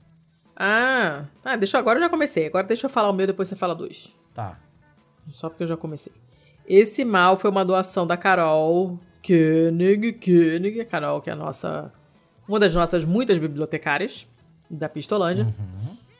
Ah, 0.56 1.24
ah, 1.44 1.56
deixa 1.56 1.76
eu- 1.76 1.80
agora 1.80 1.98
eu 1.98 2.02
já 2.04 2.08
comecei. 2.08 2.46
Agora 2.46 2.66
deixa 2.66 2.86
eu 2.86 2.90
falar 2.90 3.10
o 3.10 3.12
meu, 3.12 3.26
depois 3.26 3.48
você 3.48 3.56
fala 3.56 3.74
dois. 3.74 4.12
Tá. 4.32 4.58
Só 5.30 5.48
porque 5.48 5.64
eu 5.64 5.68
já 5.68 5.76
comecei. 5.76 6.12
Esse 6.68 7.02
mal 7.02 7.34
foi 7.38 7.50
uma 7.50 7.64
doação 7.64 8.06
da 8.06 8.14
Carol 8.14 9.00
Koenig. 9.26 10.12
Koenig, 10.22 10.80
a 10.80 10.84
Carol, 10.84 11.22
que 11.22 11.30
é 11.30 11.32
a 11.32 11.36
nossa. 11.36 11.90
Uma 12.46 12.60
das 12.60 12.74
nossas 12.74 13.06
muitas 13.06 13.38
bibliotecárias 13.38 14.26
da 14.70 14.86
Pistolândia. 14.86 15.46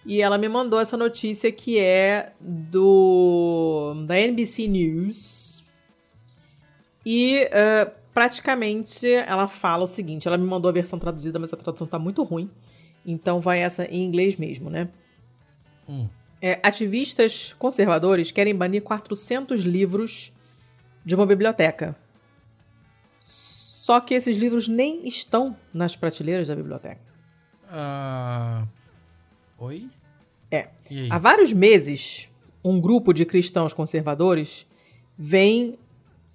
E 0.06 0.22
ela 0.22 0.38
me 0.38 0.48
mandou 0.48 0.80
essa 0.80 0.96
notícia 0.96 1.52
que 1.52 1.78
é 1.78 2.32
do. 2.40 3.94
da 4.06 4.18
NBC 4.18 4.66
News. 4.66 5.62
E 7.04 7.46
eh, 7.50 7.90
praticamente 8.14 9.06
ela 9.06 9.46
fala 9.48 9.84
o 9.84 9.86
seguinte: 9.86 10.26
ela 10.26 10.38
me 10.38 10.46
mandou 10.46 10.70
a 10.70 10.72
versão 10.72 10.98
traduzida, 10.98 11.38
mas 11.38 11.52
a 11.52 11.58
tradução 11.58 11.86
tá 11.86 11.98
muito 11.98 12.22
ruim. 12.22 12.50
Então 13.04 13.38
vai 13.38 13.60
essa 13.60 13.84
em 13.84 14.02
inglês 14.02 14.36
mesmo, 14.36 14.70
né? 14.70 14.88
Hum. 15.86 16.08
É, 16.40 16.58
ativistas 16.62 17.54
conservadores 17.58 18.30
querem 18.30 18.54
banir 18.54 18.82
400 18.82 19.62
livros 19.62 20.32
de 21.08 21.14
uma 21.14 21.24
biblioteca. 21.24 21.96
Só 23.18 23.98
que 23.98 24.12
esses 24.12 24.36
livros 24.36 24.68
nem 24.68 25.08
estão 25.08 25.56
nas 25.72 25.96
prateleiras 25.96 26.48
da 26.48 26.54
biblioteca. 26.54 27.00
Ah, 27.66 28.66
Oi? 29.56 29.88
É. 30.50 30.68
Há 31.08 31.18
vários 31.18 31.50
meses, 31.50 32.30
um 32.62 32.78
grupo 32.78 33.14
de 33.14 33.24
cristãos 33.24 33.72
conservadores 33.72 34.66
vem 35.16 35.78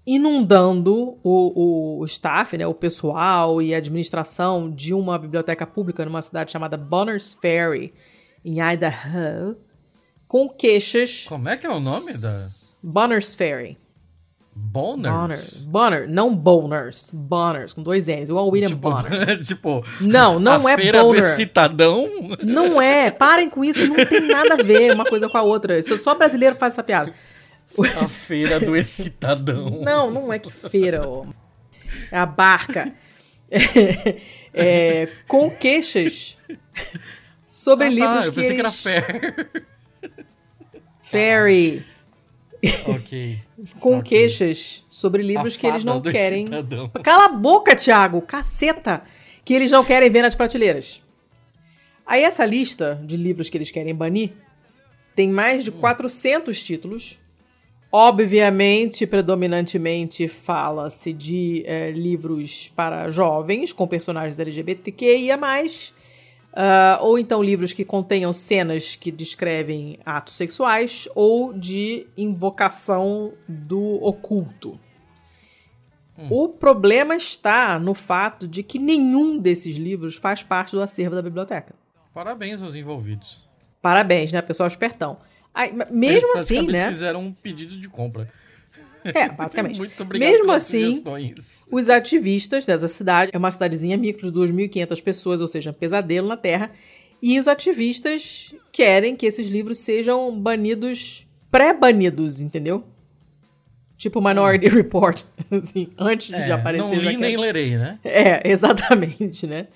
inundando 0.07 1.19
o, 1.23 1.99
o 1.99 2.05
staff, 2.05 2.57
né, 2.57 2.65
o 2.65 2.73
pessoal 2.73 3.61
e 3.61 3.75
a 3.75 3.77
administração 3.77 4.71
de 4.71 4.91
uma 4.91 5.19
biblioteca 5.19 5.67
pública 5.67 6.03
numa 6.03 6.23
cidade 6.23 6.51
chamada 6.51 6.75
Bonners 6.77 7.35
Ferry, 7.35 7.93
em 8.43 8.59
Idaho, 8.59 9.55
com 10.27 10.49
queixas. 10.49 11.25
Como 11.27 11.47
é 11.47 11.57
que 11.57 11.67
é 11.67 11.69
o 11.69 11.79
nome 11.79 12.17
da... 12.17 12.47
Bonners 12.81 13.35
Ferry. 13.35 13.77
Bonners? 14.55 15.65
Bonner. 15.65 16.01
Bonner, 16.01 16.09
não 16.09 16.35
Boners. 16.35 17.09
Bonners, 17.13 17.73
com 17.73 17.81
dois 17.81 18.07
N's, 18.07 18.29
igual 18.29 18.47
o 18.47 18.51
William 18.51 18.67
tipo, 18.69 18.81
Bonner. 18.89 19.43
tipo, 19.45 19.83
Não, 19.99 20.39
não 20.39 20.67
a 20.67 20.71
é 20.73 20.75
feira 20.77 20.99
do 20.99 21.05
Bonner. 21.05 21.23
excitadão? 21.23 22.07
Não 22.43 22.81
é, 22.81 23.09
parem 23.11 23.49
com 23.49 23.63
isso, 23.63 23.85
não 23.87 23.95
tem 24.05 24.21
nada 24.21 24.53
a 24.55 24.63
ver 24.63 24.93
uma 24.93 25.05
coisa 25.05 25.27
com 25.27 25.37
a 25.37 25.41
outra. 25.41 25.79
Isso 25.79 25.97
só 25.97 26.15
brasileiro 26.15 26.55
faz 26.55 26.73
essa 26.73 26.83
piada. 26.83 27.13
A 27.99 28.07
feira 28.07 28.59
do 28.59 28.75
excitadão. 28.75 29.81
Não, 29.81 30.11
não 30.11 30.31
é 30.31 30.37
que 30.37 30.51
feira, 30.51 31.07
ó. 31.07 31.25
É 32.11 32.17
a 32.17 32.25
barca. 32.25 32.91
É, 34.55 35.07
com 35.27 35.49
queixas 35.49 36.37
sobre 37.47 37.87
Ah, 37.87 37.89
tá, 37.89 37.95
livros 37.95 38.25
eu 38.27 38.33
que 38.33 38.39
pensei 38.39 38.59
eles... 38.59 38.81
que 38.83 38.87
era 38.87 39.01
fair. 39.01 39.65
Ferry. 41.01 41.83
Ok. 42.87 43.39
Com 43.79 43.97
Ok. 43.97 44.09
queixas 44.09 44.85
sobre 44.89 45.21
livros 45.21 45.55
A 45.55 45.59
que 45.59 45.67
eles 45.67 45.83
não 45.83 46.01
querem... 46.01 46.43
excitadão. 46.43 46.89
Cala 47.03 47.25
a 47.25 47.29
boca, 47.29 47.75
Thiago! 47.75 48.21
Caceta! 48.21 49.03
Que 49.43 49.53
eles 49.53 49.71
não 49.71 49.83
querem 49.83 50.09
ver 50.09 50.21
nas 50.21 50.35
prateleiras. 50.35 51.01
Aí 52.05 52.23
essa 52.23 52.45
lista 52.45 53.01
de 53.03 53.17
livros 53.17 53.49
que 53.49 53.57
eles 53.57 53.71
querem 53.71 53.93
banir 53.93 54.31
tem 55.15 55.29
mais 55.29 55.63
de 55.63 55.71
400 55.71 56.61
títulos. 56.61 57.19
Obviamente, 57.91 59.05
predominantemente 59.05 60.27
fala-se 60.27 61.13
de 61.13 61.63
eh, 61.67 61.91
livros 61.91 62.71
para 62.75 63.09
jovens 63.11 63.71
com 63.71 63.87
personagens 63.87 64.39
LGBTQIA+, 64.39 65.37
ah, 66.53 66.99
ou 67.01 67.17
então 67.17 67.41
livros 67.41 67.73
que 67.73 67.83
contenham 67.83 68.31
cenas 68.31 68.95
que 68.95 69.11
descrevem 69.11 69.97
atos 70.05 70.35
sexuais 70.35 71.07
ou 71.15 71.51
de 71.51 72.05
invocação 72.15 73.33
do 73.47 74.03
oculto. 74.03 74.79
O 76.29 76.47
problema 76.47 77.15
está 77.15 77.79
no 77.79 77.93
fato 77.93 78.47
de 78.47 78.61
que 78.61 78.77
nenhum 78.77 79.37
desses 79.37 79.75
livros 79.75 80.15
faz 80.15 80.43
parte 80.43 80.73
do 80.73 80.81
acervo 80.81 81.15
da 81.15 81.21
biblioteca. 81.21 81.73
Parabéns 82.13 82.61
aos 82.61 82.75
envolvidos. 82.75 83.43
Parabéns, 83.81 84.31
né? 84.31 84.41
Pessoal 84.41 84.67
espertão. 84.67 85.17
Aí, 85.53 85.73
mesmo 85.91 86.29
Eles 86.29 86.41
assim, 86.41 86.67
né? 86.67 86.87
fizeram 86.87 87.21
um 87.21 87.33
pedido 87.33 87.75
de 87.77 87.89
compra. 87.89 88.31
É, 89.03 89.29
basicamente. 89.29 89.77
Muito 89.77 90.01
obrigado 90.03 90.29
Mesmo 90.29 90.51
assim, 90.51 90.89
sugestões. 90.91 91.67
os 91.71 91.89
ativistas 91.89 92.65
dessa 92.65 92.87
cidade, 92.87 93.31
é 93.33 93.37
uma 93.37 93.51
cidadezinha 93.51 93.97
micro 93.97 94.31
de 94.31 94.37
2.500 94.39 95.03
pessoas, 95.03 95.41
ou 95.41 95.47
seja, 95.47 95.71
um 95.71 95.73
pesadelo 95.73 96.27
na 96.27 96.37
Terra, 96.37 96.71
e 97.21 97.39
os 97.39 97.47
ativistas 97.47 98.53
querem 98.71 99.15
que 99.15 99.25
esses 99.25 99.47
livros 99.49 99.79
sejam 99.79 100.37
banidos, 100.39 101.25
pré-banidos, 101.49 102.41
entendeu? 102.41 102.83
Tipo 103.97 104.19
Minority 104.21 104.67
Report, 104.67 105.23
assim, 105.51 105.87
antes 105.97 106.27
de 106.27 106.35
É, 106.35 106.51
aparecer. 106.51 106.95
não 106.95 106.95
li 107.11 107.15
nem 107.17 107.37
lerei, 107.37 107.77
né? 107.77 107.99
É, 108.03 108.49
exatamente, 108.49 109.47
né? 109.47 109.67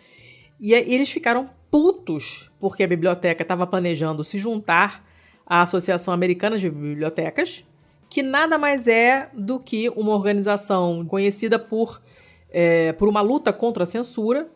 E 0.59 0.73
aí 0.73 0.93
eles 0.93 1.09
ficaram 1.09 1.49
putos 1.69 2.49
porque 2.59 2.83
a 2.83 2.87
biblioteca 2.87 3.43
estava 3.43 3.65
planejando 3.67 4.23
se 4.23 4.37
juntar 4.37 5.05
à 5.45 5.61
Associação 5.61 6.13
Americana 6.13 6.57
de 6.57 6.69
Bibliotecas, 6.69 7.63
que 8.09 8.23
nada 8.23 8.57
mais 8.57 8.87
é 8.87 9.29
do 9.33 9.59
que 9.59 9.89
uma 9.89 10.13
organização 10.13 11.05
conhecida 11.05 11.59
por, 11.59 12.01
é, 12.49 12.93
por 12.93 13.07
uma 13.07 13.21
luta 13.21 13.51
contra 13.51 13.83
a 13.83 13.85
censura, 13.85 14.49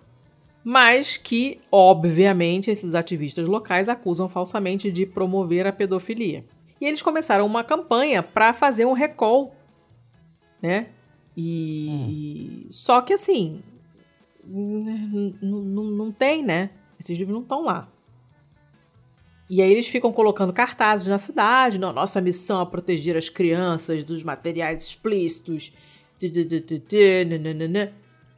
mas 0.64 1.18
que, 1.18 1.60
obviamente, 1.72 2.70
esses 2.70 2.94
ativistas 2.94 3.48
locais 3.48 3.90
acusam 3.90 4.30
falsamente 4.30 4.92
de 4.92 5.06
promover 5.06 5.66
a 5.66 5.74
pedofilia. 5.74 6.46
E 6.80 6.86
eles 6.86 7.02
começaram 7.02 7.46
uma 7.46 7.64
campanha 7.64 8.24
para 8.24 8.54
fazer 8.54 8.86
um 8.86 8.94
recall, 8.94 9.56
né? 10.62 10.88
E 11.36 12.66
só 12.70 13.02
que 13.02 13.14
assim, 13.14 13.62
não 14.44 16.12
tem, 16.12 16.44
né? 16.44 16.72
Esses 17.00 17.18
livros 17.18 17.34
não 17.34 17.44
estão 17.44 17.64
lá. 17.64 17.88
E 19.52 19.62
aí 19.62 19.70
eles 19.70 19.90
ficam 19.90 20.14
colocando 20.14 20.54
cartazes 20.54 21.10
na 21.10 21.18
cidade. 21.18 21.78
Nossa 21.78 22.22
missão 22.22 22.62
é 22.62 22.66
proteger 22.66 23.18
as 23.18 23.28
crianças 23.28 24.02
dos 24.02 24.24
materiais 24.24 24.82
explícitos. 24.82 25.76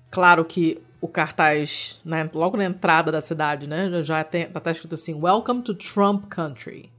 Claro 0.09 0.43
que 0.43 0.81
o 0.99 1.07
cartaz, 1.07 2.01
né, 2.03 2.27
logo 2.33 2.57
na 2.57 2.65
entrada 2.65 3.11
da 3.11 3.21
cidade, 3.21 3.69
né? 3.69 4.01
Já 4.01 4.23
tem, 4.23 4.49
tá 4.49 4.71
escrito 4.71 4.95
assim: 4.95 5.13
Welcome 5.13 5.61
to 5.61 5.75
Trump 5.75 6.25
Country. 6.29 6.91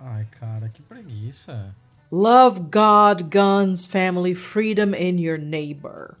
Ai, 0.00 0.26
cara, 0.40 0.70
que 0.70 0.80
preguiça. 0.80 1.74
Love 2.10 2.60
God, 2.60 3.20
guns, 3.30 3.84
family, 3.84 4.34
freedom 4.34 4.94
and 4.94 5.20
your 5.20 5.38
neighbor. 5.38 6.16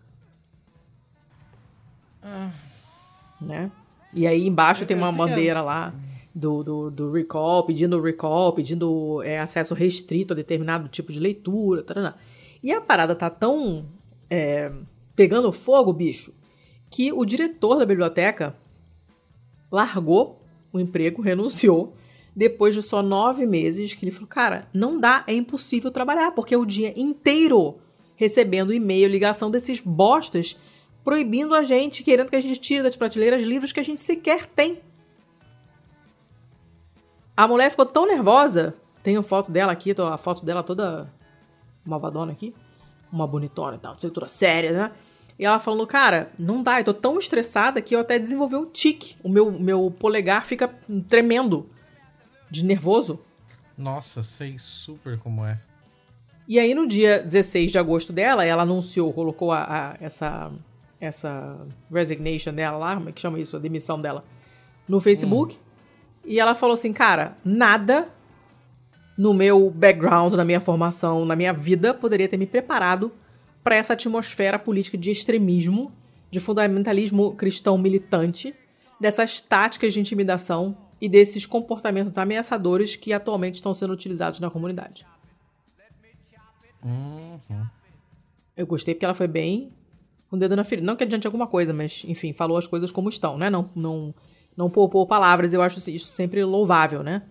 Né? 3.40 3.70
E 4.12 4.26
aí 4.26 4.46
embaixo 4.46 4.84
tem 4.84 4.94
uma 4.94 5.08
Eu 5.08 5.12
bandeira 5.12 5.62
lá 5.62 5.94
do, 6.36 6.62
do, 6.62 6.90
do 6.90 7.12
recall, 7.12 7.64
pedindo 7.64 7.98
recall, 7.98 8.52
pedindo 8.52 9.22
é, 9.22 9.40
acesso 9.40 9.74
restrito 9.74 10.34
a 10.34 10.36
determinado 10.36 10.86
tipo 10.86 11.10
de 11.10 11.18
leitura. 11.18 11.82
Tarará. 11.82 12.14
E 12.62 12.70
a 12.70 12.80
parada 12.80 13.14
tá 13.14 13.30
tão 13.30 13.86
é, 14.28 14.70
pegando 15.14 15.50
fogo, 15.50 15.94
bicho, 15.94 16.34
que 16.90 17.10
o 17.10 17.24
diretor 17.24 17.78
da 17.78 17.86
biblioteca 17.86 18.54
largou 19.72 20.42
o 20.70 20.78
emprego, 20.78 21.22
renunciou, 21.24 21.96
depois 22.34 22.74
de 22.74 22.82
só 22.82 23.02
nove 23.02 23.46
meses, 23.46 23.94
que 23.94 24.04
ele 24.04 24.12
falou, 24.12 24.28
cara, 24.28 24.68
não 24.74 25.00
dá, 25.00 25.24
é 25.26 25.32
impossível 25.32 25.90
trabalhar, 25.90 26.32
porque 26.32 26.54
é 26.54 26.58
o 26.58 26.66
dia 26.66 26.92
inteiro 27.00 27.76
recebendo 28.14 28.74
e-mail, 28.74 29.08
ligação 29.08 29.50
desses 29.50 29.80
bostas, 29.80 30.54
proibindo 31.02 31.54
a 31.54 31.62
gente, 31.62 32.02
querendo 32.02 32.28
que 32.28 32.36
a 32.36 32.40
gente 32.42 32.60
tire 32.60 32.82
das 32.82 32.96
prateleiras 32.96 33.42
livros 33.42 33.72
que 33.72 33.80
a 33.80 33.82
gente 33.82 34.02
sequer 34.02 34.46
tem. 34.46 34.78
A 37.36 37.46
mulher 37.46 37.70
ficou 37.70 37.84
tão 37.86 38.06
nervosa, 38.06 38.74
tenho 39.02 39.22
foto 39.22 39.50
dela 39.50 39.72
aqui, 39.72 39.92
tô- 39.94 40.06
a 40.06 40.16
foto 40.18 40.44
dela 40.44 40.62
toda 40.62 41.08
malvadona 41.84 42.32
aqui, 42.32 42.54
uma 43.12 43.26
bonitona 43.26 43.76
e 43.76 43.78
tal, 43.78 43.98
cintura 43.98 44.26
séria, 44.28 44.72
né? 44.72 44.92
E 45.38 45.44
ela 45.44 45.60
falando, 45.60 45.86
cara, 45.86 46.30
não 46.38 46.62
dá, 46.62 46.80
eu 46.80 46.84
tô 46.84 46.94
tão 46.94 47.18
estressada 47.18 47.82
que 47.82 47.94
eu 47.94 48.00
até 48.00 48.18
desenvolvi 48.18 48.56
um 48.56 48.64
tique. 48.64 49.16
O 49.22 49.28
meu, 49.28 49.52
meu 49.52 49.92
polegar 49.98 50.46
fica 50.46 50.66
tremendo 51.10 51.68
de 52.50 52.64
nervoso. 52.64 53.20
Nossa, 53.76 54.22
sei 54.22 54.58
super 54.58 55.18
como 55.18 55.44
é. 55.44 55.58
E 56.48 56.58
aí, 56.58 56.74
no 56.74 56.86
dia 56.88 57.22
16 57.22 57.70
de 57.70 57.78
agosto 57.78 58.12
dela, 58.14 58.44
ela 58.46 58.62
anunciou, 58.62 59.12
colocou 59.12 59.52
a, 59.52 59.64
a- 59.90 59.96
essa, 60.00 60.50
essa 60.98 61.58
resignation 61.92 62.54
dela 62.54 62.78
lá, 62.78 62.94
como 62.94 63.10
é 63.10 63.12
que 63.12 63.20
chama 63.20 63.38
isso? 63.38 63.56
A 63.56 63.58
demissão 63.60 64.00
dela, 64.00 64.24
no 64.88 65.00
Facebook. 65.00 65.58
E 66.26 66.40
ela 66.40 66.54
falou 66.54 66.74
assim, 66.74 66.92
cara, 66.92 67.36
nada 67.44 68.08
no 69.16 69.32
meu 69.32 69.70
background, 69.70 70.34
na 70.34 70.44
minha 70.44 70.60
formação, 70.60 71.24
na 71.24 71.36
minha 71.36 71.52
vida, 71.52 71.94
poderia 71.94 72.28
ter 72.28 72.36
me 72.36 72.46
preparado 72.46 73.12
para 73.62 73.76
essa 73.76 73.94
atmosfera 73.94 74.58
política 74.58 74.98
de 74.98 75.10
extremismo, 75.10 75.92
de 76.30 76.38
fundamentalismo 76.38 77.34
cristão 77.34 77.78
militante, 77.78 78.54
dessas 79.00 79.40
táticas 79.40 79.92
de 79.92 80.00
intimidação 80.00 80.76
e 81.00 81.08
desses 81.08 81.46
comportamentos 81.46 82.16
ameaçadores 82.18 82.96
que 82.96 83.12
atualmente 83.12 83.56
estão 83.56 83.72
sendo 83.72 83.92
utilizados 83.92 84.40
na 84.40 84.50
comunidade. 84.50 85.06
Uhum. 86.82 87.66
Eu 88.56 88.66
gostei 88.66 88.94
porque 88.94 89.04
ela 89.04 89.14
foi 89.14 89.26
bem 89.26 89.72
com 90.28 90.36
o 90.36 90.38
dedo 90.38 90.56
na 90.56 90.64
ferida. 90.64 90.86
Não 90.86 90.96
que 90.96 91.04
adiante 91.04 91.26
alguma 91.26 91.46
coisa, 91.46 91.72
mas, 91.72 92.04
enfim, 92.06 92.32
falou 92.32 92.56
as 92.56 92.66
coisas 92.66 92.90
como 92.90 93.08
estão, 93.08 93.36
né? 93.36 93.50
Não, 93.50 93.68
não, 93.74 94.14
não 94.56 94.70
poupou 94.70 95.06
palavras. 95.06 95.52
Eu 95.52 95.62
acho 95.62 95.78
isso 95.90 96.08
sempre 96.08 96.42
louvável, 96.44 97.02
né? 97.02 97.22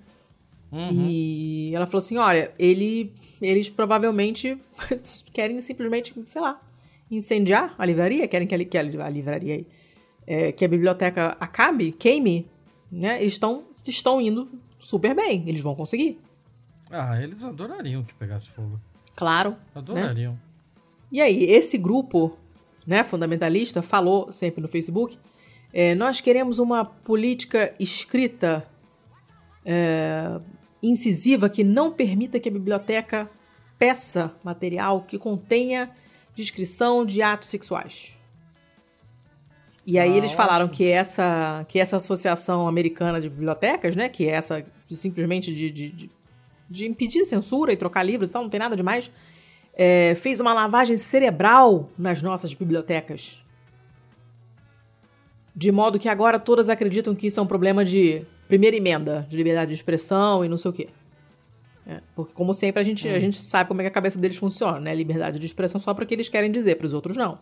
E 0.92 1.72
ela 1.74 1.86
falou 1.86 2.00
assim: 2.00 2.18
olha, 2.18 2.52
ele, 2.60 3.14
eles 3.42 3.70
provavelmente 3.70 4.58
querem 5.32 5.60
simplesmente, 5.62 6.14
sei 6.26 6.42
lá, 6.42 6.62
incendiar 7.10 7.74
a 7.78 7.86
livraria, 7.86 8.28
querem 8.28 8.48
que 8.48 8.56
a, 8.56 8.66
que 8.66 8.78
a, 8.78 8.82
a 8.82 9.10
livraria, 9.10 9.66
é, 10.28 10.52
que 10.52 10.66
a 10.66 10.68
biblioteca 10.68 11.38
acabe, 11.40 11.92
queime, 11.92 12.48
né? 12.92 13.22
Eles 13.22 13.34
estão, 13.34 13.64
estão 13.88 14.20
indo 14.20 14.50
super 14.80 15.16
bem, 15.16 15.48
eles 15.48 15.62
vão 15.62 15.76
conseguir. 15.76 16.20
Ah, 16.90 17.22
eles 17.22 17.44
adorariam 17.44 18.04
que 18.04 18.14
pegasse 18.14 18.50
fogo. 18.50 18.80
Claro. 19.16 19.52
né? 19.52 19.58
Adorariam. 19.74 20.38
E 21.12 21.22
aí, 21.22 21.46
esse 21.46 21.78
grupo 21.78 22.38
né, 22.86 23.04
fundamentalista 23.04 23.82
falou 23.82 24.32
sempre 24.32 24.62
no 24.62 24.68
Facebook: 24.68 25.18
é, 25.78 25.94
nós 25.94 26.22
queremos 26.22 26.58
uma 26.58 26.86
política 26.86 27.76
escrita 27.78 28.66
é, 29.66 30.40
incisiva 30.82 31.50
que 31.50 31.66
não 31.66 31.92
permita 31.92 32.40
que 32.40 32.48
a 32.48 32.52
biblioteca 32.52 33.30
peça 33.78 34.34
material 34.42 35.02
que 35.02 35.20
contenha 35.20 35.92
descrição 36.34 37.06
de 37.06 37.22
atos 37.22 37.50
sexuais. 37.50 38.18
E 39.86 40.00
aí 40.00 40.14
Ah, 40.14 40.18
eles 40.18 40.32
falaram 40.32 40.70
que 40.70 40.88
essa, 40.88 41.66
que 41.68 41.78
essa 41.78 41.98
associação 41.98 42.70
americana 42.70 43.20
de 43.20 43.30
bibliotecas, 43.30 43.98
né, 43.98 44.08
que 44.08 44.30
é 44.30 44.32
essa 44.32 44.66
de 44.88 44.96
simplesmente 44.96 45.54
de, 45.54 45.70
de, 45.70 45.90
de, 45.90 46.12
de 46.70 46.86
impedir 46.86 47.26
censura 47.26 47.74
e 47.74 47.76
trocar 47.76 48.02
livros 48.02 48.30
e 48.30 48.34
tal, 48.34 48.44
não 48.44 48.50
tem 48.50 48.62
nada 48.62 48.78
demais, 48.78 49.12
é, 49.74 50.16
fez 50.16 50.40
uma 50.40 50.54
lavagem 50.54 50.96
cerebral 50.96 51.90
nas 51.98 52.22
nossas 52.22 52.54
bibliotecas. 52.54 53.45
De 55.56 55.72
modo 55.72 55.98
que 55.98 56.10
agora 56.10 56.38
todas 56.38 56.68
acreditam 56.70 57.16
que 57.16 57.28
isso 57.28 57.40
é 57.40 57.44
um 57.44 57.48
problema 57.48 57.86
de 57.86 58.24
primeira 58.48 58.76
emenda, 58.76 59.26
de 59.30 59.38
liberdade 59.38 59.70
de 59.70 59.76
expressão 59.76 60.44
e 60.44 60.50
não 60.50 60.58
sei 60.58 60.70
o 60.72 60.74
quê. 60.74 60.90
É, 61.88 62.02
porque, 62.16 62.34
como 62.34 62.54
sempre, 62.54 62.80
a 62.82 62.84
gente, 62.84 63.08
a 63.08 63.20
gente 63.20 63.40
sabe 63.42 63.68
como 63.68 63.80
é 63.80 63.84
que 63.84 63.88
a 63.88 63.92
cabeça 63.92 64.20
deles 64.20 64.38
funciona, 64.38 64.80
né? 64.80 64.94
Liberdade 64.94 65.40
de 65.40 65.46
expressão 65.46 65.80
só 65.80 65.94
para 65.94 66.04
o 66.04 66.08
que 66.08 66.14
eles 66.16 66.28
querem 66.28 66.52
dizer, 66.52 66.76
para 66.76 66.88
os 66.88 66.94
outros 66.94 67.16
não. 67.16 67.38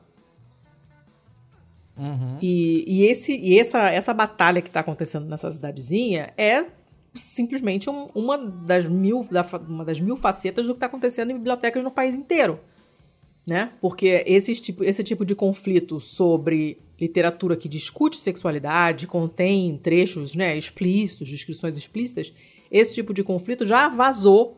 Uhum. 1.98 2.38
E, 2.42 2.84
e, 2.88 3.06
esse, 3.06 3.36
e 3.38 3.60
essa, 3.60 3.90
essa 3.90 4.14
batalha 4.14 4.62
que 4.62 4.68
está 4.68 4.80
acontecendo 4.80 5.26
nessa 5.28 5.52
cidadezinha 5.52 6.34
é 6.38 6.66
simplesmente 7.14 7.90
um- 7.90 8.10
uma, 8.16 8.38
das 8.38 8.88
mil, 8.88 9.26
da 9.30 9.46
uma 9.68 9.86
das 9.86 10.00
mil 10.02 10.18
facetas 10.18 10.66
do 10.66 10.74
que 10.74 10.78
está 10.78 10.88
acontecendo 10.88 11.32
em 11.32 11.36
bibliotecas 11.36 11.84
no 11.84 11.92
país 11.92 12.16
inteiro. 12.16 12.60
Né? 13.46 13.72
Porque 13.82 14.24
esse 14.26 14.56
tipo, 14.56 14.84
esse 14.84 15.04
tipo 15.04 15.26
de 15.26 15.36
conflito 15.36 16.00
sobre 16.00 16.78
literatura 17.00 17.58
que 17.58 17.68
discute 17.68 18.18
sexualidade, 18.18 19.06
contém 19.06 19.78
trechos 19.78 20.34
né, 20.34 20.58
explícitos, 20.58 21.28
descrições 21.28 21.78
explícitas, 21.78 22.32
esse 22.72 22.94
tipo 22.94 23.14
de 23.14 23.24
conflito 23.24 23.66
já 23.66 23.90
vazou 23.90 24.58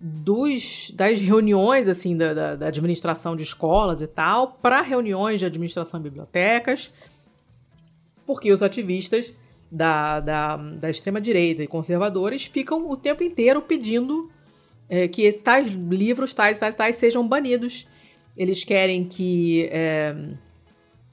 dos, 0.00 0.90
das 0.94 1.20
reuniões 1.20 1.88
assim 1.88 2.16
da, 2.16 2.34
da, 2.34 2.56
da 2.56 2.66
administração 2.66 3.36
de 3.36 3.42
escolas 3.42 4.02
e 4.02 4.06
tal 4.06 4.58
para 4.60 4.82
reuniões 4.82 5.38
de 5.38 5.46
administração 5.46 6.00
de 6.00 6.04
bibliotecas, 6.04 6.92
porque 8.26 8.52
os 8.52 8.62
ativistas 8.62 9.32
da, 9.70 10.20
da, 10.20 10.56
da 10.56 10.90
extrema-direita 10.90 11.62
e 11.62 11.66
conservadores 11.66 12.44
ficam 12.44 12.90
o 12.90 12.96
tempo 12.96 13.22
inteiro 13.22 13.62
pedindo 13.62 14.30
é, 14.88 15.08
que 15.08 15.30
tais 15.32 15.68
livros, 15.68 16.34
tais, 16.34 16.58
tais, 16.58 16.74
tais, 16.74 16.96
sejam 16.96 17.26
banidos. 17.26 17.86
Eles 18.36 18.64
querem 18.64 19.04
que 19.04 19.68
é, 19.70 20.14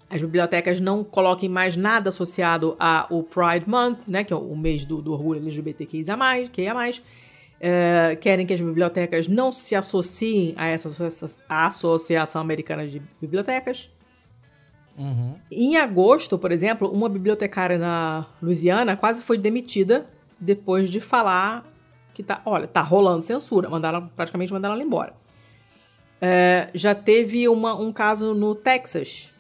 as 0.10 0.20
bibliotecas 0.22 0.80
não 0.80 1.04
coloquem 1.04 1.48
mais 1.48 1.78
nada 1.78 2.10
associado 2.10 2.76
ao 2.80 3.24
Pride 3.24 3.70
Month, 3.70 4.00
né, 4.08 4.24
que 4.24 4.34
é 4.34 4.36
o 4.36 4.56
mês 4.56 4.84
do, 4.84 5.02
do 5.02 5.14
orgulho 5.14 5.40
LGBTQIA+, 5.40 6.18
QIA+. 6.52 6.92
É, 7.64 8.18
querem 8.20 8.46
que 8.46 8.54
as 8.54 8.60
bibliotecas 8.60 9.28
não 9.28 9.52
se 9.52 9.76
associem 9.76 10.56
a 10.58 10.68
essa 10.68 10.90
associa- 10.90 11.38
Associação 11.48 12.42
Americana 12.42 12.88
de 12.88 13.00
Bibliotecas. 13.22 13.90
Uhum. 14.98 15.36
Em 15.52 15.78
agosto, 15.78 16.38
por 16.40 16.52
exemplo, 16.52 16.90
uma 16.92 17.08
bibliotecária 17.08 17.78
na 17.78 18.26
Louisiana 18.42 18.98
quase 18.98 19.22
foi 19.22 19.38
demitida 19.38 20.08
depois 20.40 20.90
de 20.90 21.00
falar 21.00 21.64
que 22.14 22.24
tá, 22.24 22.42
olha, 22.46 22.68
tá 22.68 22.82
rolando 22.82 23.22
censura, 23.22 23.70
mandaram 23.70 24.08
praticamente 24.16 24.52
mandaram 24.52 24.76
ela 24.76 24.84
embora. 24.84 25.14
É, 26.22 26.70
já 26.74 26.94
teve 26.94 27.48
uma- 27.50 27.74
um 27.76 27.92
caso 27.92 28.34
no 28.36 28.54
Texas 28.54 29.32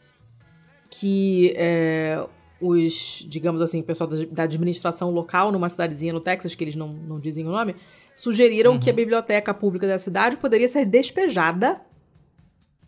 que 0.89 1.53
é, 1.55 2.27
os, 2.59 3.25
digamos 3.29 3.61
assim, 3.61 3.79
o 3.79 3.83
pessoal 3.83 4.09
da, 4.09 4.17
da 4.25 4.43
administração 4.43 5.09
local 5.11 5.51
numa 5.51 5.69
cidadezinha 5.69 6.11
no 6.11 6.19
Texas, 6.19 6.53
que 6.55 6.63
eles 6.63 6.75
não, 6.75 6.89
não 6.89 7.19
dizem 7.19 7.45
o 7.47 7.51
nome, 7.51 7.75
sugeriram 8.15 8.77
que 8.79 8.89
a 8.89 8.93
biblioteca 8.93 9.53
pública 9.53 9.87
da 9.87 9.97
cidade 9.97 10.35
poderia 10.37 10.67
ser 10.67 10.85
despejada 10.85 11.79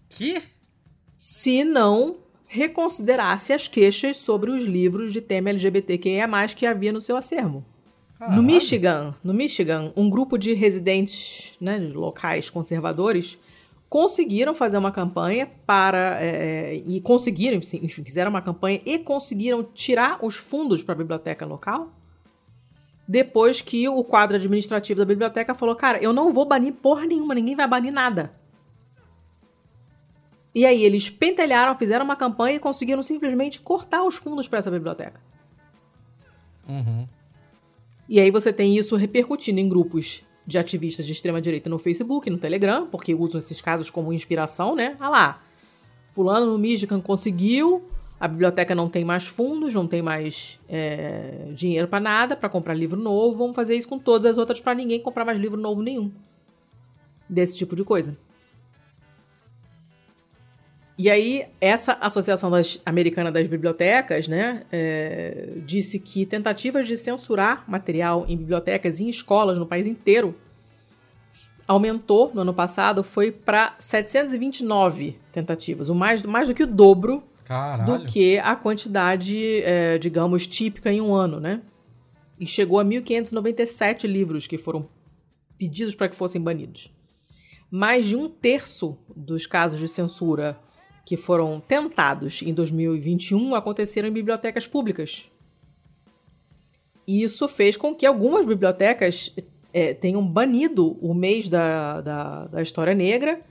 Que? 0.10 0.42
se 1.16 1.64
não 1.64 2.18
reconsiderasse 2.46 3.54
as 3.54 3.68
queixas 3.68 4.18
sobre 4.18 4.52
os 4.52 4.64
livros 4.64 5.14
de 5.14 5.22
tema 5.22 5.50
LGBTQIA+, 5.50 6.28
que 6.56 6.66
havia 6.66 6.92
no 6.92 7.00
seu 7.02 7.16
acervo. 7.16 7.64
No 8.20 8.20
Caralho. 8.28 8.44
Michigan, 8.44 9.16
no 9.24 9.34
Michigan, 9.34 9.92
um 9.96 10.10
grupo 10.10 10.38
de 10.38 10.54
residentes 10.54 11.56
né, 11.60 11.78
locais 11.80 12.50
conservadores 12.50 13.38
conseguiram 13.94 14.56
fazer 14.56 14.76
uma 14.76 14.92
campanha 14.92 15.48
para 15.68 16.20
é, 16.20 16.82
e 16.88 17.00
conseguiram, 17.00 17.58
enfim, 17.58 17.88
fizeram 17.88 18.32
uma 18.32 18.42
campanha 18.42 18.82
e 18.84 18.98
conseguiram 18.98 19.64
tirar 19.64 20.18
os 20.26 20.34
fundos 20.36 20.82
para 20.82 20.96
a 20.96 20.98
biblioteca 20.98 21.46
local. 21.46 21.92
Depois 23.08 23.62
que 23.62 23.88
o 23.88 24.04
quadro 24.04 24.36
administrativo 24.36 25.00
da 25.00 25.06
biblioteca 25.06 25.54
falou, 25.54 25.76
cara, 25.76 26.00
eu 26.00 26.12
não 26.12 26.34
vou 26.34 26.44
banir 26.44 26.74
porra 26.74 27.06
nenhuma, 27.06 27.36
ninguém 27.36 27.56
vai 27.56 27.68
banir 27.68 27.94
nada. 27.94 28.32
E 30.56 30.66
aí 30.66 30.84
eles 30.84 31.08
pentelharam, 31.12 31.76
fizeram 31.76 32.04
uma 32.04 32.16
campanha 32.16 32.56
e 32.56 32.60
conseguiram 32.60 33.04
simplesmente 33.04 33.60
cortar 33.60 34.04
os 34.04 34.16
fundos 34.16 34.48
para 34.48 34.58
essa 34.58 34.72
biblioteca. 34.72 35.22
Uhum. 36.68 37.08
E 38.10 38.20
aí 38.20 38.32
você 38.32 38.52
tem 38.52 38.76
isso 38.76 38.96
repercutindo 38.96 39.60
em 39.60 39.70
grupos 39.70 40.24
de 40.46 40.58
ativistas 40.58 41.06
de 41.06 41.12
extrema 41.12 41.42
direita 41.42 41.70
no 41.70 41.80
Facebook, 41.80 42.30
no 42.30 42.38
Telegram, 42.38 42.88
porque 42.88 43.14
usam 43.14 43.40
esses 43.40 43.62
casos 43.62 43.90
como 43.90 44.12
inspiração, 44.12 44.76
né? 44.76 44.96
Ah 45.00 45.10
lá, 45.10 45.42
fulano 46.08 46.46
no 46.46 46.58
Michigan 46.58 47.00
conseguiu, 47.00 47.84
a 48.20 48.28
biblioteca 48.28 48.74
não 48.74 48.88
tem 48.88 49.04
mais 49.04 49.26
fundos, 49.26 49.74
não 49.74 49.88
tem 49.88 50.02
mais 50.02 50.60
é, 50.70 51.50
dinheiro 51.54 51.88
para 51.88 52.00
nada, 52.00 52.36
para 52.36 52.48
comprar 52.48 52.74
livro 52.74 53.00
novo. 53.00 53.38
Vamos 53.38 53.56
fazer 53.56 53.76
isso 53.76 53.88
com 53.88 54.00
todas 54.00 54.26
as 54.32 54.38
outras 54.38 54.62
para 54.62 54.74
ninguém 54.74 55.02
comprar 55.02 55.26
mais 55.26 55.38
livro 55.38 55.60
novo 55.60 55.82
nenhum. 55.82 56.12
Desse 57.28 57.58
tipo 57.58 57.76
de 57.76 57.84
coisa. 57.84 58.18
E 60.98 61.10
aí, 61.10 61.46
essa 61.60 61.94
Associação 61.94 62.52
das, 62.52 62.80
Americana 62.86 63.32
das 63.32 63.48
Bibliotecas, 63.48 64.28
né, 64.28 64.64
é, 64.72 65.54
disse 65.66 66.00
que 66.00 66.26
tentativas 66.26 66.88
de 66.88 66.96
censurar 66.96 67.64
material 67.68 68.26
em 68.28 68.38
bibliotecas 68.38 69.00
e 69.00 69.06
em 69.06 69.10
escolas 69.10 69.58
no 69.58 69.66
país 69.66 69.88
inteiro 69.88 70.36
aumentou 71.68 72.32
no 72.34 72.42
ano 72.42 72.54
passado, 72.54 73.04
foi 73.04 73.32
para 73.32 73.74
729 73.80 75.18
tentativas, 75.32 75.90
o 75.90 75.96
mais, 75.96 76.22
mais 76.24 76.48
do 76.48 76.54
que 76.54 76.64
o 76.64 76.68
dobro 76.68 77.24
Caralho. 77.46 78.00
do 78.00 78.06
que 78.06 78.38
a 78.38 78.56
quantidade, 78.56 79.62
é, 79.64 79.98
digamos, 79.98 80.46
típica 80.46 80.92
em 80.92 81.02
um 81.02 81.14
ano, 81.16 81.40
né? 81.40 81.62
E 82.40 82.46
chegou 82.46 82.80
a 82.80 82.86
1.597 82.86 84.06
livros 84.06 84.46
que 84.46 84.58
foram 84.58 84.88
pedidos 85.58 85.96
para 85.96 86.10
que 86.10 86.16
fossem 86.16 86.42
banidos. 86.42 86.92
Mais 87.72 88.06
de 88.06 88.16
um 88.16 88.28
terço 88.30 88.98
dos 89.16 89.48
casos 89.48 89.80
de 89.80 89.88
censura 89.88 90.60
que 91.06 91.18
foram 91.18 91.62
tentados 91.66 92.42
em 92.42 92.54
2021 92.54 93.56
aconteceram 93.56 94.08
em 94.08 94.12
bibliotecas 94.12 94.66
públicas. 94.66 95.26
E 97.06 97.22
isso 97.22 97.48
fez 97.48 97.76
com 97.76 97.94
que 97.94 98.06
algumas 98.06 98.46
bibliotecas 98.46 99.36
é, 99.74 99.94
tenham 99.94 100.26
banido 100.26 100.98
o 101.02 101.14
mês 101.14 101.50
da, 101.50 102.00
da, 102.02 102.46
da 102.46 102.62
História 102.62 102.94
Negra 102.94 103.42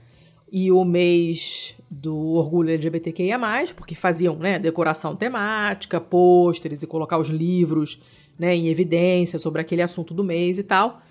e 0.51 0.73
o 0.73 0.85
mês 0.85 1.77
do 1.91 2.17
orgulho 2.35 2.71
LGBTQIA+, 2.71 3.39
porque 3.77 3.95
faziam 3.95 4.37
né, 4.37 4.59
decoração 4.59 5.15
temática, 5.15 6.01
pôsteres 6.01 6.83
e 6.83 6.87
colocar 6.87 7.19
os 7.19 7.29
livros 7.29 8.01
né, 8.39 8.55
em 8.55 8.69
evidência 8.69 9.39
sobre 9.39 9.61
aquele 9.61 9.83
assunto 9.83 10.15
do 10.15 10.25
mês 10.25 10.59
e 10.59 10.63
tal. 10.63 11.03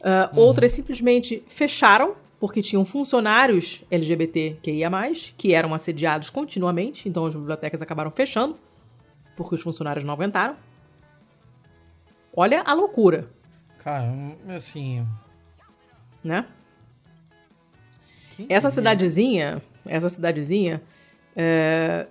Uh, 0.00 0.36
uhum. 0.36 0.42
Outras 0.42 0.72
simplesmente 0.72 1.42
fecharam, 1.48 2.14
porque 2.44 2.60
tinham 2.60 2.84
funcionários 2.84 3.82
LGBTQIA+, 3.90 4.90
que 5.34 5.54
eram 5.54 5.72
assediados 5.72 6.28
continuamente, 6.28 7.08
então 7.08 7.24
as 7.24 7.34
bibliotecas 7.34 7.80
acabaram 7.80 8.10
fechando, 8.10 8.54
porque 9.34 9.54
os 9.54 9.62
funcionários 9.62 10.04
não 10.04 10.12
aguentaram. 10.12 10.54
Olha 12.36 12.60
a 12.60 12.74
loucura. 12.74 13.30
Cara, 13.78 14.12
assim. 14.54 15.06
Né? 16.22 16.44
essa 18.46 18.68
cidadezinha, 18.68 19.62
essa 19.86 20.10
cidadezinha, 20.10 20.82
é, 21.34 22.06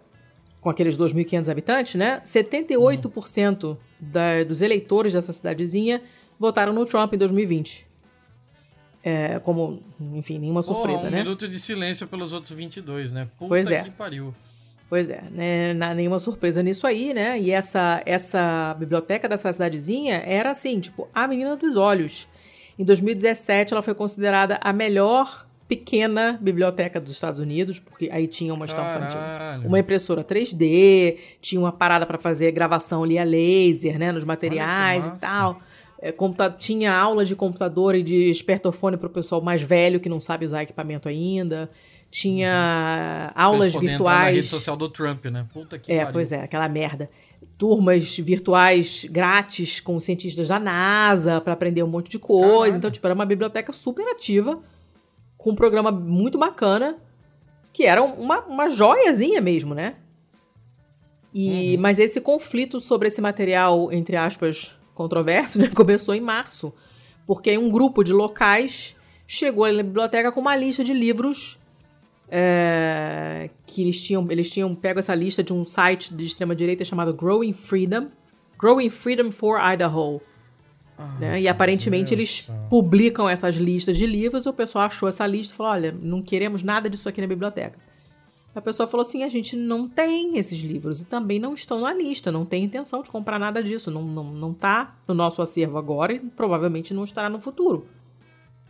com 0.60 0.72
aqueles 0.72 0.98
2.500 0.98 1.48
habitantes, 1.48 1.94
né? 1.94 2.22
78% 2.26 3.66
hum. 3.66 3.78
da, 4.00 4.44
dos 4.44 4.64
eleitores 4.64 5.14
dessa 5.14 5.32
cidadezinha 5.32 6.02
votaram 6.40 6.74
no 6.74 6.88
Trump 6.88 7.14
em 7.14 7.20
2020. 7.20 7.93
É, 9.04 9.38
como, 9.40 9.84
enfim, 10.14 10.40
nenhuma 10.40 10.62
surpresa, 10.62 11.08
um 11.08 11.10
né? 11.10 11.18
Um 11.18 11.24
minuto 11.24 11.48
de 11.48 11.60
silêncio 11.60 12.08
pelos 12.08 12.32
outros 12.32 12.52
22, 12.54 13.12
né? 13.12 13.26
Puta 13.38 13.50
pois 13.50 13.68
é. 13.68 13.84
que 13.84 13.92
pariu. 13.92 14.34
Pois 14.90 15.10
é, 15.10 15.24
né? 15.32 15.74
nenhuma 15.94 16.20
surpresa 16.20 16.62
nisso 16.62 16.86
aí, 16.86 17.14
né? 17.14 17.40
E 17.40 17.52
essa, 17.52 18.02
essa 18.06 18.76
biblioteca 18.80 19.28
dessa 19.28 19.52
cidadezinha 19.52 20.22
era 20.26 20.52
assim, 20.52 20.80
tipo, 20.80 21.10
a 21.14 21.28
menina 21.28 21.56
dos 21.56 21.76
olhos. 21.76 22.28
Em 22.78 22.84
2017, 22.86 23.74
ela 23.74 23.82
foi 23.82 23.94
considerada 23.94 24.60
a 24.62 24.72
melhor 24.72 25.48
pequena 25.68 26.38
biblioteca 26.40 27.00
dos 27.00 27.12
Estados 27.12 27.40
Unidos, 27.40 27.80
porque 27.80 28.10
aí 28.12 28.28
tinha 28.28 28.54
uma 28.54 28.68
uma 29.66 29.80
impressora 29.80 30.24
3D, 30.24 31.18
tinha 31.42 31.60
uma 31.60 31.72
parada 31.72 32.06
para 32.06 32.18
fazer 32.18 32.52
gravação 32.52 33.04
ali 33.04 33.18
a 33.18 33.24
laser, 33.24 33.98
né, 33.98 34.12
nos 34.12 34.24
materiais 34.24 35.06
e 35.06 35.20
tal. 35.20 35.60
É, 36.04 36.14
tinha 36.58 36.94
aula 36.94 37.24
de 37.24 37.36
computador 37.36 37.96
e 37.96 38.04
de 38.04 38.30
espertofone 38.30 38.98
para 38.98 39.08
o 39.08 39.10
pessoal 39.10 39.42
mais 39.42 39.64
velho 39.64 40.00
que 40.00 40.10
não 40.10 40.20
sabe 40.20 40.46
usar 40.46 40.64
equipamento 40.64 41.08
ainda 41.08 41.70
tinha 42.14 43.32
uhum. 43.36 43.42
aulas 43.42 43.74
virtuais. 43.74 44.26
Na 44.26 44.30
rede 44.30 44.44
social 44.44 44.78
do 44.78 44.88
Trump, 44.88 45.26
né? 45.26 45.48
Puta 45.52 45.80
que 45.80 45.92
É, 45.92 46.02
pariu. 46.02 46.14
pois 46.14 46.32
é, 46.32 46.44
aquela 46.44 46.70
merda. 46.70 47.10
Turmas 47.58 48.20
virtuais 48.20 49.04
grátis 49.10 49.80
com 49.80 50.00
cientistas 50.00 50.48
da 50.48 50.60
NASA 50.60 51.42
para 51.42 51.54
aprender 51.54 51.82
um 51.82 51.88
monte 51.88 52.12
de 52.12 52.20
coisa. 52.20 52.52
Caralho. 52.52 52.76
Então, 52.76 52.92
tipo, 52.92 53.08
era 53.08 53.16
uma 53.16 53.26
biblioteca 53.26 53.74
super 53.74 54.08
ativa, 54.10 54.60
com 55.40 55.50
um 55.50 55.56
programa 55.56 55.92
muito 55.92 56.38
bacana, 56.38 56.98
que 57.74 57.84
era 57.84 58.04
uma, 58.04 58.42
uma 58.42 58.70
joiazinha 58.70 59.42
mesmo, 59.42 59.74
né? 59.74 59.96
E, 61.34 61.74
uhum. 61.74 61.82
Mas 61.82 61.98
esse 61.98 62.22
conflito 62.22 62.80
sobre 62.80 63.08
esse 63.08 63.22
material, 63.22 63.92
entre 63.92 64.16
aspas, 64.16 64.78
controverso, 64.94 65.60
né, 65.60 65.70
começou 65.74 66.14
em 66.14 66.22
março. 66.22 66.74
Porque 67.26 67.58
um 67.58 67.70
grupo 67.70 68.04
de 68.04 68.14
locais 68.14 68.96
chegou 69.28 69.64
ali 69.64 69.78
na 69.78 69.84
biblioteca 69.84 70.32
com 70.32 70.42
uma 70.42 70.56
lista 70.56 70.84
de 70.84 70.94
livros 70.94 71.58
é, 72.30 73.50
que 73.66 73.82
eles 73.82 74.02
tinham, 74.02 74.26
eles 74.30 74.50
tinham 74.50 74.74
pego 74.74 75.00
essa 75.00 75.14
lista 75.14 75.44
de 75.44 75.54
um 75.54 75.66
site 75.66 76.14
de 76.14 76.26
extrema 76.26 76.56
direita 76.56 76.84
chamado 76.84 77.14
Growing 77.14 77.54
Freedom, 77.54 78.08
Growing 78.58 78.90
Freedom 78.90 79.32
for 79.32 79.60
Idaho. 79.60 80.22
Ah, 80.98 81.18
né? 81.20 81.42
E 81.42 81.48
aparentemente 81.48 82.16
Deus 82.16 82.20
eles 82.20 82.48
Deus. 82.48 82.70
publicam 82.70 83.28
essas 83.28 83.56
listas 83.56 83.98
de 83.98 84.06
livros. 84.06 84.46
E 84.46 84.50
o 84.50 84.54
pessoal 84.54 84.86
achou 84.86 85.10
essa 85.10 85.26
lista 85.28 85.54
e 85.54 85.58
falou: 85.58 85.72
olha, 85.72 85.92
não 85.92 86.22
queremos 86.22 86.64
nada 86.64 86.90
disso 86.90 87.10
aqui 87.10 87.20
na 87.22 87.28
biblioteca. 87.28 87.78
A 88.56 88.62
pessoa 88.62 88.88
falou 88.88 89.02
assim: 89.02 89.24
a 89.24 89.30
gente 89.30 89.56
não 89.56 89.88
tem 89.88 90.38
esses 90.38 90.60
livros 90.60 91.02
e 91.02 91.06
também 91.06 91.40
não 91.40 91.54
estão 91.54 91.82
na 91.82 91.94
lista, 91.94 92.32
não 92.32 92.46
tem 92.46 92.64
intenção 92.64 93.02
de 93.02 93.10
comprar 93.10 93.40
nada 93.40 93.64
disso, 93.64 93.90
não, 93.90 94.04
não, 94.04 94.24
não 94.26 94.54
tá 94.54 94.96
no 95.08 95.14
nosso 95.14 95.42
acervo 95.42 95.78
agora 95.78 96.14
e 96.14 96.20
provavelmente 96.20 96.94
não 96.94 97.04
estará 97.04 97.30
no 97.30 97.42
futuro. 97.42 97.88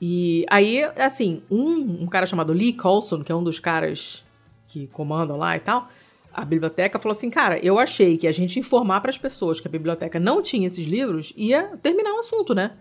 E 0.02 0.46
aí, 0.50 0.84
assim, 0.98 1.44
um, 1.50 2.04
um 2.04 2.08
cara 2.08 2.26
chamado 2.26 2.54
Lee 2.54 2.74
Colson, 2.74 3.24
que 3.24 3.32
é 3.32 3.36
um 3.36 3.44
dos 3.44 3.60
caras 3.60 4.24
que 4.68 4.88
comandam 4.88 5.38
lá 5.38 5.56
e 5.56 5.60
tal, 5.60 5.90
a 6.34 6.44
biblioteca 6.44 6.98
falou 6.98 7.14
assim: 7.14 7.30
cara, 7.30 7.60
eu 7.60 7.78
achei 7.78 8.18
que 8.18 8.28
a 8.28 8.32
gente 8.32 8.60
informar 8.60 9.02
para 9.02 9.12
as 9.12 9.18
pessoas 9.18 9.60
que 9.60 9.68
a 9.68 9.72
biblioteca 9.72 10.20
não 10.20 10.42
tinha 10.42 10.68
esses 10.68 10.86
livros 10.86 11.34
ia 11.36 11.78
terminar 11.82 12.14
o 12.14 12.20
assunto, 12.20 12.56
né? 12.56 12.72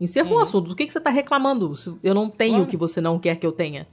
Encerrou 0.00 0.38
o 0.38 0.42
assunto. 0.42 0.68
Do 0.68 0.76
que, 0.76 0.86
que 0.86 0.92
você 0.92 1.00
tá 1.00 1.10
reclamando? 1.10 1.72
Eu 2.02 2.14
não 2.14 2.30
tenho 2.30 2.62
o 2.62 2.66
que 2.66 2.76
você 2.76 3.00
não 3.00 3.18
quer 3.18 3.36
que 3.36 3.46
eu 3.46 3.52
tenha. 3.52 3.86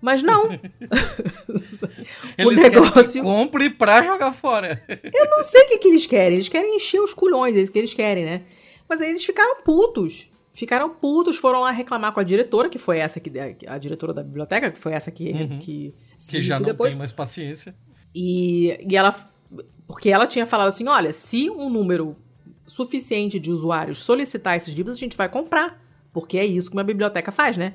Mas 0.00 0.22
não. 0.22 0.44
o 2.46 2.50
negócio. 2.50 3.22
Que 3.22 3.28
compre 3.28 3.70
pra 3.70 4.02
jogar 4.02 4.32
fora. 4.32 4.82
eu 4.88 5.30
não 5.30 5.42
sei 5.42 5.62
o 5.62 5.68
que, 5.68 5.78
que 5.78 5.88
eles 5.88 6.06
querem. 6.06 6.34
Eles 6.36 6.48
querem 6.48 6.76
encher 6.76 7.00
os 7.00 7.12
culhões, 7.12 7.56
é 7.56 7.60
isso 7.60 7.72
que 7.72 7.78
eles 7.78 7.94
querem, 7.94 8.24
né? 8.24 8.42
Mas 8.88 9.00
aí 9.00 9.10
eles 9.10 9.24
ficaram 9.24 9.62
putos 9.62 10.28
ficaram 10.58 10.90
putos, 10.90 11.36
foram 11.36 11.60
lá 11.60 11.70
reclamar 11.70 12.12
com 12.12 12.18
a 12.18 12.24
diretora, 12.24 12.68
que 12.68 12.78
foi 12.78 12.98
essa 12.98 13.20
que 13.20 13.30
a 13.64 13.78
diretora 13.78 14.12
da 14.12 14.24
biblioteca, 14.24 14.72
que 14.72 14.78
foi 14.78 14.92
essa 14.92 15.08
que 15.08 15.30
uhum. 15.30 15.58
que, 15.60 15.94
que 16.28 16.40
já 16.40 16.58
não 16.58 16.66
depois. 16.66 16.90
tem 16.90 16.98
mais 16.98 17.12
paciência. 17.12 17.76
E, 18.12 18.76
e 18.90 18.96
ela 18.96 19.14
porque 19.86 20.10
ela 20.10 20.26
tinha 20.26 20.46
falado 20.46 20.68
assim, 20.68 20.86
olha, 20.86 21.12
se 21.12 21.48
um 21.48 21.70
número 21.70 22.16
suficiente 22.66 23.38
de 23.38 23.50
usuários 23.50 23.98
solicitar 23.98 24.56
esses 24.56 24.74
livros, 24.74 24.96
a 24.96 25.00
gente 25.00 25.16
vai 25.16 25.28
comprar, 25.28 25.82
porque 26.12 26.36
é 26.36 26.44
isso 26.44 26.68
que 26.68 26.76
uma 26.76 26.84
biblioteca 26.84 27.32
faz, 27.32 27.56
né? 27.56 27.74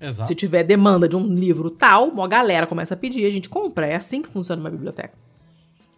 Exato. 0.00 0.26
Se 0.26 0.34
tiver 0.34 0.62
demanda 0.64 1.06
de 1.06 1.14
um 1.14 1.34
livro 1.34 1.70
tal, 1.70 2.08
uma 2.08 2.26
galera 2.26 2.66
começa 2.66 2.94
a 2.94 2.96
pedir, 2.96 3.26
a 3.26 3.30
gente 3.30 3.48
compra. 3.48 3.86
É 3.86 3.96
assim 3.96 4.22
que 4.22 4.28
funciona 4.28 4.60
uma 4.60 4.70
biblioteca. 4.70 5.12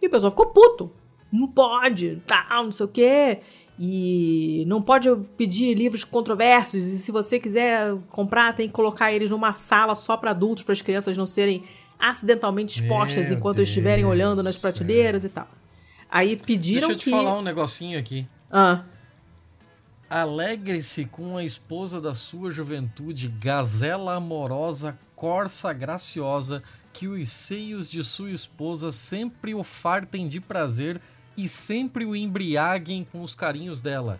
E 0.01 0.07
o 0.07 0.09
pessoal 0.09 0.31
ficou 0.31 0.47
puto. 0.47 0.91
Não 1.31 1.47
pode, 1.47 2.21
tal, 2.27 2.65
não 2.65 2.71
sei 2.71 2.85
o 2.85 2.89
quê. 2.89 3.39
E 3.79 4.63
não 4.67 4.81
pode 4.81 5.09
pedir 5.37 5.73
livros 5.73 6.03
controversos. 6.03 6.85
E 6.85 6.97
se 6.97 7.11
você 7.11 7.39
quiser 7.39 7.95
comprar, 8.09 8.55
tem 8.55 8.67
que 8.67 8.73
colocar 8.73 9.11
eles 9.11 9.31
numa 9.31 9.53
sala 9.53 9.95
só 9.95 10.17
para 10.17 10.31
adultos, 10.31 10.63
para 10.63 10.73
as 10.73 10.81
crianças 10.81 11.17
não 11.17 11.25
serem 11.25 11.63
acidentalmente 11.97 12.81
expostas 12.81 13.29
Meu 13.29 13.37
enquanto 13.37 13.57
Deus 13.57 13.69
estiverem 13.69 14.03
olhando 14.03 14.43
nas 14.43 14.57
prateleiras 14.57 15.23
e 15.23 15.29
tal. 15.29 15.47
Aí 16.09 16.35
pediram 16.35 16.89
Deixa 16.89 16.93
eu 16.93 16.97
te 16.97 17.05
que... 17.05 17.11
falar 17.11 17.39
um 17.39 17.41
negocinho 17.41 17.97
aqui. 17.97 18.27
Ah. 18.51 18.83
Alegre-se 20.13 21.05
com 21.05 21.37
a 21.37 21.43
esposa 21.43 21.99
da 21.99 22.13
sua 22.13 22.51
juventude, 22.51 23.27
gazela 23.27 24.13
amorosa, 24.13 24.95
corça 25.15 25.73
graciosa, 25.73 26.61
que 26.93 27.07
os 27.07 27.31
seios 27.31 27.89
de 27.89 28.03
sua 28.03 28.29
esposa 28.29 28.91
sempre 28.91 29.55
o 29.55 29.63
fartem 29.63 30.27
de 30.27 30.39
prazer 30.39 31.01
e 31.35 31.47
sempre 31.47 32.05
o 32.05 32.15
embriaguem 32.15 33.03
com 33.03 33.23
os 33.23 33.33
carinhos 33.33 33.81
dela. 33.81 34.19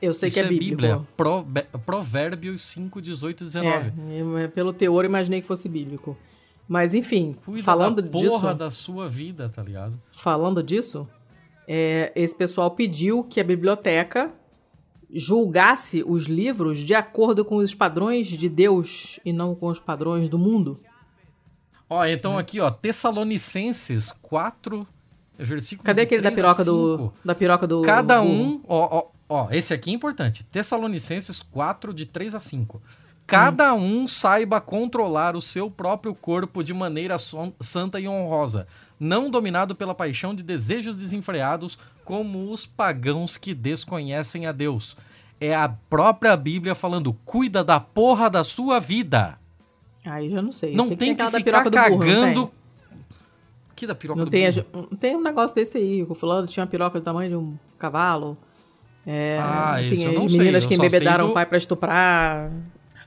Eu 0.00 0.14
sei 0.14 0.28
Isso 0.28 0.36
que 0.36 0.40
é, 0.40 0.44
é 0.46 0.48
bíblico. 0.48 0.70
Bíblia. 0.70 1.06
Pro, 1.14 1.46
Provérbios 1.84 2.62
5, 2.62 3.02
18 3.02 3.42
e 3.42 3.44
19. 3.44 3.92
É, 4.42 4.48
pelo 4.48 4.72
teor 4.72 5.04
imaginei 5.04 5.42
que 5.42 5.46
fosse 5.46 5.68
bíblico. 5.68 6.16
Mas 6.66 6.94
enfim, 6.94 7.36
Cuida 7.44 7.62
falando 7.62 8.00
da 8.00 8.08
disso. 8.08 8.26
porra 8.26 8.54
da 8.54 8.70
sua 8.70 9.06
vida, 9.06 9.50
tá 9.50 9.62
ligado? 9.62 10.00
Falando 10.12 10.62
disso, 10.62 11.06
é, 11.68 12.10
esse 12.16 12.34
pessoal 12.34 12.70
pediu 12.70 13.22
que 13.22 13.38
a 13.38 13.44
biblioteca 13.44 14.32
julgasse 15.14 16.02
os 16.06 16.26
livros 16.26 16.78
de 16.78 16.94
acordo 16.94 17.44
com 17.44 17.56
os 17.56 17.74
padrões 17.74 18.26
de 18.26 18.48
Deus 18.48 19.18
e 19.24 19.32
não 19.32 19.54
com 19.54 19.66
os 19.68 19.80
padrões 19.80 20.28
do 20.28 20.38
mundo. 20.38 20.78
Ó, 21.88 22.04
então 22.06 22.38
aqui, 22.38 22.60
ó, 22.60 22.70
Tessalonicenses 22.70 24.12
4, 24.22 24.86
versículos 25.38 25.84
Cadê 25.86 26.02
aquele 26.02 26.22
da 26.22 26.30
3 26.30 26.38
a 26.38 26.42
piroca 26.54 26.64
do. 26.64 26.96
5. 26.96 27.14
Da 27.24 27.34
piroca 27.34 27.66
do. 27.66 27.82
Cada 27.82 28.20
do- 28.20 28.26
um, 28.28 28.60
ó, 28.68 28.98
ó, 28.98 29.06
ó, 29.28 29.48
esse 29.50 29.74
aqui 29.74 29.90
é 29.90 29.94
importante. 29.94 30.44
Tessalonicenses 30.44 31.40
4, 31.40 31.92
de 31.92 32.06
3 32.06 32.34
a 32.34 32.40
5. 32.40 32.80
Cada 33.26 33.74
um 33.74 34.08
saiba 34.08 34.60
controlar 34.60 35.36
o 35.36 35.40
seu 35.40 35.70
próprio 35.70 36.14
corpo 36.14 36.64
de 36.64 36.74
maneira 36.74 37.16
santa 37.60 38.00
e 38.00 38.08
honrosa, 38.08 38.66
não 39.00 39.30
dominado 39.30 39.74
pela 39.74 39.94
paixão 39.94 40.34
de 40.34 40.42
desejos 40.44 40.96
desenfreados, 40.96 41.78
como 42.04 42.52
os 42.52 42.66
pagãos 42.66 43.36
que 43.38 43.54
desconhecem 43.54 44.46
a 44.46 44.52
Deus. 44.52 44.96
É 45.40 45.54
a 45.56 45.68
própria 45.88 46.36
Bíblia 46.36 46.74
falando: 46.74 47.14
cuida 47.24 47.64
da 47.64 47.80
porra 47.80 48.28
da 48.28 48.44
sua 48.44 48.78
vida. 48.78 49.38
Aí 50.04 50.30
já 50.30 50.42
não 50.42 50.52
sei. 50.52 50.72
Eu 50.72 50.76
Não 50.76 50.86
sei 50.88 50.96
tem 50.96 51.08
que, 51.08 51.22
aquela 51.22 51.30
da 51.30 51.38
ficar 51.38 51.62
piroca 51.64 51.70
do 51.70 51.90
burro, 51.90 52.02
tem? 52.04 52.10
cagando. 52.20 52.50
Que 53.74 53.86
da 53.86 53.94
piroca 53.94 54.18
Não 54.18 54.24
do 54.26 54.30
tem, 54.30 54.50
burro? 54.72 54.88
tem 54.98 55.16
um 55.16 55.22
negócio 55.22 55.54
desse 55.54 55.78
aí. 55.78 56.02
O 56.02 56.14
fulano 56.14 56.46
tinha 56.46 56.62
uma 56.64 56.70
piroca 56.70 57.00
do 57.00 57.02
tamanho 57.02 57.30
de 57.30 57.36
um 57.36 57.56
cavalo. 57.78 58.36
É, 59.06 59.38
Ah, 59.40 59.76
tem 59.78 59.92
esse 59.92 60.04
eu 60.04 60.12
não 60.12 60.26
as 60.26 60.32
meninas 60.36 60.62
eu 60.64 60.68
que 60.68 60.74
embebedaram 60.74 61.26
do- 61.26 61.30
o 61.30 61.34
pai 61.34 61.46
pra 61.46 61.56
estuprar. 61.56 62.50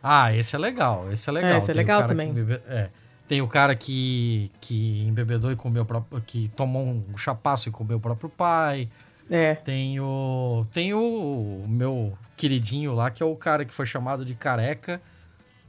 Ah, 0.02 0.34
esse 0.36 0.56
é 0.56 0.60
legal, 0.60 1.11
esse 1.11 1.30
é 1.30 1.34
legal. 1.34 1.52
É, 1.52 1.57
esse 1.60 1.70
é 1.70 1.74
Tem 1.74 1.78
legal 1.82 2.02
que 2.02 2.07
também. 2.10 2.30
embebe- 2.30 2.61
é. 2.68 2.90
Tem 3.28 3.41
o 3.41 3.48
cara 3.48 3.76
que, 3.76 4.52
que 4.60 5.02
embebedou 5.08 5.52
e 5.52 5.56
comeu 5.56 5.84
o 5.84 5.86
próprio. 5.86 6.22
que 6.22 6.50
tomou 6.56 6.86
um 6.86 7.18
chapaço 7.18 7.70
e 7.70 7.72
comeu 7.72 7.98
o 7.98 8.02
próprio 8.02 8.30
pai. 8.30 8.90
É. 9.30 9.56
Tem 9.56 10.00
o. 10.00 10.66
Tem 10.74 10.94
o, 10.94 11.64
meu 11.68 12.18
queridinho 12.36 12.94
lá, 12.94 13.10
que 13.10 13.24
é 13.24 13.26
o 13.26 13.36
cara 13.36 13.64
que 13.64 13.74
foi 13.74 13.86
chamado 13.86 14.26
de 14.26 14.34
careca. 14.34 15.02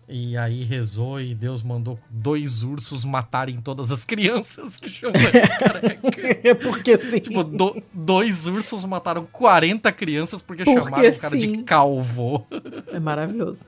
E 0.06 0.36
aí 0.36 0.64
rezou 0.64 1.18
e 1.18 1.34
Deus 1.34 1.62
mandou 1.62 1.98
dois 2.10 2.62
ursos 2.62 3.06
matarem 3.06 3.58
todas 3.62 3.90
as 3.90 4.04
crianças 4.04 4.78
que 4.78 4.90
chamam 4.90 5.14
de 5.18 5.30
careca. 5.58 6.54
porque 6.62 6.98
sim. 6.98 7.20
tipo, 7.20 7.42
do- 7.42 7.82
dois 7.90 8.46
ursos 8.46 8.84
mataram 8.84 9.26
40 9.32 9.90
crianças 9.92 10.42
porque, 10.42 10.62
Porque 10.62 10.78
chamaram 10.78 11.08
o 11.08 11.20
cara 11.20 11.36
de 11.38 11.46
sim. 11.46 11.62
calvo. 11.64 12.46
É 12.92 13.00
maravilhoso. 13.00 13.64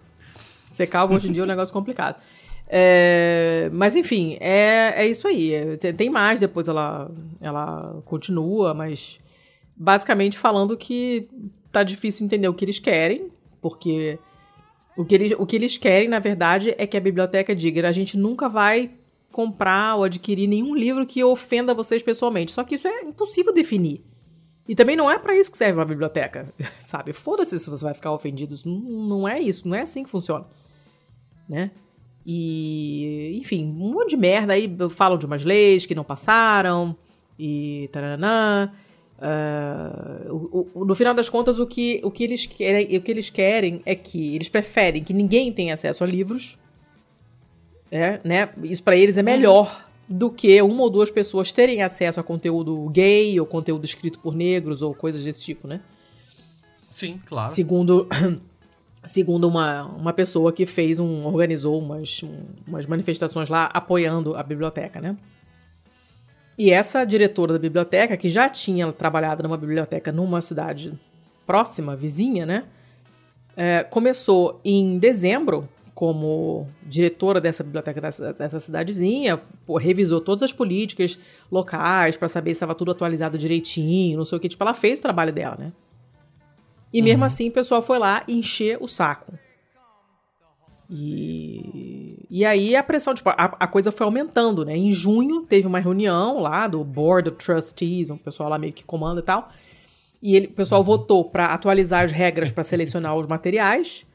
Ser 0.71 0.89
calvo 0.89 1.15
hoje 1.15 1.29
em 1.29 1.33
dia 1.33 1.43
é 1.43 1.45
um 1.45 1.49
negócio 1.49 1.73
complicado. 1.73 2.17
É, 2.69 3.71
mas 3.73 3.95
enfim, 3.95 4.37
é, 4.41 4.95
é 4.97 5.07
isso 5.07 5.27
aí. 5.29 5.53
É, 5.53 5.77
Tem, 5.77 5.95
tem 5.95 6.11
mais, 6.11 6.41
depois 6.41 6.69
ela, 6.69 7.11
ela 7.41 8.03
continua, 8.05 8.75
mas 8.75 9.21
basicamente 9.77 10.39
falando 10.39 10.77
que 10.77 11.29
tá 11.71 11.83
difícil 11.83 12.25
entender 12.25 12.49
o 12.49 12.55
que 12.55 12.65
eles 12.65 12.79
querem, 12.79 13.31
porque 13.61 14.19
o 14.97 15.05
que 15.05 15.15
eles, 15.15 15.33
o 15.39 15.47
que 15.47 15.57
eles 15.57 15.77
querem, 15.77 16.09
na 16.09 16.19
verdade, 16.19 16.75
é 16.79 16.87
que 16.87 16.97
a 16.97 17.01
biblioteca 17.01 17.55
diga: 17.55 17.87
a 17.87 17.93
gente 17.93 18.17
nunca 18.17 18.49
vai 18.49 18.91
comprar 19.31 19.97
ou 19.97 20.05
adquirir 20.05 20.47
nenhum 20.47 20.75
livro 20.75 21.07
que 21.07 21.23
ofenda 21.23 21.75
vocês 21.75 22.03
pessoalmente. 22.03 22.53
Só 22.53 22.65
que 22.65 22.77
isso 22.77 22.89
é 22.89 23.03
impossível 23.03 23.53
definir. 23.53 24.03
E 24.67 24.75
também 24.75 24.97
não 24.97 25.11
é 25.11 25.19
pra 25.19 25.37
isso 25.37 25.51
que 25.51 25.57
serve 25.57 25.79
uma 25.79 25.85
biblioteca, 25.85 26.53
sabe? 26.81 27.13
Foda-se 27.13 27.59
se 27.59 27.71
você 27.71 27.85
vai 27.85 27.95
ficar 27.95 28.13
ofendido. 28.13 28.57
Não, 28.65 28.81
não 28.81 29.29
é 29.29 29.39
isso, 29.39 29.69
não 29.69 29.77
é 29.77 29.83
assim 29.83 30.03
que 30.03 30.11
funciona. 30.11 30.47
Né? 31.49 31.71
E, 32.29 33.39
enfim, 33.41 33.65
um 33.67 33.93
monte 33.93 34.11
de 34.11 34.17
merda 34.17 34.53
aí. 34.55 34.69
Falam 34.91 35.17
de 35.17 35.25
umas 35.27 35.45
leis 35.45 35.87
que 35.87 35.95
não 35.95 36.03
passaram 36.03 36.97
e 37.39 37.89
taranã. 37.93 38.71
Ah, 39.19 40.23
o- 40.29 40.69
o- 40.75 40.85
no 40.85 40.95
final 40.95 41.15
das 41.15 41.29
contas, 41.29 41.59
o 41.59 41.67
que, 41.67 42.01
o, 42.03 42.11
que 42.11 42.25
eles 42.25 42.45
querem, 42.45 42.97
o 42.97 43.01
que 43.01 43.11
eles 43.11 43.31
querem 43.31 43.81
é 43.87 43.95
que 43.95 44.35
eles 44.35 44.49
preferem 44.49 45.03
que 45.05 45.15
ninguém 45.15 45.53
tenha 45.53 45.73
acesso 45.75 46.03
a 46.03 46.07
livros. 46.07 46.59
É, 47.91 48.21
né? 48.25 48.49
Isso 48.65 48.83
pra 48.83 48.97
eles 48.97 49.17
é 49.17 49.23
melhor 49.23 49.87
do 50.09 50.29
que 50.31 50.61
uma 50.63 50.83
ou 50.83 50.91
duas 50.91 51.11
pessoas 51.11 51.53
terem 51.53 51.83
acesso 51.83 52.19
a 52.19 52.23
conteúdo 52.23 52.89
gay 52.91 53.39
ou 53.39 53.47
conteúdo 53.47 53.85
escrito 53.85 54.19
por 54.19 54.35
negros 54.35 54.83
ou 54.83 54.93
coisas 54.95 55.23
desse 55.23 55.43
tipo, 55.45 55.67
né? 55.69 55.81
Sim, 56.91 57.21
claro. 57.25 57.51
Segundo, 57.51 58.09
segundo 59.07 59.49
uma, 59.49 59.85
uma 59.85 60.13
pessoa 60.13 60.53
que 60.53 60.67
fez 60.67 60.99
um. 60.99 61.25
organizou 61.27 61.79
umas, 61.79 62.23
um- 62.23 62.45
umas 62.67 62.85
manifestações 62.87 63.49
lá 63.49 63.71
apoiando 63.73 64.37
a 64.37 64.43
biblioteca, 64.43 65.01
né? 65.01 65.17
E 66.59 66.71
essa 66.71 67.05
diretora 67.05 67.53
da 67.55 67.59
biblioteca, 67.59 68.17
que 68.17 68.29
já 68.31 68.49
tinha 68.49 68.91
trabalhado 68.93 69.43
numa 69.43 69.57
biblioteca 69.57 70.11
numa 70.11 70.41
cidade 70.41 70.93
próxima, 71.47 71.95
vizinha, 71.95 72.45
né? 72.47 72.65
É, 73.57 73.83
começou 73.85 74.61
em 74.65 74.99
dezembro 74.99 75.69
como 75.95 76.67
diretora 76.83 77.41
dessa 77.41 77.65
biblioteca 77.65 78.01
dessa, 78.03 78.33
dessa 78.35 78.61
cidadezinha, 78.61 79.41
pô, 79.67 79.79
revisou 79.79 80.21
todas 80.21 80.43
as 80.43 80.53
políticas 80.53 81.19
locais 81.51 82.19
para 82.19 82.29
saber 82.29 82.51
se 82.51 82.57
estava 82.57 82.75
tudo 82.75 82.91
atualizado 82.91 83.39
direitinho, 83.39 84.19
não 84.19 84.25
sei 84.27 84.37
o 84.37 84.41
que. 84.41 84.49
Tipo, 84.49 84.63
ela 84.65 84.75
fez 84.75 84.99
o 84.99 85.03
trabalho 85.03 85.33
dela, 85.33 85.57
né? 85.59 85.73
E 86.93 87.03
mesmo 87.03 87.25
assim, 87.25 87.49
o 87.49 87.53
pessoal 87.53 87.83
foi 87.83 87.99
lá 87.99 88.23
encher 88.29 88.79
o 88.81 88.87
saco. 88.89 89.33
E, 90.89 92.25
e 92.31 92.45
aí 92.45 92.77
a 92.77 92.83
pressão, 92.83 93.15
tipo, 93.15 93.29
a, 93.31 93.35
a 93.35 93.67
coisa 93.67 93.91
foi 93.91 94.05
aumentando, 94.05 94.65
né? 94.65 94.77
Em 94.77 94.93
junho 94.93 95.43
teve 95.43 95.67
uma 95.67 95.81
reunião 95.81 96.41
lá 96.41 96.67
do 96.69 96.83
Board 96.85 97.29
of 97.29 97.39
Trustees, 97.39 98.09
um 98.11 98.17
pessoal 98.17 98.49
lá 98.49 98.59
meio 98.59 98.73
que 98.73 98.85
comanda 98.85 99.21
e 99.21 99.25
tal. 99.25 99.51
E 100.23 100.37
ele, 100.37 100.47
o 100.47 100.53
pessoal 100.53 100.83
votou 100.83 101.25
para 101.25 101.47
atualizar 101.47 102.05
as 102.05 102.13
regras 102.13 102.51
para 102.51 102.65
selecionar 102.65 103.17
os 103.17 103.27
materiais. 103.27 104.07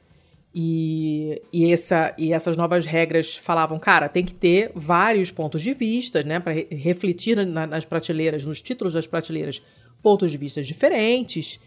E, 0.54 1.42
e, 1.54 1.72
essa, 1.72 2.14
e 2.18 2.34
essas 2.34 2.58
novas 2.58 2.86
regras 2.86 3.38
falavam, 3.38 3.80
cara, 3.80 4.10
tem 4.10 4.24
que 4.26 4.34
ter 4.34 4.72
vários 4.76 5.32
pontos 5.32 5.62
de 5.62 5.74
vista, 5.74 6.24
né? 6.24 6.40
Para 6.40 6.54
refletir 6.54 7.38
na- 7.46 7.68
nas 7.68 7.86
prateleiras, 7.86 8.44
nos 8.44 8.62
títulos 8.62 8.94
das 8.94 9.08
prateleiras, 9.08 9.62
pontos 10.02 10.30
de 10.32 10.38
vista 10.38 10.62
diferentes, 10.62 11.60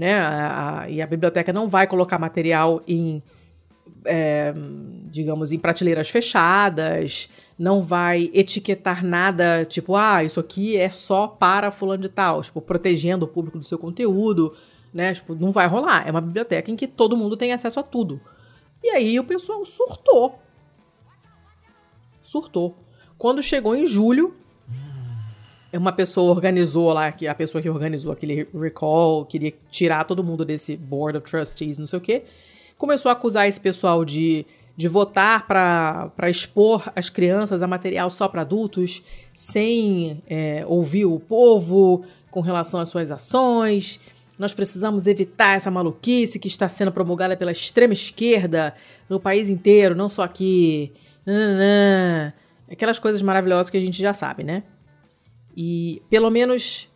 né? 0.00 0.18
A- 0.18 0.80
a- 0.80 0.90
e 0.90 1.02
a 1.02 1.06
biblioteca 1.06 1.52
não 1.52 1.68
vai 1.68 1.86
colocar 1.86 2.18
material 2.18 2.82
em 2.88 3.22
é, 4.06 4.54
digamos, 5.10 5.52
em 5.52 5.58
prateleiras 5.58 6.08
fechadas, 6.08 7.28
não 7.58 7.82
vai 7.82 8.30
etiquetar 8.32 9.04
nada, 9.04 9.66
tipo, 9.66 9.94
ah, 9.94 10.24
isso 10.24 10.40
aqui 10.40 10.74
é 10.78 10.88
só 10.88 11.26
para 11.26 11.70
fulano 11.70 12.00
de 12.00 12.08
tal, 12.08 12.40
tipo, 12.40 12.62
protegendo 12.62 13.26
o 13.26 13.28
público 13.28 13.58
do 13.58 13.64
seu 13.64 13.76
conteúdo, 13.78 14.54
né? 14.94 15.12
Tipo, 15.12 15.34
não 15.34 15.52
vai 15.52 15.66
rolar. 15.66 16.08
É 16.08 16.10
uma 16.10 16.20
biblioteca 16.22 16.70
em 16.70 16.76
que 16.76 16.86
todo 16.86 17.14
mundo 17.14 17.36
tem 17.36 17.52
acesso 17.52 17.78
a 17.78 17.82
tudo. 17.82 18.18
E 18.82 18.88
aí 18.88 19.20
o 19.20 19.24
pessoal 19.24 19.66
surtou. 19.66 20.38
Surtou. 22.22 22.74
Quando 23.18 23.42
chegou 23.42 23.76
em 23.76 23.86
julho, 23.86 24.34
uma 25.78 25.92
pessoa 25.92 26.32
organizou 26.32 26.92
lá, 26.92 27.12
que 27.12 27.26
a 27.28 27.34
pessoa 27.34 27.62
que 27.62 27.70
organizou 27.70 28.12
aquele 28.12 28.48
recall, 28.58 29.24
queria 29.24 29.52
tirar 29.70 30.04
todo 30.04 30.24
mundo 30.24 30.44
desse 30.44 30.76
board 30.76 31.18
of 31.18 31.30
trustees, 31.30 31.78
não 31.78 31.86
sei 31.86 31.98
o 31.98 32.02
quê, 32.02 32.24
começou 32.76 33.08
a 33.08 33.12
acusar 33.12 33.46
esse 33.46 33.60
pessoal 33.60 34.04
de, 34.04 34.44
de 34.76 34.88
votar 34.88 35.46
para 35.46 36.28
expor 36.28 36.90
as 36.96 37.08
crianças 37.08 37.62
a 37.62 37.66
material 37.66 38.10
só 38.10 38.26
para 38.26 38.40
adultos, 38.40 39.02
sem 39.32 40.22
é, 40.28 40.64
ouvir 40.66 41.04
o 41.04 41.20
povo 41.20 42.04
com 42.30 42.40
relação 42.40 42.80
às 42.80 42.88
suas 42.88 43.10
ações. 43.10 44.00
Nós 44.38 44.54
precisamos 44.54 45.06
evitar 45.06 45.56
essa 45.56 45.70
maluquice 45.70 46.38
que 46.38 46.48
está 46.48 46.68
sendo 46.68 46.90
promulgada 46.90 47.36
pela 47.36 47.52
extrema 47.52 47.92
esquerda 47.92 48.74
no 49.08 49.20
país 49.20 49.48
inteiro, 49.50 49.94
não 49.94 50.08
só 50.08 50.22
aqui. 50.22 50.92
Nananã. 51.26 52.32
Aquelas 52.70 52.98
coisas 52.98 53.20
maravilhosas 53.20 53.68
que 53.68 53.76
a 53.76 53.80
gente 53.80 54.00
já 54.00 54.14
sabe, 54.14 54.42
né? 54.42 54.62
E 55.56 56.02
pelo 56.08 56.30
menos 56.30 56.88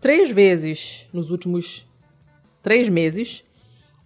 três 0.00 0.30
vezes 0.30 1.08
nos 1.12 1.30
últimos 1.30 1.86
três 2.62 2.88
meses, 2.88 3.44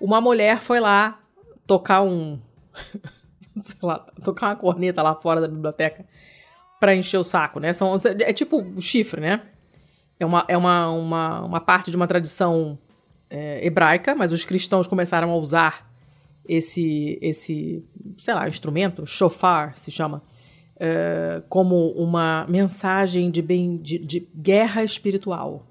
uma 0.00 0.20
mulher 0.20 0.60
foi 0.60 0.80
lá 0.80 1.20
tocar 1.66 2.02
um. 2.02 2.40
sei 3.60 3.78
lá, 3.82 3.98
tocar 4.24 4.48
uma 4.48 4.56
corneta 4.56 5.02
lá 5.02 5.14
fora 5.14 5.40
da 5.40 5.48
biblioteca 5.48 6.04
pra 6.80 6.94
encher 6.94 7.18
o 7.18 7.24
saco, 7.24 7.60
né? 7.60 7.72
São, 7.72 7.96
é 8.20 8.32
tipo 8.32 8.60
o 8.60 8.80
chifre, 8.80 9.20
né? 9.20 9.42
É 10.18 10.26
uma, 10.26 10.44
é 10.48 10.56
uma, 10.56 10.90
uma, 10.90 11.40
uma 11.42 11.60
parte 11.60 11.90
de 11.90 11.96
uma 11.96 12.06
tradição 12.06 12.78
é, 13.30 13.64
hebraica, 13.64 14.14
mas 14.14 14.32
os 14.32 14.44
cristãos 14.44 14.86
começaram 14.86 15.30
a 15.30 15.36
usar 15.36 15.90
esse, 16.46 17.18
esse 17.20 17.84
sei 18.18 18.34
lá, 18.34 18.46
instrumento, 18.48 19.06
shofar 19.06 19.76
se 19.76 19.90
chama, 19.90 20.22
é, 20.78 21.42
como 21.48 21.90
uma 21.92 22.46
mensagem 22.48 23.30
de, 23.30 23.40
bem, 23.42 23.76
de, 23.76 23.98
de 23.98 24.28
guerra 24.36 24.82
espiritual. 24.82 25.66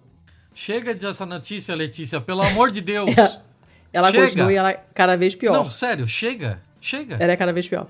Chega 0.54 0.94
dessa 0.94 1.26
notícia, 1.26 1.76
Letícia, 1.76 2.22
pelo 2.22 2.42
amor 2.42 2.72
de 2.72 2.82
Deus. 2.82 3.10
Ela 3.92 4.10
Chega. 4.10 4.24
continua 4.24 4.52
e 4.52 4.56
ela 4.56 4.72
é 4.72 4.84
cada 4.96 5.16
vez 5.16 5.36
pior. 5.36 5.54
Não, 5.54 5.70
sério, 5.70 6.08
chega. 6.08 6.60
Chega. 6.82 7.16
Ela 7.20 7.34
é 7.34 7.38
cada 7.38 7.54
vez 7.54 7.68
pior. 7.68 7.86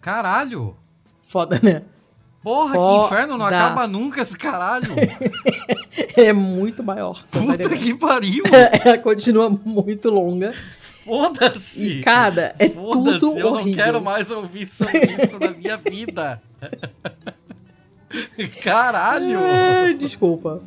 Caralho. 0.00 0.76
Foda, 1.22 1.60
né? 1.62 1.82
Porra, 2.42 2.74
Foda. 2.74 2.98
que 2.98 3.06
inferno, 3.06 3.38
não 3.38 3.46
acaba 3.46 3.86
nunca 3.86 4.20
esse 4.20 4.36
caralho. 4.36 4.88
É 6.16 6.32
muito 6.32 6.82
maior. 6.82 7.22
Puta 7.24 7.76
que 7.76 7.94
pariu. 7.94 8.42
Ela 8.84 8.98
continua 8.98 9.48
muito 9.48 10.10
longa. 10.10 10.52
Foda-se! 11.04 11.98
E, 11.98 12.02
cara, 12.02 12.54
é 12.58 12.68
Foda-se, 12.68 13.20
tudo 13.20 13.38
eu 13.38 13.48
horrível. 13.48 13.66
não 13.66 13.74
quero 13.84 14.02
mais 14.02 14.30
ouvir 14.30 14.62
isso 14.62 14.84
na 15.38 15.50
minha 15.50 15.76
vida. 15.76 16.40
Caralho! 18.62 19.38
Ah, 19.40 19.92
desculpa. 19.92 20.62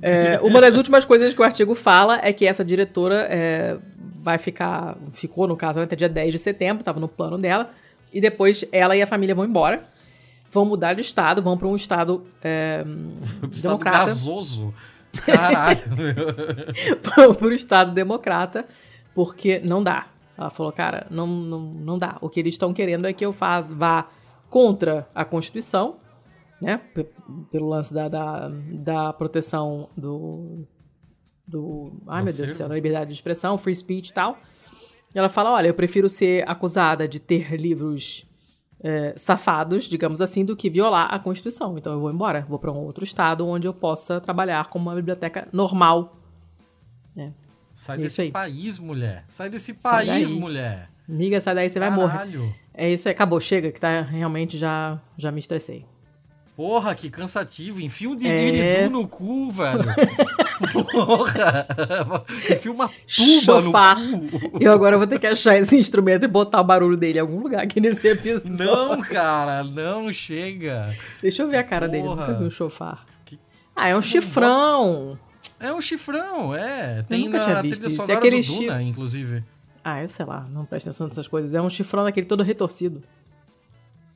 É, 0.00 0.38
uma 0.42 0.60
das 0.60 0.76
últimas 0.76 1.04
coisas 1.04 1.34
que 1.34 1.40
o 1.40 1.44
artigo 1.44 1.74
fala 1.74 2.20
é 2.22 2.32
que 2.32 2.46
essa 2.46 2.64
diretora 2.64 3.26
é, 3.30 3.76
vai 4.22 4.38
ficar. 4.38 4.96
Ficou, 5.12 5.48
no 5.48 5.56
caso, 5.56 5.80
até 5.80 5.96
dia 5.96 6.08
10 6.08 6.32
de 6.32 6.38
setembro, 6.38 6.80
estava 6.80 7.00
no 7.00 7.08
plano 7.08 7.36
dela. 7.36 7.70
E 8.12 8.20
depois 8.20 8.64
ela 8.70 8.96
e 8.96 9.02
a 9.02 9.06
família 9.06 9.34
vão 9.34 9.44
embora. 9.44 9.82
Vão 10.50 10.64
mudar 10.64 10.94
de 10.94 11.00
estado, 11.00 11.42
vão 11.42 11.58
para 11.58 11.66
um 11.66 11.74
estado 11.74 12.24
é, 12.42 12.84
Estado 13.50 13.62
democrata. 13.72 14.06
gasoso. 14.06 14.72
Caralho. 15.26 15.80
para 17.02 17.48
o 17.48 17.52
estado 17.52 17.90
democrata, 17.92 18.64
porque 19.14 19.58
não 19.60 19.82
dá. 19.82 20.08
Ela 20.36 20.50
falou, 20.50 20.72
cara, 20.72 21.06
não, 21.10 21.26
não, 21.26 21.60
não 21.60 21.98
dá. 21.98 22.18
O 22.20 22.28
que 22.28 22.40
eles 22.40 22.54
estão 22.54 22.72
querendo 22.74 23.06
é 23.06 23.12
que 23.12 23.24
eu 23.24 23.32
faz, 23.32 23.70
vá 23.70 24.08
contra 24.50 25.08
a 25.14 25.24
Constituição, 25.24 25.96
né? 26.60 26.78
P- 26.94 27.06
Pelo 27.52 27.68
lance 27.68 27.92
da, 27.94 28.08
da, 28.08 28.48
da 28.72 29.12
proteção 29.12 29.88
do. 29.96 30.64
do 31.46 31.92
ai, 32.08 32.22
meu 32.24 32.32
Deus 32.32 32.48
do 32.48 32.54
céu, 32.56 32.68
da 32.68 32.74
liberdade 32.74 33.08
de 33.08 33.14
expressão, 33.14 33.56
free 33.56 33.74
speech 33.76 34.08
e 34.10 34.14
tal. 34.14 34.36
E 35.14 35.18
ela 35.18 35.28
fala: 35.28 35.52
olha, 35.52 35.68
eu 35.68 35.74
prefiro 35.74 36.08
ser 36.08 36.48
acusada 36.48 37.06
de 37.06 37.20
ter 37.20 37.54
livros 37.54 38.26
é, 38.80 39.14
safados, 39.16 39.84
digamos 39.84 40.20
assim, 40.20 40.44
do 40.44 40.56
que 40.56 40.68
violar 40.68 41.12
a 41.14 41.18
Constituição. 41.20 41.78
Então 41.78 41.92
eu 41.92 42.00
vou 42.00 42.10
embora, 42.10 42.44
vou 42.48 42.58
para 42.58 42.72
um 42.72 42.78
outro 42.84 43.04
estado 43.04 43.46
onde 43.46 43.66
eu 43.68 43.74
possa 43.74 44.20
trabalhar 44.20 44.68
como 44.68 44.88
uma 44.90 44.96
biblioteca 44.96 45.46
normal. 45.52 46.16
Sai 47.74 47.96
É 47.96 48.00
desse 48.02 48.22
aí. 48.22 48.30
país, 48.30 48.78
mulher. 48.78 49.24
Sai 49.28 49.48
desse 49.50 49.74
Sai 49.74 50.06
país, 50.06 50.28
daí. 50.28 50.38
mulher. 50.38 50.88
Amiga, 51.08 51.40
sai 51.40 51.54
daí, 51.54 51.68
você 51.68 51.78
vai 51.78 51.90
morrer. 51.90 52.12
Caralho. 52.12 52.54
É 52.72 52.90
isso 52.90 53.08
aí, 53.08 53.12
acabou, 53.14 53.38
chega, 53.40 53.70
que 53.70 53.80
tá 53.80 54.00
realmente 54.02 54.56
já, 54.56 54.98
já 55.18 55.30
me 55.30 55.38
estressei. 55.40 55.84
Porra, 56.56 56.94
que 56.94 57.10
cansativo. 57.10 57.80
Enfia 57.80 58.08
um 58.08 58.12
É. 58.12 58.16
didgeridoo 58.16 58.90
no 58.90 59.08
cu, 59.08 59.50
velho. 59.50 59.84
Porra. 60.92 61.66
Enfia 62.50 62.72
uma 62.72 62.88
tuba 62.88 63.62
Chofar. 63.62 63.98
no 64.00 64.28
cu. 64.30 64.58
Eu 64.60 64.72
agora 64.72 64.96
vou 64.96 65.06
ter 65.06 65.18
que 65.18 65.26
achar 65.26 65.56
esse 65.58 65.76
instrumento 65.76 66.24
e 66.24 66.28
botar 66.28 66.60
o 66.60 66.64
barulho 66.64 66.96
dele 66.96 67.18
em 67.18 67.20
algum 67.22 67.40
lugar 67.40 67.62
aqui 67.64 67.80
nesse 67.80 68.06
episódio. 68.08 68.56
Não, 68.56 69.00
cara, 69.02 69.64
não 69.64 70.12
chega. 70.12 70.94
Deixa 71.20 71.42
eu 71.42 71.48
ver 71.48 71.56
a 71.58 71.64
cara 71.64 71.88
dele, 71.88 72.06
eu 72.06 72.10
Porra. 72.10 72.26
nunca 72.28 72.38
vi 72.38 72.44
um 72.44 72.50
chofar. 72.50 73.04
Que- 73.24 73.38
Ah, 73.74 73.88
é 73.88 73.96
um 73.96 74.02
chifrão. 74.02 75.18
É 75.60 75.72
um 75.72 75.80
chifrão, 75.80 76.54
é. 76.54 77.02
Tem 77.08 77.24
nunca 77.24 77.40
tinha 77.40 77.54
na 77.54 77.60
trilha 77.60 77.74
isso. 77.74 77.86
É 77.86 77.90
sonora 77.90 78.14
aquele 78.18 78.42
do 78.42 78.52
Duna, 78.54 78.82
inclusive. 78.82 79.44
Ah, 79.82 80.02
eu 80.02 80.08
sei 80.08 80.24
lá, 80.26 80.44
não 80.50 80.64
presta 80.64 80.90
atenção 80.90 81.06
nessas 81.08 81.28
coisas. 81.28 81.54
É 81.54 81.60
um 81.62 81.68
chifrão 81.70 82.04
daquele 82.04 82.26
todo 82.26 82.42
retorcido. 82.42 83.02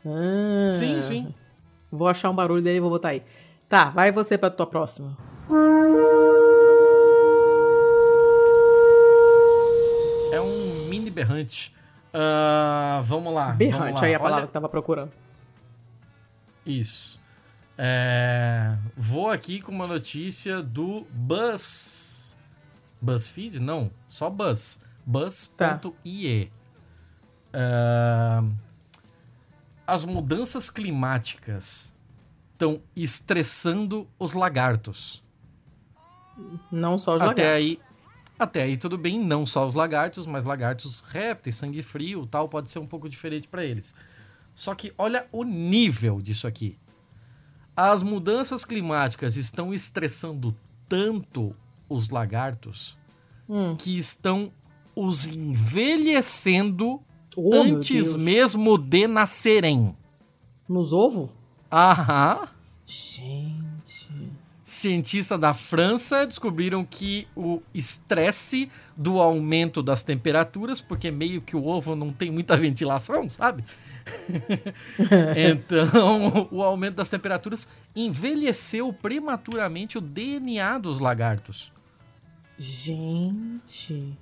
Ah, 0.04 0.70
Sim, 0.72 1.00
sim. 1.02 1.34
Vou 1.90 2.08
achar 2.08 2.30
um 2.30 2.34
barulho 2.34 2.62
dele 2.62 2.76
e 2.78 2.80
vou 2.80 2.90
botar 2.90 3.08
aí. 3.10 3.22
Tá, 3.68 3.90
vai 3.90 4.10
você 4.12 4.36
pra 4.38 4.50
tua 4.50 4.66
próxima. 4.66 5.16
É 10.32 10.40
um 10.40 10.84
mini 10.88 11.10
berrante. 11.10 11.74
Ah, 12.12 13.02
vamos 13.04 13.32
lá. 13.32 13.46
vamos 13.46 13.58
Berrante, 13.58 14.00
lá. 14.00 14.06
aí 14.06 14.14
a 14.14 14.18
Olha- 14.18 14.22
palavra 14.24 14.46
que 14.46 14.52
tava 14.52 14.68
procurando. 14.68 15.12
Isso. 16.66 17.17
É, 17.80 18.76
Vou 18.96 19.30
aqui 19.30 19.60
com 19.62 19.70
uma 19.70 19.86
notícia 19.86 20.60
do 20.60 21.06
Buzz. 21.12 22.36
BuzzFeed? 23.00 23.60
Não, 23.60 23.90
só 24.08 24.28
Buzz. 24.28 24.82
Buzz.ie. 25.06 26.50
É, 27.52 28.42
As 29.86 30.04
mudanças 30.04 30.68
climáticas 30.68 31.96
estão 32.52 32.82
estressando 32.96 34.08
os 34.18 34.32
lagartos. 34.32 35.22
Não 36.70 36.98
só 36.98 37.14
os 37.14 37.22
Até 37.22 37.42
lagartos. 37.42 37.54
aí, 37.54 37.80
até 38.38 38.62
aí 38.62 38.76
tudo 38.76 38.98
bem, 38.98 39.18
não 39.18 39.46
só 39.46 39.66
os 39.66 39.74
lagartos, 39.74 40.26
mas 40.26 40.44
lagartos 40.44 41.00
répteis, 41.08 41.54
sangue 41.54 41.82
frio, 41.82 42.26
tal, 42.26 42.48
pode 42.48 42.68
ser 42.68 42.80
um 42.80 42.86
pouco 42.86 43.08
diferente 43.08 43.46
para 43.46 43.64
eles. 43.64 43.94
Só 44.54 44.74
que 44.74 44.92
olha 44.98 45.26
o 45.30 45.44
nível 45.44 46.20
disso 46.20 46.46
aqui. 46.46 46.76
As 47.80 48.02
mudanças 48.02 48.64
climáticas 48.64 49.36
estão 49.36 49.72
estressando 49.72 50.52
tanto 50.88 51.54
os 51.88 52.10
lagartos 52.10 52.96
Hum. 53.48 53.76
que 53.78 53.96
estão 53.96 54.50
os 54.96 55.26
envelhecendo 55.26 57.00
Oh, 57.36 57.54
antes 57.54 58.16
mesmo 58.16 58.76
de 58.76 59.06
nascerem. 59.06 59.94
Nos 60.68 60.92
ovos? 60.92 61.30
Aham. 61.70 62.48
Gente. 62.84 64.08
Cientistas 64.64 65.38
da 65.38 65.54
França 65.54 66.26
descobriram 66.26 66.84
que 66.84 67.28
o 67.36 67.62
estresse 67.72 68.68
do 68.96 69.20
aumento 69.20 69.84
das 69.84 70.02
temperaturas, 70.02 70.80
porque 70.80 71.12
meio 71.12 71.40
que 71.40 71.54
o 71.54 71.64
ovo 71.64 71.94
não 71.94 72.12
tem 72.12 72.30
muita 72.32 72.56
ventilação, 72.58 73.30
sabe? 73.30 73.64
então, 75.36 76.48
o 76.50 76.62
aumento 76.62 76.96
das 76.96 77.10
temperaturas 77.10 77.68
envelheceu 77.94 78.92
prematuramente 78.92 79.98
o 79.98 80.00
DNA 80.00 80.78
dos 80.78 81.00
lagartos. 81.00 81.72
Gente. 82.58 84.16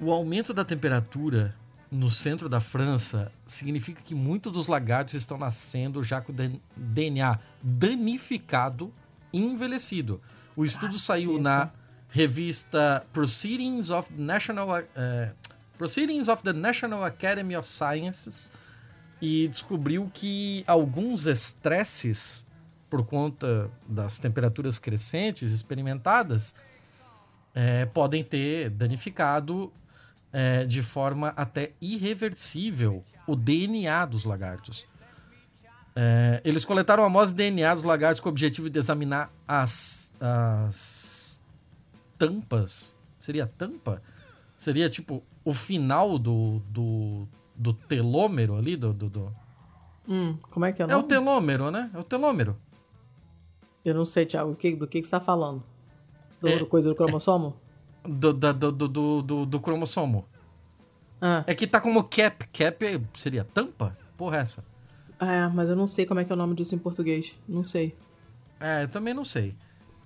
O 0.00 0.10
aumento 0.10 0.54
da 0.54 0.64
temperatura 0.64 1.54
no 1.90 2.10
centro 2.10 2.48
da 2.48 2.60
França 2.60 3.30
significa 3.46 4.00
que 4.02 4.14
muitos 4.14 4.52
dos 4.52 4.66
lagartos 4.66 5.14
estão 5.14 5.36
nascendo 5.36 6.02
já 6.02 6.20
com 6.20 6.32
DNA 6.76 7.38
danificado 7.62 8.92
e 9.32 9.38
envelhecido. 9.38 10.20
O 10.56 10.64
estudo 10.64 10.92
Caceta. 10.92 11.04
saiu 11.04 11.40
na 11.40 11.70
revista 12.08 13.04
Proceedings 13.12 13.90
of 13.90 14.10
the 14.12 14.22
National, 14.22 14.78
eh, 14.78 15.32
Proceedings 15.76 16.28
of 16.28 16.42
the 16.42 16.52
National 16.52 17.04
Academy 17.04 17.56
of 17.56 17.68
Sciences 17.68 18.50
e 19.20 19.48
descobriu 19.48 20.10
que 20.12 20.64
alguns 20.66 21.26
estresses 21.26 22.46
por 22.88 23.04
conta 23.04 23.70
das 23.86 24.18
temperaturas 24.18 24.78
crescentes 24.78 25.52
experimentadas 25.52 26.54
eh, 27.54 27.86
podem 27.86 28.24
ter 28.24 28.70
danificado 28.70 29.72
eh, 30.32 30.64
de 30.64 30.82
forma 30.82 31.28
até 31.36 31.72
irreversível 31.80 33.04
o 33.26 33.36
DNA 33.36 34.06
dos 34.06 34.24
lagartos. 34.24 34.86
Eh, 35.94 36.40
eles 36.44 36.64
coletaram 36.64 37.04
amostras 37.04 37.32
de 37.32 37.50
DNA 37.50 37.74
dos 37.74 37.84
lagartos 37.84 38.20
com 38.20 38.28
o 38.28 38.32
objetivo 38.32 38.70
de 38.70 38.78
examinar 38.78 39.30
as, 39.46 40.12
as 40.20 41.42
tampas. 42.18 42.96
Seria 43.20 43.46
tampa? 43.46 44.02
Seria 44.56 44.88
tipo 44.88 45.22
o 45.44 45.52
final 45.52 46.18
do, 46.18 46.60
do, 46.70 47.28
do 47.60 47.72
telômero 47.74 48.56
ali? 48.56 48.74
Do, 48.76 48.92
do, 48.92 49.08
do- 49.10 49.32
Hum, 50.08 50.36
como 50.50 50.64
é 50.64 50.72
que 50.72 50.82
é 50.82 50.86
o 50.86 50.90
É 50.90 50.94
o 50.94 50.96
nome? 50.98 51.08
telômero, 51.08 51.70
né? 51.70 51.90
É 51.94 51.98
o 51.98 52.02
telômero. 52.02 52.56
Eu 53.84 53.94
não 53.94 54.04
sei, 54.04 54.26
Thiago, 54.26 54.52
o 54.52 54.56
que- 54.56 54.74
do 54.74 54.86
que, 54.86 55.00
que 55.00 55.06
você 55.06 55.10
tá 55.10 55.20
falando? 55.20 55.62
Do, 56.40 56.48
É- 56.48 56.56
do 56.58 56.66
coisa 56.66 56.88
do 56.88 56.94
cromossomo? 56.94 57.54
Do, 58.04 58.32
da- 58.32 58.52
do, 58.52 58.72
do, 58.72 58.88
do, 58.88 59.22
do, 59.22 59.46
do 59.46 59.60
cromossomo. 59.60 60.24
Ah, 61.20 61.44
É 61.46 61.54
que 61.54 61.66
tá 61.66 61.80
como 61.80 62.02
cap. 62.04 62.46
Cap 62.48 63.06
seria 63.18 63.44
tampa? 63.44 63.96
Porra, 64.16 64.38
é 64.38 64.40
essa. 64.40 64.64
é, 65.20 65.46
mas 65.48 65.68
eu 65.68 65.76
não 65.76 65.86
sei 65.86 66.06
como 66.06 66.18
é 66.18 66.24
que 66.24 66.32
é 66.32 66.34
o 66.34 66.38
nome 66.38 66.54
disso 66.54 66.74
em 66.74 66.78
português. 66.78 67.34
Não 67.46 67.62
sei. 67.64 67.94
É, 68.58 68.84
eu 68.84 68.88
também 68.88 69.12
não 69.14 69.24
sei. 69.24 69.54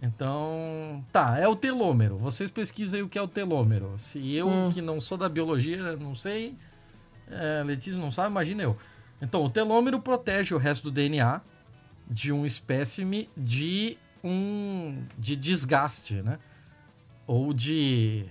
Então, 0.03 1.05
tá, 1.13 1.39
é 1.39 1.49
o 1.49 1.57
telômero. 1.57 2.19
Vocês 2.19 2.51
pesquisem 2.51 3.01
o 3.03 3.09
que 3.09 3.17
é 3.19 3.23
o 3.23 3.29
telômero. 3.29 3.95
Se 3.97 4.35
eu, 4.35 4.49
Hum. 4.49 4.71
que 4.73 4.83
não 4.83 5.01
sou 5.01 5.17
da 5.17 5.29
biologia, 5.29 5.97
não 5.97 6.15
sei, 6.15 6.55
é, 7.31 7.63
Letícia 7.65 7.99
não 8.01 8.11
sabe, 8.11 8.31
imagina 8.31 8.63
eu. 8.63 8.77
Então, 9.21 9.43
o 9.45 9.51
telômero 9.51 10.01
protege 10.01 10.55
o 10.55 10.59
resto 10.59 10.85
do 10.85 10.91
DNA 10.91 11.41
de 12.09 12.33
um 12.33 12.45
espécime 12.45 13.29
de 13.37 13.97
um 14.23 15.03
de 15.19 15.37
desgaste, 15.37 16.15
né? 16.23 16.39
Ou 17.27 17.53
de 17.55 18.27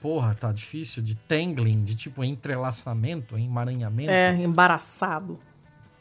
Porra, 0.00 0.32
tá 0.34 0.52
difícil, 0.52 1.02
de 1.02 1.16
tangling, 1.16 1.82
de 1.82 1.94
tipo 1.96 2.22
entrelaçamento, 2.22 3.36
emaranhamento. 3.36 4.10
É, 4.12 4.32
embaraçado. 4.32 5.40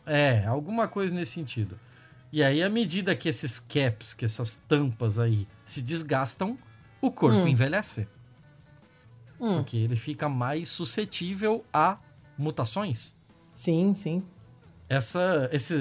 É, 0.05 0.45
alguma 0.45 0.87
coisa 0.87 1.15
nesse 1.15 1.31
sentido. 1.31 1.79
E 2.31 2.43
aí, 2.43 2.61
à 2.61 2.69
medida 2.69 3.15
que 3.15 3.27
esses 3.27 3.59
caps, 3.59 4.13
que 4.13 4.23
essas 4.23 4.55
tampas 4.55 5.17
aí 5.17 5.47
se 5.65 5.81
desgastam, 5.81 6.57
o 7.01 7.09
corpo 7.09 7.39
Hum. 7.39 7.47
envelhece. 7.47 8.07
Hum, 9.39 9.57
Porque 9.57 9.77
ele 9.77 9.95
fica 9.95 10.27
mais 10.27 10.67
suscetível 10.67 11.63
a 11.73 11.97
mutações. 12.37 13.15
sim, 13.53 13.93
sim. 13.93 14.23
Essa, 14.89 15.49
esse, 15.51 15.75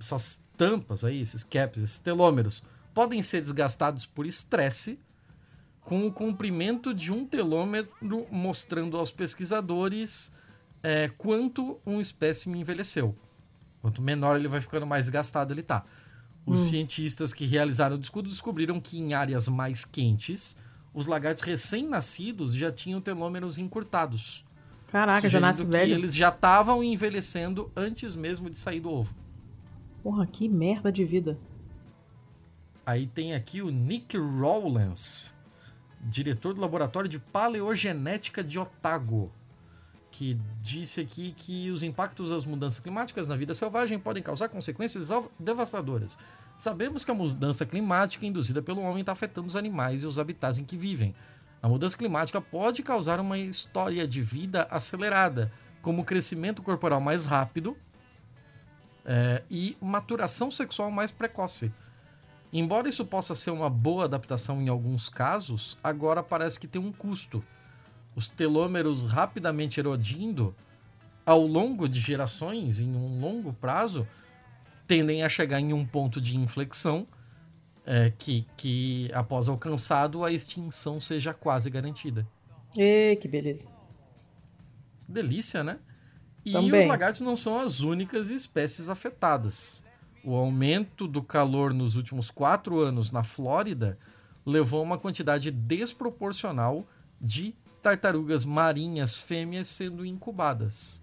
essas 0.00 0.44
tampas 0.56 1.04
aí, 1.04 1.20
esses 1.20 1.44
caps, 1.44 1.80
esses 1.80 1.98
telômeros, 2.00 2.64
podem 2.92 3.22
ser 3.22 3.40
desgastados 3.40 4.04
por 4.04 4.26
estresse, 4.26 4.98
com 5.80 6.06
o 6.06 6.12
comprimento 6.12 6.92
de 6.92 7.12
um 7.12 7.24
telômetro, 7.24 7.92
mostrando 8.30 8.96
aos 8.96 9.10
pesquisadores 9.10 10.34
é, 10.82 11.08
quanto 11.08 11.80
um 11.86 12.00
espécime 12.00 12.58
envelheceu. 12.60 13.16
Quanto 13.80 14.02
menor 14.02 14.36
ele 14.36 14.48
vai 14.48 14.60
ficando, 14.60 14.86
mais 14.86 15.08
gastado 15.08 15.52
ele 15.52 15.60
está. 15.60 15.84
Os 16.44 16.60
hum. 16.60 16.64
cientistas 16.64 17.32
que 17.32 17.46
realizaram 17.46 17.96
o 17.96 18.00
estudo 18.00 18.28
descobriram 18.28 18.80
que 18.80 18.98
em 18.98 19.14
áreas 19.14 19.48
mais 19.48 19.84
quentes, 19.84 20.56
os 20.92 21.06
lagartos 21.06 21.42
recém-nascidos 21.42 22.54
já 22.54 22.70
tinham 22.72 23.00
telômeros 23.00 23.58
encurtados. 23.58 24.44
Caraca, 24.88 25.28
já 25.28 25.38
nasce 25.38 25.64
velho. 25.64 25.94
eles 25.94 26.14
já 26.14 26.30
estavam 26.30 26.82
envelhecendo 26.82 27.70
antes 27.76 28.16
mesmo 28.16 28.50
de 28.50 28.58
sair 28.58 28.80
do 28.80 28.90
ovo. 28.90 29.14
Porra, 30.02 30.26
que 30.26 30.48
merda 30.48 30.90
de 30.90 31.04
vida. 31.04 31.38
Aí 32.84 33.06
tem 33.06 33.34
aqui 33.34 33.62
o 33.62 33.70
Nick 33.70 34.16
Rowlands, 34.16 35.32
diretor 36.00 36.54
do 36.54 36.60
laboratório 36.60 37.08
de 37.08 37.20
paleogenética 37.20 38.42
de 38.42 38.58
Otago, 38.58 39.30
que 40.10 40.36
disse 40.60 41.00
aqui 41.00 41.32
que 41.36 41.70
os 41.70 41.84
impactos 41.84 42.30
das 42.30 42.44
mudanças 42.44 42.80
climáticas 42.80 43.28
na 43.28 43.36
vida 43.36 43.54
selvagem 43.54 43.98
podem 43.98 44.22
causar 44.22 44.48
consequências 44.48 45.08
devastadoras. 45.38 46.18
Sabemos 46.60 47.06
que 47.06 47.10
a 47.10 47.14
mudança 47.14 47.64
climática 47.64 48.26
induzida 48.26 48.60
pelo 48.60 48.82
homem 48.82 49.00
está 49.00 49.12
afetando 49.12 49.46
os 49.46 49.56
animais 49.56 50.02
e 50.02 50.06
os 50.06 50.18
habitats 50.18 50.58
em 50.58 50.64
que 50.66 50.76
vivem. 50.76 51.14
A 51.62 51.66
mudança 51.66 51.96
climática 51.96 52.38
pode 52.38 52.82
causar 52.82 53.18
uma 53.18 53.38
história 53.38 54.06
de 54.06 54.20
vida 54.20 54.68
acelerada, 54.70 55.50
como 55.80 56.04
crescimento 56.04 56.60
corporal 56.60 57.00
mais 57.00 57.24
rápido 57.24 57.74
é, 59.06 59.42
e 59.50 59.74
maturação 59.80 60.50
sexual 60.50 60.90
mais 60.90 61.10
precoce. 61.10 61.72
Embora 62.52 62.90
isso 62.90 63.06
possa 63.06 63.34
ser 63.34 63.52
uma 63.52 63.70
boa 63.70 64.04
adaptação 64.04 64.60
em 64.60 64.68
alguns 64.68 65.08
casos, 65.08 65.78
agora 65.82 66.22
parece 66.22 66.60
que 66.60 66.68
tem 66.68 66.78
um 66.78 66.92
custo. 66.92 67.42
Os 68.14 68.28
telômeros 68.28 69.02
rapidamente 69.02 69.80
erodindo 69.80 70.54
ao 71.24 71.40
longo 71.40 71.88
de 71.88 71.98
gerações, 71.98 72.80
em 72.80 72.94
um 72.94 73.18
longo 73.18 73.50
prazo, 73.50 74.06
tendem 74.90 75.22
a 75.22 75.28
chegar 75.28 75.60
em 75.60 75.72
um 75.72 75.86
ponto 75.86 76.20
de 76.20 76.36
inflexão 76.36 77.06
é, 77.86 78.12
que, 78.18 78.44
que, 78.56 79.08
após 79.14 79.48
alcançado, 79.48 80.24
a 80.24 80.32
extinção 80.32 81.00
seja 81.00 81.32
quase 81.32 81.70
garantida. 81.70 82.26
E 82.76 83.14
que 83.14 83.28
beleza. 83.28 83.68
Delícia, 85.08 85.62
né? 85.62 85.78
E 86.44 86.50
Também. 86.50 86.80
os 86.80 86.86
lagartos 86.86 87.20
não 87.20 87.36
são 87.36 87.60
as 87.60 87.82
únicas 87.82 88.30
espécies 88.30 88.88
afetadas. 88.88 89.84
O 90.24 90.34
aumento 90.34 91.06
do 91.06 91.22
calor 91.22 91.72
nos 91.72 91.94
últimos 91.94 92.28
quatro 92.28 92.80
anos 92.80 93.12
na 93.12 93.22
Flórida 93.22 93.96
levou 94.44 94.80
a 94.80 94.82
uma 94.82 94.98
quantidade 94.98 95.52
desproporcional 95.52 96.84
de 97.20 97.54
tartarugas 97.80 98.44
marinhas 98.44 99.16
fêmeas 99.16 99.68
sendo 99.68 100.04
incubadas. 100.04 101.00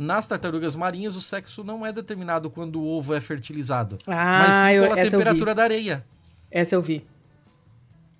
Nas 0.00 0.26
tartarugas 0.26 0.74
marinhas, 0.74 1.14
o 1.14 1.20
sexo 1.20 1.62
não 1.62 1.84
é 1.84 1.92
determinado 1.92 2.48
quando 2.48 2.80
o 2.80 2.86
ovo 2.86 3.12
é 3.12 3.20
fertilizado, 3.20 3.98
ah, 4.06 4.46
mas 4.46 4.54
sim 4.56 4.80
pela 4.80 4.98
eu, 4.98 5.10
temperatura 5.10 5.54
da 5.54 5.62
areia. 5.62 6.06
Essa 6.50 6.74
eu 6.74 6.80
vi. 6.80 7.06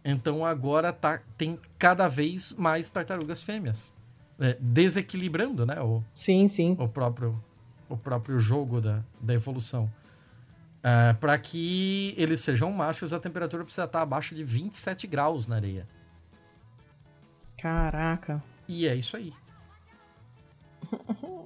Então 0.04 0.44
agora 0.44 0.92
tá, 0.92 1.22
tem 1.38 1.58
cada 1.78 2.06
vez 2.06 2.52
mais 2.52 2.90
tartarugas 2.90 3.40
fêmeas. 3.40 3.96
É, 4.38 4.58
desequilibrando, 4.60 5.64
né? 5.64 5.80
O, 5.80 6.04
sim, 6.12 6.48
sim. 6.48 6.76
O 6.78 6.86
próprio, 6.86 7.42
o 7.88 7.96
próprio 7.96 8.38
jogo 8.38 8.78
da, 8.78 9.02
da 9.18 9.32
evolução. 9.32 9.90
É, 10.82 11.14
para 11.14 11.38
que 11.38 12.12
eles 12.18 12.40
sejam 12.40 12.70
machos, 12.70 13.14
a 13.14 13.18
temperatura 13.18 13.64
precisa 13.64 13.84
estar 13.84 14.02
abaixo 14.02 14.34
de 14.34 14.44
27 14.44 15.06
graus 15.06 15.46
na 15.46 15.56
areia. 15.56 15.88
Caraca. 17.56 18.42
E 18.68 18.86
é 18.86 18.94
isso 18.94 19.16
aí. 19.16 19.32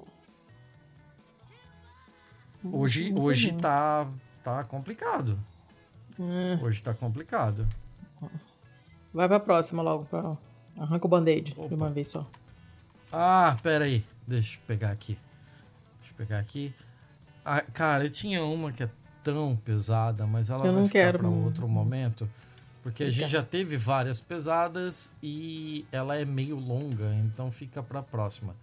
Hoje, 2.73 3.13
hoje 3.17 3.53
tá, 3.55 4.07
tá 4.43 4.65
complicado. 4.65 5.39
É. 6.19 6.65
Hoje 6.65 6.83
tá 6.83 6.95
complicado. 6.95 7.67
Vai 9.13 9.29
pra 9.29 9.39
próxima 9.39 9.83
logo. 9.83 10.05
Pra... 10.07 10.37
Arranca 10.79 11.07
o 11.07 11.09
band-aid 11.09 11.55
de 11.55 11.75
uma 11.75 11.91
vez 11.91 12.09
só. 12.09 12.27
Ah, 13.13 13.57
pera 13.63 13.85
aí. 13.85 14.05
Deixa 14.27 14.57
eu 14.57 14.61
pegar 14.67 14.91
aqui. 14.91 15.19
Deixa 16.01 16.13
eu 16.13 16.17
pegar 16.17 16.39
aqui. 16.39 16.75
Ah, 17.45 17.61
cara, 17.61 18.05
eu 18.05 18.11
tinha 18.11 18.43
uma 18.45 18.73
que 18.73 18.83
é 18.83 18.89
tão 19.23 19.57
pesada, 19.57 20.27
mas 20.27 20.51
ela 20.51 20.67
eu 20.67 20.73
vai 20.73 20.85
ficar 20.85 20.93
quero. 20.93 21.19
pra 21.19 21.29
outro 21.29 21.69
momento. 21.69 22.29
Porque 22.83 23.05
a 23.05 23.11
gente 23.11 23.31
já 23.31 23.43
teve 23.43 23.77
várias 23.77 24.21
pesadas 24.21 25.15
e 25.23 25.87
ela 25.91 26.17
é 26.17 26.25
meio 26.25 26.57
longa, 26.57 27.15
então 27.15 27.51
fica 27.51 27.83
para 27.83 28.01
a 28.01 28.03
próxima. 28.03 28.55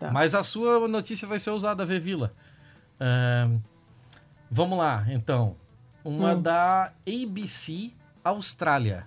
Tá. 0.00 0.10
Mas 0.10 0.34
a 0.34 0.42
sua 0.42 0.86
notícia 0.88 1.28
vai 1.28 1.38
ser 1.38 1.50
usada, 1.50 1.84
Vevila. 1.84 2.32
Uh, 3.00 3.60
vamos 4.50 4.78
lá, 4.78 5.06
então. 5.08 5.56
Uma 6.04 6.34
hum. 6.34 6.42
da 6.42 6.92
ABC 7.06 7.92
Austrália. 8.24 9.06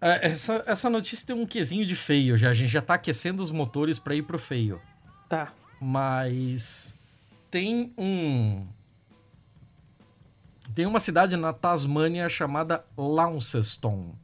Uh, 0.00 0.18
essa, 0.20 0.64
essa 0.66 0.90
notícia 0.90 1.26
tem 1.26 1.36
um 1.36 1.46
quesinho 1.46 1.86
de 1.86 1.94
feio 1.94 2.36
já. 2.36 2.50
A 2.50 2.52
gente 2.52 2.70
já 2.70 2.80
está 2.80 2.94
aquecendo 2.94 3.42
os 3.42 3.50
motores 3.50 3.98
para 3.98 4.14
ir 4.14 4.22
pro 4.22 4.38
feio. 4.38 4.80
Tá. 5.28 5.52
Mas 5.80 6.98
tem 7.50 7.92
um 7.96 8.66
tem 10.74 10.86
uma 10.86 11.00
cidade 11.00 11.36
na 11.36 11.52
Tasmânia 11.52 12.28
chamada 12.28 12.84
Launceston. 12.96 14.14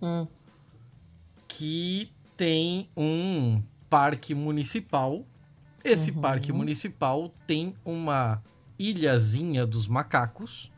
Hum. 0.00 0.26
Que 1.46 2.10
tem 2.36 2.88
um 2.96 3.62
parque 3.90 4.34
municipal. 4.34 5.26
Esse 5.84 6.10
uhum. 6.10 6.20
parque 6.20 6.52
municipal 6.52 7.32
tem 7.46 7.74
uma 7.84 8.42
ilhazinha 8.78 9.66
dos 9.66 9.86
macacos, 9.86 10.72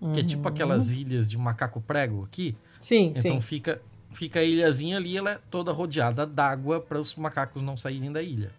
uhum. 0.00 0.12
que 0.12 0.20
é 0.20 0.24
tipo 0.24 0.42
uhum. 0.42 0.48
aquelas 0.48 0.92
ilhas 0.92 1.28
de 1.28 1.36
macaco 1.36 1.80
prego 1.80 2.24
aqui. 2.24 2.56
Sim, 2.80 3.12
então 3.14 3.34
sim. 3.34 3.40
fica 3.40 3.82
fica 4.12 4.40
a 4.40 4.44
ilhazinha 4.44 4.96
ali, 4.96 5.16
ela 5.16 5.32
é 5.32 5.38
toda 5.50 5.70
rodeada 5.72 6.26
d'água 6.26 6.80
para 6.80 6.98
os 6.98 7.14
macacos 7.16 7.60
não 7.60 7.76
saírem 7.76 8.10
da 8.10 8.22
ilha. 8.22 8.50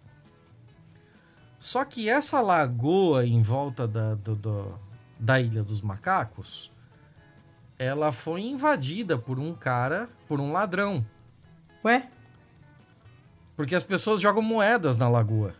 Só 1.58 1.84
que 1.84 2.08
essa 2.08 2.40
lagoa 2.40 3.26
em 3.26 3.42
volta 3.42 3.86
da, 3.86 4.14
do, 4.14 4.36
do, 4.36 4.78
da 5.18 5.40
Ilha 5.40 5.62
dos 5.62 5.80
Macacos, 5.80 6.70
ela 7.78 8.12
foi 8.12 8.42
invadida 8.42 9.18
por 9.18 9.38
um 9.38 9.52
cara, 9.52 10.08
por 10.28 10.40
um 10.40 10.52
ladrão. 10.52 11.04
Ué? 11.84 12.08
Porque 13.56 13.74
as 13.74 13.82
pessoas 13.82 14.20
jogam 14.20 14.42
moedas 14.42 14.96
na 14.96 15.08
lagoa. 15.08 15.54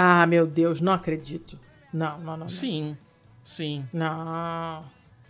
Ah, 0.00 0.24
meu 0.28 0.46
Deus, 0.46 0.80
não 0.80 0.92
acredito. 0.92 1.58
Não, 1.92 2.18
não, 2.18 2.24
não. 2.24 2.36
não. 2.36 2.48
Sim, 2.48 2.96
sim. 3.42 3.84
Não. 3.92 4.84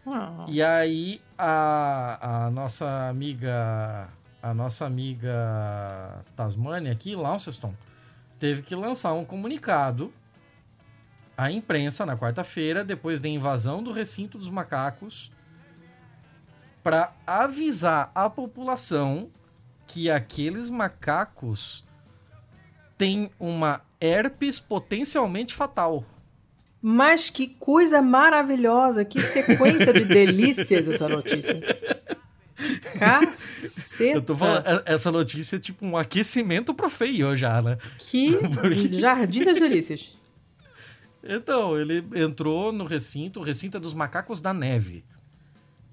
não. 0.05 0.47
E 0.47 0.63
aí 0.63 1.23
a, 1.39 2.45
a 2.47 2.51
nossa 2.51 3.09
amiga, 3.09 4.11
a 4.43 4.53
nossa 4.53 4.85
amiga 4.85 6.23
Tasmania 6.37 6.93
aqui, 6.93 7.17
Launceston, 7.17 7.73
teve 8.39 8.61
que 8.61 8.75
lançar 8.75 9.15
um 9.15 9.25
comunicado 9.25 10.13
à 11.35 11.51
imprensa 11.51 12.05
na 12.05 12.15
quarta-feira, 12.15 12.85
depois 12.85 13.23
da 13.23 13.29
invasão 13.29 13.83
do 13.83 13.91
recinto 13.91 14.37
dos 14.37 14.51
macacos, 14.51 15.33
para 16.83 17.15
avisar 17.27 18.13
a 18.15 18.29
população 18.29 19.31
que 19.87 20.11
aqueles 20.11 20.69
macacos 20.69 21.83
têm 22.99 23.31
uma 23.41 23.88
herpes 24.01 24.59
potencialmente 24.59 25.55
fatal. 25.55 26.05
Mas 26.81 27.29
que 27.29 27.49
coisa 27.49 28.01
maravilhosa, 28.01 29.05
que 29.05 29.21
sequência 29.21 29.93
de 29.93 30.05
delícias 30.07 30.89
essa 30.89 31.09
notícia. 31.09 31.61
Caceta. 32.99 34.19
Eu 34.19 34.23
tô 34.23 34.37
falando, 34.37 34.67
é, 34.67 34.83
essa 34.87 35.11
notícia 35.11 35.57
é 35.57 35.59
tipo 35.59 35.85
um 35.85 35.97
aquecimento 35.97 36.75
pro 36.75 36.89
feio 36.89 37.35
já, 37.37 37.61
né? 37.63 37.79
Que 37.99 38.37
Porque... 38.55 38.99
jardim 38.99 39.45
das 39.45 39.59
delícias. 39.59 40.17
Então, 41.23 41.79
ele 41.79 42.05
entrou 42.15 42.73
no 42.73 42.85
recinto, 42.85 43.41
o 43.41 43.43
recinto 43.43 43.77
é 43.77 43.81
dos 43.81 43.93
macacos 43.93 44.41
da 44.41 44.55
neve. 44.55 45.05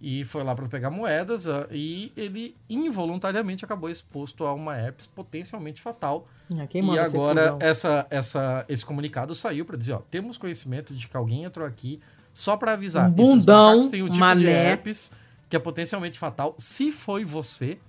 E 0.02 0.24
foi 0.24 0.44
lá 0.44 0.54
para 0.54 0.68
pegar 0.68 0.90
moedas 0.90 1.48
ah, 1.48 1.68
e 1.72 2.12
ele 2.16 2.56
involuntariamente 2.70 3.66
acabou 3.66 3.90
exposto 3.90 4.46
a 4.46 4.54
uma 4.54 4.78
herpes 4.78 5.08
potencialmente 5.08 5.82
fatal. 5.82 6.28
Ah, 6.54 6.68
e 6.74 7.00
agora 7.00 7.58
essa, 7.60 8.06
essa, 8.10 8.66
esse 8.70 8.86
comunicado 8.86 9.34
saiu 9.34 9.66
para 9.66 9.78
dizer, 9.78 9.94
ó, 9.94 10.02
temos 10.12 10.38
conhecimento 10.38 10.94
de 10.94 11.08
que 11.08 11.18
alguém 11.18 11.44
entrou 11.44 11.66
aqui 11.66 12.00
só 12.34 12.56
para 12.56 12.74
avisar. 12.74 13.10
Um 13.10 13.12
bundão, 13.12 13.90
têm 13.90 14.04
um 14.04 14.08
tipo 14.08 14.20
mané. 14.20 14.42
de 14.42 14.48
herpes 14.48 15.12
que 15.50 15.56
é 15.56 15.60
potencialmente 15.60 16.20
fatal. 16.20 16.54
Se 16.58 16.92
foi 16.92 17.24
você, 17.24 17.80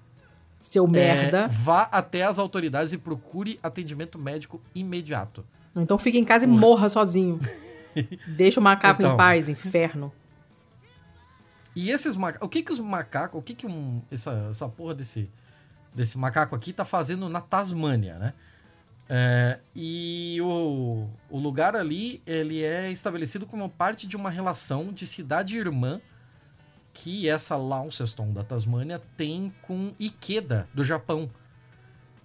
seu 0.61 0.87
merda, 0.87 1.41
é, 1.41 1.49
vá 1.49 1.83
até 1.83 2.23
as 2.23 2.39
autoridades 2.39 2.93
e 2.93 2.99
procure 2.99 3.59
atendimento 3.63 4.19
médico 4.19 4.61
imediato. 4.75 5.45
Então 5.75 5.99
fica 5.99 6.17
em 6.17 6.25
casa 6.25 6.45
e 6.45 6.49
morra 6.49 6.89
sozinho. 6.89 7.39
Deixa 8.27 8.61
o 8.61 8.63
macaco 8.63 9.03
então, 9.03 9.15
em 9.15 9.17
paz, 9.17 9.49
inferno. 9.49 10.13
E 11.75 11.91
esses 11.91 12.17
macacos. 12.17 12.47
O 12.47 12.49
que 12.49 12.63
que 12.63 12.73
os 12.73 12.81
macacos. 12.81 13.39
O 13.39 13.43
que 13.43 13.55
que 13.55 13.67
um, 13.67 14.01
essa, 14.11 14.49
essa 14.51 14.69
porra 14.69 14.95
desse, 14.95 15.31
desse 15.95 16.17
macaco 16.17 16.55
aqui 16.55 16.73
tá 16.73 16.85
fazendo 16.85 17.29
na 17.29 17.41
Tasmânia, 17.41 18.19
né? 18.19 18.33
É, 19.09 19.59
e 19.75 20.39
o, 20.43 21.07
o 21.31 21.39
lugar 21.39 21.77
ali, 21.77 22.21
ele 22.27 22.63
é 22.63 22.91
estabelecido 22.91 23.47
como 23.47 23.69
parte 23.69 24.07
de 24.07 24.17
uma 24.17 24.31
relação 24.31 24.93
de 24.93 25.07
cidade-irmã 25.07 26.01
que 26.93 27.29
essa 27.29 27.57
Launceston 27.57 28.33
da 28.33 28.43
Tasmânia 28.43 29.01
tem 29.17 29.53
com 29.63 29.93
Ikeda, 30.01 30.67
do 30.73 30.83
Japão. 30.83 31.31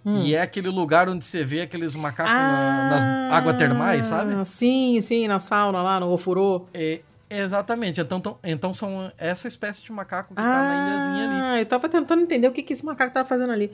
Hum. 0.04 0.24
E 0.24 0.34
é 0.34 0.42
aquele 0.42 0.70
lugar 0.70 1.10
onde 1.10 1.26
você 1.26 1.44
vê 1.44 1.62
aqueles 1.62 1.94
macacos 1.94 2.32
ah, 2.34 2.38
na, 2.38 2.90
nas 2.90 3.34
águas 3.34 3.58
termais, 3.58 4.06
sabe? 4.06 4.34
Sim, 4.46 5.00
sim, 5.02 5.28
na 5.28 5.40
sauna 5.40 5.84
lá, 5.84 6.00
no 6.00 6.10
ofurô. 6.10 6.66
É, 6.74 7.02
exatamente. 7.30 8.02
Então, 8.02 8.20
tão, 8.20 8.38
então 8.44 8.74
são 8.74 9.12
essa 9.18 9.48
espécie 9.48 9.84
de 9.84 9.92
macaco 9.92 10.34
que 10.34 10.42
ah, 10.42 10.44
tá 10.44 10.62
na 10.62 10.88
ilhazinha 10.88 11.30
ali. 11.30 11.42
Ah, 11.42 11.60
eu 11.60 11.66
tava 11.66 11.88
tentando 11.88 12.24
entender 12.24 12.48
o 12.48 12.52
que, 12.52 12.64
que 12.64 12.74
esse 12.74 12.84
macaco 12.84 13.14
tava 13.14 13.28
fazendo 13.28 13.52
ali. 13.52 13.72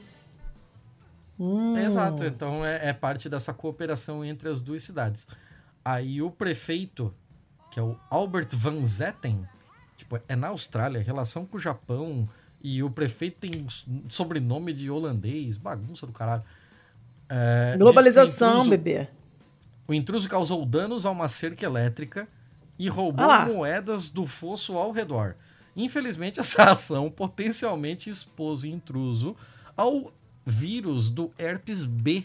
Hum. 1.40 1.78
Exato, 1.78 2.24
então 2.24 2.66
é, 2.66 2.90
é, 2.90 2.94
parte 2.94 3.30
dessa 3.30 3.54
cooperação 3.54 4.26
entre 4.26 4.50
as 4.50 4.62
duas 4.62 4.84
cidades. 4.84 5.28
Aí 5.86 6.22
o 6.22 6.32
prefeito, 6.32 7.14
que 7.72 7.80
é 7.80 7.84
o 7.84 7.96
Albert 8.10 8.50
Van 8.54 8.84
Zetten, 8.86 9.48
tipo, 9.96 10.20
é 10.28 10.36
na 10.36 10.48
Austrália, 10.48 11.02
relação 11.02 11.46
com 11.46 11.58
o 11.58 11.60
Japão, 11.60 12.28
e 12.62 12.82
o 12.82 12.90
prefeito 12.90 13.38
tem 13.40 13.66
sobrenome 14.10 14.74
de 14.74 14.90
holandês, 14.90 15.58
bagunça 15.58 16.06
do 16.08 16.12
caralho. 16.12 16.44
É, 17.30 17.76
Globalização, 17.78 18.54
intruso, 18.54 18.70
bebê. 18.70 19.08
O 19.88 19.94
intruso 19.94 20.28
causou 20.28 20.66
danos 20.66 21.06
a 21.06 21.12
uma 21.12 21.28
cerca 21.28 21.66
elétrica 21.66 22.28
e 22.80 22.90
roubou 22.90 23.30
ah 23.30 23.46
moedas 23.46 24.10
do 24.10 24.26
fosso 24.26 24.78
ao 24.78 24.92
redor. 24.92 25.36
Infelizmente, 25.76 26.40
essa 26.40 26.64
ação 26.72 27.10
potencialmente 27.10 28.10
expôs 28.10 28.64
o 28.64 28.68
intruso 28.68 29.36
ao 29.76 30.12
vírus 30.50 31.10
do 31.10 31.30
herpes 31.38 31.84
B, 31.84 32.24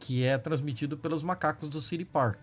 que 0.00 0.24
é 0.24 0.36
transmitido 0.36 0.96
pelos 0.96 1.22
macacos 1.22 1.68
do 1.68 1.80
City 1.80 2.04
Park. 2.04 2.42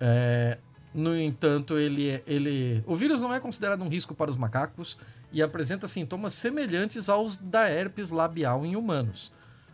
É, 0.00 0.58
no 0.92 1.16
entanto, 1.16 1.78
ele, 1.78 2.20
ele, 2.26 2.82
o 2.84 2.96
vírus 2.96 3.20
não 3.20 3.32
é 3.32 3.38
considerado 3.38 3.82
um 3.82 3.88
risco 3.88 4.12
para 4.12 4.28
os 4.28 4.36
macacos 4.36 4.98
e 5.32 5.40
apresenta 5.40 5.86
sintomas 5.86 6.34
semelhantes 6.34 7.08
aos 7.08 7.36
da 7.36 7.70
herpes 7.70 8.10
labial 8.10 8.66
em 8.66 8.74
humanos. 8.74 9.30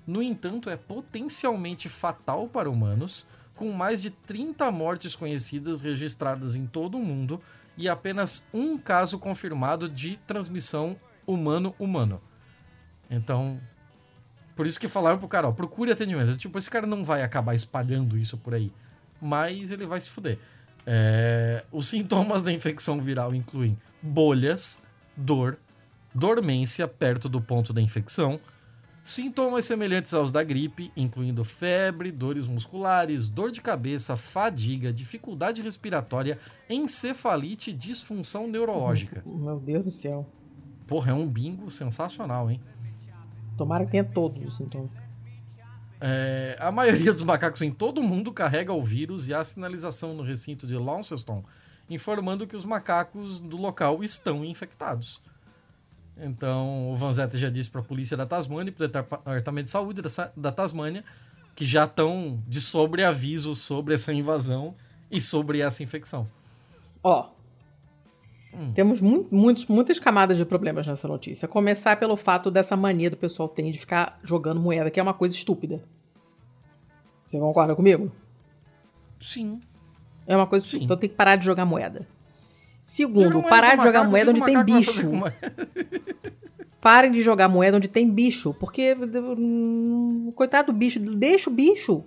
No 0.06 0.22
entanto, 0.22 0.68
é 0.68 0.76
potencialmente 0.76 1.88
fatal 1.88 2.48
para 2.48 2.68
humanos, 2.68 3.26
com 3.54 3.72
mais 3.72 4.02
de 4.02 4.10
30 4.10 4.70
mortes 4.70 5.16
conhecidas 5.16 5.80
registradas 5.80 6.54
em 6.54 6.66
todo 6.66 6.98
o 6.98 7.04
mundo 7.04 7.40
e 7.78 7.88
apenas 7.88 8.46
um 8.52 8.76
caso 8.76 9.18
confirmado 9.18 9.88
de 9.88 10.18
transmissão 10.26 10.96
humano-humano. 11.26 12.20
Então, 13.10 13.60
por 14.54 14.66
isso 14.66 14.78
que 14.78 14.88
falaram 14.88 15.18
pro 15.18 15.28
cara, 15.28 15.48
ó, 15.48 15.52
procure 15.52 15.92
atendimento. 15.92 16.36
Tipo, 16.36 16.58
esse 16.58 16.70
cara 16.70 16.86
não 16.86 17.04
vai 17.04 17.22
acabar 17.22 17.54
espalhando 17.54 18.18
isso 18.18 18.36
por 18.36 18.54
aí, 18.54 18.72
mas 19.20 19.70
ele 19.70 19.86
vai 19.86 20.00
se 20.00 20.10
fuder. 20.10 20.38
É, 20.86 21.64
os 21.70 21.88
sintomas 21.88 22.42
da 22.42 22.52
infecção 22.52 23.00
viral 23.00 23.34
incluem 23.34 23.78
bolhas, 24.02 24.82
dor, 25.16 25.58
dormência 26.14 26.88
perto 26.88 27.28
do 27.28 27.40
ponto 27.40 27.72
da 27.72 27.80
infecção, 27.80 28.40
sintomas 29.02 29.64
semelhantes 29.64 30.12
aos 30.14 30.30
da 30.30 30.42
gripe, 30.42 30.90
incluindo 30.96 31.44
febre, 31.44 32.10
dores 32.10 32.46
musculares, 32.46 33.28
dor 33.28 33.50
de 33.50 33.60
cabeça, 33.60 34.16
fadiga, 34.16 34.92
dificuldade 34.92 35.62
respiratória, 35.62 36.38
encefalite 36.68 37.70
e 37.70 37.74
disfunção 37.74 38.48
neurológica. 38.48 39.22
Meu 39.26 39.58
Deus 39.58 39.84
do 39.84 39.90
céu. 39.90 40.28
Porra, 40.86 41.12
é 41.12 41.14
um 41.14 41.28
bingo 41.28 41.70
sensacional, 41.70 42.50
hein? 42.50 42.60
Tomara 43.60 43.84
que 43.84 43.90
tenha 43.90 44.04
todos 44.04 44.42
os 44.42 44.56
sintomas. 44.56 44.90
É, 46.00 46.56
a 46.58 46.72
maioria 46.72 47.12
dos 47.12 47.20
macacos 47.20 47.60
em 47.60 47.70
todo 47.70 47.98
o 47.98 48.02
mundo 48.02 48.32
carrega 48.32 48.72
o 48.72 48.82
vírus 48.82 49.28
e 49.28 49.34
há 49.34 49.44
sinalização 49.44 50.14
no 50.14 50.22
recinto 50.22 50.66
de 50.66 50.74
Launceston 50.76 51.44
informando 51.90 52.46
que 52.46 52.56
os 52.56 52.64
macacos 52.64 53.38
do 53.38 53.58
local 53.58 54.02
estão 54.02 54.42
infectados. 54.46 55.20
Então, 56.16 56.90
o 56.90 56.96
Vanzetta 56.96 57.36
já 57.36 57.50
disse 57.50 57.68
para 57.68 57.82
a 57.82 57.84
polícia 57.84 58.16
da 58.16 58.24
Tasmânia, 58.24 58.72
para 58.72 58.86
o 58.86 58.88
Departamento 58.88 59.64
de 59.64 59.70
Saúde 59.70 60.00
da, 60.00 60.08
da 60.34 60.50
Tasmânia, 60.50 61.04
que 61.54 61.66
já 61.66 61.84
estão 61.84 62.42
de 62.48 62.62
sobreaviso 62.62 63.54
sobre 63.54 63.92
essa 63.92 64.10
invasão 64.10 64.74
e 65.10 65.20
sobre 65.20 65.60
essa 65.60 65.82
infecção. 65.82 66.26
Ó, 67.02 67.28
Hum. 68.52 68.72
Temos 68.72 69.00
muito, 69.00 69.34
muitos, 69.34 69.66
muitas 69.66 69.98
camadas 69.98 70.36
de 70.36 70.44
problemas 70.44 70.86
nessa 70.86 71.06
notícia. 71.06 71.46
Começar 71.46 71.96
pelo 71.96 72.16
fato 72.16 72.50
dessa 72.50 72.76
mania 72.76 73.10
do 73.10 73.16
pessoal 73.16 73.48
tem 73.48 73.70
de 73.70 73.78
ficar 73.78 74.18
jogando 74.24 74.60
moeda, 74.60 74.90
que 74.90 74.98
é 74.98 75.02
uma 75.02 75.14
coisa 75.14 75.34
estúpida. 75.34 75.82
Você 77.24 77.38
concorda 77.38 77.76
comigo? 77.76 78.10
Sim. 79.20 79.60
É 80.26 80.36
uma 80.36 80.46
coisa 80.46 80.64
estúpida. 80.64 80.84
Então 80.84 80.96
tem 80.96 81.08
que 81.08 81.14
parar 81.14 81.36
de 81.36 81.44
jogar 81.44 81.64
moeda. 81.64 82.08
Segundo, 82.84 83.42
parar 83.42 83.76
de 83.76 83.84
jogar 83.84 84.02
moeda 84.08 84.30
onde 84.32 84.44
tem 84.44 84.64
bicho. 84.64 85.10
Parem 86.80 87.12
de 87.12 87.22
jogar 87.22 87.48
moeda 87.48 87.76
onde 87.76 87.88
tem 87.88 88.10
bicho. 88.10 88.54
Porque, 88.54 88.96
hum, 89.38 90.32
coitado 90.34 90.72
do 90.72 90.76
bicho, 90.76 90.98
deixa 90.98 91.50
o 91.50 91.52
bicho. 91.52 92.02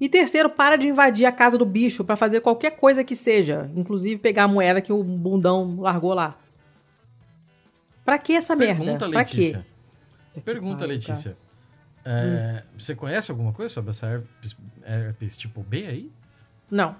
E 0.00 0.08
terceiro, 0.08 0.50
para 0.50 0.76
de 0.76 0.88
invadir 0.88 1.24
a 1.24 1.32
casa 1.32 1.56
do 1.56 1.64
bicho 1.64 2.04
para 2.04 2.16
fazer 2.16 2.40
qualquer 2.40 2.76
coisa 2.76 3.02
que 3.02 3.16
seja, 3.16 3.70
inclusive 3.74 4.20
pegar 4.20 4.44
a 4.44 4.48
moeda 4.48 4.80
que 4.80 4.92
o 4.92 5.02
bundão 5.02 5.80
largou 5.80 6.12
lá. 6.12 6.38
Pra 8.04 8.18
que 8.18 8.34
essa 8.34 8.56
Pergunta, 8.56 8.84
merda? 8.90 9.06
Letícia. 9.06 9.52
Pra 9.52 9.62
quê? 10.34 10.40
Pergunta, 10.40 10.86
Letícia. 10.86 11.36
É, 12.04 12.62
hum. 12.64 12.78
Você 12.78 12.94
conhece 12.94 13.30
alguma 13.30 13.52
coisa 13.52 13.72
sobre 13.72 13.90
essa 13.90 14.06
herpes, 14.06 14.56
herpes 14.84 15.36
tipo 15.36 15.62
B 15.62 15.86
aí? 15.86 16.12
Não. 16.70 16.94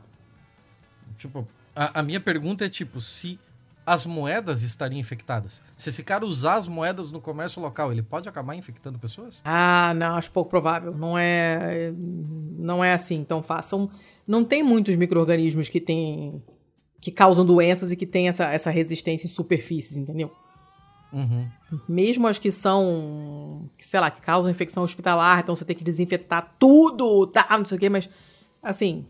Tipo, 1.16 1.46
a, 1.74 2.00
a 2.00 2.02
minha 2.02 2.20
pergunta 2.20 2.64
é 2.64 2.68
tipo, 2.68 3.00
se 3.00 3.38
as 3.86 4.04
moedas 4.04 4.62
estariam 4.62 4.98
infectadas. 4.98 5.64
Se 5.76 5.90
esse 5.90 6.02
cara 6.02 6.26
usar 6.26 6.56
as 6.56 6.66
moedas 6.66 7.12
no 7.12 7.20
comércio 7.20 7.62
local, 7.62 7.92
ele 7.92 8.02
pode 8.02 8.28
acabar 8.28 8.56
infectando 8.56 8.98
pessoas? 8.98 9.40
Ah, 9.44 9.94
não, 9.94 10.16
acho 10.16 10.28
pouco 10.32 10.50
provável. 10.50 10.92
Não 10.92 11.16
é, 11.16 11.92
não 11.96 12.82
é 12.82 12.92
assim 12.92 13.22
tão 13.22 13.44
fácil. 13.44 13.88
Não 14.26 14.44
tem 14.44 14.60
muitos 14.60 14.96
micro-organismos 14.96 15.68
que 15.68 15.80
têm 15.80 16.42
que 17.00 17.12
causam 17.12 17.46
doenças 17.46 17.92
e 17.92 17.96
que 17.96 18.06
têm 18.06 18.26
essa, 18.26 18.46
essa 18.46 18.70
resistência 18.70 19.28
em 19.28 19.30
superfícies, 19.30 19.96
entendeu? 19.96 20.32
Uhum. 21.12 21.46
Mesmo 21.88 22.26
as 22.26 22.38
que 22.38 22.50
são, 22.50 23.70
sei 23.78 24.00
lá, 24.00 24.10
que 24.10 24.20
causam 24.20 24.50
infecção 24.50 24.82
hospitalar, 24.82 25.38
então 25.38 25.54
você 25.54 25.64
tem 25.64 25.76
que 25.76 25.84
desinfetar 25.84 26.54
tudo, 26.58 27.28
tá, 27.28 27.46
não 27.50 27.64
sei 27.64 27.76
o 27.76 27.80
quê, 27.80 27.88
mas 27.88 28.08
assim, 28.60 29.06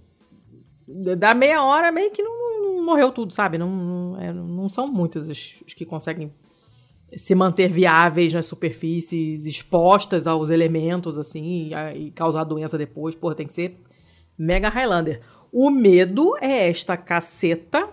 da 1.17 1.33
meia 1.33 1.63
hora 1.63 1.91
meio 1.91 2.11
que 2.11 2.23
não 2.23 2.46
morreu 2.87 3.11
tudo, 3.13 3.33
sabe? 3.33 3.59
Não, 3.59 3.69
não, 3.69 4.21
é, 4.21 4.33
não 4.33 4.69
são 4.69 4.87
muitos 4.87 5.29
os, 5.29 5.57
os, 5.67 5.75
que 5.75 5.85
conseguem 5.85 6.33
se 7.15 7.35
manter 7.35 7.69
viáveis 7.69 8.33
nas 8.33 8.47
superfícies, 8.47 9.45
expostas 9.45 10.27
aos 10.27 10.51
elementos, 10.51 11.19
assim, 11.19 11.71
e, 11.71 11.75
e 12.07 12.11
causar 12.13 12.45
doença 12.45 12.79
depois. 12.79 13.15
Porra, 13.15 13.35
tem 13.35 13.47
que 13.47 13.53
ser 13.53 13.77
mega 14.39 14.69
Highlander. 14.69 15.21
O 15.53 15.71
medo 15.71 16.37
é 16.41 16.69
esta 16.69 16.97
caceta 16.97 17.89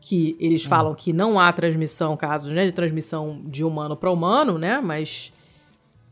que 0.00 0.36
eles 0.38 0.64
hum. 0.64 0.68
falam 0.68 0.94
que 0.94 1.12
não 1.12 1.38
há 1.38 1.52
transmissão, 1.52 2.16
casos 2.16 2.52
né, 2.52 2.66
de 2.66 2.72
transmissão 2.72 3.42
de 3.44 3.64
humano 3.64 3.96
para 3.96 4.10
humano, 4.10 4.58
né? 4.58 4.80
Mas 4.80 5.32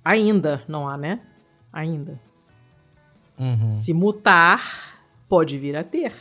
ainda 0.04 0.62
não 0.66 0.88
há, 0.88 0.96
né? 0.96 1.20
Ainda. 1.72 2.20
Uhum. 3.38 3.70
Se 3.70 3.92
mutar, 3.92 4.98
pode 5.28 5.58
vir 5.58 5.76
a 5.76 5.84
ter. 5.84 6.12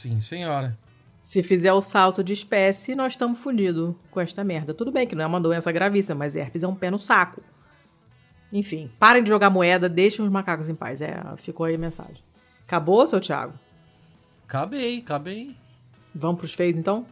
Sim, 0.00 0.18
senhora. 0.18 0.78
Se 1.20 1.42
fizer 1.42 1.74
o 1.74 1.82
salto 1.82 2.24
de 2.24 2.32
espécie, 2.32 2.94
nós 2.94 3.12
estamos 3.12 3.38
fundidos 3.38 3.94
com 4.10 4.18
esta 4.18 4.42
merda. 4.42 4.72
Tudo 4.72 4.90
bem 4.90 5.06
que 5.06 5.14
não 5.14 5.24
é 5.24 5.26
uma 5.26 5.38
doença 5.38 5.70
gravíssima, 5.70 6.20
mas 6.20 6.34
herpes 6.34 6.62
é 6.62 6.66
um 6.66 6.74
pé 6.74 6.90
no 6.90 6.98
saco. 6.98 7.42
Enfim, 8.50 8.90
parem 8.98 9.22
de 9.22 9.28
jogar 9.28 9.50
moeda, 9.50 9.90
deixem 9.90 10.24
os 10.24 10.30
macacos 10.30 10.70
em 10.70 10.74
paz. 10.74 11.02
É, 11.02 11.22
ficou 11.36 11.66
aí 11.66 11.74
a 11.74 11.78
mensagem. 11.78 12.16
Acabou, 12.66 13.06
seu 13.06 13.20
Thiago? 13.20 13.52
Acabei, 14.48 15.00
acabei. 15.00 15.54
Vamos 16.14 16.38
pros 16.38 16.54
feios, 16.54 16.78
então? 16.78 17.04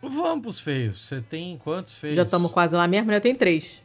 Vamos 0.00 0.42
pros 0.42 0.60
feios. 0.60 1.00
Você 1.00 1.20
tem 1.20 1.58
quantos 1.58 1.98
feios? 1.98 2.14
Já 2.14 2.22
estamos 2.22 2.52
quase 2.52 2.76
lá 2.76 2.86
mesmo, 2.86 3.10
já 3.10 3.20
tem 3.20 3.34
três. 3.34 3.82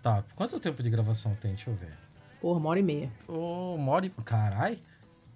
Tá, 0.00 0.22
quanto 0.36 0.60
tempo 0.60 0.80
de 0.80 0.90
gravação 0.90 1.36
tem? 1.40 1.54
Deixa 1.54 1.70
eu 1.70 1.74
ver. 1.74 1.92
Porra, 2.40 2.60
uma 2.60 2.70
hora 2.70 2.78
e 2.78 2.84
meia. 2.84 3.10
Ô, 3.26 3.32
oh, 3.32 3.74
uma 3.74 3.90
hora 3.90 4.06
e... 4.06 4.10
Carai. 4.24 4.78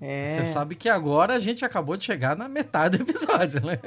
É. 0.00 0.24
Você 0.24 0.44
sabe 0.44 0.74
que 0.74 0.88
agora 0.88 1.34
a 1.34 1.38
gente 1.38 1.64
acabou 1.64 1.96
de 1.96 2.04
chegar 2.04 2.34
na 2.34 2.48
metade 2.48 2.96
do 2.96 3.02
episódio, 3.02 3.60
né? 3.64 3.78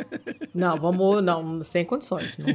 Não, 0.54 0.80
vamos. 0.80 1.24
Não, 1.24 1.64
sem 1.64 1.84
condições. 1.84 2.38
Não... 2.38 2.48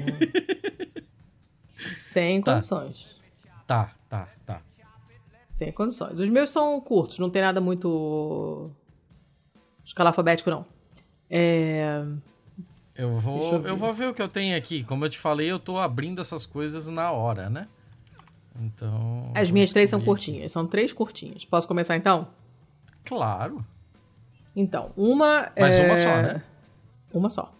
sem 1.66 2.40
tá. 2.40 2.54
condições. 2.54 3.20
Tá, 3.66 3.92
tá, 4.08 4.28
tá. 4.46 4.62
Sem 5.48 5.72
condições. 5.72 6.18
Os 6.20 6.30
meus 6.30 6.50
são 6.50 6.80
curtos, 6.80 7.18
não 7.18 7.28
tem 7.28 7.42
nada 7.42 7.60
muito. 7.60 8.70
Escala 9.84 10.10
alfabético, 10.10 10.50
não. 10.50 10.64
É... 11.28 12.04
Eu 12.94 13.18
vou, 13.18 13.42
eu 13.42 13.66
eu, 13.66 13.76
vou 13.76 13.92
ver 13.92 14.08
o 14.08 14.14
que 14.14 14.22
eu 14.22 14.28
tenho 14.28 14.56
aqui. 14.56 14.84
Como 14.84 15.04
eu 15.04 15.10
te 15.10 15.18
falei, 15.18 15.50
eu 15.50 15.58
tô 15.58 15.78
abrindo 15.78 16.20
essas 16.20 16.46
coisas 16.46 16.88
na 16.88 17.10
hora, 17.10 17.50
né? 17.50 17.66
Então. 18.60 19.32
As 19.34 19.50
minhas 19.50 19.72
três 19.72 19.90
são 19.90 20.00
curtinhas. 20.00 20.52
São 20.52 20.66
três 20.66 20.92
curtinhas. 20.92 21.44
Posso 21.44 21.66
começar 21.66 21.96
então? 21.96 22.28
Claro. 23.08 23.64
Então, 24.54 24.90
uma. 24.96 25.50
Mas 25.58 25.74
é... 25.74 25.86
uma 25.86 25.96
só, 25.96 26.08
né? 26.08 26.42
Uma 27.12 27.30
só. 27.30 27.52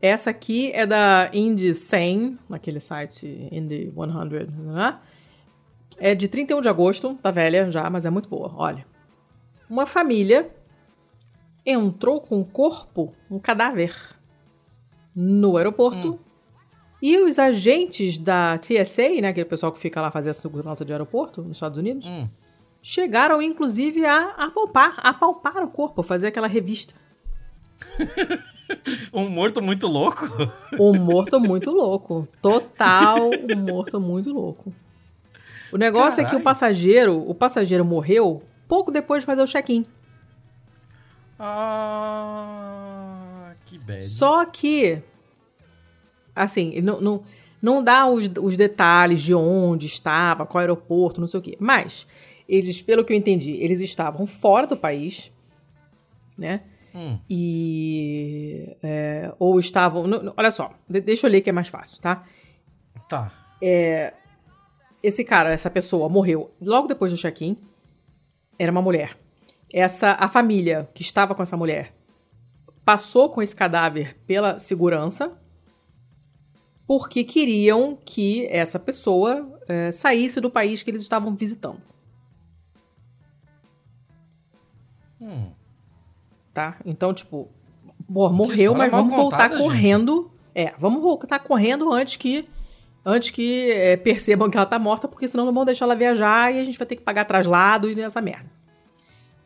Essa 0.00 0.30
aqui 0.30 0.70
é 0.72 0.84
da 0.84 1.30
Indie 1.32 1.74
100, 1.74 2.38
naquele 2.48 2.80
site 2.80 3.48
Indie 3.50 3.90
100, 3.90 4.46
né? 4.72 4.98
É 5.96 6.14
de 6.14 6.28
31 6.28 6.60
de 6.60 6.68
agosto, 6.68 7.14
tá 7.22 7.30
velha 7.30 7.70
já, 7.70 7.88
mas 7.88 8.04
é 8.04 8.10
muito 8.10 8.28
boa. 8.28 8.52
Olha. 8.56 8.84
Uma 9.70 9.86
família 9.86 10.50
entrou 11.64 12.20
com 12.20 12.38
um 12.40 12.44
corpo, 12.44 13.14
um 13.30 13.38
cadáver, 13.38 13.94
no 15.14 15.56
aeroporto. 15.56 16.18
E 17.00 17.18
os 17.18 17.38
agentes 17.38 18.18
da 18.18 18.58
TSA, 18.58 19.20
né, 19.20 19.28
aquele 19.28 19.44
pessoal 19.44 19.70
que 19.70 19.78
fica 19.78 20.00
lá 20.00 20.10
fazendo 20.10 20.30
a 20.30 20.34
segurança 20.34 20.84
de 20.84 20.92
aeroporto 20.92 21.42
nos 21.42 21.56
Estados 21.56 21.78
Unidos, 21.78 22.06
Hum. 22.06 22.28
Chegaram 22.84 23.40
inclusive 23.40 24.04
a 24.04 24.34
apalpar, 24.36 24.94
a 24.98 25.14
palpar 25.14 25.64
o 25.64 25.68
corpo, 25.68 26.02
fazer 26.02 26.26
aquela 26.26 26.46
revista. 26.46 26.92
Um 29.12 29.28
morto 29.28 29.60
muito 29.60 29.86
louco? 29.86 30.26
Um 30.80 30.94
morto 30.94 31.38
muito 31.38 31.70
louco. 31.70 32.26
Total, 32.40 33.18
um 33.28 33.56
morto 33.56 34.00
muito 34.00 34.32
louco. 34.32 34.72
O 35.70 35.76
negócio 35.76 36.22
é 36.22 36.24
que 36.24 36.34
o 36.34 36.40
passageiro, 36.40 37.28
o 37.28 37.34
passageiro 37.34 37.84
morreu 37.84 38.42
pouco 38.66 38.90
depois 38.90 39.22
de 39.22 39.26
fazer 39.26 39.42
o 39.42 39.46
check-in. 39.46 39.84
Ah, 41.38 42.32
que 43.66 43.76
bad. 43.76 44.02
Só 44.02 44.46
que, 44.46 45.02
assim, 46.34 46.80
não, 46.80 47.02
não, 47.02 47.22
não 47.60 47.84
dá 47.84 48.06
os, 48.06 48.30
os 48.40 48.56
detalhes 48.56 49.22
de 49.22 49.34
onde 49.34 49.86
estava, 49.86 50.46
qual 50.46 50.60
aeroporto, 50.60 51.20
não 51.20 51.28
sei 51.28 51.38
o 51.38 51.42
quê. 51.42 51.54
Mas, 51.60 52.06
eles, 52.48 52.80
pelo 52.82 53.04
que 53.04 53.12
eu 53.12 53.16
entendi, 53.16 53.52
eles 53.52 53.80
estavam 53.80 54.26
fora 54.26 54.66
do 54.66 54.76
país, 54.76 55.32
né? 56.36 56.62
Hum, 56.94 57.18
E. 57.28 58.76
é, 58.82 59.32
ou 59.38 59.58
estavam. 59.58 60.06
não, 60.06 60.22
não, 60.22 60.34
olha 60.36 60.50
só, 60.50 60.72
de- 60.88 61.00
deixa 61.00 61.26
eu 61.26 61.30
ler 61.30 61.40
que 61.40 61.50
é 61.50 61.52
mais 61.52 61.68
fácil, 61.68 62.00
tá? 62.00 62.24
tá. 63.08 63.32
Esse 65.02 65.24
cara, 65.24 65.52
essa 65.52 65.68
pessoa 65.70 66.08
morreu 66.08 66.52
logo 66.60 66.86
depois 66.88 67.10
do 67.12 67.18
check-in. 67.18 67.56
Era 68.58 68.70
uma 68.70 68.80
mulher. 68.80 69.18
Essa 69.72 70.12
a 70.12 70.28
família 70.28 70.88
que 70.94 71.02
estava 71.02 71.34
com 71.34 71.42
essa 71.42 71.56
mulher 71.56 71.92
passou 72.84 73.28
com 73.28 73.42
esse 73.42 73.54
cadáver 73.56 74.16
pela 74.26 74.58
segurança 74.58 75.36
porque 76.86 77.24
queriam 77.24 77.96
que 78.04 78.46
essa 78.46 78.78
pessoa 78.78 79.58
eh, 79.66 79.90
saísse 79.90 80.40
do 80.40 80.50
país 80.50 80.82
que 80.82 80.90
eles 80.90 81.02
estavam 81.02 81.34
visitando, 81.34 81.80
Hum. 85.24 85.50
tá? 86.52 86.76
Então, 86.84 87.14
tipo, 87.14 87.48
pô, 88.12 88.28
morreu, 88.28 88.74
mas 88.74 88.90
vamos 88.90 89.14
voltar 89.14 89.48
contada, 89.48 89.56
gente. 89.56 89.66
correndo. 89.66 90.30
É, 90.54 90.74
vamos 90.78 91.02
voltar 91.02 91.38
correndo 91.40 91.90
antes 91.92 92.16
que 92.16 92.46
antes 93.04 93.30
que 93.30 93.70
eh, 93.70 93.96
percebam 93.96 94.48
que 94.48 94.56
ela 94.56 94.66
tá 94.66 94.78
morta, 94.78 95.06
porque 95.06 95.28
senão 95.28 95.44
não 95.44 95.52
vão 95.52 95.64
deixar 95.64 95.84
ela 95.84 95.94
viajar 95.94 96.54
e 96.54 96.58
a 96.58 96.64
gente 96.64 96.78
vai 96.78 96.86
ter 96.86 96.96
que 96.96 97.02
pagar 97.02 97.24
traslado 97.24 97.90
e 97.90 97.94
nessa 97.94 98.20
merda. 98.20 98.50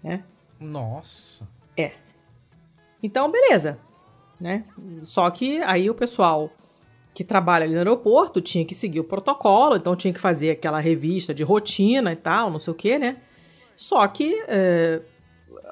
Né? 0.02 0.22
Nossa. 0.60 1.48
É. 1.76 1.92
Então, 3.02 3.30
beleza. 3.30 3.78
Né? 4.40 4.64
Só 5.02 5.28
que 5.30 5.60
aí 5.62 5.90
o 5.90 5.94
pessoal 5.94 6.52
que 7.12 7.24
trabalha 7.24 7.64
ali 7.64 7.72
no 7.72 7.78
aeroporto 7.78 8.40
tinha 8.40 8.64
que 8.64 8.74
seguir 8.74 9.00
o 9.00 9.04
protocolo, 9.04 9.74
então 9.74 9.96
tinha 9.96 10.14
que 10.14 10.20
fazer 10.20 10.50
aquela 10.50 10.78
revista 10.78 11.34
de 11.34 11.42
rotina 11.42 12.12
e 12.12 12.16
tal, 12.16 12.48
não 12.48 12.60
sei 12.60 12.72
o 12.72 12.76
que, 12.76 12.96
né? 12.96 13.16
Só 13.74 14.06
que 14.06 14.40
é, 14.46 15.02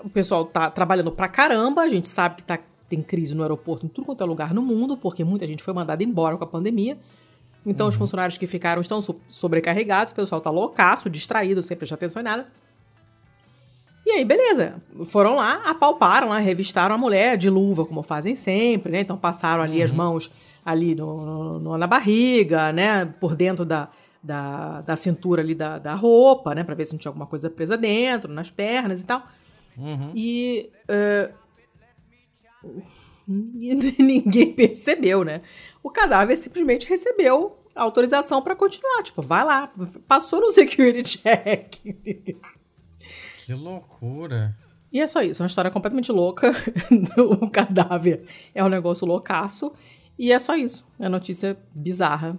o 0.04 0.08
pessoal 0.08 0.44
tá 0.44 0.70
trabalhando 0.70 1.10
pra 1.12 1.28
caramba, 1.28 1.82
a 1.82 1.88
gente 1.88 2.08
sabe 2.08 2.36
que 2.36 2.42
tá, 2.42 2.58
tem 2.88 3.02
crise 3.02 3.34
no 3.34 3.42
aeroporto 3.42 3.84
em 3.86 3.88
tudo 3.88 4.04
quanto 4.06 4.22
é 4.22 4.26
lugar 4.26 4.52
no 4.54 4.62
mundo, 4.62 4.96
porque 4.96 5.24
muita 5.24 5.46
gente 5.46 5.62
foi 5.62 5.74
mandada 5.74 6.02
embora 6.04 6.36
com 6.36 6.44
a 6.44 6.46
pandemia. 6.46 6.96
Então, 7.64 7.88
os 7.88 7.96
funcionários 7.96 8.38
que 8.38 8.46
ficaram 8.46 8.80
estão 8.80 9.02
so- 9.02 9.18
sobrecarregados, 9.28 10.12
o 10.12 10.16
pessoal 10.16 10.40
tá 10.40 10.50
loucaço, 10.50 11.10
distraído, 11.10 11.62
sem 11.64 11.76
prestar 11.76 11.96
atenção 11.96 12.20
em 12.20 12.24
nada. 12.24 12.46
E 14.04 14.10
aí, 14.12 14.24
beleza. 14.24 14.74
Foram 15.06 15.34
lá, 15.36 15.62
apalparam 15.68 16.28
lá, 16.28 16.38
revistaram 16.38 16.94
a 16.94 16.98
mulher 16.98 17.36
de 17.36 17.50
luva, 17.50 17.84
como 17.84 18.02
fazem 18.04 18.36
sempre, 18.36 18.92
né? 18.92 19.00
Então 19.00 19.16
passaram 19.16 19.64
ali 19.64 19.82
as 19.82 19.90
mãos 19.90 20.30
ali 20.64 20.94
no, 20.94 21.58
no- 21.58 21.76
na 21.78 21.88
barriga, 21.88 22.70
né? 22.72 23.04
Por 23.04 23.34
dentro 23.34 23.64
da, 23.64 23.88
da, 24.22 24.80
da 24.82 24.94
cintura 24.96 25.42
ali 25.42 25.56
da, 25.56 25.78
da 25.80 25.94
roupa, 25.96 26.54
né? 26.54 26.62
Pra 26.62 26.74
ver 26.76 26.86
se 26.86 26.92
não 26.92 27.00
tinha 27.00 27.10
alguma 27.10 27.26
coisa 27.26 27.50
presa 27.50 27.76
dentro, 27.76 28.32
nas 28.32 28.48
pernas 28.48 29.00
e 29.00 29.04
tal. 29.04 29.24
Uhum. 29.78 30.12
E. 30.14 30.70
e 33.60 33.74
ninguém 34.02 34.52
percebeu, 34.52 35.24
né? 35.24 35.42
O 35.82 35.90
cadáver 35.90 36.36
simplesmente 36.36 36.88
recebeu 36.88 37.58
autorização 37.74 38.40
pra 38.42 38.56
continuar. 38.56 39.02
Tipo, 39.02 39.22
vai 39.22 39.44
lá. 39.44 39.72
Passou 40.08 40.40
no 40.40 40.50
security 40.52 41.18
check. 41.18 41.76
Que 43.46 43.54
loucura. 43.54 44.56
E 44.92 45.00
é 45.00 45.06
só 45.06 45.22
isso, 45.22 45.40
uma 45.40 45.46
história 45.46 45.70
completamente 45.70 46.10
louca. 46.10 46.50
o 47.16 47.48
cadáver 47.48 48.24
é 48.52 48.64
um 48.64 48.68
negócio 48.68 49.06
loucaço. 49.06 49.72
E 50.18 50.32
é 50.32 50.38
só 50.40 50.56
isso. 50.56 50.84
É 50.98 51.08
notícia 51.08 51.56
bizarra. 51.72 52.36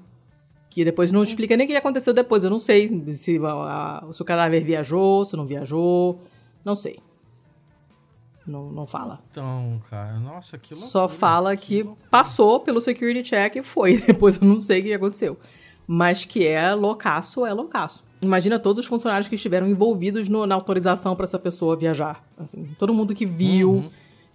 Que 0.69 0.83
depois 0.83 1.09
não 1.09 1.23
explica 1.23 1.55
nem 1.55 1.65
o 1.65 1.69
que 1.69 1.77
aconteceu 1.77 2.13
depois. 2.13 2.43
Eu 2.43 2.49
não 2.49 2.59
sei 2.59 2.89
se, 3.13 3.39
a- 3.41 4.05
se 4.11 4.21
o 4.21 4.25
cadáver 4.25 4.61
viajou, 4.65 5.23
se 5.23 5.37
não 5.37 5.45
viajou. 5.45 6.21
Não 6.65 6.75
sei. 6.75 6.97
Não, 8.47 8.63
não 8.63 8.87
fala. 8.87 9.19
Então, 9.29 9.81
cara, 9.89 10.17
nossa, 10.19 10.57
que 10.57 10.73
loucura. 10.73 10.91
Só 10.91 11.07
fala 11.09 11.55
que 11.57 11.83
loucura. 11.83 12.07
passou 12.09 12.59
pelo 12.61 12.79
security 12.79 13.21
check 13.23 13.57
e 13.57 13.61
foi. 13.63 13.97
Depois 14.07 14.37
eu 14.41 14.47
não 14.47 14.59
sei 14.61 14.79
o 14.79 14.83
que 14.83 14.93
aconteceu. 14.93 15.37
Mas 15.85 16.23
que 16.25 16.45
é 16.45 16.73
loucaço, 16.73 17.45
é 17.45 17.53
loucaço. 17.53 18.03
Imagina 18.21 18.57
todos 18.57 18.85
os 18.85 18.89
funcionários 18.89 19.27
que 19.27 19.35
estiveram 19.35 19.67
envolvidos 19.67 20.27
no- 20.29 20.45
na 20.47 20.55
autorização 20.55 21.15
para 21.15 21.25
essa 21.25 21.37
pessoa 21.37 21.75
viajar. 21.75 22.23
Assim, 22.37 22.67
todo 22.79 22.93
mundo 22.93 23.13
que 23.13 23.25
viu, 23.25 23.71
Uhum. 23.71 23.89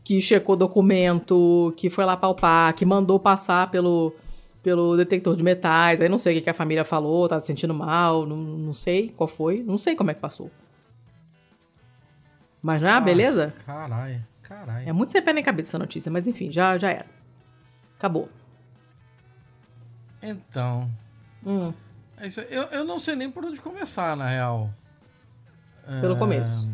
que 0.05 0.20
checou 0.20 0.56
documento, 0.56 1.72
que 1.76 1.90
foi 1.90 2.05
lá 2.05 2.16
palpar, 2.16 2.74
que 2.74 2.84
mandou 2.84 3.18
passar 3.18 3.70
pelo, 3.70 4.14
pelo 4.62 4.97
detector 4.97 5.34
de 5.36 5.43
metais. 5.43 6.01
Aí 6.01 6.09
não 6.09 6.18
sei 6.18 6.34
o 6.34 6.36
que 6.39 6.43
que 6.43 6.51
a 6.51 6.55
família 6.55 6.84
falou, 6.84 7.28
tá 7.28 7.40
se 7.40 7.47
sentindo 7.48 7.74
mal, 7.74 8.24
não, 8.26 8.36
não 8.36 8.72
sei 8.72 9.09
qual 9.16 9.26
foi, 9.28 9.62
não 9.66 9.76
sei 9.78 9.94
como 9.97 10.10
é 10.10 10.14
que 10.14 10.20
passou. 10.20 10.51
Mas 12.62 12.80
já, 12.80 12.97
Ah, 12.97 13.01
beleza? 13.01 13.52
Caralho, 13.66 14.24
caralho. 14.43 14.89
É 14.89 14.93
muito 14.93 15.10
sem 15.10 15.20
pé 15.20 15.32
nem 15.32 15.43
cabeça 15.43 15.70
essa 15.70 15.78
notícia, 15.78 16.10
mas 16.12 16.26
enfim, 16.28 16.51
já, 16.52 16.78
já 16.78 16.90
era. 16.90 17.06
Acabou. 17.98 18.28
Então, 20.22 20.89
Hum, 21.44 21.74
é 22.16 22.26
isso 22.28 22.40
eu, 22.43 22.62
eu 22.64 22.84
não 22.84 22.98
sei 23.01 23.16
nem 23.16 23.28
por 23.30 23.44
onde 23.44 23.60
começar, 23.60 24.16
na 24.16 24.28
real. 24.28 24.70
pelo 26.01 26.14
É, 26.14 26.18
começo. 26.18 26.68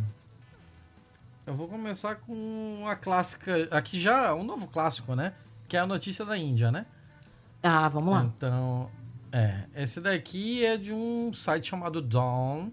Eu 1.47 1.55
vou 1.55 1.67
começar 1.67 2.17
com 2.17 2.85
a 2.87 2.95
clássica. 2.95 3.67
Aqui 3.71 3.99
já, 3.99 4.35
um 4.35 4.45
novo 4.45 4.67
clássico, 4.67 5.15
né? 5.15 5.33
Que 5.67 5.79
é 5.79 5.81
a 5.81 5.87
notícia 5.87 6.23
da 6.27 6.37
Índia, 6.37 6.71
né? 6.71 6.85
Ah, 7.63 7.89
vamos 7.89 8.13
lá. 8.13 8.23
Então, 8.25 8.91
é. 9.33 9.65
Esse 9.75 9.99
daqui 10.03 10.63
é 10.67 10.77
de 10.77 10.93
um 10.93 11.33
site 11.33 11.69
chamado 11.71 12.03
Dawn. 12.03 12.71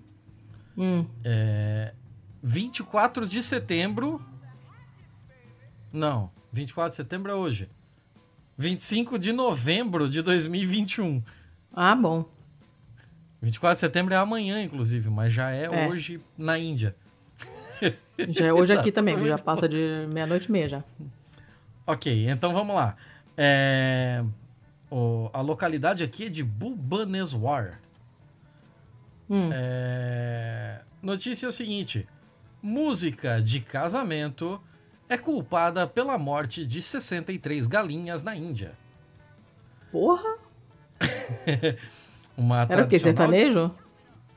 Hum, 0.77 1.07
É, 1.23 1.93
24 2.49 3.27
de 3.27 3.41
setembro. 3.41 4.23
Não, 5.91 6.29
24 6.51 6.91
de 6.91 6.95
setembro 6.95 7.31
é 7.31 7.35
hoje. 7.35 7.67
25 8.55 9.17
de 9.17 9.31
novembro 9.33 10.07
de 10.07 10.21
2021. 10.21 11.23
Ah, 11.73 11.95
bom. 11.95 12.29
24 13.41 13.75
de 13.75 13.79
setembro 13.79 14.13
é 14.13 14.17
amanhã, 14.17 14.61
inclusive, 14.61 15.09
mas 15.09 15.33
já 15.33 15.49
é, 15.49 15.63
É. 15.65 15.87
hoje 15.87 16.21
na 16.37 16.55
Índia. 16.59 16.95
Já 18.29 18.45
é 18.45 18.53
hoje 18.53 18.73
aqui 18.73 18.91
Tá 18.91 18.95
também, 19.01 19.15
tudo 19.15 19.23
que 19.23 19.29
já 19.29 19.37
passa 19.39 19.67
de 19.67 20.05
meia-noite 20.13 20.47
e 20.47 20.51
meia 20.51 20.69
já. 20.69 20.83
Ok, 21.87 22.29
então 22.29 22.53
vamos 22.53 22.75
lá. 22.75 22.95
É, 23.35 24.23
o- 24.89 25.29
a 25.33 25.41
localidade 25.41 26.03
aqui 26.03 26.25
é 26.25 26.29
de 26.29 26.43
Bhubaneswar. 26.43 27.79
Hum. 29.29 29.49
É, 29.51 30.81
notícia 31.01 31.47
é 31.47 31.49
o 31.49 31.51
seguinte: 31.51 32.07
música 32.65 33.39
de 33.39 33.59
casamento 33.59 34.59
é 35.07 35.15
culpada 35.15 35.85
pela 35.85 36.17
morte 36.17 36.65
de 36.65 36.81
63 36.81 37.67
galinhas 37.67 38.23
na 38.23 38.35
Índia. 38.35 38.71
Porra! 39.91 40.37
Uma 42.35 42.63
Era 42.67 42.83
o 42.83 42.87
quê? 42.87 42.97
tradicional- 42.99 43.29
Sertanejo? 43.29 43.71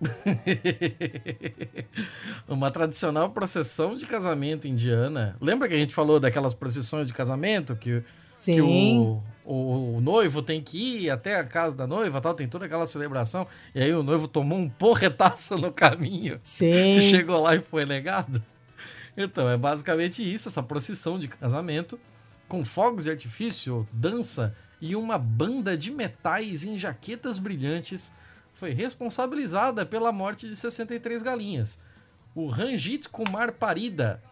Uma 2.47 2.71
tradicional 2.71 3.31
procissão 3.31 3.97
de 3.97 4.07
casamento 4.07 4.69
indiana. 4.69 5.35
Lembra 5.41 5.67
que 5.67 5.75
a 5.75 5.79
gente 5.79 5.95
falou 5.95 6.21
daquelas 6.21 6.53
procissões 6.55 7.07
de 7.07 7.15
casamento 7.15 7.75
que, 7.75 8.05
Sim. 8.39 8.55
que 8.55 8.61
o, 8.61 9.21
o, 9.45 9.97
o 9.97 10.01
noivo 10.01 10.41
tem 10.43 10.63
que 10.63 11.07
ir 11.07 11.11
até 11.11 11.35
a 11.35 11.43
casa 11.43 11.77
da 11.77 11.89
noiva, 11.89 12.21
tal, 12.21 12.35
tem 12.35 12.47
toda 12.47 12.67
aquela 12.67 12.87
celebração. 12.87 13.49
E 13.75 13.83
aí 13.83 13.93
o 13.93 14.05
noivo 14.05 14.29
tomou 14.29 14.57
um 14.57 14.69
porretaço 14.69 15.59
no 15.59 15.73
caminho. 15.73 16.39
Sim. 16.41 17.01
Chegou 17.11 17.43
lá 17.43 17.57
e 17.57 17.61
foi 17.61 17.85
negado. 17.85 18.41
Então, 19.17 19.49
é 19.49 19.57
basicamente 19.57 20.23
isso, 20.23 20.49
essa 20.49 20.63
procissão 20.63 21.19
de 21.19 21.27
casamento, 21.27 21.99
com 22.47 22.65
fogos 22.65 23.05
de 23.05 23.11
artifício, 23.11 23.89
dança 23.91 24.55
e 24.81 24.95
uma 24.95 25.19
banda 25.19 25.77
de 25.77 25.91
metais 25.91 26.63
em 26.63 26.79
jaquetas 26.79 27.41
brilhantes, 27.41 28.13
foi 28.55 28.73
responsabilizada 28.73 29.85
pela 29.85 30.13
morte 30.13 30.47
de 30.47 30.55
63 30.55 31.25
galinhas. 31.25 31.81
O 32.37 32.47
Ranjit 32.47 33.09
Kumar 33.09 33.51
Parida 33.51 34.23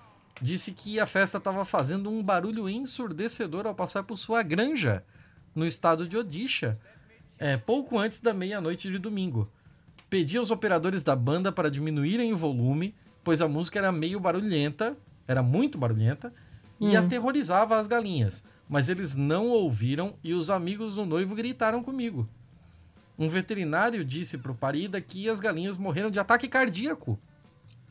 disse 0.40 0.72
que 0.72 1.00
a 1.00 1.06
festa 1.06 1.38
estava 1.38 1.64
fazendo 1.64 2.10
um 2.10 2.22
barulho 2.22 2.68
ensurdecedor 2.68 3.66
ao 3.66 3.74
passar 3.74 4.02
por 4.02 4.16
sua 4.16 4.42
granja, 4.42 5.02
no 5.54 5.66
estado 5.66 6.06
de 6.06 6.16
Odisha, 6.16 6.78
é, 7.38 7.56
pouco 7.56 7.98
antes 7.98 8.20
da 8.20 8.34
meia-noite 8.34 8.90
de 8.90 8.98
domingo. 8.98 9.48
Pedia 10.08 10.38
aos 10.38 10.50
operadores 10.50 11.02
da 11.02 11.16
banda 11.16 11.50
para 11.50 11.70
diminuírem 11.70 12.32
o 12.32 12.36
volume, 12.36 12.94
pois 13.24 13.40
a 13.40 13.48
música 13.48 13.78
era 13.78 13.90
meio 13.90 14.20
barulhenta, 14.20 14.96
era 15.26 15.42
muito 15.42 15.76
barulhenta, 15.78 16.32
e 16.80 16.96
Hum. 16.96 16.98
aterrorizava 16.98 17.76
as 17.76 17.86
galinhas. 17.86 18.44
Mas 18.68 18.88
eles 18.88 19.14
não 19.14 19.48
ouviram 19.48 20.14
e 20.22 20.34
os 20.34 20.50
amigos 20.50 20.96
do 20.96 21.06
noivo 21.06 21.34
gritaram 21.34 21.82
comigo. 21.82 22.28
Um 23.18 23.28
veterinário 23.28 24.04
disse 24.04 24.36
pro 24.38 24.54
Parida 24.54 25.00
que 25.00 25.28
as 25.28 25.40
galinhas 25.40 25.76
morreram 25.76 26.10
de 26.10 26.20
ataque 26.20 26.48
cardíaco. 26.48 27.18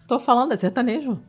Tô 0.07 0.19
falando, 0.19 0.51
é 0.53 0.57
sertanejo. 0.57 1.19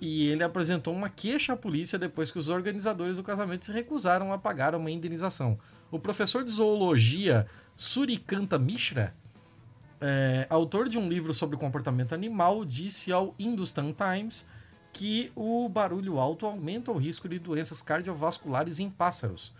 E 0.00 0.28
ele 0.28 0.44
apresentou 0.44 0.94
uma 0.94 1.08
queixa 1.08 1.54
à 1.54 1.56
polícia 1.56 1.98
depois 1.98 2.30
que 2.30 2.38
os 2.38 2.48
organizadores 2.48 3.16
do 3.16 3.22
casamento 3.22 3.64
se 3.64 3.72
recusaram 3.72 4.32
a 4.32 4.38
pagar 4.38 4.74
uma 4.74 4.90
indenização. 4.90 5.58
O 5.90 5.98
professor 5.98 6.44
de 6.44 6.50
zoologia 6.52 7.46
Surikanta 7.74 8.58
Mishra, 8.58 9.14
é, 10.00 10.46
autor 10.48 10.88
de 10.88 10.98
um 10.98 11.08
livro 11.08 11.34
sobre 11.34 11.56
comportamento 11.56 12.14
animal, 12.14 12.64
disse 12.64 13.12
ao 13.12 13.34
Hindustan 13.38 13.92
Times 13.92 14.46
que 14.92 15.32
o 15.34 15.68
barulho 15.68 16.18
alto 16.18 16.46
aumenta 16.46 16.92
o 16.92 16.96
risco 16.96 17.28
de 17.28 17.38
doenças 17.38 17.82
cardiovasculares 17.82 18.78
em 18.78 18.88
pássaros. 18.88 19.52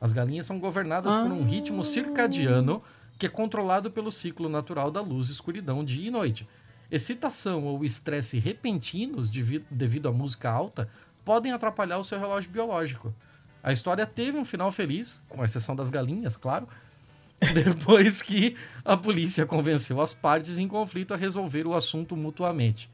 As 0.00 0.12
galinhas 0.12 0.46
são 0.46 0.58
governadas 0.58 1.14
por 1.14 1.30
um 1.30 1.42
Ah. 1.42 1.46
ritmo 1.46 1.82
circadiano 1.84 2.82
que 3.16 3.26
é 3.26 3.28
controlado 3.28 3.90
pelo 3.92 4.10
ciclo 4.10 4.48
natural 4.48 4.90
da 4.90 5.00
luz 5.00 5.28
e 5.28 5.32
escuridão 5.32 5.84
dia 5.84 6.08
e 6.08 6.10
noite. 6.10 6.48
Excitação 6.94 7.64
ou 7.64 7.84
estresse 7.84 8.38
repentinos 8.38 9.28
devi- 9.28 9.64
devido 9.70 10.08
à 10.08 10.12
música 10.12 10.48
alta 10.50 10.88
podem 11.24 11.50
atrapalhar 11.52 11.98
o 11.98 12.04
seu 12.04 12.18
relógio 12.20 12.50
biológico. 12.50 13.12
A 13.62 13.72
história 13.72 14.06
teve 14.06 14.38
um 14.38 14.44
final 14.44 14.70
feliz, 14.70 15.22
com 15.28 15.44
exceção 15.44 15.74
das 15.74 15.90
galinhas, 15.90 16.36
claro, 16.36 16.68
depois 17.52 18.22
que 18.22 18.56
a 18.84 18.96
polícia 18.96 19.44
convenceu 19.44 20.00
as 20.00 20.14
partes 20.14 20.58
em 20.58 20.68
conflito 20.68 21.12
a 21.12 21.16
resolver 21.16 21.66
o 21.66 21.74
assunto 21.74 22.16
mutuamente. 22.16 22.88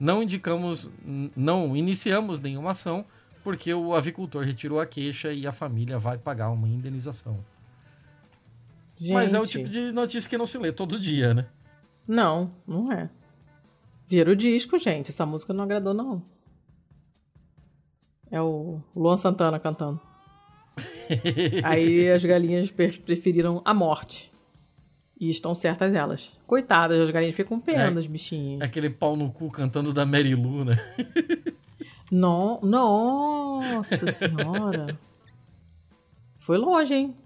Não 0.00 0.22
indicamos, 0.22 0.90
não 1.36 1.76
iniciamos 1.76 2.40
nenhuma 2.40 2.72
ação, 2.72 3.04
porque 3.44 3.72
o 3.72 3.94
avicultor 3.94 4.42
retirou 4.44 4.80
a 4.80 4.86
queixa 4.86 5.32
e 5.32 5.46
a 5.46 5.52
família 5.52 5.98
vai 5.98 6.18
pagar 6.18 6.50
uma 6.50 6.66
indenização. 6.68 7.38
Gente. 8.96 9.12
Mas 9.12 9.32
é 9.34 9.40
o 9.40 9.46
tipo 9.46 9.68
de 9.68 9.92
notícia 9.92 10.28
que 10.28 10.38
não 10.38 10.46
se 10.46 10.58
lê 10.58 10.72
todo 10.72 10.98
dia, 10.98 11.34
né? 11.34 11.46
Não, 12.08 12.50
não 12.66 12.90
é. 12.92 13.08
Vira 14.06 14.30
o 14.30 14.36
disco, 14.36 14.78
gente. 14.78 15.10
Essa 15.10 15.24
música 15.26 15.52
não 15.52 15.64
agradou, 15.64 15.94
não. 15.94 16.22
É 18.30 18.40
o 18.40 18.80
Luan 18.94 19.16
Santana 19.16 19.58
cantando. 19.58 20.00
Aí 21.62 22.10
as 22.10 22.24
galinhas 22.24 22.70
preferiram 22.70 23.62
a 23.64 23.72
morte. 23.72 24.32
E 25.20 25.30
estão 25.30 25.54
certas 25.54 25.94
elas. 25.94 26.36
Coitadas, 26.46 26.98
as 27.00 27.08
galinhas 27.10 27.36
ficam 27.36 27.58
com 27.58 27.64
pena 27.64 27.84
É. 27.84 27.90
das 27.90 28.06
bichinhas. 28.06 28.60
Aquele 28.60 28.90
pau 28.90 29.16
no 29.16 29.30
cu 29.30 29.50
cantando 29.50 29.92
da 29.92 30.04
Mary 30.04 30.34
Lou, 30.34 30.64
né? 30.64 30.76
No, 32.10 32.60
nossa 32.62 34.10
senhora. 34.12 34.96
Foi 36.36 36.56
longe, 36.56 36.94
hein? 36.94 37.16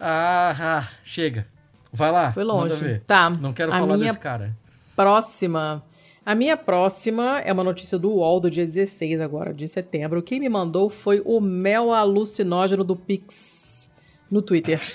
Ah, 0.00 0.54
ah, 0.58 0.88
chega. 1.04 1.46
Vai 1.92 2.10
lá. 2.10 2.32
Foi 2.32 2.42
longe. 2.42 2.98
Tá. 3.00 3.30
Não 3.30 3.52
quero 3.52 3.70
a 3.70 3.78
falar 3.78 3.96
minha 3.96 4.08
desse 4.08 4.18
cara. 4.18 4.56
Próxima. 4.94 5.84
A 6.24 6.34
minha 6.34 6.56
próxima 6.56 7.40
é 7.40 7.52
uma 7.52 7.62
notícia 7.62 7.98
do 7.98 8.10
UOL 8.10 8.40
do 8.40 8.50
dia 8.50 8.64
16 8.64 9.20
agora, 9.20 9.52
de 9.52 9.68
setembro. 9.68 10.22
Quem 10.22 10.40
me 10.40 10.48
mandou 10.48 10.88
foi 10.88 11.20
o 11.24 11.38
mel 11.40 11.92
alucinógeno 11.92 12.82
do 12.82 12.96
Pix 12.96 13.90
no 14.30 14.40
Twitter. 14.40 14.80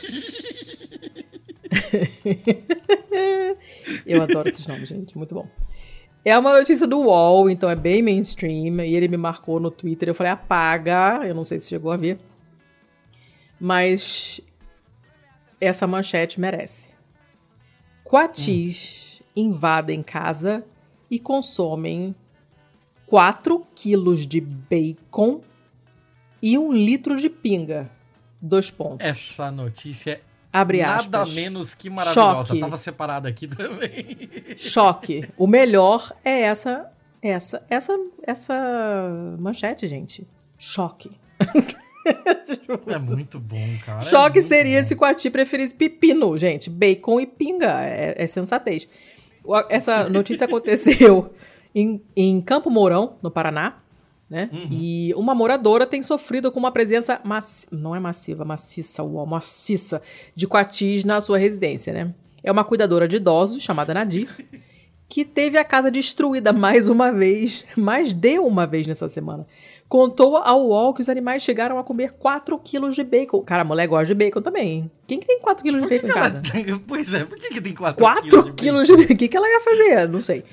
Eu 4.05 4.23
adoro 4.23 4.49
esses 4.49 4.65
nomes, 4.65 4.89
gente. 4.89 5.15
Muito 5.15 5.35
bom. 5.35 5.47
É 6.25 6.37
uma 6.37 6.57
notícia 6.57 6.87
do 6.87 6.99
UOL, 6.99 7.49
então 7.49 7.69
é 7.69 7.75
bem 7.75 8.01
mainstream. 8.01 8.83
E 8.83 8.95
ele 8.95 9.07
me 9.07 9.17
marcou 9.17 9.59
no 9.59 9.69
Twitter. 9.69 10.09
Eu 10.09 10.15
falei, 10.15 10.31
apaga. 10.31 11.21
Eu 11.23 11.35
não 11.35 11.45
sei 11.45 11.59
se 11.59 11.69
chegou 11.69 11.91
a 11.91 11.97
ver. 11.97 12.19
Mas 13.59 14.41
essa 15.61 15.85
manchete 15.85 16.39
merece. 16.39 16.89
Coatis 18.03 19.08
invadem 19.39 20.03
casa 20.03 20.63
e 21.09 21.19
consomem 21.19 22.15
4 23.07 23.65
quilos 23.73 24.25
de 24.27 24.39
bacon 24.39 25.41
e 26.41 26.57
um 26.57 26.71
litro 26.71 27.17
de 27.17 27.29
pinga. 27.29 27.89
Dois 28.41 28.71
pontos. 28.71 29.05
Essa 29.05 29.51
notícia 29.51 30.13
é 30.13 30.21
Abre 30.51 30.81
nada 30.81 31.21
aspas. 31.21 31.33
menos 31.35 31.73
que 31.73 31.89
maravilhosa. 31.89 32.49
Choque. 32.49 32.59
Tava 32.59 32.77
separada 32.77 33.27
aqui 33.29 33.47
também. 33.47 34.29
Choque. 34.55 35.29
O 35.37 35.45
melhor 35.45 36.15
é 36.23 36.41
essa, 36.41 36.91
essa, 37.21 37.63
essa, 37.69 37.99
essa 38.23 39.35
manchete, 39.37 39.87
gente. 39.87 40.27
Choque. 40.57 41.11
É 42.87 42.97
muito 42.97 43.39
bom, 43.39 43.67
cara. 43.85 43.99
É 43.99 44.03
Choque 44.03 44.39
muito 44.39 44.47
seria 44.47 44.81
bom. 44.81 44.87
se 44.87 44.95
Coati 44.95 45.29
preferisse 45.29 45.75
pepino, 45.75 46.37
gente. 46.37 46.69
Bacon 46.69 47.19
e 47.19 47.27
pinga. 47.27 47.81
É, 47.83 48.15
é 48.17 48.27
sensatez. 48.27 48.87
Essa 49.69 50.09
notícia 50.09 50.45
aconteceu 50.45 51.33
em, 51.73 52.01
em 52.15 52.41
Campo 52.41 52.69
Mourão, 52.69 53.17
no 53.21 53.31
Paraná. 53.31 53.77
Né? 54.29 54.47
E 54.69 55.11
uma 55.15 55.33
moradora 55.33 55.87
tem 55.87 56.03
sofrido 56.03 56.51
com 56.51 56.59
uma 56.59 56.71
presença 56.71 57.19
massi 57.23 57.65
não 57.71 57.95
é 57.95 57.99
massiva, 57.99 58.45
maciça, 58.45 59.01
uau, 59.01 59.25
maciça 59.25 60.03
de 60.35 60.45
coatis 60.45 61.03
na 61.03 61.19
sua 61.19 61.39
residência, 61.39 61.91
né? 61.91 62.13
É 62.43 62.51
uma 62.51 62.63
cuidadora 62.63 63.07
de 63.07 63.15
idosos 63.15 63.63
chamada 63.63 63.91
Nadir 63.91 64.29
que 65.09 65.25
teve 65.25 65.57
a 65.57 65.65
casa 65.65 65.89
destruída 65.89 66.53
mais 66.53 66.87
uma 66.87 67.11
vez, 67.11 67.65
mais 67.75 68.13
de 68.13 68.37
uma 68.39 68.67
vez 68.67 68.85
nessa 68.85 69.09
semana. 69.09 69.47
Contou 69.89 70.37
ao 70.37 70.67
UOL 70.67 70.93
que 70.93 71.01
os 71.01 71.09
animais 71.09 71.41
chegaram 71.41 71.79
a 71.79 71.83
comer 71.83 72.11
4 72.11 72.59
quilos 72.59 72.93
de 72.93 73.03
bacon. 73.03 73.41
Cara, 73.41 73.63
a 73.63 73.65
mulher 73.65 73.87
gosta 73.87 74.05
de 74.05 74.13
bacon 74.13 74.39
também. 74.39 74.89
Quem 75.07 75.19
que 75.19 75.25
tem 75.25 75.39
4 75.39 75.63
quilos 75.63 75.81
de 75.81 75.89
bacon 75.89 76.05
em 76.05 76.11
ela 76.11 76.19
casa? 76.29 76.41
tem- 76.43 76.77
Pois 76.77 77.11
é, 77.11 77.25
por 77.25 77.35
que, 77.39 77.49
que 77.49 77.59
tem 77.59 77.73
4 77.73 77.99
4 77.99 78.53
quilos 78.53 78.85
de 78.85 78.95
bacon. 78.95 79.13
O 79.13 79.17
que, 79.17 79.27
que 79.27 79.35
ela 79.35 79.49
ia 79.49 79.59
fazer? 79.61 80.07
Não 80.07 80.21
sei. 80.23 80.43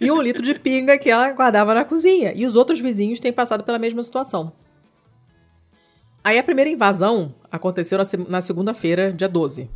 E 0.00 0.10
um 0.10 0.20
litro 0.20 0.42
de 0.42 0.54
pinga 0.58 0.98
que 0.98 1.08
ela 1.08 1.30
guardava 1.30 1.72
na 1.72 1.84
cozinha. 1.84 2.32
E 2.34 2.44
os 2.44 2.56
outros 2.56 2.80
vizinhos 2.80 3.20
têm 3.20 3.32
passado 3.32 3.62
pela 3.62 3.78
mesma 3.78 4.02
situação. 4.02 4.52
Aí 6.24 6.36
a 6.36 6.42
primeira 6.42 6.68
invasão 6.68 7.32
aconteceu 7.50 7.96
na, 7.96 8.04
na 8.28 8.40
segunda-feira, 8.40 9.12
dia 9.12 9.28
12. 9.28 9.70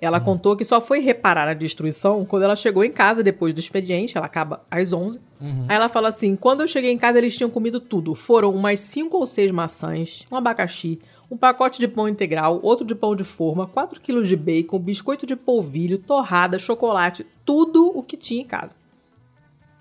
Ela 0.00 0.18
contou 0.18 0.56
que 0.56 0.64
só 0.64 0.80
foi 0.80 1.00
reparar 1.00 1.46
a 1.46 1.52
destruição 1.52 2.24
quando 2.24 2.44
ela 2.44 2.56
chegou 2.56 2.82
em 2.82 2.90
casa 2.90 3.22
depois 3.22 3.52
do 3.52 3.60
expediente, 3.60 4.16
ela 4.16 4.26
acaba 4.26 4.64
às 4.70 4.92
11. 4.92 5.20
Aí 5.68 5.76
ela 5.76 5.88
fala 5.90 6.08
assim: 6.08 6.34
quando 6.36 6.62
eu 6.62 6.68
cheguei 6.68 6.90
em 6.90 6.96
casa, 6.98 7.18
eles 7.18 7.36
tinham 7.36 7.50
comido 7.50 7.80
tudo. 7.80 8.14
Foram 8.14 8.54
umas 8.54 8.80
5 8.80 9.16
ou 9.16 9.26
6 9.26 9.50
maçãs, 9.50 10.24
um 10.32 10.36
abacaxi, 10.36 10.98
um 11.30 11.36
pacote 11.36 11.78
de 11.78 11.86
pão 11.86 12.08
integral, 12.08 12.60
outro 12.62 12.84
de 12.86 12.94
pão 12.94 13.14
de 13.14 13.24
forma, 13.24 13.66
4 13.66 14.00
quilos 14.00 14.26
de 14.26 14.36
bacon, 14.36 14.78
biscoito 14.78 15.26
de 15.26 15.36
polvilho, 15.36 15.98
torrada, 15.98 16.58
chocolate, 16.58 17.26
tudo 17.44 17.92
o 17.94 18.02
que 18.02 18.16
tinha 18.16 18.42
em 18.42 18.46
casa. 18.46 18.74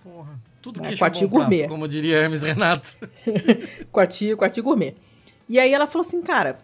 Porra, 0.04 0.40
tudo 0.62 0.82
É, 0.84 0.90
que 0.90 0.98
coati 0.98 1.26
gourmet. 1.26 1.68
como 1.68 1.88
diria 1.88 2.18
Hermes 2.18 2.44
Renato. 2.44 2.98
a 3.94 4.08
tia 4.08 4.36
gourmet. 4.62 4.96
E 5.48 5.60
aí 5.60 5.74
ela 5.74 5.88
falou 5.88 6.06
assim, 6.06 6.22
cara, 6.22 6.58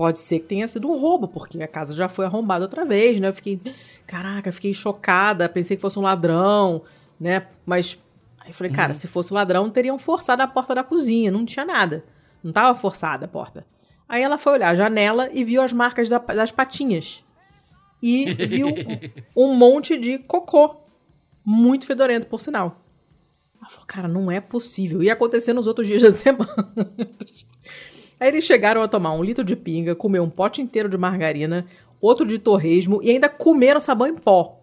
pode 0.00 0.18
ser 0.18 0.38
que 0.40 0.46
tenha 0.46 0.66
sido 0.66 0.90
um 0.90 0.98
roubo, 0.98 1.28
porque 1.28 1.62
a 1.62 1.68
casa 1.68 1.92
já 1.94 2.08
foi 2.08 2.24
arrombada 2.24 2.64
outra 2.64 2.86
vez, 2.86 3.20
né? 3.20 3.28
Eu 3.28 3.34
fiquei, 3.34 3.60
caraca, 4.06 4.50
fiquei 4.50 4.72
chocada, 4.72 5.46
pensei 5.46 5.76
que 5.76 5.80
fosse 5.82 5.98
um 5.98 6.02
ladrão, 6.02 6.80
né? 7.20 7.46
Mas 7.66 7.98
aí 8.40 8.48
eu 8.48 8.54
falei, 8.54 8.72
cara, 8.72 8.94
se 8.94 9.06
fosse 9.06 9.30
ladrão, 9.34 9.68
teriam 9.68 9.98
forçado 9.98 10.42
a 10.42 10.46
porta 10.46 10.74
da 10.74 10.82
cozinha, 10.82 11.30
não 11.30 11.44
tinha 11.44 11.66
nada. 11.66 12.02
Não 12.42 12.50
tava 12.50 12.78
forçada 12.78 13.26
a 13.26 13.28
porta. 13.28 13.66
Aí 14.08 14.22
ela 14.22 14.38
foi 14.38 14.54
olhar 14.54 14.70
a 14.70 14.74
janela 14.74 15.28
e 15.34 15.44
viu 15.44 15.60
as 15.60 15.70
marcas 15.70 16.08
da- 16.08 16.16
das 16.18 16.50
patinhas. 16.50 17.22
e 18.02 18.24
viu 18.48 18.68
um 19.36 19.52
monte 19.54 19.98
de 19.98 20.16
cocô. 20.18 20.76
Muito 21.44 21.84
fedorento, 21.84 22.26
por 22.26 22.40
sinal. 22.40 22.80
Ela 23.60 23.68
falou, 23.68 23.84
cara, 23.86 24.08
não 24.08 24.30
é 24.30 24.40
possível. 24.40 25.02
Ia 25.02 25.12
acontecer 25.12 25.52
nos 25.52 25.66
outros 25.66 25.86
dias 25.86 26.00
da 26.00 26.10
semana. 26.10 26.72
Aí 28.20 28.28
eles 28.28 28.44
chegaram 28.44 28.82
a 28.82 28.88
tomar 28.88 29.12
um 29.12 29.24
litro 29.24 29.42
de 29.42 29.56
pinga, 29.56 29.94
comer 29.94 30.20
um 30.20 30.28
pote 30.28 30.60
inteiro 30.60 30.90
de 30.90 30.98
margarina, 30.98 31.66
outro 32.00 32.26
de 32.26 32.38
torresmo 32.38 33.00
e 33.02 33.10
ainda 33.10 33.30
comeram 33.30 33.80
sabão 33.80 34.06
em 34.06 34.14
pó. 34.14 34.60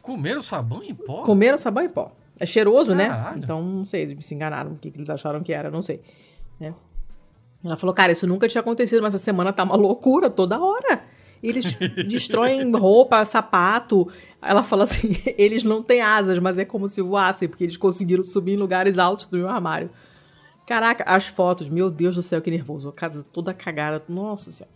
Comeram 0.00 0.42
sabão 0.42 0.82
em 0.82 0.94
pó? 0.94 1.22
Comeram 1.22 1.58
sabão 1.58 1.84
em 1.84 1.88
pó. 1.88 2.12
É 2.38 2.46
cheiroso, 2.46 2.94
né? 2.94 3.08
Caralho. 3.08 3.38
Então, 3.38 3.62
não 3.62 3.84
sei, 3.84 4.02
eles 4.02 4.24
se 4.24 4.34
enganaram, 4.34 4.72
o 4.72 4.76
que, 4.76 4.90
que 4.90 4.98
eles 4.98 5.10
acharam 5.10 5.42
que 5.42 5.52
era, 5.52 5.70
não 5.70 5.82
sei. 5.82 6.00
né? 6.58 6.74
Ela 7.64 7.76
falou, 7.76 7.94
cara, 7.94 8.12
isso 8.12 8.26
nunca 8.26 8.46
tinha 8.46 8.60
acontecido, 8.60 9.02
mas 9.02 9.14
essa 9.14 9.24
semana 9.24 9.52
tá 9.52 9.64
uma 9.64 9.76
loucura 9.76 10.30
toda 10.30 10.60
hora. 10.60 11.02
Eles 11.42 11.74
destroem 12.08 12.70
roupa, 12.72 13.24
sapato. 13.24 14.08
Ela 14.40 14.62
fala 14.62 14.84
assim, 14.84 15.10
eles 15.36 15.64
não 15.64 15.82
têm 15.82 16.00
asas, 16.00 16.38
mas 16.38 16.56
é 16.58 16.64
como 16.64 16.88
se 16.88 17.02
voassem, 17.02 17.48
porque 17.48 17.64
eles 17.64 17.76
conseguiram 17.76 18.22
subir 18.22 18.52
em 18.52 18.56
lugares 18.56 18.98
altos 18.98 19.26
do 19.26 19.36
meu 19.36 19.48
armário. 19.48 19.90
Caraca, 20.66 21.04
as 21.06 21.26
fotos, 21.26 21.68
meu 21.68 21.90
Deus 21.90 22.16
do 22.16 22.22
céu, 22.22 22.42
que 22.42 22.50
nervoso. 22.50 22.88
A 22.88 22.92
casa 22.92 23.22
toda 23.32 23.54
cagada, 23.54 24.02
nossa 24.08 24.50
senhora. 24.50 24.74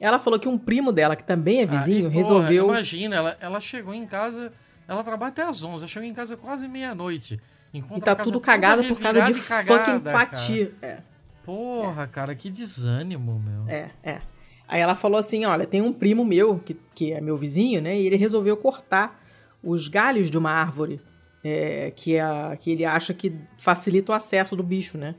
Ela 0.00 0.18
falou 0.18 0.38
que 0.38 0.48
um 0.48 0.58
primo 0.58 0.92
dela, 0.92 1.14
que 1.16 1.24
também 1.24 1.60
é 1.60 1.66
vizinho, 1.66 2.06
Ah, 2.06 2.10
e, 2.10 2.12
porra, 2.12 2.14
resolveu... 2.14 2.64
Imagina, 2.66 3.16
ela, 3.16 3.36
ela 3.40 3.60
chegou 3.60 3.92
em 3.94 4.06
casa. 4.06 4.52
Ela 4.86 5.02
trabalha 5.04 5.30
até 5.30 5.42
às 5.42 5.62
11. 5.62 5.82
Ela 5.82 5.88
chegou 5.88 6.08
em 6.08 6.14
casa 6.14 6.36
quase 6.36 6.66
meia-noite. 6.68 7.40
E 7.74 7.82
tá 8.00 8.14
tudo 8.16 8.40
cagado 8.40 8.82
por 8.84 8.98
causa 8.98 9.22
de 9.22 9.32
e 9.32 9.34
fucking 9.34 9.48
cagada, 9.66 10.12
Pati. 10.12 10.72
É. 10.80 10.98
Porra, 11.44 12.06
cara, 12.06 12.34
que 12.34 12.50
desânimo, 12.50 13.38
meu. 13.44 13.68
é, 13.68 13.90
é. 14.02 14.20
Aí 14.66 14.80
ela 14.80 14.94
falou 14.94 15.18
assim: 15.18 15.44
olha, 15.46 15.66
tem 15.66 15.80
um 15.80 15.92
primo 15.92 16.24
meu, 16.24 16.58
que, 16.58 16.74
que 16.94 17.12
é 17.12 17.20
meu 17.20 17.36
vizinho, 17.36 17.80
né? 17.80 17.98
E 17.98 18.06
ele 18.06 18.16
resolveu 18.16 18.56
cortar 18.56 19.22
os 19.62 19.88
galhos 19.88 20.30
de 20.30 20.36
uma 20.38 20.50
árvore 20.50 21.00
é, 21.42 21.90
que, 21.96 22.16
é, 22.16 22.20
a- 22.20 22.56
que 22.58 22.70
ele 22.70 22.84
acha 22.84 23.12
que 23.14 23.34
facilita 23.56 24.12
o 24.12 24.14
acesso 24.14 24.54
do 24.54 24.62
bicho, 24.62 24.96
né? 24.98 25.14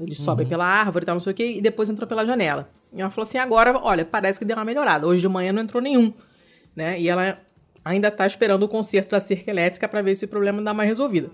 Eles 0.00 0.18
sobem 0.18 0.46
pela 0.46 0.64
árvore 0.64 1.04
e 1.04 1.06
tal, 1.06 1.14
não 1.14 1.20
sei 1.20 1.32
o 1.32 1.36
quê, 1.36 1.52
e 1.56 1.60
depois 1.60 1.88
entrou 1.88 2.08
pela 2.08 2.24
janela. 2.24 2.70
E 2.92 3.00
ela 3.00 3.10
falou 3.10 3.22
assim: 3.24 3.38
agora, 3.38 3.78
olha, 3.78 4.04
parece 4.04 4.38
que 4.38 4.44
deu 4.44 4.56
uma 4.56 4.64
melhorada. 4.64 5.06
Hoje 5.06 5.20
de 5.20 5.28
manhã 5.28 5.52
não 5.52 5.62
entrou 5.62 5.82
nenhum, 5.82 6.12
né? 6.74 6.98
E 7.00 7.08
ela 7.08 7.38
ainda 7.84 8.10
tá 8.10 8.26
esperando 8.26 8.62
o 8.62 8.68
conserto 8.68 9.10
da 9.10 9.20
cerca 9.20 9.50
elétrica 9.50 9.88
para 9.88 10.02
ver 10.02 10.14
se 10.14 10.24
o 10.24 10.28
problema 10.28 10.62
dá 10.62 10.72
mais 10.72 10.88
resolvido. 10.88 11.30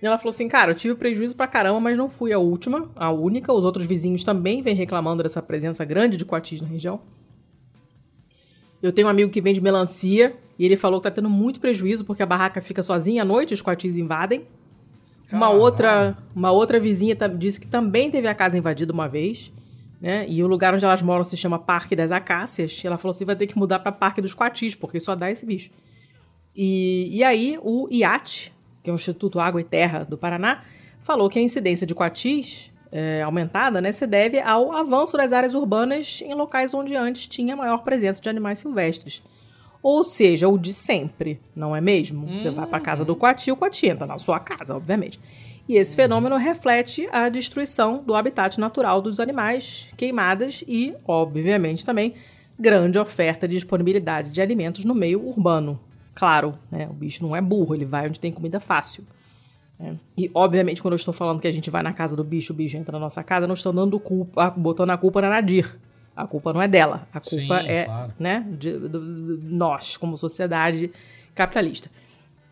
E 0.00 0.06
ela 0.06 0.16
falou 0.16 0.30
assim, 0.30 0.48
cara, 0.48 0.70
eu 0.70 0.76
tive 0.76 0.94
prejuízo 0.94 1.34
pra 1.34 1.48
caramba, 1.48 1.80
mas 1.80 1.98
não 1.98 2.08
fui 2.08 2.32
a 2.32 2.38
última, 2.38 2.88
a 2.94 3.10
única. 3.10 3.52
Os 3.52 3.64
outros 3.64 3.84
vizinhos 3.84 4.22
também 4.22 4.62
vêm 4.62 4.74
reclamando 4.74 5.22
dessa 5.22 5.42
presença 5.42 5.84
grande 5.84 6.16
de 6.16 6.24
coatis 6.24 6.60
na 6.60 6.68
região. 6.68 7.00
Eu 8.80 8.92
tenho 8.92 9.08
um 9.08 9.10
amigo 9.10 9.30
que 9.30 9.40
vende 9.40 9.60
melancia 9.60 10.36
e 10.56 10.64
ele 10.64 10.76
falou 10.76 11.00
que 11.00 11.08
tá 11.08 11.10
tendo 11.10 11.28
muito 11.28 11.58
prejuízo 11.58 12.04
porque 12.04 12.22
a 12.22 12.26
barraca 12.26 12.60
fica 12.60 12.80
sozinha 12.80 13.22
à 13.22 13.24
noite, 13.24 13.54
os 13.54 13.60
coatis 13.60 13.96
invadem. 13.96 14.46
Uma 15.30 15.50
outra, 15.50 16.16
uma 16.34 16.50
outra 16.50 16.80
vizinha 16.80 17.14
disse 17.36 17.60
que 17.60 17.66
também 17.66 18.10
teve 18.10 18.26
a 18.26 18.34
casa 18.34 18.56
invadida 18.56 18.92
uma 18.92 19.08
vez, 19.08 19.52
né? 20.00 20.24
E 20.28 20.42
o 20.42 20.46
lugar 20.46 20.74
onde 20.74 20.84
elas 20.84 21.02
moram 21.02 21.24
se 21.24 21.36
chama 21.36 21.58
Parque 21.58 21.94
das 21.94 22.10
Acácias. 22.10 22.82
E 22.82 22.86
ela 22.86 22.96
falou 22.96 23.10
assim, 23.10 23.24
vai 23.24 23.36
ter 23.36 23.46
que 23.46 23.58
mudar 23.58 23.80
pra 23.80 23.92
Parque 23.92 24.22
dos 24.22 24.32
Coatis, 24.32 24.74
porque 24.74 24.98
só 24.98 25.14
dá 25.14 25.30
esse 25.30 25.44
bicho. 25.44 25.70
E, 26.56 27.08
e 27.10 27.22
aí 27.22 27.58
o 27.62 27.88
IAT, 27.90 28.52
que 28.82 28.90
é 28.90 28.92
o 28.92 28.96
Instituto 28.96 29.38
Água 29.38 29.60
e 29.60 29.64
Terra 29.64 30.04
do 30.04 30.16
Paraná, 30.16 30.64
falou 31.00 31.28
que 31.28 31.38
a 31.38 31.42
incidência 31.42 31.86
de 31.86 31.94
coatis 31.94 32.72
é, 32.90 33.22
aumentada 33.22 33.80
né, 33.80 33.92
se 33.92 34.06
deve 34.06 34.40
ao 34.40 34.72
avanço 34.72 35.16
das 35.16 35.32
áreas 35.32 35.54
urbanas 35.54 36.20
em 36.22 36.34
locais 36.34 36.74
onde 36.74 36.96
antes 36.96 37.26
tinha 37.26 37.54
maior 37.54 37.78
presença 37.78 38.20
de 38.20 38.28
animais 38.28 38.58
silvestres. 38.58 39.22
Ou 39.82 40.02
seja, 40.02 40.48
o 40.48 40.58
de 40.58 40.74
sempre, 40.74 41.40
não 41.54 41.74
é 41.74 41.80
mesmo? 41.80 42.26
Você 42.36 42.50
vai 42.50 42.66
para 42.66 42.80
casa 42.80 43.04
do 43.04 43.14
coati, 43.14 43.50
o 43.52 43.56
coati 43.56 43.86
entra 43.86 44.06
na 44.06 44.18
sua 44.18 44.40
casa, 44.40 44.74
obviamente. 44.76 45.20
E 45.68 45.76
esse 45.76 45.94
fenômeno 45.94 46.36
reflete 46.36 47.08
a 47.12 47.28
destruição 47.28 48.02
do 48.04 48.14
habitat 48.14 48.58
natural 48.58 49.02
dos 49.02 49.20
animais, 49.20 49.90
queimadas 49.96 50.64
e, 50.66 50.94
obviamente, 51.06 51.84
também 51.84 52.14
grande 52.58 52.98
oferta 52.98 53.46
de 53.46 53.54
disponibilidade 53.54 54.30
de 54.30 54.40
alimentos 54.40 54.84
no 54.84 54.94
meio 54.94 55.24
urbano. 55.28 55.78
Claro, 56.14 56.54
né? 56.70 56.88
O 56.90 56.94
bicho 56.94 57.22
não 57.22 57.36
é 57.36 57.40
burro, 57.40 57.74
ele 57.74 57.84
vai 57.84 58.08
onde 58.08 58.18
tem 58.18 58.32
comida 58.32 58.58
fácil. 58.58 59.04
né? 59.78 59.96
E, 60.16 60.28
obviamente, 60.34 60.82
quando 60.82 60.94
eu 60.94 60.96
estou 60.96 61.14
falando 61.14 61.38
que 61.38 61.46
a 61.46 61.52
gente 61.52 61.70
vai 61.70 61.82
na 61.82 61.92
casa 61.92 62.16
do 62.16 62.24
bicho, 62.24 62.52
o 62.52 62.56
bicho 62.56 62.76
entra 62.76 62.92
na 62.92 62.98
nossa 62.98 63.22
casa, 63.22 63.44
eu 63.44 63.48
não 63.48 63.54
estou 63.54 63.72
dando 63.72 64.00
culpa, 64.00 64.50
botando 64.50 64.90
a 64.90 64.96
culpa 64.96 65.20
na 65.20 65.28
Nadir. 65.28 65.78
A 66.22 66.26
culpa 66.26 66.52
não 66.52 66.60
é 66.60 66.68
dela. 66.68 67.06
A 67.12 67.20
culpa 67.20 67.60
Sim, 67.60 67.68
é 67.68 67.84
claro. 67.84 68.12
né, 68.18 68.46
de, 68.50 68.72
do- 68.72 68.88
do- 68.88 69.38
nós, 69.42 69.96
como 69.96 70.16
sociedade 70.18 70.90
capitalista. 71.34 71.90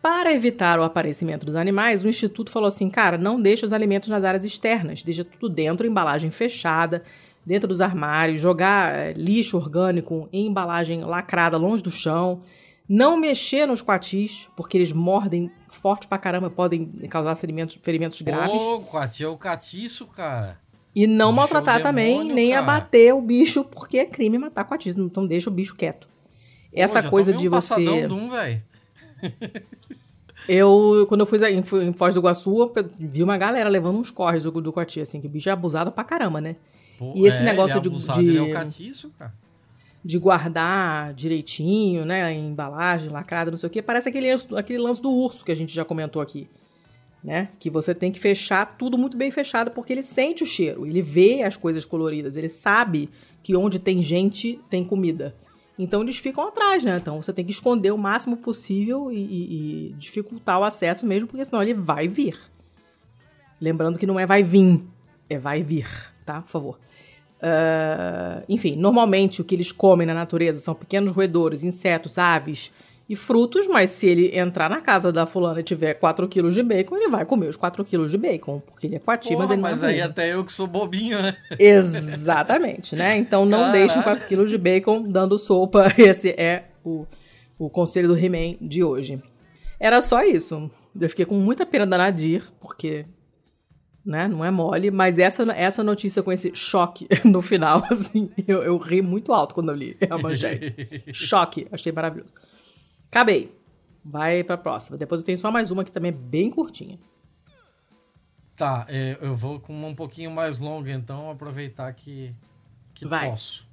Para 0.01 0.33
evitar 0.33 0.79
o 0.79 0.83
aparecimento 0.83 1.45
dos 1.45 1.55
animais, 1.55 2.03
o 2.03 2.07
Instituto 2.07 2.49
falou 2.51 2.67
assim, 2.67 2.89
cara, 2.89 3.17
não 3.17 3.41
deixa 3.41 3.65
os 3.65 3.73
alimentos 3.73 4.07
nas 4.09 4.23
áreas 4.23 4.45
externas, 4.45 5.03
deixa 5.03 5.25
tudo 5.25 5.49
dentro, 5.49 5.85
embalagem 5.85 6.31
fechada, 6.31 7.03
dentro 7.45 7.67
dos 7.67 7.81
armários, 7.81 8.39
jogar 8.39 8.93
eh, 8.95 9.13
lixo 9.13 9.57
orgânico 9.57 10.29
em 10.31 10.47
embalagem 10.47 11.03
lacrada 11.03 11.57
longe 11.57 11.81
do 11.83 11.91
chão, 11.91 12.41
não 12.87 13.17
mexer 13.19 13.65
nos 13.65 13.81
coatis, 13.81 14.47
porque 14.55 14.77
eles 14.77 14.93
mordem 14.93 15.51
forte 15.67 16.07
pra 16.07 16.17
caramba, 16.17 16.49
podem 16.49 16.85
causar 17.09 17.35
ferimentos, 17.35 17.77
ferimentos 17.81 18.21
graves. 18.21 18.61
Ô, 18.61 18.79
Quati, 18.79 19.23
é 19.23 19.27
o 19.27 19.35
catiço, 19.37 20.05
cara. 20.05 20.57
E 20.99 21.05
não 21.05 21.27
Bicho 21.29 21.33
é 21.33 21.39
maltratar 21.41 21.83
também, 21.83 22.11
demônio, 22.13 22.33
nem 22.35 22.49
cara. 22.51 22.61
abater 22.61 23.13
o 23.13 23.21
bicho, 23.21 23.63
porque 23.63 23.99
é 23.99 24.05
crime 24.05 24.37
matar 24.39 24.63
coatis. 24.63 24.97
Então 24.97 25.27
deixa 25.27 25.47
o 25.49 25.53
bicho 25.53 25.75
quieto. 25.75 26.07
Essa 26.73 27.03
Pô, 27.03 27.09
coisa 27.11 27.31
de 27.33 27.47
um 27.47 27.51
você. 27.51 28.07
de 28.07 28.13
um, 28.13 28.29
velho. 28.31 28.61
Eu, 30.47 31.05
quando 31.09 31.21
eu 31.21 31.25
fui 31.25 31.37
em, 31.51 31.61
fui 31.63 31.83
em 31.85 31.93
Foz 31.93 32.13
do 32.15 32.19
Iguaçu, 32.21 32.71
vi 32.99 33.21
uma 33.21 33.37
galera 33.37 33.69
levando 33.69 33.97
uns 33.99 34.09
corres 34.09 34.43
do, 34.43 34.51
do 34.61 34.71
coati, 34.71 35.01
assim, 35.01 35.19
que 35.19 35.27
o 35.27 35.29
bicho 35.29 35.49
é 35.49 35.51
abusado 35.51 35.91
pra 35.91 36.03
caramba, 36.03 36.39
né? 36.39 36.55
Pô, 36.97 37.13
E 37.15 37.27
esse 37.27 37.41
é, 37.41 37.45
negócio 37.45 37.77
é 37.77 37.79
de- 37.81 37.87
abusado, 37.89 38.21
de- 38.23 38.29
Ele 38.29 38.37
é 38.37 38.41
o 38.41 38.51
catiço, 38.53 39.09
cara. 39.19 39.33
De 40.05 40.17
guardar 40.17 41.13
direitinho, 41.13 42.05
né? 42.05 42.31
Em 42.33 42.49
embalagem, 42.49 43.09
lacrada, 43.09 43.51
não 43.51 43.57
sei 43.57 43.67
o 43.67 43.69
quê. 43.69 43.81
Parece 43.81 44.07
aquele, 44.09 44.29
aquele 44.55 44.79
lance 44.79 45.01
do 45.01 45.11
urso 45.11 45.43
que 45.43 45.51
a 45.51 45.55
gente 45.55 45.73
já 45.75 45.83
comentou 45.83 46.21
aqui. 46.21 46.47
Né? 47.23 47.49
Que 47.59 47.69
você 47.69 47.93
tem 47.93 48.11
que 48.11 48.19
fechar 48.19 48.77
tudo 48.77 48.97
muito 48.97 49.17
bem 49.17 49.31
fechado, 49.31 49.71
porque 49.71 49.91
ele 49.91 50.03
sente 50.03 50.43
o 50.43 50.45
cheiro, 50.45 50.85
ele 50.85 51.01
vê 51.01 51.41
as 51.43 51.57
coisas 51.57 51.83
coloridas, 51.83 52.37
ele 52.37 52.47
sabe 52.47 53.09
que 53.43 53.55
onde 53.55 53.79
tem 53.79 54.01
gente 54.01 54.59
tem 54.69 54.83
comida. 54.83 55.35
Então 55.79 56.01
eles 56.01 56.17
ficam 56.17 56.47
atrás, 56.47 56.83
né? 56.83 56.97
Então 56.97 57.21
você 57.21 57.33
tem 57.33 57.43
que 57.45 57.51
esconder 57.51 57.91
o 57.91 57.97
máximo 57.97 58.37
possível 58.37 59.11
e, 59.11 59.15
e- 59.17 59.89
e 59.89 59.93
dificultar 59.93 60.59
o 60.59 60.63
acesso 60.63 61.05
mesmo, 61.05 61.27
porque 61.27 61.43
senão 61.43 61.61
ele 61.61 61.73
vai 61.73 62.07
vir. 62.07 62.37
Lembrando 63.59 63.97
que 63.99 64.05
não 64.05 64.19
é 64.19 64.25
vai 64.25 64.43
vir, 64.43 64.83
é 65.29 65.37
vai 65.37 65.61
vir, 65.63 65.87
tá? 66.25 66.41
Por 66.41 66.49
favor. 66.49 66.79
Ah, 67.41 68.43
enfim, 68.49 68.75
normalmente 68.75 69.41
o 69.41 69.43
que 69.45 69.53
eles 69.55 69.71
comem 69.71 70.07
na 70.07 70.13
natureza 70.13 70.59
são 70.59 70.73
pequenos 70.73 71.11
roedores, 71.11 71.63
insetos, 71.63 72.17
aves 72.17 72.71
e 73.09 73.15
frutos, 73.15 73.67
mas 73.67 73.91
se 73.91 74.05
ele 74.05 74.37
entrar 74.37 74.69
na 74.69 74.81
casa 74.81 75.11
da 75.11 75.25
fulana 75.25 75.61
e 75.61 75.63
tiver 75.63 75.93
4 75.93 76.27
quilos 76.27 76.53
de 76.53 76.61
bacon, 76.61 76.97
ele 76.97 77.07
vai 77.07 77.25
comer 77.25 77.47
os 77.47 77.55
4 77.55 77.83
quilos 77.85 78.11
de 78.11 78.17
bacon, 78.17 78.59
porque 78.59 78.87
ele 78.87 78.97
é 78.97 78.99
coati, 78.99 79.33
mas 79.35 79.49
ele 79.49 79.61
não 79.61 79.69
mas 79.69 79.81
é 79.81 79.87
aí 79.87 80.01
até 80.01 80.33
eu 80.33 80.43
que 80.43 80.51
sou 80.51 80.67
bobinho, 80.67 81.21
né? 81.21 81.37
Exatamente, 81.57 82.95
né? 82.95 83.15
Então 83.17 83.45
não 83.45 83.59
Caralho. 83.59 83.79
deixem 83.79 84.01
4 84.01 84.27
quilos 84.27 84.49
de 84.49 84.57
bacon 84.57 85.03
dando 85.03 85.37
sopa. 85.39 85.87
Esse 85.97 86.31
é 86.31 86.65
o, 86.83 87.05
o 87.57 87.69
conselho 87.69 88.09
do 88.09 88.17
He-Man 88.17 88.57
de 88.59 88.83
hoje. 88.83 89.21
Era 89.79 90.01
só 90.01 90.21
isso. 90.23 90.69
Eu 90.99 91.09
fiquei 91.09 91.25
com 91.25 91.35
muita 91.35 91.65
pena 91.65 91.85
da 91.85 91.97
Nadir, 91.97 92.43
porque 92.59 93.05
né, 94.05 94.27
não 94.27 94.43
é 94.43 94.49
mole, 94.51 94.89
mas 94.91 95.17
essa, 95.17 95.43
essa 95.51 95.83
notícia 95.83 96.23
com 96.23 96.31
esse 96.31 96.51
choque 96.55 97.07
no 97.23 97.41
final, 97.41 97.85
assim, 97.89 98.29
eu, 98.47 98.63
eu 98.63 98.77
ri 98.77 99.01
muito 99.01 99.33
alto 99.33 99.53
quando 99.53 99.69
eu 99.69 99.75
li 99.75 99.97
a 100.09 100.17
manchete. 100.17 101.03
choque, 101.13 101.67
achei 101.71 101.91
maravilhoso. 101.91 102.33
Acabei. 103.09 103.55
Vai 104.03 104.43
pra 104.43 104.57
próxima. 104.57 104.97
Depois 104.97 105.21
eu 105.21 105.25
tenho 105.25 105.37
só 105.37 105.51
mais 105.51 105.71
uma 105.71 105.83
que 105.83 105.91
também 105.91 106.09
é 106.09 106.15
bem 106.15 106.49
curtinha. 106.49 106.97
Tá, 108.55 108.85
é, 108.89 109.17
eu 109.21 109.35
vou 109.35 109.59
com 109.59 109.73
uma 109.73 109.87
um 109.87 109.95
pouquinho 109.95 110.31
mais 110.31 110.57
longa, 110.59 110.91
então 110.91 111.29
aproveitar 111.29 111.93
que, 111.93 112.33
que 112.93 113.05
Vai. 113.05 113.29
posso. 113.29 113.67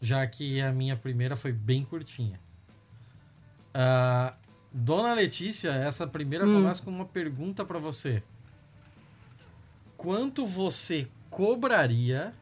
Já 0.00 0.26
que 0.26 0.60
a 0.60 0.72
minha 0.72 0.96
primeira 0.96 1.36
foi 1.36 1.52
bem 1.52 1.84
curtinha. 1.84 2.40
Ah, 3.72 4.34
Dona 4.72 5.14
Letícia, 5.14 5.70
essa 5.70 6.06
primeira 6.06 6.44
Hum. 6.46 6.54
começa 6.54 6.82
com 6.82 6.90
uma 6.90 7.04
pergunta 7.04 7.64
pra 7.64 7.78
você. 7.78 8.22
Quanto 9.96 10.44
você 10.46 11.06
cobraria 11.30 12.34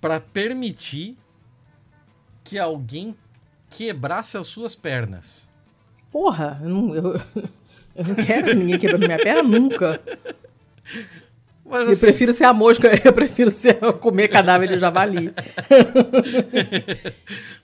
pra 0.00 0.18
permitir 0.20 1.16
que 2.42 2.58
alguém 2.58 3.14
quebrasse 3.76 4.36
as 4.36 4.46
suas 4.46 4.74
pernas? 4.74 5.48
Porra, 6.10 6.60
eu 6.62 6.68
não, 6.68 6.94
eu, 6.94 7.14
eu 7.96 8.04
não 8.04 8.14
quero 8.14 8.54
ninguém 8.54 8.78
quebrando 8.78 9.06
minha 9.06 9.18
perna 9.18 9.42
nunca. 9.42 10.00
Mas, 11.64 11.86
eu 11.86 11.92
assim, 11.92 12.00
prefiro 12.02 12.32
ser 12.32 12.44
a 12.44 12.52
mosca, 12.52 12.88
eu 13.04 13.12
prefiro 13.12 13.50
ser, 13.50 13.78
comer 14.00 14.28
cadáver 14.28 14.68
de 14.68 14.78
javali. 14.78 15.34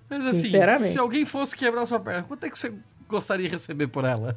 Mas 0.09 0.27
assim, 0.27 0.51
se 0.89 0.99
alguém 0.99 1.25
fosse 1.25 1.57
quebrar 1.57 1.87
sua 1.87 2.01
perna, 2.01 2.25
quanto 2.25 2.45
é 2.45 2.51
que 2.51 2.59
você 2.59 2.73
gostaria 3.09 3.47
de 3.47 3.53
receber 3.53 3.87
por 3.87 4.05
ela? 4.05 4.37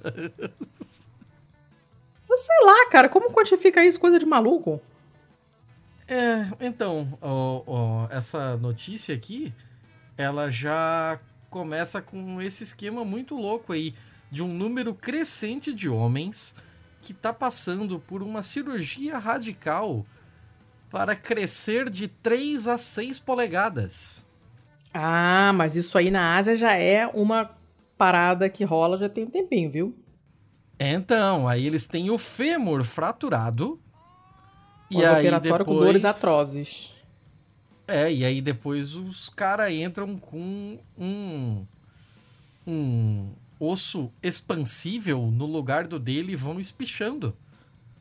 Eu 2.30 2.38
sei 2.38 2.56
lá, 2.64 2.90
cara, 2.91 3.10
como 3.10 3.32
quantifica 3.32 3.84
isso? 3.84 4.00
Coisa 4.00 4.20
de 4.20 4.26
maluco. 4.26 4.80
É, 6.08 6.45
então, 6.60 7.18
ó, 7.20 7.64
ó, 7.66 8.08
essa 8.12 8.56
notícia 8.58 9.16
aqui, 9.16 9.52
ela 10.16 10.52
já 10.52 11.20
começa 11.53 12.01
com 12.01 12.41
esse 12.41 12.63
esquema 12.63 13.05
muito 13.05 13.35
louco 13.35 13.73
aí 13.73 13.93
de 14.31 14.41
um 14.41 14.47
número 14.47 14.91
crescente 14.95 15.71
de 15.71 15.88
homens 15.88 16.55
que 16.99 17.11
está 17.11 17.31
passando 17.31 17.99
por 17.99 18.23
uma 18.23 18.41
cirurgia 18.41 19.19
radical 19.19 20.03
para 20.89 21.15
crescer 21.15 21.91
de 21.91 22.07
3 22.07 22.67
a 22.67 22.80
6 22.80 23.19
polegadas. 23.19 24.27
Ah, 24.91 25.51
mas 25.53 25.75
isso 25.75 25.95
aí 25.95 26.09
na 26.09 26.35
Ásia 26.35 26.55
já 26.55 26.73
é 26.73 27.05
uma 27.05 27.51
parada 27.99 28.49
que 28.49 28.63
rola 28.63 28.97
já 28.97 29.07
tem 29.07 29.25
um 29.25 29.30
tempinho, 29.30 29.69
viu? 29.69 29.95
Então, 30.80 31.47
aí 31.47 31.67
eles 31.67 31.85
têm 31.85 32.09
o 32.09 32.17
fêmur 32.17 32.84
fraturado. 32.84 33.80
E 34.89 35.05
aí 35.05 35.30
depois... 35.39 35.63
com 35.63 35.75
dores 35.75 36.03
atrozes. 36.03 36.93
É, 37.88 38.11
e 38.11 38.23
aí 38.23 38.41
depois 38.41 38.95
os 38.95 39.30
caras 39.30 39.72
entram 39.72 40.18
com 40.18 40.80
um, 40.97 41.65
um 42.65 43.30
osso 43.60 44.11
expansível 44.22 45.22
no 45.31 45.45
lugar 45.45 45.88
do 45.88 45.99
dele 45.99 46.34
e 46.34 46.35
vão 46.35 46.60
espichando. 46.60 47.35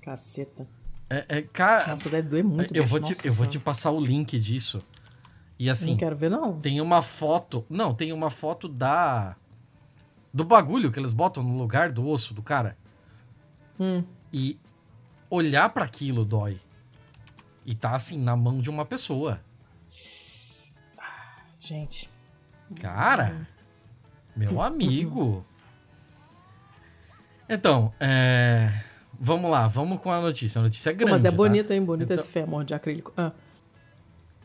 Caceta. 0.01 0.67
É, 1.11 1.25
é, 1.29 1.43
cara, 1.43 1.89
Nossa, 1.89 2.09
deve 2.09 2.29
doer 2.29 2.45
muito. 2.45 2.75
Eu, 2.75 2.87
vou 2.87 2.99
te, 2.99 3.17
eu 3.25 3.33
vou 3.33 3.47
te 3.47 3.59
passar 3.59 3.91
o 3.91 4.01
link 4.01 4.39
disso. 4.39 4.83
E 5.59 5.69
assim. 5.69 5.91
Não 5.91 5.97
quero 5.97 6.17
ver, 6.17 6.31
não. 6.31 6.59
Tem 6.61 6.81
uma 6.81 7.03
foto. 7.03 7.65
Não, 7.69 7.95
tem 7.95 8.13
uma 8.13 8.31
foto 8.31 8.69
da. 8.69 9.37
Do 10.33 10.45
bagulho 10.45 10.91
que 10.91 10.99
eles 10.99 11.13
botam 11.13 11.43
no 11.43 11.59
lugar 11.59 11.93
do 11.93 12.09
osso 12.09 12.33
do 12.33 12.43
cara. 12.43 12.77
Hum. 13.79 14.03
E 14.33 14.59
olhar 15.29 15.69
para 15.69 15.85
aquilo 15.85 16.25
dói. 16.25 16.59
E 17.67 17.75
tá 17.75 17.95
assim, 17.95 18.19
na 18.19 18.35
mão 18.35 18.61
de 18.61 18.71
uma 18.71 18.85
pessoa. 18.85 19.41
Gente. 21.63 22.11
Cara, 22.81 23.47
meu 24.35 24.61
amigo. 24.61 25.47
Então, 27.49 27.95
é... 28.01 28.73
vamos 29.13 29.49
lá, 29.49 29.69
vamos 29.69 30.01
com 30.01 30.11
a 30.11 30.21
notícia. 30.21 30.59
A 30.59 30.63
notícia 30.63 30.91
é 30.91 30.93
grande. 30.93 31.13
Mas 31.13 31.25
é 31.25 31.31
tá? 31.31 31.37
bonita, 31.37 31.73
hein? 31.73 31.85
Bonito 31.85 32.13
então... 32.13 32.17
esse 32.17 32.29
fêmur 32.29 32.65
de 32.65 32.75
acrílico. 32.75 33.13
Ah. 33.17 33.31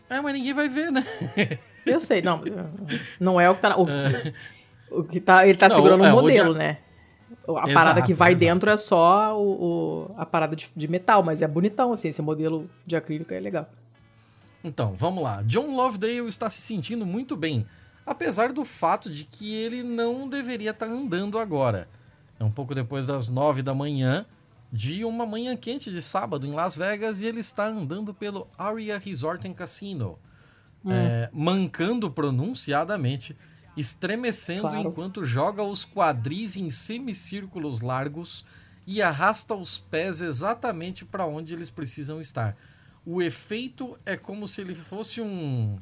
É, 0.08 0.22
mas 0.22 0.34
ninguém 0.34 0.54
vai 0.54 0.70
ver, 0.70 0.92
né? 0.92 1.04
Eu 1.84 2.00
sei, 2.00 2.22
não. 2.22 2.42
Não 3.20 3.42
é 3.42 3.50
o 3.50 3.56
que 3.56 3.62
tá. 3.62 3.78
O, 3.78 3.90
é. 3.90 4.34
o 4.92 5.04
que 5.04 5.20
tá 5.20 5.48
ele 5.48 5.58
tá 5.58 5.70
não, 5.70 5.76
segurando 5.76 6.06
é, 6.06 6.14
um 6.14 6.22
modelo, 6.22 6.52
hoje... 6.52 6.60
né? 6.60 6.78
A 7.48 7.52
exato, 7.52 7.74
parada 7.74 8.02
que 8.04 8.14
vai 8.14 8.34
exato. 8.34 8.46
dentro 8.46 8.70
é 8.70 8.78
só 8.78 9.36
o, 9.36 10.10
o 10.10 10.16
a 10.18 10.26
parada 10.26 10.56
de, 10.56 10.70
de, 10.76 10.88
metal, 10.88 11.24
mas 11.24 11.42
é 11.42 11.48
bonitão, 11.48 11.92
assim, 11.94 12.10
esse 12.10 12.22
modelo 12.22 12.70
de 12.86 12.96
acrílico 12.96 13.34
é 13.34 13.40
legal. 13.40 13.68
Então, 14.68 14.94
vamos 14.94 15.24
lá. 15.24 15.42
John 15.44 15.76
Lovedale 15.76 16.28
está 16.28 16.50
se 16.50 16.62
sentindo 16.62 17.06
muito 17.06 17.36
bem, 17.36 17.66
apesar 18.06 18.52
do 18.52 18.66
fato 18.66 19.10
de 19.10 19.24
que 19.24 19.54
ele 19.54 19.82
não 19.82 20.28
deveria 20.28 20.72
estar 20.72 20.88
andando 20.88 21.40
agora. 21.40 21.88
É 22.40 22.44
um 22.44 22.52
pouco 22.52 22.76
depois 22.76 23.08
das 23.08 23.30
nove 23.30 23.62
da 23.64 23.74
manhã 23.74 24.26
de 24.72 25.06
uma 25.06 25.26
manhã 25.26 25.56
quente 25.56 25.90
de 25.90 26.02
sábado 26.02 26.46
em 26.46 26.52
Las 26.52 26.76
Vegas 26.76 27.22
e 27.22 27.26
ele 27.26 27.40
está 27.40 27.66
andando 27.66 28.14
pelo 28.14 28.48
Aria 28.58 28.98
Resort 28.98 29.48
and 29.48 29.54
Casino, 29.54 30.20
hum. 30.84 30.92
é, 30.92 31.30
mancando 31.34 32.12
pronunciadamente 32.12 33.36
estremecendo 33.78 34.62
claro. 34.62 34.90
enquanto 34.90 35.24
joga 35.24 35.64
os 35.64 35.86
quadris 35.86 36.58
em 36.58 36.70
semicírculos 36.70 37.80
largos 37.80 38.44
e 38.86 39.02
arrasta 39.02 39.54
os 39.54 39.78
pés 39.78 40.22
exatamente 40.22 41.06
para 41.06 41.26
onde 41.26 41.54
eles 41.54 41.70
precisam 41.70 42.20
estar. 42.20 42.58
O 43.10 43.22
efeito 43.22 43.98
é 44.06 44.18
como 44.18 44.46
se 44.46 44.60
ele 44.60 44.76
fosse 44.76 45.22
um 45.22 45.80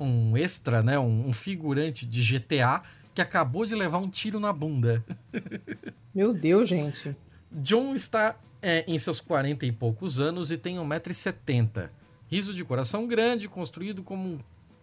um 0.00 0.34
extra, 0.34 0.82
né, 0.82 0.98
um, 0.98 1.28
um 1.28 1.32
figurante 1.32 2.06
de 2.06 2.22
GTA 2.22 2.82
que 3.14 3.20
acabou 3.20 3.66
de 3.66 3.74
levar 3.74 3.98
um 3.98 4.08
tiro 4.08 4.40
na 4.40 4.50
bunda. 4.50 5.04
Meu 6.14 6.32
Deus, 6.32 6.66
gente. 6.66 7.14
John 7.52 7.94
está 7.94 8.36
é, 8.62 8.82
em 8.88 8.98
seus 8.98 9.20
40 9.20 9.66
e 9.66 9.72
poucos 9.72 10.20
anos 10.20 10.50
e 10.50 10.56
tem 10.56 10.76
1,70m. 10.76 11.90
Riso 12.28 12.54
de 12.54 12.64
coração 12.64 13.06
grande, 13.06 13.46
construído 13.46 14.02
como 14.02 14.26
um 14.26 14.38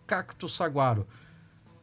cacto 0.05 0.47
saguaro. 0.47 1.07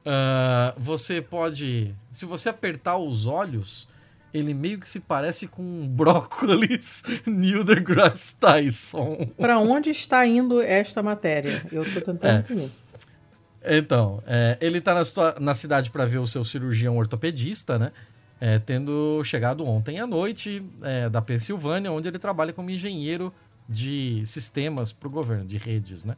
Uh, 0.05 0.79
você 0.79 1.21
pode. 1.21 1.93
Se 2.13 2.25
você 2.25 2.51
apertar 2.51 2.99
os 2.99 3.27
olhos, 3.27 3.89
ele 4.33 4.55
meio 4.55 4.79
que 4.79 4.89
se 4.89 5.01
parece 5.01 5.47
com 5.47 5.63
um 5.63 5.87
brócolis 5.87 7.03
Neil 7.27 7.65
deGrasse 7.65 8.35
Tyson. 8.37 9.29
Para 9.37 9.59
onde 9.59 9.91
está 9.91 10.27
indo 10.27 10.61
esta 10.61 11.03
matéria? 11.03 11.63
Eu 11.71 11.83
estou 11.83 12.03
tentando 12.03 12.31
é. 12.31 12.39
entender. 12.39 12.71
Então, 13.65 14.23
é, 14.27 14.59
ele 14.61 14.79
está 14.79 14.95
na, 14.95 15.03
na, 15.41 15.55
cidade 15.55 15.91
para 15.91 16.05
ver 16.05 16.19
o 16.19 16.27
seu 16.27 16.45
cirurgião 16.45 16.97
ortopedista, 16.97 17.79
né? 17.79 17.93
É, 18.41 18.59
tendo 18.59 19.23
chegado 19.23 19.65
ontem 19.65 20.01
à 20.01 20.07
noite 20.07 20.65
é, 20.83 21.09
da 21.09 21.23
Pensilvânia, 21.23 21.93
onde 21.93 22.09
ele 22.09 22.19
trabalha 22.19 22.53
como 22.53 22.71
engenheiro 22.71 23.33
de 23.69 24.21
sistemas 24.27 24.93
para 24.93 25.07
o 25.07 25.11
governo, 25.11 25.45
de 25.45 25.57
redes, 25.57 26.05
né? 26.05 26.17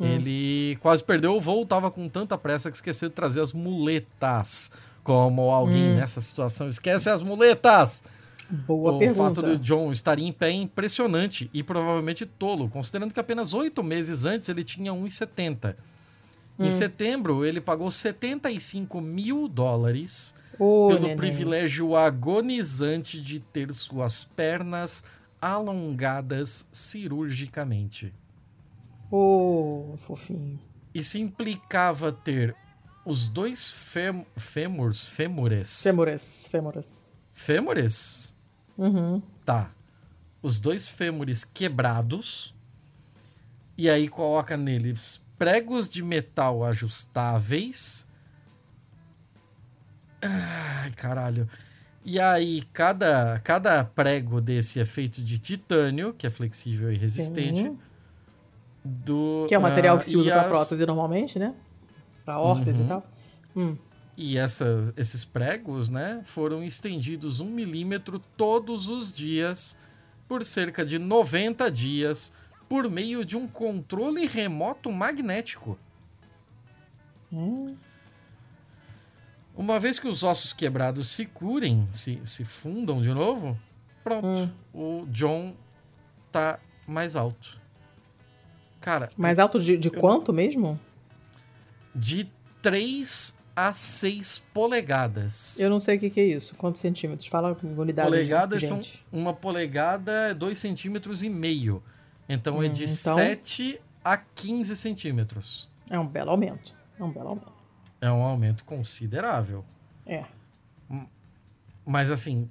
Hum. 0.00 0.06
Ele 0.06 0.76
quase 0.80 1.04
perdeu 1.04 1.36
o 1.36 1.40
voo, 1.40 1.64
tava 1.64 1.90
com 1.90 2.08
tanta 2.08 2.36
pressa 2.36 2.70
que 2.70 2.76
esqueceu 2.76 3.08
de 3.08 3.14
trazer 3.14 3.40
as 3.40 3.52
muletas. 3.52 4.72
Como 5.04 5.50
alguém 5.50 5.92
hum. 5.92 5.96
nessa 5.96 6.20
situação 6.20 6.68
esquece 6.68 7.10
as 7.10 7.22
muletas. 7.22 8.02
Boa 8.48 8.92
o 8.92 8.98
pergunta. 8.98 9.22
fato 9.22 9.42
do 9.42 9.58
John 9.58 9.90
estar 9.90 10.18
em 10.18 10.32
pé 10.32 10.48
é 10.48 10.52
impressionante 10.52 11.50
e 11.52 11.62
provavelmente 11.62 12.26
tolo, 12.26 12.68
considerando 12.68 13.12
que 13.12 13.20
apenas 13.20 13.54
oito 13.54 13.82
meses 13.82 14.24
antes 14.24 14.48
ele 14.48 14.64
tinha 14.64 14.92
1,70. 14.92 15.76
Hum. 16.58 16.64
Em 16.64 16.70
setembro, 16.70 17.44
ele 17.44 17.60
pagou 17.60 17.90
75 17.90 19.00
mil 19.00 19.48
dólares 19.48 20.34
oh, 20.58 20.88
pelo 20.88 21.00
neném. 21.02 21.16
privilégio 21.16 21.96
agonizante 21.96 23.20
de 23.20 23.40
ter 23.40 23.72
suas 23.72 24.24
pernas 24.24 25.04
alongadas 25.40 26.68
cirurgicamente. 26.72 28.12
Oh, 29.10 29.94
fofinho. 29.98 30.58
Isso 30.94 31.18
implicava 31.18 32.12
ter 32.12 32.56
os 33.04 33.28
dois 33.28 33.72
fem, 33.72 34.26
fêmurs, 34.36 35.06
fêmures. 35.06 35.82
Fêmures, 35.82 36.48
fêmures. 36.50 37.12
Fêmures? 37.32 38.36
Uhum. 38.76 39.22
Tá. 39.44 39.70
Os 40.42 40.60
dois 40.60 40.88
fêmures 40.88 41.44
quebrados. 41.44 42.54
E 43.76 43.90
aí 43.90 44.08
coloca 44.08 44.56
neles 44.56 45.20
pregos 45.36 45.88
de 45.88 46.02
metal 46.02 46.64
ajustáveis. 46.64 48.08
Ai, 50.22 50.92
caralho. 50.92 51.48
E 52.04 52.20
aí, 52.20 52.62
cada, 52.72 53.40
cada 53.40 53.82
prego 53.82 54.40
desse 54.40 54.78
é 54.78 54.84
feito 54.84 55.22
de 55.22 55.38
titânio, 55.38 56.14
que 56.14 56.26
é 56.26 56.30
flexível 56.30 56.92
e 56.92 56.96
resistente. 56.96 57.62
Sim 57.62 57.78
do. 58.84 59.46
Que 59.48 59.54
é 59.54 59.58
o 59.58 59.62
material 59.62 59.98
que 59.98 60.04
se 60.04 60.16
usa 60.16 60.30
para 60.30 60.44
prótese 60.44 60.84
normalmente, 60.84 61.38
né? 61.38 61.54
Para 62.24 62.38
órtese 62.38 62.80
uhum. 62.80 62.86
e 62.86 62.88
tal. 62.88 63.06
Hum. 63.56 63.76
E 64.16 64.38
essa, 64.38 64.94
esses 64.96 65.24
pregos, 65.24 65.88
né, 65.88 66.20
foram 66.24 66.62
estendidos 66.62 67.40
um 67.40 67.50
milímetro 67.50 68.20
todos 68.36 68.88
os 68.88 69.12
dias 69.12 69.76
por 70.28 70.44
cerca 70.44 70.84
de 70.84 70.98
90 70.98 71.70
dias 71.70 72.32
por 72.68 72.88
meio 72.88 73.24
de 73.24 73.36
um 73.36 73.46
controle 73.46 74.26
remoto 74.26 74.90
magnético. 74.90 75.78
Hum. 77.32 77.76
Uma 79.56 79.78
vez 79.78 79.98
que 79.98 80.08
os 80.08 80.22
ossos 80.22 80.52
quebrados 80.52 81.08
se 81.08 81.26
curem, 81.26 81.88
se, 81.92 82.20
se 82.24 82.44
fundam 82.44 83.00
de 83.00 83.10
novo, 83.10 83.56
pronto. 84.02 84.26
Hum. 84.26 84.50
O 84.72 85.06
John 85.06 85.54
tá 86.32 86.58
mais 86.86 87.14
alto. 87.14 87.58
Cara. 88.80 89.08
Mais 89.16 89.38
alto 89.38 89.60
de, 89.60 89.76
de 89.76 89.88
eu, 89.88 90.00
quanto 90.00 90.32
mesmo? 90.32 90.78
De 91.94 92.30
3 92.62 93.38
a 93.54 93.72
6 93.72 94.44
polegadas. 94.52 95.58
Eu 95.60 95.70
não 95.70 95.78
sei 95.78 95.96
o 95.96 96.00
que, 96.00 96.10
que 96.10 96.20
é 96.20 96.24
isso. 96.24 96.54
Quantos 96.56 96.80
centímetros? 96.80 97.28
Fala 97.28 97.54
com 97.54 97.68
unidade. 97.68 98.08
Polegadas 98.08 98.64
são. 98.64 98.80
Uma 99.12 99.32
polegada 99.32 100.30
é 100.30 100.34
2 100.34 100.58
centímetros 100.58 101.22
e 101.22 101.28
meio. 101.28 101.82
Então 102.28 102.58
hum, 102.58 102.62
é 102.62 102.68
de 102.68 102.84
então... 102.84 103.14
7 103.14 103.80
a 104.04 104.16
15 104.16 104.76
centímetros. 104.76 105.70
É 105.88 105.98
um 105.98 106.06
belo 106.06 106.30
aumento. 106.30 106.74
É 106.98 107.04
um 107.04 107.10
belo 107.10 107.28
aumento. 107.28 107.52
É 108.00 108.10
um 108.10 108.22
aumento 108.22 108.64
considerável. 108.64 109.64
É. 110.06 110.24
Mas 111.86 112.10
assim, 112.10 112.50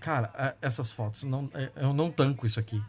cara, 0.00 0.56
essas 0.60 0.90
fotos 0.90 1.24
não, 1.24 1.50
eu 1.76 1.92
não 1.92 2.10
tanco 2.10 2.46
isso 2.46 2.60
aqui. 2.60 2.82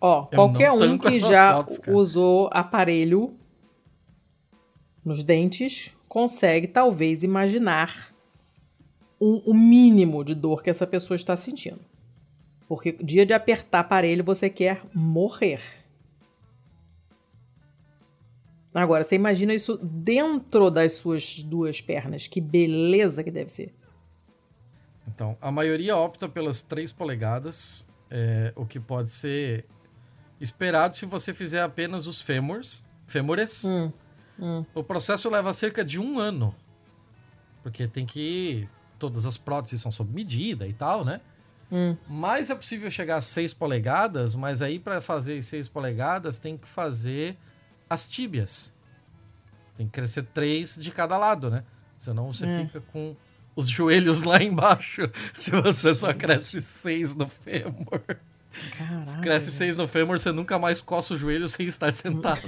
Ó, 0.00 0.28
Eu 0.30 0.36
qualquer 0.36 0.72
um 0.72 0.98
que 0.98 1.18
já 1.18 1.56
fotos, 1.56 1.80
usou 1.88 2.50
aparelho 2.52 3.34
nos 5.06 5.22
dentes 5.22 5.94
consegue 6.08 6.66
talvez 6.66 7.22
imaginar 7.22 8.12
um- 9.20 9.40
o 9.46 9.54
mínimo 9.54 10.24
de 10.24 10.34
dor 10.34 10.62
que 10.62 10.68
essa 10.68 10.86
pessoa 10.86 11.14
está 11.14 11.36
sentindo. 11.36 11.80
Porque 12.68 12.92
dia 12.92 13.24
de 13.24 13.32
apertar 13.32 13.80
aparelho 13.80 14.24
você 14.24 14.50
quer 14.50 14.82
morrer. 14.92 15.60
Agora, 18.74 19.04
você 19.04 19.14
imagina 19.14 19.54
isso 19.54 19.78
dentro 19.82 20.70
das 20.70 20.94
suas 20.94 21.42
duas 21.42 21.80
pernas. 21.80 22.26
Que 22.26 22.40
beleza 22.40 23.24
que 23.24 23.30
deve 23.30 23.50
ser. 23.50 23.72
Então, 25.08 25.38
a 25.40 25.50
maioria 25.50 25.96
opta 25.96 26.28
pelas 26.28 26.60
3 26.62 26.92
polegadas, 26.92 27.88
é, 28.10 28.52
o 28.54 28.66
que 28.66 28.78
pode 28.78 29.08
ser 29.08 29.64
esperado 30.40 30.94
se 30.96 31.06
você 31.06 31.32
fizer 31.32 31.62
apenas 31.62 32.06
os 32.06 32.20
fêmurs, 32.20 32.84
fêmures. 33.06 33.64
Hum, 33.64 33.90
O 34.74 34.84
processo 34.84 35.28
leva 35.30 35.52
cerca 35.52 35.84
de 35.84 35.98
um 35.98 36.18
ano, 36.18 36.54
porque 37.62 37.86
tem 37.88 38.04
que... 38.06 38.68
Todas 38.98 39.26
as 39.26 39.36
próteses 39.36 39.80
são 39.82 39.90
sob 39.90 40.12
medida 40.14 40.66
e 40.66 40.72
tal, 40.72 41.04
né? 41.04 41.20
hum. 41.70 41.96
Mas 42.08 42.48
é 42.48 42.54
possível 42.54 42.90
chegar 42.90 43.16
a 43.16 43.20
6 43.20 43.52
polegadas, 43.52 44.34
mas 44.34 44.62
aí 44.62 44.78
para 44.78 45.00
fazer 45.00 45.42
6 45.42 45.68
polegadas 45.68 46.38
tem 46.38 46.56
que 46.56 46.66
fazer 46.66 47.36
as 47.90 48.08
tíbias. 48.08 48.74
Tem 49.76 49.86
que 49.86 49.92
crescer 49.92 50.22
3 50.32 50.76
de 50.82 50.90
cada 50.90 51.18
lado, 51.18 51.50
né? 51.50 51.62
Senão 51.98 52.32
você 52.32 52.46
É. 52.46 52.64
fica 52.66 52.80
com 52.92 53.14
os 53.54 53.68
joelhos 53.68 54.22
lá 54.22 54.42
embaixo, 54.42 55.10
se 55.34 55.50
você 55.50 55.94
só 55.94 56.14
cresce 56.14 56.60
6 56.62 57.14
no 57.14 57.26
fêmur. 57.28 58.00
Caralho. 58.78 59.06
Se 59.06 59.18
cresce 59.18 59.50
6 59.52 59.76
no 59.76 59.86
fêmur, 59.86 60.18
você 60.18 60.32
nunca 60.32 60.58
mais 60.58 60.80
coça 60.80 61.12
o 61.12 61.16
joelho 61.18 61.46
sem 61.48 61.66
estar 61.66 61.92
sentado. 61.92 62.40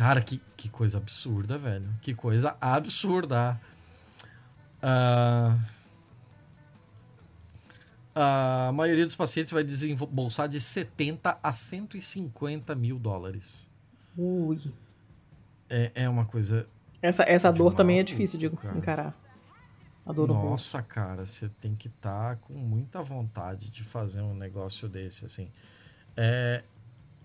Cara, 0.00 0.22
que, 0.22 0.40
que 0.56 0.70
coisa 0.70 0.96
absurda, 0.96 1.58
velho. 1.58 1.86
Que 2.00 2.14
coisa 2.14 2.56
absurda. 2.58 3.60
Ah, 4.82 5.58
a 8.14 8.72
maioria 8.72 9.04
dos 9.04 9.14
pacientes 9.14 9.52
vai 9.52 9.62
desembolsar 9.62 10.48
de 10.48 10.58
70 10.58 11.38
a 11.42 11.52
150 11.52 12.74
mil 12.74 12.98
dólares. 12.98 13.70
Ui. 14.16 14.72
É, 15.68 15.92
é 15.94 16.08
uma 16.08 16.24
coisa. 16.24 16.66
Essa, 17.02 17.24
essa 17.24 17.52
dor 17.52 17.74
também 17.74 17.98
é 17.98 18.02
difícil 18.02 18.38
de 18.38 18.48
cara. 18.48 18.78
encarar. 18.78 19.14
A 20.06 20.14
dor 20.14 20.28
no. 20.28 20.32
Nossa, 20.32 20.80
cara, 20.80 21.26
você 21.26 21.50
tem 21.60 21.76
que 21.76 21.88
estar 21.88 22.36
com 22.36 22.54
muita 22.54 23.02
vontade 23.02 23.68
de 23.68 23.84
fazer 23.84 24.22
um 24.22 24.34
negócio 24.34 24.88
desse, 24.88 25.26
assim. 25.26 25.52
É, 26.16 26.64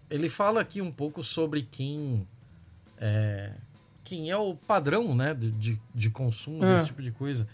ele 0.10 0.28
fala 0.28 0.60
aqui 0.60 0.82
um 0.82 0.92
pouco 0.92 1.24
sobre 1.24 1.62
quem 1.62 2.28
é, 3.00 3.52
quem 4.04 4.30
é 4.30 4.38
o 4.38 4.56
padrão, 4.56 5.16
né, 5.16 5.34
de, 5.34 5.80
de, 5.94 6.10
consumo 6.10 6.64
Ah. 6.64 6.74
desse 6.74 6.88
tipo 6.88 7.02
de 7.02 7.12
coisa. 7.12 7.48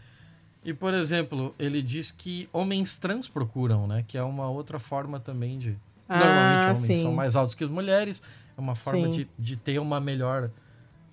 E, 0.64 0.74
por 0.74 0.94
exemplo, 0.94 1.56
ele 1.58 1.82
diz 1.82 2.12
que 2.12 2.48
homens 2.54 2.98
trans 2.98 3.28
procuram, 3.28 3.88
né, 3.88 4.04
que 4.08 4.18
é 4.18 4.24
uma 4.24 4.50
outra 4.50 4.80
forma 4.80 5.20
também 5.20 5.58
de... 5.58 5.78
Normalmente 6.08 6.64
Ah, 6.64 6.66
homens 6.66 6.80
sim. 6.80 6.96
são 6.96 7.14
mais 7.14 7.36
altos 7.36 7.56
que 7.56 7.64
as 7.64 7.70
mulheres, 7.72 8.22
é 8.58 8.62
uma 8.62 8.76
forma 8.76 9.10
Sim. 9.12 9.20
de, 9.20 9.28
de 9.40 9.56
ter 9.58 9.80
uma 9.80 10.00
melhor 10.00 10.52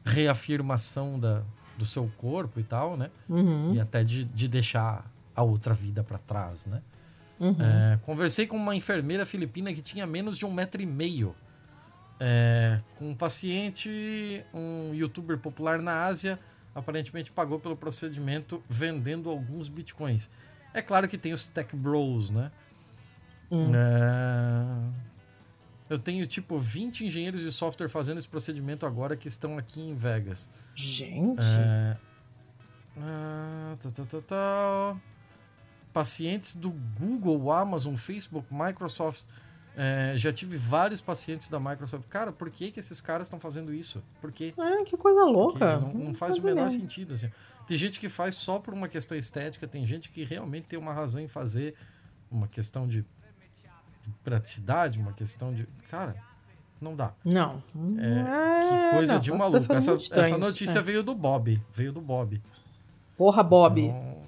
reafirmação 0.04 1.18
da, 1.18 1.42
do 1.76 1.86
seu 1.86 2.10
corpo 2.18 2.58
e 2.58 2.62
tal, 2.62 2.96
né? 2.96 3.10
Uhum, 3.28 3.74
e 3.74 3.80
até 3.80 4.02
de, 4.02 4.24
de 4.24 4.48
deixar 4.48 5.08
a 5.34 5.42
outra 5.42 5.72
vida 5.72 6.02
para 6.02 6.18
trás, 6.18 6.66
né? 6.66 6.82
uhum. 7.38 7.56
É, 7.60 7.98
conversei 8.04 8.46
com 8.46 8.56
uma 8.56 8.74
enfermeira 8.74 9.24
filipina 9.24 9.72
que 9.72 9.80
tinha 9.80 10.06
menos 10.06 10.36
de 10.36 10.44
um 10.44 10.52
metro 10.52 10.82
e 10.82 10.86
meio. 10.86 11.34
É, 12.20 12.80
com 12.96 13.10
um 13.10 13.14
paciente, 13.14 14.44
um 14.52 14.92
youtuber 14.92 15.38
popular 15.38 15.78
na 15.78 16.04
Ásia, 16.04 16.38
aparentemente 16.74 17.30
pagou 17.30 17.60
pelo 17.60 17.76
procedimento 17.76 18.62
vendendo 18.68 19.30
alguns 19.30 19.68
bitcoins. 19.68 20.30
É 20.74 20.82
claro 20.82 21.08
que 21.08 21.16
tem 21.16 21.32
os 21.32 21.46
tech 21.46 21.74
bros, 21.74 22.30
né? 22.30 22.50
Hum. 23.50 23.72
É, 23.74 25.08
eu 25.88 25.98
tenho 25.98 26.26
tipo 26.26 26.58
20 26.58 27.06
engenheiros 27.06 27.42
de 27.42 27.50
software 27.50 27.88
fazendo 27.88 28.18
esse 28.18 28.28
procedimento 28.28 28.84
agora 28.84 29.16
que 29.16 29.26
estão 29.26 29.56
aqui 29.56 29.80
em 29.80 29.94
Vegas. 29.94 30.50
Gente. 30.74 31.40
É... 31.40 31.96
Ah, 32.98 33.76
tá, 33.80 33.90
tá, 33.90 34.04
tá, 34.04 34.20
tá. 34.20 34.96
Pacientes 35.92 36.54
do 36.54 36.70
Google, 36.70 37.50
Amazon, 37.50 37.94
Facebook, 37.94 38.46
Microsoft. 38.52 39.24
É, 39.80 40.12
já 40.16 40.32
tive 40.32 40.56
vários 40.56 41.00
pacientes 41.00 41.48
da 41.48 41.60
Microsoft. 41.60 42.08
Cara, 42.08 42.32
por 42.32 42.50
que, 42.50 42.72
que 42.72 42.80
esses 42.80 43.00
caras 43.00 43.28
estão 43.28 43.38
fazendo 43.38 43.72
isso? 43.72 44.02
Por 44.20 44.32
quê? 44.32 44.52
Ah, 44.58 44.82
que 44.84 44.96
coisa 44.96 45.22
louca. 45.22 45.78
não, 45.78 45.94
não 45.94 46.14
faz 46.14 46.36
o 46.36 46.42
menor 46.42 46.66
ideia. 46.66 46.80
sentido. 46.80 47.14
Assim. 47.14 47.30
Tem 47.64 47.76
gente 47.76 48.00
que 48.00 48.08
faz 48.08 48.34
só 48.34 48.58
por 48.58 48.74
uma 48.74 48.88
questão 48.88 49.16
estética, 49.16 49.68
tem 49.68 49.86
gente 49.86 50.10
que 50.10 50.24
realmente 50.24 50.64
tem 50.66 50.76
uma 50.76 50.92
razão 50.92 51.22
em 51.22 51.28
fazer, 51.28 51.76
uma 52.28 52.48
questão 52.48 52.88
de, 52.88 53.02
de 53.02 54.10
praticidade, 54.24 54.98
uma 54.98 55.12
questão 55.12 55.54
de. 55.54 55.64
Cara, 55.88 56.16
não 56.80 56.96
dá. 56.96 57.12
Não. 57.24 57.62
É, 57.98 58.90
que 58.90 58.96
coisa 58.96 59.12
não, 59.14 59.20
de 59.20 59.32
maluco. 59.32 59.72
Essa, 59.72 59.96
essa 60.10 60.36
notícia 60.36 60.80
é. 60.80 60.82
veio 60.82 61.04
do 61.04 61.14
Bob. 61.14 61.62
Veio 61.72 61.92
do 61.92 62.00
Bob. 62.00 62.42
Porra, 63.16 63.44
Bob. 63.44 63.80
Então, 63.80 64.22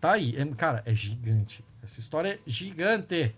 tá 0.00 0.12
aí. 0.12 0.36
É- 0.36 0.46
cara, 0.54 0.84
é 0.86 0.94
gigante. 0.94 1.64
Essa 1.82 1.98
história 1.98 2.34
é 2.34 2.38
gigante. 2.46 3.34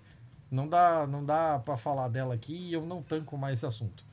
Não 0.52 0.68
dá, 0.68 1.06
não 1.06 1.24
dá 1.24 1.58
para 1.64 1.78
falar 1.78 2.08
dela 2.08 2.34
aqui 2.34 2.54
e 2.54 2.74
eu 2.74 2.84
não 2.84 3.02
tanco 3.02 3.38
mais 3.38 3.58
esse 3.58 3.66
assunto. 3.66 4.04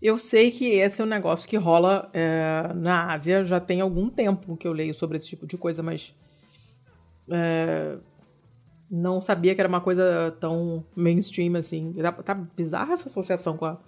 Eu 0.00 0.18
sei 0.18 0.50
que 0.50 0.66
esse 0.66 1.00
é 1.00 1.04
um 1.04 1.08
negócio 1.08 1.48
que 1.48 1.56
rola 1.56 2.10
é, 2.12 2.70
na 2.74 3.12
Ásia 3.12 3.42
já 3.42 3.58
tem 3.58 3.80
algum 3.80 4.10
tempo 4.10 4.54
que 4.54 4.68
eu 4.68 4.72
leio 4.72 4.94
sobre 4.94 5.16
esse 5.16 5.26
tipo 5.26 5.46
de 5.46 5.56
coisa, 5.56 5.82
mas 5.82 6.14
é, 7.30 7.96
não 8.90 9.22
sabia 9.22 9.54
que 9.54 9.60
era 9.62 9.68
uma 9.68 9.80
coisa 9.80 10.36
tão 10.38 10.84
mainstream 10.94 11.56
assim. 11.56 11.94
Tá, 11.94 12.12
tá 12.12 12.34
bizarra 12.34 12.92
essa 12.92 13.08
associação 13.08 13.56
com, 13.56 13.64
a, 13.64 13.78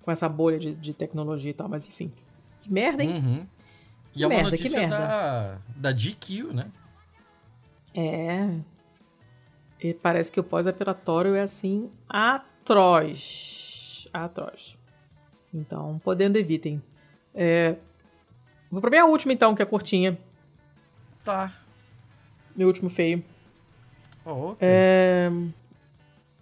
com 0.00 0.10
essa 0.10 0.26
bolha 0.26 0.58
de, 0.58 0.74
de 0.74 0.94
tecnologia 0.94 1.50
e 1.50 1.54
tal, 1.54 1.68
mas 1.68 1.86
enfim. 1.86 2.10
Que 2.60 2.72
merda, 2.72 3.02
hein? 3.02 3.12
Uhum. 3.14 3.46
E 4.14 4.18
Que 4.18 4.24
é 4.24 4.42
notícia 4.42 4.80
merda. 4.80 4.98
da, 4.98 5.58
da 5.76 5.92
GQ, 5.92 6.44
né? 6.44 6.70
É. 7.94 8.77
E 9.80 9.94
parece 9.94 10.30
que 10.32 10.40
o 10.40 10.44
pós-operatório 10.44 11.34
é 11.34 11.42
assim 11.42 11.90
atroz. 12.08 14.06
Atroz. 14.12 14.78
Então, 15.52 16.00
podendo 16.04 16.36
evitem. 16.36 16.82
É, 17.34 17.76
Vou 18.70 18.80
pra 18.80 18.90
minha 18.90 19.06
última, 19.06 19.32
então, 19.32 19.54
que 19.54 19.62
é 19.62 19.64
curtinha. 19.64 20.18
Tá. 21.24 21.52
Meu 22.54 22.68
último 22.68 22.90
feio. 22.90 23.24
Oh, 24.24 24.50
ok. 24.50 24.58
É, 24.60 25.30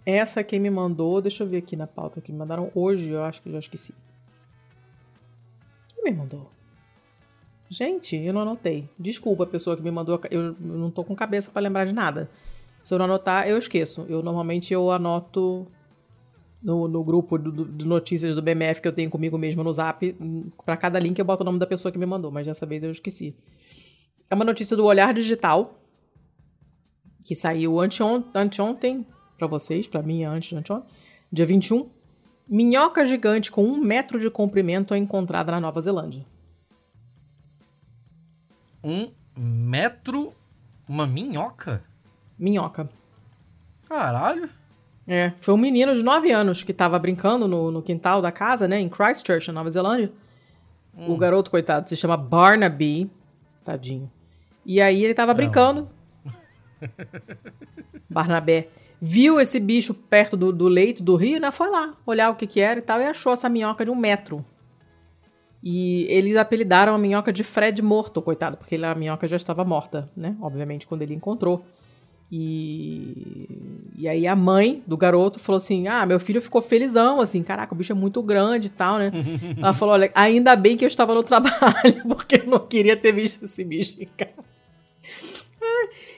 Essa 0.05 0.43
quem 0.43 0.59
me 0.59 0.71
mandou, 0.71 1.23
deixa 1.23 1.45
eu 1.45 1.49
ver 1.49 1.59
aqui 1.59 1.77
na 1.77 1.87
pauta 1.87 2.21
que 2.21 2.33
me 2.33 2.39
mandaram 2.39 2.71
hoje, 2.75 3.11
eu 3.11 3.23
acho 3.25 3.41
que 3.43 3.49
eu 3.49 3.53
já 3.53 3.61
esqueci. 3.61 3.95
Quem 5.95 6.05
me 6.05 6.11
mandou? 6.11 6.51
Gente, 7.69 8.17
eu 8.17 8.33
não 8.33 8.41
anotei. 8.43 8.89
Desculpa 8.99 9.45
a 9.45 9.47
pessoa 9.47 9.77
que 9.77 9.83
me 9.83 9.91
mandou, 9.91 10.21
eu 10.31 10.57
não 10.59 10.91
tô 10.91 11.05
com 11.05 11.15
cabeça 11.15 11.51
pra 11.51 11.63
lembrar 11.63 11.85
de 11.85 11.93
nada. 11.93 12.29
Se 12.87 12.95
eu 12.95 12.99
não 12.99 13.07
anotar, 13.07 13.49
eu 13.49 13.59
esqueço. 13.59 14.07
Eu 14.09 14.23
normalmente 14.23 14.73
eu 14.73 14.93
anoto 14.93 15.67
no, 16.63 16.87
no 16.87 17.03
grupo 17.03 17.37
do- 17.37 17.65
de 17.65 17.85
notícias 17.85 18.37
do 18.37 18.41
BMF 18.43 18.81
que 18.81 18.87
eu 18.87 18.93
tenho 18.93 19.11
comigo 19.11 19.37
mesmo 19.37 19.65
no 19.65 19.73
Zap. 19.73 20.17
Pra 20.65 20.77
cada 20.77 20.97
link 21.01 21.19
eu 21.19 21.25
boto 21.25 21.43
o 21.43 21.45
nome 21.45 21.59
da 21.59 21.67
pessoa 21.67 21.91
que 21.91 21.99
me 21.99 22.07
mandou, 22.07 22.31
mas 22.31 22.47
dessa 22.47 22.65
vez 22.65 22.85
eu 22.85 22.91
esqueci. 22.93 23.35
É 24.31 24.37
uma 24.37 24.45
notícia 24.45 24.77
do 24.77 24.85
Olhar 24.85 25.13
Digital, 25.13 25.81
que 27.25 27.35
saiu 27.35 27.81
anteon- 27.81 28.23
anteontem 28.33 29.05
pra 29.37 29.49
vocês, 29.49 29.89
pra 29.89 30.01
mim 30.01 30.23
antes 30.23 30.51
de 30.51 30.57
anteontem, 30.57 30.89
dia 31.33 31.45
21. 31.45 31.91
Minhoca 32.49 33.05
gigante 33.05 33.51
com 33.51 33.65
um 33.65 33.79
metro 33.79 34.21
de 34.21 34.31
comprimento 34.31 34.95
é 34.95 34.99
encontrada 34.99 35.51
na 35.51 35.61
Nova 35.61 35.81
Zelândia. 35.81 36.25
Um 38.85 39.11
metro. 39.37 40.33
Uma 40.89 41.05
minhoca? 41.05 41.83
Minhoca. 42.39 42.89
Caralho. 43.89 44.49
É, 45.07 45.33
foi 45.41 45.55
um 45.55 45.59
menino 45.59 45.95
de 45.95 46.03
9 46.03 46.33
anos 46.33 46.65
que 46.65 46.73
tava 46.73 46.99
brincando 46.99 47.47
no, 47.47 47.71
no 47.71 47.83
quintal 47.83 48.21
da 48.21 48.33
casa, 48.33 48.67
né, 48.67 48.81
em 48.81 48.89
Christchurch, 48.89 49.49
na 49.49 49.55
Nova 49.55 49.71
Zelândia. 49.71 50.13
O 50.97 51.17
garoto, 51.17 51.51
coitado, 51.51 51.89
se 51.89 51.97
chama 51.97 52.17
Barnaby. 52.17 53.11
Tadinho. 53.65 54.11
E 54.65 54.81
aí 54.81 55.05
ele 55.05 55.13
tava 55.13 55.35
brincando. 55.35 55.89
Barnabé. 58.09 58.69
Viu 59.01 59.39
esse 59.39 59.61
bicho 59.61 59.93
perto 59.93 60.37
do, 60.37 60.51
do 60.51 60.69
leito 60.69 61.03
do 61.03 61.15
rio, 61.17 61.39
né? 61.39 61.51
Foi 61.51 61.71
lá 61.71 61.95
olhar 62.07 62.31
o 62.31 62.35
que 62.35 62.47
que 62.47 62.61
era 62.61 62.79
e 62.79 62.83
tal, 62.83 63.01
e 63.01 63.05
achou 63.05 63.33
essa 63.33 63.49
minhoca 63.49 63.85
de 63.85 63.91
um 63.91 63.95
metro. 63.95 64.45
E 65.63 66.07
eles 66.09 66.37
apelidaram 66.37 66.95
a 66.95 66.99
minhoca 66.99 67.33
de 67.33 67.45
Fred 67.45 67.83
morto, 67.83 68.23
coitado, 68.23 68.57
porque 68.57 68.77
a 68.77 68.95
minhoca 68.95 69.29
já 69.29 69.37
estava 69.37 69.65
morta, 69.65 70.11
né? 70.17 70.37
Obviamente, 70.41 70.87
quando 70.87 71.03
ele 71.03 71.15
encontrou. 71.15 71.65
E, 72.31 73.49
e 73.97 74.09
aí 74.09 74.27
a 74.27 74.35
mãe 74.35 74.83
do 74.87 74.97
garoto 74.97 75.39
falou 75.39 75.59
assim: 75.59 75.87
Ah, 75.87 76.05
meu 76.05 76.19
filho 76.19 76.43
ficou 76.43 76.61
felizão, 76.61 77.21
assim, 77.21 77.43
caraca, 77.43 77.73
o 77.73 77.77
bicho 77.77 77.93
é 77.93 77.95
muito 77.95 78.21
grande 78.23 78.67
e 78.67 78.71
tal, 78.71 78.99
né? 78.99 79.13
Ela 79.57 79.73
falou: 79.73 79.95
Olha, 79.95 80.11
ainda 80.15 80.57
bem 80.57 80.77
que 80.77 80.85
eu 80.85 80.89
estava 80.89 81.15
no 81.15 81.23
trabalho, 81.25 82.03
porque 82.09 82.43
eu 82.43 82.47
não 82.47 82.59
queria 82.59 82.97
ter 82.97 83.13
visto 83.13 83.45
esse 83.45 83.65
bicho 83.65 83.95
em 84.01 84.07
casa. 84.07 84.47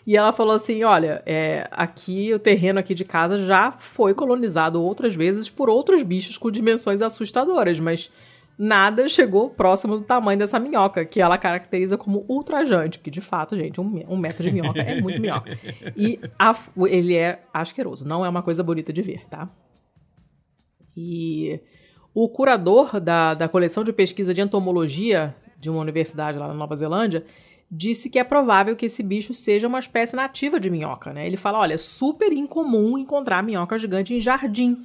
E 0.07 0.17
ela 0.17 0.33
falou 0.33 0.55
assim: 0.55 0.83
olha, 0.85 1.23
é, 1.27 1.69
aqui 1.71 2.33
o 2.33 2.39
terreno 2.39 2.79
aqui 2.79 2.95
de 2.95 3.05
casa 3.05 3.45
já 3.45 3.73
foi 3.73 4.15
colonizado 4.15 4.83
outras 4.83 5.15
vezes 5.15 5.51
por 5.51 5.69
outros 5.69 6.03
bichos 6.03 6.39
com 6.39 6.51
dimensões 6.51 7.03
assustadoras, 7.03 7.79
mas 7.79 8.11
nada 8.59 9.09
chegou 9.09 9.49
próximo 9.49 9.99
do 9.99 10.05
tamanho 10.05 10.39
dessa 10.39 10.59
minhoca, 10.59 11.05
que 11.05 11.21
ela 11.21 11.39
caracteriza 11.39 11.97
como 11.97 12.25
ultrajante, 12.29 12.99
porque 12.99 13.11
de 13.11 13.21
fato, 13.21 13.57
gente, 13.57 13.81
um, 13.81 14.05
um 14.09 14.17
metro 14.17 14.43
de 14.43 14.53
minhoca 14.53 14.81
é 14.81 15.01
muito 15.01 15.21
minhoca. 15.21 15.57
E 15.97 16.19
a, 16.37 16.57
ele 16.89 17.15
é 17.15 17.43
asqueroso, 17.55 18.07
não 18.07 18.25
é 18.25 18.29
uma 18.29 18.43
coisa 18.43 18.63
bonita 18.63 18.93
de 18.93 19.01
ver, 19.01 19.27
tá? 19.29 19.49
E 20.97 21.61
o 22.13 22.29
curador 22.29 23.01
da, 23.01 23.35
da 23.35 23.49
coleção 23.49 23.85
de 23.85 23.93
pesquisa 23.93 24.35
de 24.35 24.41
entomologia 24.41 25.37
de 25.61 25.71
uma 25.71 25.81
universidade 25.81 26.37
lá 26.37 26.49
na 26.49 26.55
Nova 26.55 26.75
Zelândia 26.75 27.25
disse 27.71 28.11
que 28.11 28.19
é 28.19 28.25
provável 28.25 28.75
que 28.75 28.87
esse 28.87 29.03
bicho 29.03 29.35
seja 29.35 29.69
uma 29.69 29.79
espécie 29.79 30.17
nativa 30.17 30.59
de 30.59 30.71
minhoca, 30.71 31.13
né? 31.13 31.27
Ele 31.27 31.37
fala, 31.37 31.59
olha, 31.59 31.75
é 31.75 31.79
super 31.79 32.33
incomum 32.33 32.99
encontrar 32.99 33.43
minhoca 33.43 33.79
gigante 33.79 34.15
em 34.15 34.21
jardim, 34.21 34.85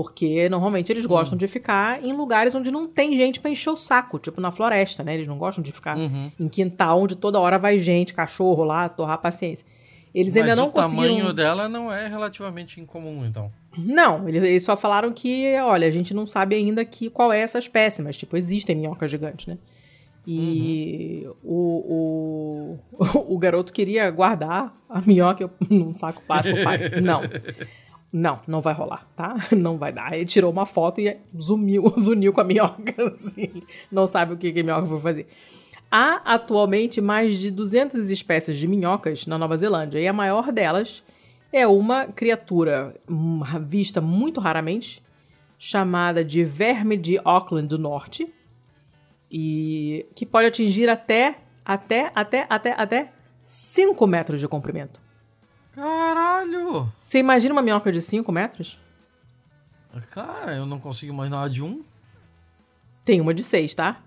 porque 0.00 0.48
normalmente 0.48 0.90
eles 0.90 1.04
gostam 1.04 1.34
uhum. 1.34 1.40
de 1.40 1.46
ficar 1.46 2.02
em 2.02 2.10
lugares 2.14 2.54
onde 2.54 2.70
não 2.70 2.88
tem 2.88 3.14
gente 3.18 3.38
para 3.38 3.50
encher 3.50 3.68
o 3.68 3.76
saco, 3.76 4.18
tipo 4.18 4.40
na 4.40 4.50
floresta, 4.50 5.04
né? 5.04 5.12
Eles 5.12 5.28
não 5.28 5.36
gostam 5.36 5.62
de 5.62 5.70
ficar 5.72 5.94
uhum. 5.94 6.32
em 6.40 6.48
quintal 6.48 7.02
onde 7.02 7.14
toda 7.16 7.38
hora 7.38 7.58
vai 7.58 7.78
gente, 7.78 8.14
cachorro 8.14 8.64
lá, 8.64 8.88
torrar 8.88 9.16
a 9.16 9.18
paciência. 9.18 9.66
Eles 10.14 10.32
Mas 10.34 10.42
ainda 10.42 10.56
não 10.56 10.70
conseguiram. 10.70 11.04
O 11.04 11.16
tamanho 11.18 11.32
dela 11.34 11.68
não 11.68 11.92
é 11.92 12.08
relativamente 12.08 12.80
incomum, 12.80 13.26
então. 13.26 13.52
Não, 13.76 14.26
eles 14.26 14.64
só 14.64 14.74
falaram 14.74 15.12
que, 15.12 15.54
olha, 15.56 15.86
a 15.86 15.90
gente 15.90 16.14
não 16.14 16.24
sabe 16.24 16.54
ainda 16.54 16.82
que, 16.82 17.10
qual 17.10 17.30
é 17.30 17.40
essa 17.40 17.58
espécie, 17.58 18.00
mas, 18.00 18.16
tipo, 18.16 18.38
existem 18.38 18.74
minhocas 18.74 19.10
gigantes, 19.10 19.48
né? 19.48 19.58
E 20.26 21.26
uhum. 21.26 21.34
o, 21.44 22.78
o, 22.98 23.34
o 23.34 23.38
garoto 23.38 23.70
queria 23.70 24.10
guardar 24.10 24.74
a 24.88 25.02
minhoca 25.02 25.50
num 25.68 25.92
saco 25.92 26.22
plástico 26.26 26.64
pai. 26.64 26.88
Não. 27.02 27.20
Não, 28.12 28.40
não 28.46 28.60
vai 28.60 28.74
rolar, 28.74 29.06
tá? 29.14 29.36
Não 29.56 29.78
vai 29.78 29.92
dar. 29.92 30.12
Ele 30.12 30.24
tirou 30.24 30.50
uma 30.50 30.66
foto 30.66 31.00
e 31.00 31.16
zuniu, 31.40 31.94
zuniu 31.98 32.32
com 32.32 32.40
a 32.40 32.44
minhoca, 32.44 32.94
assim. 33.14 33.62
Não 33.90 34.06
sabe 34.06 34.34
o 34.34 34.36
que, 34.36 34.52
que 34.52 34.60
a 34.60 34.64
minhoca 34.64 34.86
vai 34.86 35.00
fazer. 35.00 35.28
Há 35.90 36.34
atualmente 36.34 37.00
mais 37.00 37.38
de 37.38 37.50
200 37.50 38.10
espécies 38.10 38.56
de 38.56 38.66
minhocas 38.66 39.26
na 39.26 39.38
Nova 39.38 39.56
Zelândia 39.56 40.00
e 40.00 40.08
a 40.08 40.12
maior 40.12 40.52
delas 40.52 41.04
é 41.52 41.66
uma 41.66 42.06
criatura 42.06 42.94
hum, 43.08 43.40
vista 43.66 44.00
muito 44.00 44.40
raramente, 44.40 45.02
chamada 45.58 46.24
de 46.24 46.44
verme 46.44 46.96
de 46.96 47.20
Auckland 47.24 47.66
do 47.68 47.78
Norte, 47.78 48.32
e 49.30 50.06
que 50.14 50.24
pode 50.24 50.46
atingir 50.46 50.88
até, 50.88 51.38
até, 51.64 52.10
até, 52.14 52.46
até, 52.48 52.72
até 52.72 53.12
5 53.44 54.06
metros 54.06 54.40
de 54.40 54.48
comprimento. 54.48 55.00
Caralho! 55.80 56.92
Você 57.00 57.18
imagina 57.18 57.54
uma 57.54 57.62
minhoca 57.62 57.90
de 57.90 58.02
5 58.02 58.30
metros? 58.30 58.78
Cara, 60.10 60.52
eu 60.52 60.66
não 60.66 60.78
consigo 60.78 61.10
imaginar 61.10 61.48
de 61.48 61.62
um. 61.62 61.82
Tem 63.02 63.18
uma 63.18 63.32
de 63.32 63.42
6, 63.42 63.74
tá? 63.74 64.02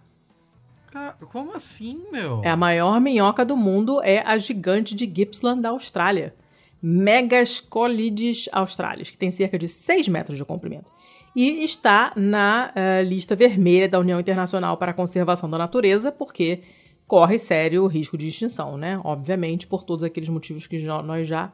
como 1.32 1.56
assim, 1.56 2.06
meu? 2.12 2.42
É 2.44 2.52
a 2.52 2.56
maior 2.56 3.02
minhoca 3.02 3.44
do 3.44 3.58
mundo, 3.58 4.00
é 4.04 4.20
a 4.20 4.38
gigante 4.38 4.94
de 4.94 5.12
Gippsland 5.12 5.64
da 5.64 5.70
Austrália. 5.70 6.36
Megascolides 6.80 8.48
australis, 8.52 9.10
que 9.10 9.18
tem 9.18 9.32
cerca 9.32 9.58
de 9.58 9.68
6 9.68 10.08
metros 10.10 10.38
de 10.38 10.46
comprimento. 10.46 10.92
E 11.36 11.64
está 11.64 12.14
na 12.16 12.72
uh, 12.76 13.04
lista 13.04 13.36
vermelha 13.36 13.90
da 13.90 14.00
União 14.00 14.20
Internacional 14.20 14.78
para 14.78 14.92
a 14.92 14.94
Conservação 14.94 15.50
da 15.50 15.58
Natureza, 15.58 16.12
porque 16.12 16.62
corre 17.08 17.40
sério 17.40 17.88
risco 17.88 18.16
de 18.16 18.28
extinção, 18.28 18.78
né? 18.78 19.02
Obviamente, 19.04 19.66
por 19.66 19.84
todos 19.84 20.04
aqueles 20.04 20.30
motivos 20.30 20.68
que 20.68 20.78
nós 20.78 21.28
já 21.28 21.52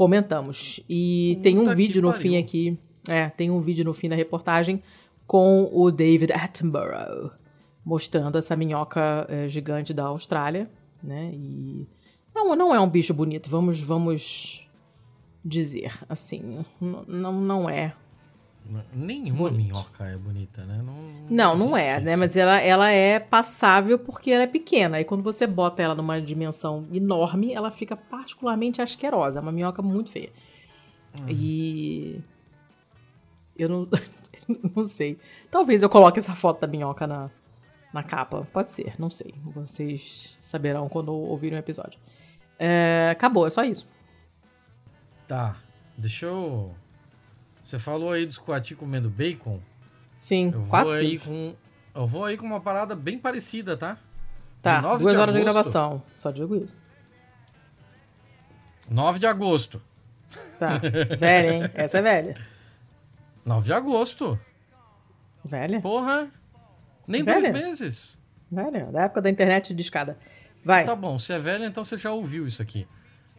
comentamos. 0.00 0.80
E 0.88 1.32
Puta 1.34 1.42
tem 1.42 1.58
um 1.58 1.74
vídeo 1.74 2.00
no 2.00 2.10
fim 2.14 2.38
aqui, 2.38 2.78
é, 3.06 3.28
tem 3.28 3.50
um 3.50 3.60
vídeo 3.60 3.84
no 3.84 3.92
fim 3.92 4.08
da 4.08 4.16
reportagem 4.16 4.82
com 5.26 5.68
o 5.70 5.90
David 5.90 6.32
Attenborough 6.32 7.30
mostrando 7.84 8.38
essa 8.38 8.56
minhoca 8.56 9.26
é, 9.28 9.46
gigante 9.46 9.92
da 9.92 10.04
Austrália, 10.04 10.70
né? 11.02 11.30
E 11.34 11.86
não, 12.34 12.56
não 12.56 12.74
é 12.74 12.80
um 12.80 12.88
bicho 12.88 13.12
bonito, 13.12 13.50
vamos, 13.50 13.78
vamos 13.78 14.66
dizer 15.44 15.92
assim, 16.08 16.64
não, 16.80 17.32
não 17.38 17.68
é. 17.68 17.94
Nenhuma 18.92 19.50
bonito. 19.50 19.66
minhoca 19.66 20.04
é 20.04 20.16
bonita, 20.16 20.64
né? 20.64 20.80
Não, 20.82 20.94
não, 21.28 21.56
não, 21.56 21.76
é, 21.76 21.96
isso. 21.96 22.04
né? 22.04 22.16
Mas 22.16 22.36
ela, 22.36 22.60
ela 22.60 22.90
é 22.90 23.18
passável 23.18 23.98
porque 23.98 24.30
ela 24.30 24.44
é 24.44 24.46
pequena. 24.46 25.00
E 25.00 25.04
quando 25.04 25.22
você 25.22 25.46
bota 25.46 25.82
ela 25.82 25.94
numa 25.94 26.20
dimensão 26.20 26.86
enorme, 26.92 27.52
ela 27.52 27.70
fica 27.70 27.96
particularmente 27.96 28.80
asquerosa. 28.80 29.40
É 29.40 29.42
uma 29.42 29.50
minhoca 29.50 29.82
muito 29.82 30.10
feia. 30.10 30.30
Hum. 31.20 31.28
E. 31.28 32.20
Eu 33.56 33.68
não, 33.68 33.88
não 34.76 34.84
sei. 34.84 35.18
Talvez 35.50 35.82
eu 35.82 35.88
coloque 35.88 36.18
essa 36.18 36.34
foto 36.34 36.60
da 36.60 36.66
minhoca 36.66 37.06
na, 37.06 37.28
na 37.92 38.02
capa. 38.02 38.46
Pode 38.52 38.70
ser, 38.70 38.94
não 38.98 39.10
sei. 39.10 39.34
Vocês 39.44 40.38
saberão 40.40 40.88
quando 40.88 41.12
ouvirem 41.12 41.58
o 41.58 41.60
episódio. 41.60 41.98
É, 42.58 43.08
acabou, 43.10 43.46
é 43.46 43.50
só 43.50 43.64
isso. 43.64 43.88
Tá. 45.26 45.56
Deixa 45.96 46.26
eu. 46.26 46.74
Você 47.70 47.78
falou 47.78 48.10
aí 48.10 48.26
dos 48.26 48.36
coati 48.36 48.74
comendo 48.74 49.08
bacon? 49.08 49.60
Sim, 50.18 50.50
eu 50.52 50.64
vou 50.64 50.90
aí 50.90 51.20
com 51.20 51.54
Eu 51.94 52.04
vou 52.04 52.24
aí 52.24 52.36
com 52.36 52.44
uma 52.44 52.60
parada 52.60 52.96
bem 52.96 53.16
parecida, 53.16 53.76
tá? 53.76 53.96
Tá, 54.60 54.80
duas 54.80 54.98
de 54.98 55.06
horas 55.06 55.20
agosto, 55.20 55.32
de 55.34 55.40
gravação. 55.44 56.02
Só 56.18 56.32
digo 56.32 56.56
isso. 56.56 56.76
9 58.90 59.20
de 59.20 59.26
agosto. 59.28 59.80
Tá. 60.58 60.78
Velha, 61.16 61.52
hein? 61.52 61.70
Essa 61.74 61.98
é 61.98 62.02
velha. 62.02 62.34
9 63.44 63.66
de 63.66 63.72
agosto. 63.72 64.36
Velha? 65.44 65.80
Porra. 65.80 66.28
Nem 67.06 67.22
velha? 67.22 67.52
dois 67.52 67.64
meses. 67.64 68.20
Velha, 68.50 68.86
da 68.86 69.02
época 69.02 69.22
da 69.22 69.30
internet 69.30 69.72
de 69.72 69.80
escada. 69.80 70.18
Vai. 70.64 70.84
Tá 70.84 70.96
bom, 70.96 71.20
se 71.20 71.32
é 71.32 71.38
velha, 71.38 71.66
então 71.66 71.84
você 71.84 71.96
já 71.96 72.10
ouviu 72.10 72.48
isso 72.48 72.60
aqui. 72.60 72.84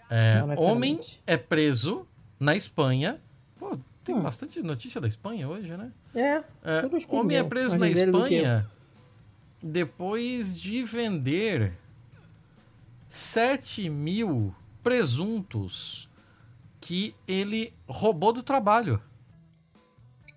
É, 0.09 0.41
homem 0.57 1.01
é 1.27 1.35
preso 1.35 2.07
na 2.39 2.55
Espanha. 2.55 3.19
Pô, 3.59 3.77
tem 4.03 4.15
hum. 4.15 4.21
bastante 4.21 4.61
notícia 4.61 4.99
da 4.99 5.07
Espanha 5.07 5.47
hoje, 5.47 5.75
né? 5.75 5.91
É. 6.15 6.43
é 6.63 6.89
homem 7.09 7.37
é 7.37 7.43
preso 7.43 7.77
na 7.77 7.89
Espanha 7.89 8.69
depois 9.61 10.59
de 10.59 10.81
vender 10.83 11.73
7 13.07 13.89
mil 13.89 14.55
presuntos 14.81 16.09
que 16.79 17.13
ele 17.27 17.73
roubou 17.87 18.33
do 18.33 18.41
trabalho. 18.41 18.99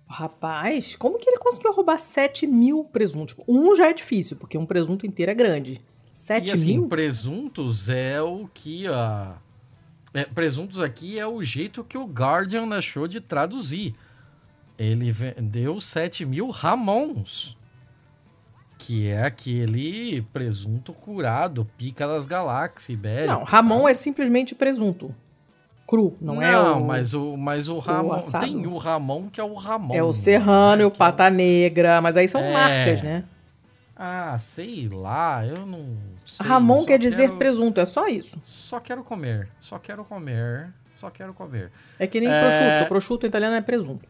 Rapaz, 0.07 0.95
como 0.95 1.17
que 1.17 1.27
ele 1.27 1.39
conseguiu 1.39 1.73
roubar 1.73 1.97
7 1.97 2.45
mil 2.45 2.83
presuntos? 2.83 3.35
Um 3.47 3.75
já 3.75 3.89
é 3.89 3.93
difícil, 3.93 4.37
porque 4.37 4.57
um 4.57 4.65
presunto 4.65 5.07
inteiro 5.07 5.31
é 5.31 5.35
grande. 5.35 5.81
7 6.13 6.47
e, 6.47 6.51
assim, 6.51 6.77
mil? 6.77 6.87
presuntos 6.87 7.89
é 7.89 8.21
o 8.21 8.47
que 8.53 8.87
a. 8.87 9.41
É, 10.15 10.23
presuntos 10.25 10.81
aqui 10.81 11.19
é 11.19 11.27
o 11.27 11.43
jeito 11.43 11.83
que 11.83 11.97
o 11.97 12.05
Guardian 12.05 12.67
achou 12.73 13.07
de 13.07 13.21
traduzir. 13.21 13.93
Ele 14.79 15.11
vendeu 15.11 15.79
7 15.79 16.25
mil 16.25 16.49
Ramons. 16.49 17.57
Que 18.77 19.09
é 19.09 19.23
aquele 19.23 20.21
presunto 20.33 20.93
curado, 20.93 21.65
pica 21.77 22.07
das 22.07 22.25
galáxias, 22.25 22.89
ibérico. 22.89 23.33
Não, 23.33 23.43
Ramon 23.43 23.79
sabe? 23.79 23.91
é 23.91 23.93
simplesmente 23.93 24.55
presunto 24.55 25.13
cru, 25.87 26.17
não, 26.19 26.35
não 26.35 26.41
é 26.41 26.57
o. 26.57 26.63
Não, 26.63 26.85
mas 26.85 27.13
o, 27.13 27.37
mas 27.37 27.67
o 27.67 27.77
Ramon. 27.79 28.19
O 28.19 28.39
tem 28.39 28.65
o 28.67 28.77
Ramon 28.77 29.29
que 29.29 29.39
é 29.39 29.43
o 29.43 29.53
Ramon. 29.53 29.93
É 29.93 30.03
o 30.03 30.11
Serrano 30.11 30.81
e 30.81 30.85
o 30.85 30.91
Pata 30.91 31.29
Negra, 31.29 32.01
mas 32.01 32.17
aí 32.17 32.27
são 32.27 32.41
é... 32.41 32.51
marcas, 32.53 33.01
né? 33.01 33.23
Ah, 33.95 34.35
sei 34.37 34.89
lá, 34.89 35.45
eu 35.45 35.65
não 35.65 35.95
sei. 36.25 36.45
Ramon 36.45 36.85
quer 36.85 36.99
dizer 36.99 37.27
quero... 37.27 37.37
presunto, 37.37 37.79
é 37.79 37.85
só 37.85 38.07
isso. 38.07 38.37
Só 38.41 38.79
quero 38.79 39.03
comer, 39.03 39.49
só 39.59 39.79
quero 39.79 40.03
comer, 40.03 40.73
só 40.95 41.09
quero 41.09 41.33
comer. 41.33 41.71
É 41.99 42.07
que 42.07 42.19
nem 42.19 42.29
é... 42.29 42.41
prosciutto, 42.41 42.89
prosciutto 42.89 43.25
italiano 43.25 43.55
é 43.55 43.61
presunto. 43.61 44.07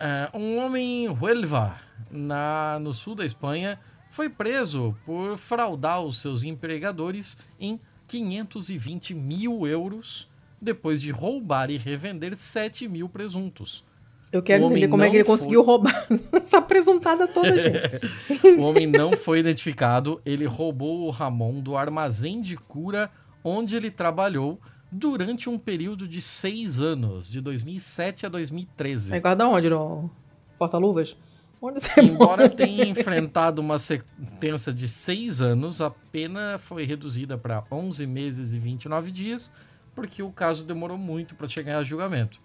É, 0.00 0.30
um 0.34 0.58
homem 0.58 1.04
em 1.04 1.08
Huelva, 1.08 1.80
na, 2.10 2.78
no 2.80 2.92
sul 2.92 3.14
da 3.14 3.24
Espanha, 3.24 3.78
foi 4.10 4.28
preso 4.28 4.96
por 5.06 5.36
fraudar 5.36 6.02
os 6.02 6.20
seus 6.20 6.42
empregadores 6.42 7.38
em 7.58 7.80
520 8.08 9.14
mil 9.14 9.66
euros 9.66 10.28
depois 10.60 11.00
de 11.00 11.10
roubar 11.10 11.70
e 11.70 11.78
revender 11.78 12.36
7 12.36 12.88
mil 12.88 13.08
presuntos. 13.08 13.84
Eu 14.32 14.42
quero 14.42 14.64
entender 14.64 14.88
como 14.88 15.04
é 15.04 15.10
que 15.10 15.16
ele 15.16 15.24
foi... 15.24 15.36
conseguiu 15.36 15.62
roubar 15.62 16.06
essa 16.42 16.62
presuntada 16.62 17.28
toda, 17.28 17.58
gente. 17.58 18.00
o 18.58 18.62
homem 18.62 18.86
não 18.86 19.12
foi 19.12 19.40
identificado. 19.40 20.22
Ele 20.24 20.46
roubou 20.46 21.06
o 21.06 21.10
Ramon 21.10 21.60
do 21.60 21.76
armazém 21.76 22.40
de 22.40 22.56
cura 22.56 23.10
onde 23.44 23.76
ele 23.76 23.90
trabalhou 23.90 24.58
durante 24.90 25.50
um 25.50 25.58
período 25.58 26.08
de 26.08 26.20
seis 26.20 26.80
anos, 26.80 27.30
de 27.30 27.40
2007 27.40 28.26
a 28.26 28.28
2013. 28.28 29.14
É 29.14 29.20
guarda 29.20 29.46
onde? 29.46 29.68
No 29.68 30.10
Porta-Luvas? 30.58 31.16
Embora 31.96 32.42
mora? 32.42 32.48
tenha 32.48 32.84
enfrentado 32.84 33.60
uma 33.60 33.78
sentença 33.78 34.72
de 34.72 34.88
seis 34.88 35.40
anos, 35.40 35.80
a 35.80 35.90
pena 35.90 36.58
foi 36.58 36.84
reduzida 36.84 37.38
para 37.38 37.62
11 37.70 38.04
meses 38.06 38.52
e 38.52 38.58
29 38.58 39.12
dias, 39.12 39.52
porque 39.94 40.22
o 40.22 40.32
caso 40.32 40.64
demorou 40.64 40.98
muito 40.98 41.36
para 41.36 41.46
chegar 41.46 41.78
a 41.78 41.82
julgamento. 41.84 42.40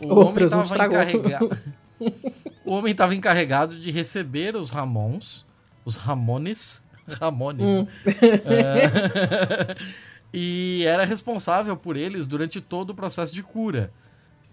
O 0.02 0.20
homem 0.20 0.44
estava 0.44 0.64
encarregado. 0.86 1.58
o 2.64 2.72
homem 2.72 2.92
estava 2.92 3.14
encarregado 3.14 3.76
de 3.78 3.90
receber 3.90 4.54
os 4.56 4.70
Ramons, 4.70 5.44
os 5.84 5.96
Ramones, 5.96 6.82
Ramones, 7.06 7.66
Hum. 7.70 7.86
é, 8.44 9.76
e 10.32 10.84
era 10.86 11.04
responsável 11.04 11.76
por 11.76 11.96
eles 11.96 12.26
durante 12.26 12.60
todo 12.60 12.90
o 12.90 12.94
processo 12.94 13.34
de 13.34 13.42
cura. 13.42 13.90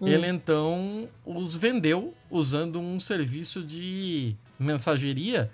Hum. 0.02 0.08
Ele 0.08 0.28
então 0.28 1.08
os 1.26 1.56
vendeu 1.56 2.14
usando 2.30 2.80
um 2.80 3.00
serviço 3.00 3.64
de 3.64 4.36
mensageria 4.60 5.50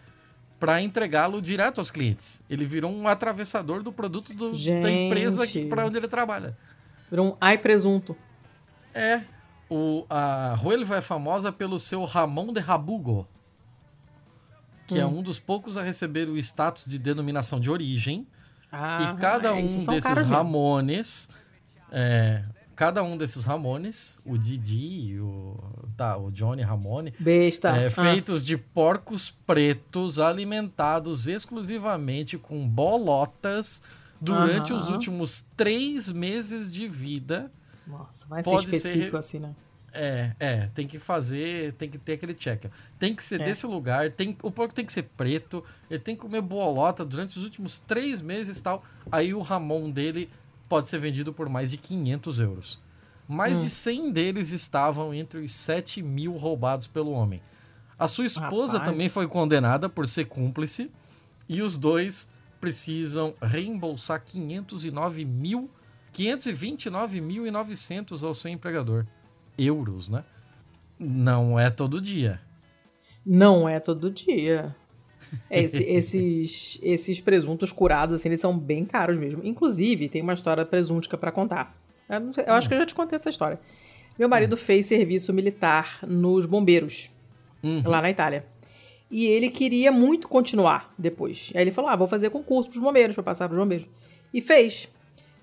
para 0.59 0.80
entregá-lo 0.81 1.41
direto 1.41 1.80
aos 1.80 1.89
clientes. 1.89 2.43
Ele 2.49 2.63
virou 2.65 2.91
um 2.91 3.07
atravessador 3.07 3.81
do 3.81 3.91
produto 3.91 4.34
do- 4.34 4.51
da 4.51 4.91
empresa 4.91 5.43
para 5.68 5.85
onde 5.88 5.97
ele 5.97 6.07
trabalha. 6.07 6.55
Virou 7.09 7.31
um 7.34 7.38
ai 7.41 7.57
presunto. 7.57 8.15
É. 8.93 9.22
O, 9.73 10.06
a 10.10 10.57
Huelva 10.61 10.98
é 10.98 11.02
famosa 11.02 11.49
pelo 11.49 11.80
seu 11.80 12.03
Ramon 12.03 12.52
de 12.52 12.60
Rabugo, 12.60 13.26
que 14.85 14.99
é 14.99 15.06
Hum. 15.06 15.19
um 15.19 15.23
dos 15.23 15.39
poucos 15.39 15.77
a 15.77 15.81
receber 15.84 16.27
o 16.27 16.38
status 16.38 16.84
de 16.85 16.99
denominação 16.99 17.57
de 17.60 17.69
origem. 17.72 18.27
Ah, 18.69 19.14
e 19.15 19.22
cada 19.22 19.53
um 19.53 19.60
esses 19.65 19.84
são 19.84 19.93
desses. 19.93 20.23
Ramones, 20.23 21.30
é, 21.89 22.43
cada 22.76 23.02
um 23.02 23.15
desses 23.18 23.45
Ramones, 23.45 24.18
o 24.26 24.38
Didi, 24.38 25.18
o, 25.19 25.57
tá, 25.95 26.18
o 26.18 26.31
Johnny 26.31 26.61
Ramone, 26.64 27.14
Besta. 27.18 27.69
é, 27.69 27.85
Ah. 27.85 27.89
feitos 27.89 28.43
de 28.43 28.57
porcos 28.57 29.30
pretos 29.45 30.19
alimentados 30.19 31.27
exclusivamente 31.27 32.38
com 32.38 32.68
bolotas 32.68 33.81
durante 34.19 34.73
os 34.73 34.85
Aham. 34.88 34.93
últimos 34.95 35.45
três 35.56 36.10
meses 36.11 36.72
de 36.72 36.88
vida. 36.89 37.49
Nossa, 37.87 38.27
vai 38.27 38.43
pode 38.43 38.65
ser 38.69 38.79
ser- 38.79 38.87
específico 38.89 39.17
assim, 39.17 39.39
né? 39.39 39.55
É, 39.93 40.31
é, 40.39 40.69
tem 40.73 40.87
que 40.87 40.97
fazer, 40.99 41.73
tem 41.73 41.89
que 41.89 41.97
ter 41.97 42.13
aquele 42.13 42.33
check. 42.33 42.65
Tem 42.97 43.13
que 43.13 43.21
ser 43.23 43.41
É. 43.41 43.45
desse 43.45 43.65
lugar, 43.65 44.09
tem, 44.11 44.37
o 44.41 44.49
porco 44.49 44.73
tem 44.73 44.85
que 44.85 44.93
ser 44.93 45.03
preto, 45.03 45.61
ele 45.89 45.99
tem 45.99 46.15
que 46.15 46.21
comer 46.21 46.41
bolota 46.41 47.03
durante 47.03 47.37
os 47.37 47.43
últimos 47.43 47.77
três 47.79 48.21
meses 48.21 48.57
e 48.59 48.63
tal. 48.63 48.83
Aí 49.11 49.33
o 49.33 49.41
Ramon 49.41 49.89
dele 49.89 50.29
pode 50.69 50.87
ser 50.87 50.97
vendido 50.97 51.33
por 51.33 51.49
mais 51.49 51.71
de 51.71 51.77
500 51.77 52.39
euros. 52.39 52.79
Mais 53.27 53.59
Hum. 53.59 53.61
de 53.63 53.69
100 53.69 54.11
deles 54.13 54.51
estavam 54.53 55.13
entre 55.13 55.39
os 55.39 55.51
7 55.53 56.01
mil 56.01 56.37
roubados 56.37 56.87
pelo 56.87 57.11
homem. 57.11 57.41
A 57.99 58.07
sua 58.07 58.25
esposa 58.25 58.77
Rapaz. 58.77 58.91
também 58.93 59.09
foi 59.09 59.27
condenada 59.27 59.89
por 59.89 60.07
ser 60.07 60.25
cúmplice 60.25 60.89
e 61.49 61.61
os 61.61 61.77
dois 61.77 62.31
precisam 62.61 63.33
reembolsar 63.41 64.21
509 64.23 65.25
mil, 65.25 65.69
529.900 66.13 68.23
ao 68.23 68.33
seu 68.33 68.51
empregador. 68.51 69.05
Euros, 69.57 70.09
né? 70.09 70.23
Não 70.99 71.59
é 71.59 71.69
todo 71.69 71.99
dia. 72.01 72.39
Não 73.25 73.67
é 73.67 73.79
todo 73.79 74.09
dia. 74.11 74.75
Esse- 75.49 75.83
esses, 75.83 76.79
esses 76.81 77.21
presuntos 77.21 77.71
curados, 77.71 78.15
assim, 78.15 78.27
eles 78.29 78.41
são 78.41 78.57
bem 78.57 78.83
caros 78.83 79.17
mesmo. 79.17 79.41
Inclusive, 79.45 80.09
tem 80.09 80.21
uma 80.21 80.33
história 80.33 80.65
presuntica 80.65 81.17
pra 81.17 81.31
contar. 81.31 81.75
Eu, 82.09 82.31
eu 82.45 82.53
acho 82.53 82.67
que 82.67 82.73
eu 82.73 82.79
já 82.79 82.85
te 82.85 82.95
contei 82.95 83.15
essa 83.15 83.29
história. 83.29 83.59
Meu 84.19 84.27
marido 84.27 84.57
fez 84.57 84.88
serviço 84.88 85.31
militar 85.31 85.99
nos 86.05 86.45
bombeiros, 86.45 87.09
Uhum. 87.63 87.81
lá 87.85 88.01
na 88.01 88.09
Itália. 88.09 88.45
E 89.09 89.25
ele 89.25 89.49
queria 89.49 89.91
muito 89.91 90.27
continuar 90.27 90.93
depois. 90.97 91.51
Aí 91.55 91.61
ele 91.61 91.71
falou: 91.71 91.89
ah, 91.89 91.95
vou 91.95 92.07
fazer 92.07 92.29
concurso 92.29 92.69
pros 92.69 92.81
bombeiros, 92.81 93.15
pra 93.15 93.23
passar 93.23 93.47
pros 93.47 93.59
bombeiros. 93.59 93.88
E 94.33 94.41
fez. 94.41 94.89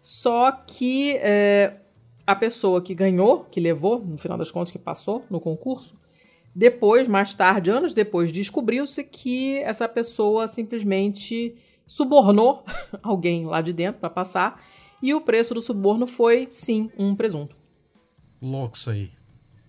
Só 0.01 0.53
que 0.53 1.16
é, 1.16 1.77
a 2.27 2.35
pessoa 2.37 2.83
que 2.83 2.95
ganhou, 2.95 3.45
que 3.45 3.61
levou, 3.61 3.99
no 4.05 4.19
final 4.19 4.37
das 4.37 4.51
contas, 4.51 4.70
que 4.70 4.79
passou 4.79 5.25
no 5.31 5.41
concurso, 5.41 5.95
depois, 6.55 7.07
mais 7.07 7.35
tarde, 7.35 7.70
anos 7.70 7.95
depois, 7.95 8.33
descobriu-se 8.33 9.05
que 9.05 9.59
essa 9.59 9.89
pessoa 9.89 10.49
simplesmente 10.49 11.55
subornou 11.87 12.65
alguém 13.03 13.47
lá 13.47 13.61
de 13.61 13.73
dentro 13.73 14.01
para 14.01 14.11
passar. 14.11 14.62
E 15.03 15.15
o 15.15 15.20
preço 15.20 15.55
do 15.55 15.61
suborno 15.61 16.07
foi, 16.07 16.49
sim, 16.51 16.91
um 16.99 17.15
presunto. 17.15 17.57
Louco 18.43 18.77
isso 18.77 18.91
aí. 18.91 19.11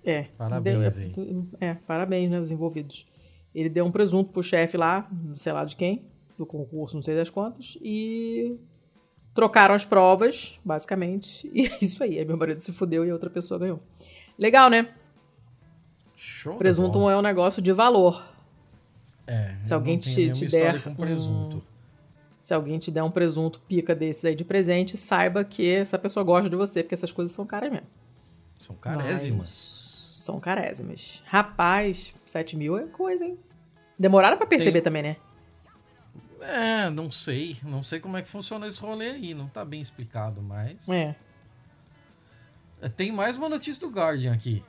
É. 0.04 0.24
Parabéns 0.38 0.98
aí. 0.98 1.12
É, 1.60 1.76
parabéns, 1.76 2.30
né, 2.30 2.40
os 2.40 2.52
envolvidos. 2.52 3.06
Ele 3.54 3.70
deu 3.70 3.86
um 3.86 3.92
presunto 3.92 4.32
pro 4.32 4.42
chefe 4.42 4.78
lá, 4.78 5.10
sei 5.36 5.54
lá 5.54 5.66
de 5.66 5.76
quem, 5.76 6.04
do 6.38 6.46
concurso, 6.46 6.96
não 6.96 7.02
sei 7.02 7.16
das 7.16 7.30
quantas, 7.30 7.78
e 7.82 8.58
trocaram 9.34 9.74
as 9.76 9.86
provas, 9.86 10.60
basicamente, 10.64 11.50
e 11.54 11.68
é 11.68 11.78
isso 11.82 12.04
aí. 12.04 12.18
Aí 12.20 12.26
meu 12.26 12.38
marido 12.38 12.60
se 12.60 12.72
fudeu 12.72 13.06
e 13.06 13.10
a 13.10 13.14
outra 13.14 13.30
pessoa 13.30 13.60
ganhou. 13.60 13.80
Legal, 14.38 14.70
né? 14.70 14.90
Show. 16.16 16.58
Presunto 16.58 17.10
é 17.10 17.18
um 17.18 17.22
negócio 17.22 17.62
de 17.62 17.72
valor. 17.72 18.24
É, 19.26 19.56
se 19.62 19.74
alguém 19.74 19.98
te- 19.98 20.30
te 20.32 20.46
der 20.48 20.82
com 20.82 20.96
presunto. 20.96 21.62
Se 22.42 22.54
alguém 22.54 22.80
te 22.80 22.90
der 22.90 23.04
um 23.04 23.12
presunto 23.12 23.60
pica 23.68 23.94
desses 23.94 24.26
aí 24.26 24.34
de 24.34 24.44
presente, 24.44 24.98
saiba 24.98 25.44
que 25.44 25.70
essa 25.70 26.00
pessoa 26.00 26.24
gosta 26.24 26.50
de 26.50 26.56
você, 26.56 26.82
porque 26.82 26.96
essas 26.96 27.12
coisas 27.12 27.32
são 27.36 27.46
caras 27.46 27.72
mesmo. 27.72 27.86
São 28.58 28.76
carésimas. 28.76 29.38
Mas 29.40 29.50
São 30.26 30.40
carésimas. 30.40 31.24
Rapaz, 31.28 32.14
7 32.26 32.58
mil 32.58 32.78
é 32.78 32.84
coisa, 32.88 33.24
hein? 33.24 33.38
Demoraram 33.98 34.38
pra 34.38 34.48
perceber 34.48 34.74
Tem- 34.74 34.82
também, 34.82 35.04
né? 35.04 35.16
É, 36.42 36.90
não 36.90 37.10
sei. 37.12 37.58
Não 37.64 37.84
sei 37.84 38.00
como 38.00 38.18
é 38.18 38.22
que 38.22 38.28
funciona 38.30 38.68
esse 38.68 38.80
rolê 38.80 39.10
aí. 39.12 39.34
Não 39.34 39.48
tá 39.48 39.64
bem 39.66 39.82
explicado, 39.82 40.42
mas. 40.42 40.88
É. 40.90 41.16
É, 42.82 42.90
Tem 42.90 43.12
mais 43.12 43.36
uma 43.36 43.50
notícia 43.50 43.80
do 43.86 43.94
Guardian 43.94 44.34
aqui. 44.34 44.64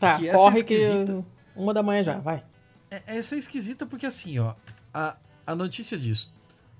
Tá, 0.00 0.18
Que 0.18 0.28
essa 0.28 0.36
corre 0.38 0.60
é 0.60 0.62
que 0.64 0.74
esquisita. 0.74 1.24
uma 1.54 1.72
da 1.72 1.82
manhã 1.82 2.02
já, 2.02 2.18
vai. 2.18 2.44
É- 2.90 3.02
Essa 3.06 3.36
é 3.36 3.38
esquisita 3.38 3.86
porque 3.86 4.06
assim, 4.06 4.38
ó. 4.38 4.54
A, 4.92 5.16
a 5.46 5.54
notícia 5.54 5.96
diz: 5.96 6.32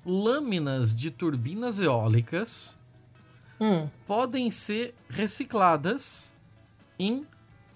lâminas 0.05 0.95
de 0.95 1.11
turbinas 1.11 1.79
eólicas 1.79 2.79
Hum, 3.61 3.89
podem 4.07 4.51
ser 4.51 4.95
recicladas 5.09 6.35
em 6.99 7.25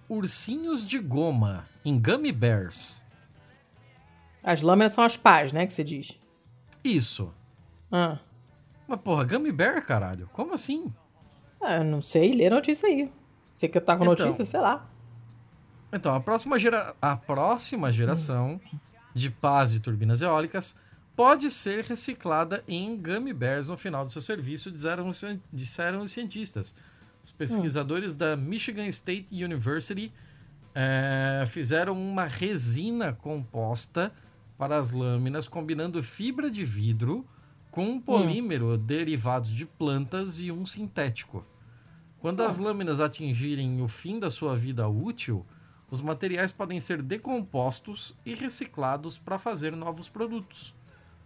ursinhos 0.08 0.84
de 0.84 0.98
goma, 0.98 1.66
em 1.84 1.96
gummy 2.00 2.32
bears. 2.32 3.04
As 4.50 4.62
lâminas 4.62 4.92
são 4.92 5.04
as 5.04 5.16
pás, 5.16 5.52
né, 5.52 5.66
que 5.66 5.72
você 5.72 5.84
diz. 5.84 6.18
Isso. 6.82 7.32
Ah, 7.92 8.18
Mas 8.86 9.00
porra, 9.00 9.24
gummy 9.24 9.52
bear, 9.52 9.84
caralho? 9.84 10.28
Como 10.32 10.54
assim? 10.54 10.92
ah, 11.60 11.76
eu 11.76 11.84
não 11.84 12.00
sei, 12.00 12.34
lê 12.34 12.46
a 12.46 12.50
notícia 12.50 12.88
aí. 12.88 13.10
Você 13.54 13.68
que 13.68 13.78
tá 13.80 13.96
com 13.96 14.04
Então. 14.04 14.24
notícia, 14.26 14.44
sei 14.44 14.60
lá. 14.60 14.88
Então, 15.92 16.14
a 16.14 16.20
próxima, 16.20 16.58
gera... 16.58 16.94
a 17.00 17.16
próxima 17.16 17.90
geração 17.92 18.60
de 19.14 19.28
pás 19.30 19.72
de 19.72 19.80
turbinas 19.80 20.22
eólicas 20.22 20.76
pode 21.16 21.50
ser 21.50 21.84
reciclada 21.84 22.62
em 22.68 22.96
gummy 22.96 23.32
bears 23.32 23.68
no 23.68 23.76
final 23.76 24.04
do 24.04 24.10
seu 24.10 24.22
serviço, 24.22 24.70
disseram, 24.70 25.10
disseram 25.52 26.02
os 26.02 26.12
cientistas. 26.12 26.74
Os 27.24 27.32
pesquisadores 27.32 28.14
da 28.14 28.36
Michigan 28.36 28.86
State 28.86 29.26
University 29.44 30.12
eh, 30.74 31.44
fizeram 31.48 32.00
uma 32.00 32.24
resina 32.24 33.12
composta 33.12 34.12
para 34.58 34.76
as 34.76 34.90
lâminas, 34.90 35.46
combinando 35.48 36.02
fibra 36.02 36.50
de 36.50 36.64
vidro 36.64 37.24
com 37.70 37.84
um 37.88 38.00
polímero 38.00 38.76
derivado 38.76 39.48
de 39.50 39.64
plantas 39.64 40.40
e 40.40 40.50
um 40.50 40.66
sintético. 40.66 41.44
Quando 42.20 42.42
as 42.42 42.58
lâminas 42.58 43.00
atingirem 43.00 43.80
o 43.80 43.86
fim 43.86 44.18
da 44.18 44.28
sua 44.30 44.56
vida 44.56 44.88
útil, 44.88 45.46
os 45.90 46.00
materiais 46.00 46.50
podem 46.50 46.80
ser 46.80 47.00
decompostos 47.00 48.18
e 48.26 48.34
reciclados 48.34 49.16
para 49.16 49.38
fazer 49.38 49.76
novos 49.76 50.08
produtos, 50.08 50.74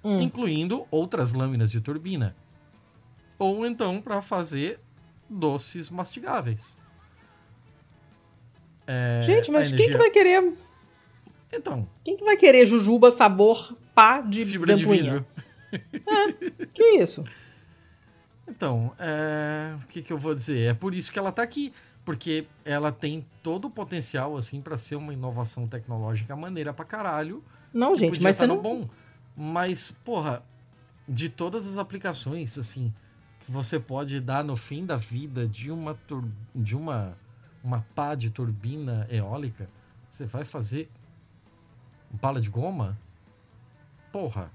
Hum. 0.04 0.20
incluindo 0.20 0.86
outras 0.90 1.32
lâminas 1.32 1.70
de 1.70 1.80
turbina. 1.80 2.36
Ou 3.38 3.64
então 3.66 4.00
para 4.02 4.20
fazer 4.20 4.78
doces 5.30 5.88
mastigáveis. 5.88 6.78
É, 8.86 9.20
Gente, 9.24 9.50
mas 9.50 9.68
quem 9.68 9.76
que 9.76 9.82
energia- 9.84 9.98
vai 9.98 10.10
querer. 10.10 10.54
Então, 11.52 11.86
Quem 12.02 12.16
que 12.16 12.24
vai 12.24 12.36
querer 12.36 12.66
jujuba 12.66 13.10
sabor 13.10 13.76
pá 13.94 14.20
de 14.20 14.44
fibra 14.44 14.74
de 14.74 14.84
vidro. 14.84 15.26
Que 16.72 16.82
isso? 16.98 17.24
Então, 18.46 18.92
é, 18.98 19.74
o 19.82 19.86
que, 19.86 20.02
que 20.02 20.12
eu 20.12 20.18
vou 20.18 20.34
dizer? 20.34 20.70
É 20.70 20.74
por 20.74 20.94
isso 20.94 21.10
que 21.12 21.18
ela 21.18 21.32
tá 21.32 21.42
aqui. 21.42 21.72
Porque 22.04 22.46
ela 22.64 22.90
tem 22.90 23.24
todo 23.42 23.66
o 23.66 23.70
potencial, 23.70 24.36
assim, 24.36 24.60
para 24.60 24.76
ser 24.76 24.96
uma 24.96 25.12
inovação 25.12 25.68
tecnológica 25.68 26.34
maneira 26.34 26.72
pra 26.72 26.84
caralho. 26.84 27.44
Não, 27.72 27.92
que 27.92 28.00
gente, 28.00 28.10
podia 28.14 28.24
mas 28.24 28.36
tá 28.36 28.44
você 28.44 28.48
não. 28.48 28.60
bom. 28.60 28.88
Mas, 29.36 29.90
porra, 29.90 30.42
de 31.08 31.28
todas 31.28 31.66
as 31.66 31.78
aplicações, 31.78 32.58
assim, 32.58 32.92
você 33.48 33.78
pode 33.78 34.20
dar 34.20 34.42
no 34.42 34.56
fim 34.56 34.84
da 34.84 34.96
vida 34.96 35.46
de 35.46 35.70
uma 35.70 35.94
tur... 35.94 36.24
de 36.54 36.74
uma 36.74 37.16
uma 37.62 37.86
pá 37.94 38.14
de 38.14 38.28
turbina 38.30 39.06
eólica, 39.08 39.70
você 40.08 40.26
vai 40.26 40.44
fazer 40.44 40.90
bala 42.12 42.40
de 42.40 42.50
goma? 42.50 42.98
Porra. 44.12 44.52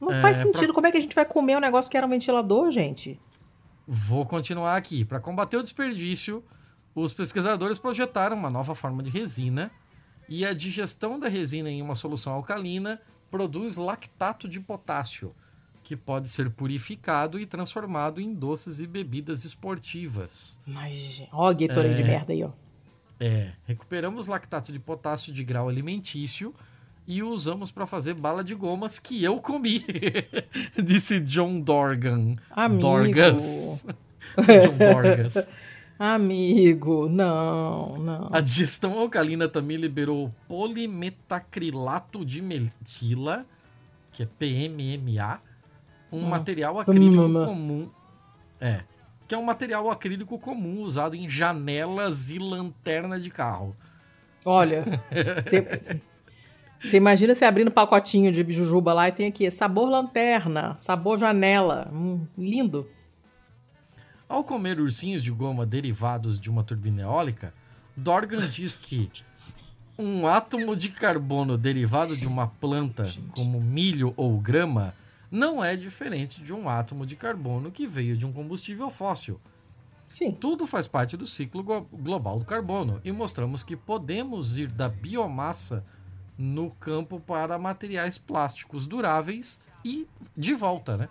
Não 0.00 0.10
é, 0.10 0.20
faz 0.20 0.38
sentido. 0.38 0.66
Pra... 0.66 0.74
Como 0.74 0.86
é 0.86 0.92
que 0.92 0.98
a 0.98 1.00
gente 1.00 1.14
vai 1.14 1.24
comer 1.24 1.56
um 1.56 1.60
negócio 1.60 1.90
que 1.90 1.96
era 1.96 2.06
um 2.06 2.10
ventilador, 2.10 2.70
gente? 2.70 3.20
Vou 3.86 4.26
continuar 4.26 4.76
aqui. 4.76 5.04
Para 5.04 5.20
combater 5.20 5.56
o 5.56 5.62
desperdício, 5.62 6.44
os 6.94 7.12
pesquisadores 7.12 7.78
projetaram 7.78 8.36
uma 8.36 8.50
nova 8.50 8.74
forma 8.74 9.02
de 9.02 9.10
resina 9.10 9.70
e 10.28 10.44
a 10.44 10.52
digestão 10.52 11.18
da 11.18 11.28
resina 11.28 11.70
em 11.70 11.82
uma 11.82 11.94
solução 11.94 12.32
alcalina 12.34 13.00
produz 13.30 13.76
lactato 13.76 14.48
de 14.48 14.60
potássio, 14.60 15.34
que 15.82 15.96
pode 15.96 16.28
ser 16.28 16.50
purificado 16.50 17.40
e 17.40 17.46
transformado 17.46 18.20
em 18.20 18.32
doces 18.32 18.80
e 18.80 18.86
bebidas 18.86 19.44
esportivas. 19.44 20.60
Mas, 20.66 21.22
ó, 21.32 21.52
Gatorade 21.52 21.94
é, 21.94 21.96
de 21.96 22.04
merda 22.04 22.32
aí, 22.32 22.44
ó. 22.44 22.50
É, 23.24 23.52
recuperamos 23.68 24.26
lactato 24.26 24.72
de 24.72 24.80
potássio 24.80 25.32
de 25.32 25.44
grau 25.44 25.68
alimentício 25.68 26.52
e 27.06 27.22
o 27.22 27.28
usamos 27.28 27.70
para 27.70 27.86
fazer 27.86 28.14
bala 28.14 28.42
de 28.42 28.52
gomas 28.52 28.98
que 28.98 29.22
eu 29.22 29.38
comi, 29.38 29.84
disse 30.82 31.20
John 31.20 31.60
Dorgan. 31.60 32.34
Amigo. 32.50 32.82
Dorgas. 32.82 33.86
John 34.36 34.76
Dorgas. 34.76 35.52
Amigo, 35.96 37.08
não, 37.08 37.96
não. 37.98 38.28
A 38.32 38.40
digestão 38.40 38.98
alcalina 38.98 39.48
também 39.48 39.76
liberou 39.76 40.34
polimetacrilato 40.48 42.24
de 42.24 42.42
metila, 42.42 43.46
que 44.10 44.24
é 44.24 44.26
PMMA, 44.26 45.40
um 46.10 46.18
hum. 46.18 46.28
material 46.28 46.80
acrílico 46.80 47.22
hum. 47.22 47.40
hum. 47.40 47.44
comum. 47.44 47.90
É. 48.60 48.82
Que 49.32 49.34
é 49.34 49.38
um 49.38 49.44
material 49.44 49.90
acrílico 49.90 50.38
comum 50.38 50.82
usado 50.82 51.16
em 51.16 51.26
janelas 51.26 52.28
e 52.28 52.38
lanterna 52.38 53.18
de 53.18 53.30
carro. 53.30 53.74
Olha, 54.44 54.84
você 56.78 56.98
imagina 56.98 57.34
você 57.34 57.46
abrindo 57.46 57.68
um 57.68 57.72
pacotinho 57.72 58.30
de 58.30 58.44
jujuba 58.52 58.92
lá 58.92 59.08
e 59.08 59.12
tem 59.12 59.28
aqui 59.28 59.50
sabor 59.50 59.88
lanterna, 59.88 60.74
sabor 60.76 61.18
janela. 61.18 61.90
Hum, 61.90 62.26
lindo. 62.36 62.86
Ao 64.28 64.44
comer 64.44 64.78
ursinhos 64.78 65.22
de 65.22 65.30
goma 65.30 65.64
derivados 65.64 66.38
de 66.38 66.50
uma 66.50 66.62
turbina 66.62 67.00
eólica, 67.00 67.54
Dorgan 67.96 68.46
diz 68.46 68.76
que 68.76 69.10
um 69.98 70.26
átomo 70.26 70.76
de 70.76 70.90
carbono 70.90 71.56
derivado 71.56 72.14
de 72.14 72.26
uma 72.26 72.48
planta, 72.48 73.04
como 73.34 73.62
milho 73.62 74.12
ou 74.14 74.38
grama, 74.38 74.92
não 75.32 75.64
é 75.64 75.74
diferente 75.74 76.42
de 76.42 76.52
um 76.52 76.68
átomo 76.68 77.04
de 77.04 77.16
carbono 77.16 77.72
que 77.72 77.86
veio 77.86 78.16
de 78.16 78.24
um 78.24 78.32
combustível 78.32 78.90
fóssil. 78.90 79.40
Sim. 80.06 80.30
Tudo 80.30 80.66
faz 80.66 80.86
parte 80.86 81.16
do 81.16 81.26
ciclo 81.26 81.64
global 81.90 82.38
do 82.38 82.44
carbono 82.44 83.00
e 83.02 83.10
mostramos 83.10 83.62
que 83.62 83.74
podemos 83.74 84.58
ir 84.58 84.70
da 84.70 84.88
biomassa 84.88 85.84
no 86.36 86.70
campo 86.72 87.18
para 87.18 87.58
materiais 87.58 88.18
plásticos 88.18 88.86
duráveis 88.86 89.62
e 89.82 90.06
de 90.36 90.52
volta, 90.52 90.96
né? 90.96 91.08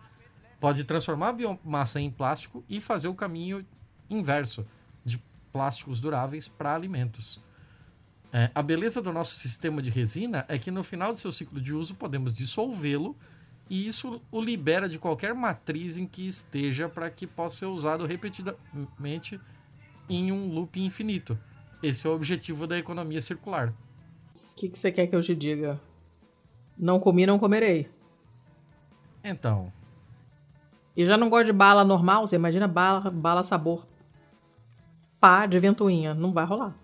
pode 0.61 0.83
transformar 0.83 1.29
a 1.29 1.33
biomassa 1.33 1.99
em 1.99 2.11
plástico 2.11 2.63
e 2.69 2.79
fazer 2.79 3.07
o 3.07 3.15
caminho 3.15 3.65
inverso 4.07 4.63
de 5.03 5.19
plásticos 5.51 5.99
duráveis 5.99 6.47
para 6.47 6.75
alimentos. 6.75 7.41
É, 8.31 8.51
a 8.53 8.61
beleza 8.61 9.01
do 9.01 9.11
nosso 9.11 9.33
sistema 9.33 9.81
de 9.81 9.89
resina 9.89 10.45
é 10.47 10.59
que 10.59 10.69
no 10.69 10.83
final 10.83 11.11
do 11.11 11.17
seu 11.17 11.31
ciclo 11.31 11.59
de 11.59 11.73
uso 11.73 11.95
podemos 11.95 12.35
dissolvê-lo 12.35 13.17
e 13.71 13.87
isso 13.87 14.21
o 14.29 14.41
libera 14.41 14.89
de 14.89 14.99
qualquer 14.99 15.33
matriz 15.33 15.97
em 15.97 16.05
que 16.05 16.27
esteja 16.27 16.89
para 16.89 17.09
que 17.09 17.25
possa 17.25 17.59
ser 17.59 17.65
usado 17.67 18.05
repetidamente 18.05 19.39
em 20.09 20.29
um 20.29 20.53
loop 20.53 20.77
infinito. 20.77 21.39
Esse 21.81 22.05
é 22.05 22.09
o 22.09 22.13
objetivo 22.13 22.67
da 22.67 22.77
economia 22.77 23.21
circular. 23.21 23.73
O 24.35 24.55
que, 24.57 24.67
que 24.67 24.77
você 24.77 24.91
quer 24.91 25.07
que 25.07 25.15
eu 25.15 25.21
te 25.21 25.33
diga? 25.33 25.79
Não 26.77 26.99
comi, 26.99 27.25
não 27.25 27.39
comerei. 27.39 27.89
Então, 29.23 29.71
e 30.97 31.05
já 31.05 31.15
não 31.15 31.29
gosto 31.29 31.45
de 31.45 31.53
bala 31.53 31.85
normal, 31.85 32.27
você 32.27 32.35
imagina 32.35 32.67
bala, 32.67 33.09
bala 33.09 33.41
sabor. 33.41 33.87
Pá 35.17 35.45
de 35.45 35.57
ventoinha. 35.59 36.13
Não 36.13 36.33
vai 36.33 36.43
rolar. 36.43 36.75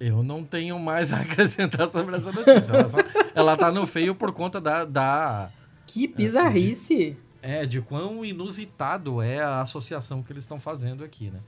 Eu 0.00 0.22
não 0.24 0.44
tenho 0.44 0.80
mais 0.80 1.12
a 1.14 1.20
acrescentar 1.20 1.88
sobre 1.88 2.16
essa 2.16 2.32
notícia. 2.32 2.72
Ela, 2.72 2.88
só, 2.88 2.98
ela 3.34 3.56
tá 3.56 3.70
no 3.70 3.86
feio 3.86 4.16
por 4.16 4.32
conta 4.32 4.60
da. 4.60 4.84
da 4.84 5.48
que 5.86 6.06
bizarrice! 6.06 7.10
De, 7.10 7.16
é, 7.42 7.66
de 7.66 7.80
quão 7.80 8.24
inusitado 8.24 9.20
é 9.20 9.40
a 9.40 9.60
associação 9.60 10.22
que 10.22 10.32
eles 10.32 10.44
estão 10.44 10.58
fazendo 10.58 11.04
aqui, 11.04 11.30
né? 11.30 11.40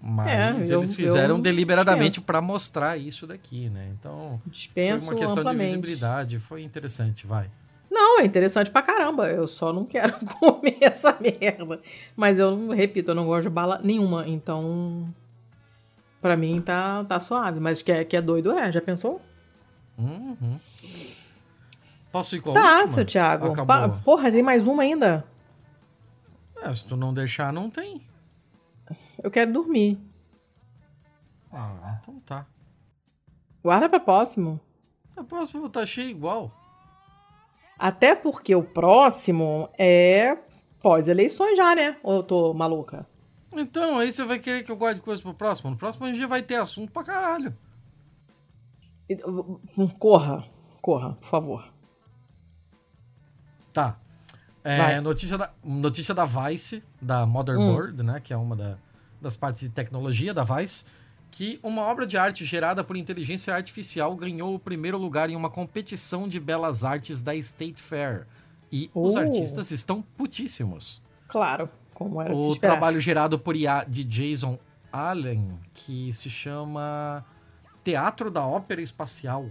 Mas 0.00 0.70
é, 0.70 0.74
eles 0.74 0.94
fizeram 0.94 1.40
deliberadamente 1.40 2.20
para 2.20 2.40
mostrar 2.40 2.96
isso 2.96 3.26
daqui, 3.26 3.68
né? 3.68 3.90
Então, 3.98 4.40
dispenso 4.46 5.06
foi 5.06 5.14
uma 5.14 5.20
questão 5.20 5.40
amplamente. 5.40 5.58
de 5.58 5.66
visibilidade, 5.66 6.38
foi 6.38 6.62
interessante, 6.62 7.26
vai. 7.26 7.50
Não, 7.90 8.20
é 8.20 8.24
interessante 8.24 8.70
pra 8.70 8.82
caramba. 8.82 9.28
Eu 9.28 9.46
só 9.46 9.72
não 9.72 9.84
quero 9.84 10.14
comer 10.38 10.78
essa 10.80 11.18
merda. 11.20 11.80
Mas 12.14 12.38
eu, 12.38 12.68
repito, 12.70 13.10
eu 13.10 13.14
não 13.14 13.26
gosto 13.26 13.44
de 13.44 13.50
bala 13.50 13.80
nenhuma. 13.82 14.28
Então, 14.28 15.12
pra 16.20 16.36
mim 16.36 16.60
tá, 16.60 17.04
tá 17.04 17.18
suave. 17.18 17.58
Mas 17.60 17.82
que 17.82 17.90
é, 17.90 18.04
que 18.04 18.16
é 18.16 18.22
doido, 18.22 18.52
é. 18.52 18.70
Já 18.70 18.80
pensou? 18.80 19.20
Uhum. 19.96 20.58
Posso 22.18 22.34
ir 22.34 22.40
com 22.40 22.50
a 22.50 22.54
tá, 22.54 22.72
última? 22.72 22.86
seu 22.88 23.04
Thiago. 23.04 23.54
Porra, 24.04 24.32
tem 24.32 24.42
mais 24.42 24.66
uma 24.66 24.82
ainda? 24.82 25.24
É, 26.60 26.72
se 26.72 26.84
tu 26.84 26.96
não 26.96 27.14
deixar, 27.14 27.52
não 27.52 27.70
tem. 27.70 28.02
Eu 29.22 29.30
quero 29.30 29.52
dormir. 29.52 29.96
Ah, 31.52 31.96
então 32.02 32.18
tá. 32.26 32.44
Guarda 33.62 33.88
pra 33.88 34.00
próximo. 34.00 34.60
A 35.16 35.22
próxima 35.22 35.68
tá 35.70 35.86
cheio 35.86 36.10
igual. 36.10 36.50
Até 37.78 38.16
porque 38.16 38.52
o 38.52 38.64
próximo 38.64 39.68
é 39.78 40.36
pós-eleições 40.82 41.56
já, 41.56 41.72
né? 41.76 41.98
Ou 42.02 42.16
eu 42.16 42.22
tô 42.24 42.52
maluca? 42.52 43.06
Então, 43.52 43.96
aí 43.96 44.10
você 44.10 44.24
vai 44.24 44.40
querer 44.40 44.64
que 44.64 44.72
eu 44.72 44.76
guarde 44.76 45.00
coisa 45.00 45.22
pro 45.22 45.34
próximo? 45.34 45.70
No 45.70 45.76
próximo 45.76 46.06
a 46.06 46.12
gente 46.12 46.26
vai 46.26 46.42
ter 46.42 46.56
assunto 46.56 46.90
pra 46.90 47.04
caralho. 47.04 47.56
Corra, 50.00 50.44
corra, 50.82 51.14
por 51.14 51.26
favor. 51.26 51.77
Tá. 53.82 53.98
É, 54.64 55.00
notícia, 55.00 55.38
da, 55.38 55.50
notícia 55.64 56.14
da 56.14 56.24
Vice, 56.24 56.82
da 57.00 57.24
Motherboard, 57.24 58.02
hum. 58.02 58.04
né? 58.04 58.20
Que 58.20 58.32
é 58.32 58.36
uma 58.36 58.54
da, 58.54 58.76
das 59.20 59.36
partes 59.36 59.62
de 59.62 59.70
tecnologia 59.70 60.34
da 60.34 60.42
Vice 60.42 60.84
que 61.30 61.58
uma 61.62 61.82
obra 61.82 62.06
de 62.06 62.16
arte 62.16 62.44
gerada 62.44 62.82
por 62.82 62.96
inteligência 62.96 63.54
artificial 63.54 64.14
ganhou 64.16 64.54
o 64.54 64.58
primeiro 64.58 64.98
lugar 64.98 65.28
em 65.30 65.36
uma 65.36 65.50
competição 65.50 66.26
de 66.26 66.40
belas 66.40 66.84
artes 66.84 67.20
da 67.20 67.34
State 67.34 67.80
Fair. 67.80 68.26
E 68.72 68.90
os 68.94 69.14
uh. 69.14 69.20
artistas 69.20 69.70
estão 69.70 70.02
putíssimos. 70.02 71.02
Claro, 71.26 71.68
como 71.94 72.20
era 72.20 72.34
O 72.34 72.56
trabalho 72.56 73.00
gerado 73.00 73.38
por 73.38 73.56
IA 73.56 73.84
de 73.86 74.04
Jason 74.04 74.58
Allen, 74.92 75.58
que 75.74 76.12
se 76.12 76.30
chama 76.30 77.24
Teatro 77.84 78.30
da 78.30 78.44
Ópera 78.44 78.80
Espacial, 78.80 79.46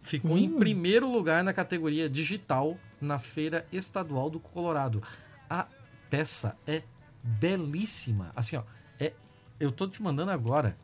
ficou 0.00 0.32
hum. 0.32 0.38
em 0.38 0.50
primeiro 0.50 1.10
lugar 1.10 1.42
na 1.42 1.52
categoria 1.52 2.08
digital 2.08 2.76
na 3.02 3.18
Feira 3.18 3.66
Estadual 3.72 4.30
do 4.30 4.40
Colorado. 4.40 5.02
A 5.50 5.66
peça 6.08 6.56
é 6.66 6.82
belíssima. 7.22 8.32
Assim, 8.34 8.56
ó, 8.56 8.62
é, 8.98 9.12
eu 9.60 9.70
tô 9.70 9.86
te 9.86 10.02
mandando 10.02 10.30
agora. 10.30 10.76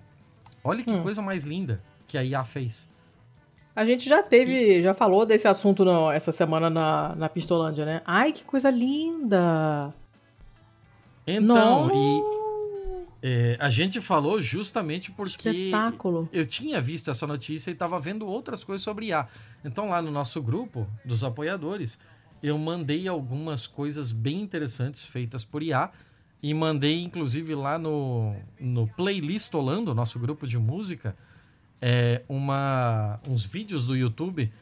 Olha 0.62 0.84
que 0.84 0.90
hum. 0.90 1.02
coisa 1.02 1.22
mais 1.22 1.44
linda 1.44 1.82
que 2.06 2.18
a 2.18 2.24
IA 2.24 2.44
fez. 2.44 2.90
A 3.74 3.84
gente 3.84 4.08
já 4.08 4.22
teve, 4.22 4.78
e... 4.78 4.82
já 4.82 4.92
falou 4.92 5.24
desse 5.24 5.46
assunto 5.46 5.84
no, 5.84 6.10
essa 6.10 6.32
semana 6.32 6.68
na, 6.68 7.14
na 7.14 7.28
Pistolândia, 7.28 7.84
né? 7.84 8.02
Ai, 8.04 8.32
que 8.32 8.44
coisa 8.44 8.70
linda! 8.70 9.94
Então, 11.26 11.90
e 11.94 12.37
é, 13.20 13.56
a 13.58 13.68
gente 13.68 14.00
falou 14.00 14.40
justamente 14.40 15.10
porque 15.10 15.48
Espetáculo. 15.50 16.28
eu 16.32 16.46
tinha 16.46 16.80
visto 16.80 17.10
essa 17.10 17.26
notícia 17.26 17.70
e 17.70 17.72
estava 17.72 17.98
vendo 17.98 18.26
outras 18.26 18.62
coisas 18.62 18.82
sobre 18.82 19.06
IA. 19.06 19.26
Então, 19.64 19.88
lá 19.88 20.00
no 20.00 20.10
nosso 20.10 20.40
grupo 20.40 20.86
dos 21.04 21.24
apoiadores, 21.24 21.98
eu 22.42 22.56
mandei 22.56 23.08
algumas 23.08 23.66
coisas 23.66 24.12
bem 24.12 24.40
interessantes 24.40 25.04
feitas 25.04 25.44
por 25.44 25.62
IA 25.62 25.90
e 26.40 26.54
mandei, 26.54 27.02
inclusive, 27.02 27.54
lá 27.56 27.76
no, 27.76 28.36
no 28.60 28.86
Playlist 28.86 29.52
Olando, 29.54 29.92
nosso 29.92 30.18
grupo 30.20 30.46
de 30.46 30.56
música, 30.56 31.16
é, 31.82 32.22
uma, 32.28 33.18
uns 33.28 33.44
vídeos 33.44 33.88
do 33.88 33.96
YouTube 33.96 34.52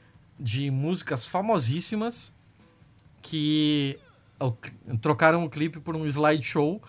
de 0.41 0.71
músicas 0.71 1.27
famosíssimas 1.27 2.35
que 3.21 3.99
trocaram 5.01 5.45
o 5.45 5.51
clipe 5.51 5.81
por 5.81 5.97
um 5.97 6.07
slideshow 6.07 6.81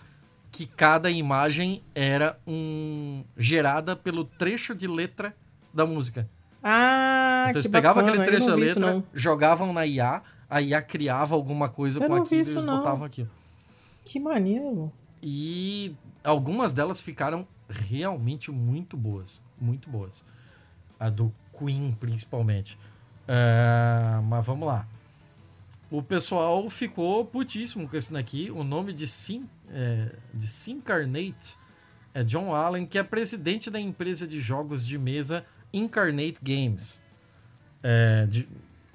que 0.50 0.66
cada 0.66 1.10
imagem 1.10 1.82
era 1.94 2.38
um 2.46 3.24
gerada 3.36 3.94
pelo 3.94 4.24
trecho 4.24 4.74
de 4.74 4.86
letra 4.86 5.34
da 5.72 5.84
música. 5.86 6.28
Ah, 6.62 7.46
então 7.48 7.60
eles 7.60 7.66
pegavam 7.70 8.04
aquele 8.06 8.24
trecho 8.24 8.46
da 8.46 8.54
letra, 8.56 9.04
jogavam 9.14 9.72
na 9.72 9.86
IA, 9.86 10.22
a 10.50 10.60
IA 10.60 10.82
criava 10.82 11.34
alguma 11.34 11.68
coisa 11.68 12.02
Eu 12.02 12.08
com 12.08 12.14
aquilo 12.14 12.46
e 12.46 12.50
eles 12.50 12.64
não. 12.64 12.78
botavam 12.78 13.04
aquilo. 13.06 13.30
Que 14.04 14.18
maneiro. 14.18 14.90
E 15.22 15.94
algumas 16.24 16.72
delas 16.72 17.00
ficaram 17.00 17.46
realmente 17.68 18.50
muito 18.50 18.96
boas. 18.96 19.44
Muito 19.60 19.90
boas. 19.90 20.24
A 20.98 21.08
do 21.10 21.32
Queen, 21.56 21.96
principalmente. 22.00 22.78
É, 23.26 24.20
mas 24.24 24.44
vamos 24.44 24.66
lá. 24.66 24.86
O 25.90 26.02
pessoal 26.02 26.68
ficou 26.68 27.24
putíssimo 27.24 27.88
com 27.88 27.96
esse 27.96 28.12
daqui. 28.12 28.50
O 28.50 28.62
nome 28.62 28.92
de 28.92 29.06
Sim, 29.06 29.48
é, 29.70 30.14
de 30.34 30.46
Simcarnate 30.46 31.56
é 32.12 32.22
John 32.22 32.54
Allen, 32.54 32.86
que 32.86 32.98
é 32.98 33.02
presidente 33.02 33.70
da 33.70 33.80
empresa 33.80 34.26
de 34.26 34.38
jogos 34.38 34.86
de 34.86 34.98
mesa 34.98 35.44
Incarnate 35.72 36.40
Games. 36.42 37.02
É, 37.82 38.26
de, 38.26 38.48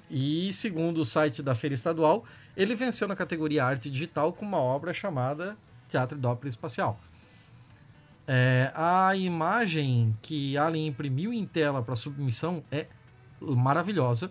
e 0.08 0.52
segundo 0.52 0.98
o 0.98 1.04
site 1.04 1.42
da 1.42 1.54
Feira 1.54 1.74
Estadual, 1.74 2.24
ele 2.56 2.74
venceu 2.74 3.08
na 3.08 3.16
categoria 3.16 3.64
Arte 3.64 3.90
Digital 3.90 4.32
com 4.32 4.44
uma 4.44 4.58
obra 4.58 4.92
chamada 4.92 5.56
Teatro 5.88 6.16
Doppler 6.16 6.48
Espacial. 6.48 7.00
É, 8.26 8.70
a 8.74 9.14
imagem 9.16 10.16
que 10.22 10.56
Allen 10.56 10.86
imprimiu 10.86 11.32
em 11.32 11.44
tela 11.44 11.82
para 11.82 11.96
submissão 11.96 12.62
é 12.70 12.86
maravilhosa. 13.40 14.30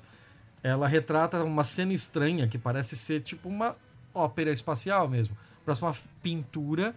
Ela 0.63 0.87
retrata 0.87 1.43
uma 1.43 1.63
cena 1.63 1.93
estranha 1.93 2.47
que 2.47 2.57
parece 2.57 2.95
ser 2.95 3.21
tipo 3.21 3.49
uma 3.49 3.75
ópera 4.13 4.51
espacial 4.51 5.07
mesmo. 5.09 5.37
Parece 5.65 5.81
uma 5.81 5.93
pintura 6.21 6.95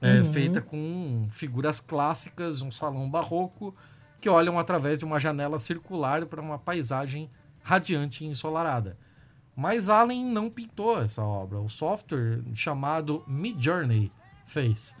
é, 0.00 0.16
uhum. 0.16 0.32
feita 0.32 0.60
com 0.60 1.26
figuras 1.30 1.80
clássicas, 1.80 2.62
um 2.62 2.70
salão 2.70 3.08
barroco, 3.08 3.74
que 4.20 4.28
olham 4.28 4.58
através 4.58 4.98
de 4.98 5.04
uma 5.04 5.20
janela 5.20 5.58
circular 5.58 6.24
para 6.26 6.40
uma 6.40 6.58
paisagem 6.58 7.30
radiante 7.62 8.24
e 8.24 8.26
ensolarada. 8.26 8.96
Mas 9.56 9.88
Allen 9.88 10.24
não 10.24 10.50
pintou 10.50 11.00
essa 11.00 11.22
obra. 11.22 11.60
O 11.60 11.68
software 11.68 12.40
chamado 12.54 13.22
Midjourney 13.26 14.10
fez. 14.46 14.96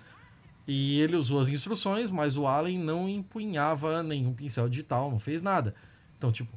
E 0.66 1.00
ele 1.00 1.16
usou 1.16 1.40
as 1.40 1.48
instruções, 1.48 2.10
mas 2.10 2.36
o 2.36 2.46
Allen 2.46 2.78
não 2.78 3.08
empunhava 3.08 4.02
nenhum 4.02 4.32
pincel 4.32 4.68
digital, 4.68 5.10
não 5.10 5.18
fez 5.18 5.42
nada. 5.42 5.74
Então, 6.16 6.32
tipo, 6.32 6.56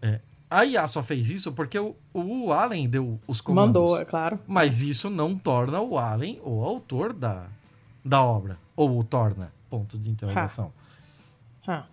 é, 0.00 0.20
a 0.52 0.64
IA 0.64 0.86
só 0.86 1.02
fez 1.02 1.30
isso 1.30 1.52
porque 1.52 1.78
o, 1.78 1.96
o 2.12 2.52
Allen 2.52 2.88
deu 2.88 3.18
os 3.26 3.40
comandos. 3.40 3.80
Mandou, 3.80 4.00
é 4.00 4.04
claro. 4.04 4.38
Mas 4.46 4.82
isso 4.82 5.08
não 5.08 5.36
torna 5.36 5.80
o 5.80 5.98
Allen 5.98 6.40
o 6.44 6.62
autor 6.62 7.12
da, 7.12 7.46
da 8.04 8.22
obra. 8.22 8.58
Ou 8.76 8.98
o 8.98 9.04
torna, 9.04 9.52
ponto 9.70 9.98
de 9.98 10.10
interrogação. 10.10 10.72
Ha. 11.66 11.74
Ha. 11.74 11.86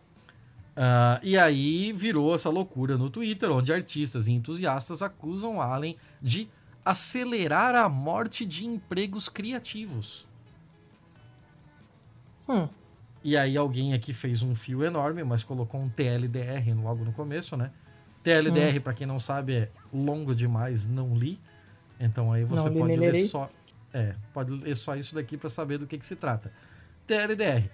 Uh, 0.80 1.20
e 1.24 1.38
aí 1.38 1.92
virou 1.92 2.34
essa 2.34 2.50
loucura 2.50 2.98
no 2.98 3.10
Twitter, 3.10 3.52
onde 3.52 3.74
artistas 3.74 4.28
e 4.28 4.32
entusiastas 4.32 5.02
acusam 5.02 5.62
Allen 5.62 5.98
de 6.22 6.50
acelerar 6.86 7.76
a 7.76 7.90
morte 7.90 8.46
de 8.46 8.66
empregos 8.66 9.28
criativos. 9.28 10.26
Hum. 12.48 12.68
E 13.24 13.36
aí 13.36 13.58
alguém 13.58 13.94
aqui 13.94 14.14
fez 14.14 14.42
um 14.42 14.56
fio 14.56 14.84
enorme, 14.84 15.24
mas 15.24 15.44
colocou 15.44 15.82
um 15.82 15.90
TLDR 15.90 16.74
logo 16.82 17.04
no 17.04 17.12
começo, 17.12 17.58
né? 17.58 17.72
TLDR, 18.30 18.78
hum. 18.78 18.82
para 18.82 18.94
quem 18.94 19.08
não 19.08 19.20
sabe, 19.20 19.54
é 19.54 19.70
longo 19.94 20.36
demais, 20.36 20.86
não 20.86 21.16
li. 21.16 21.40
Então 22.00 22.32
aí 22.32 22.44
você 22.44 22.70
não, 22.70 22.80
pode 22.80 22.96
ler 22.96 23.16
só. 23.26 23.50
É, 23.94 24.16
pode 24.34 24.52
ler 24.52 24.76
só 24.76 24.96
isso 24.96 25.16
daqui 25.16 25.38
para 25.38 25.50
saber 25.50 25.78
do 25.78 25.88
que, 25.88 25.98
que 25.98 26.06
se 26.06 26.16
trata. 26.16 26.52
TLDR. 27.08 27.70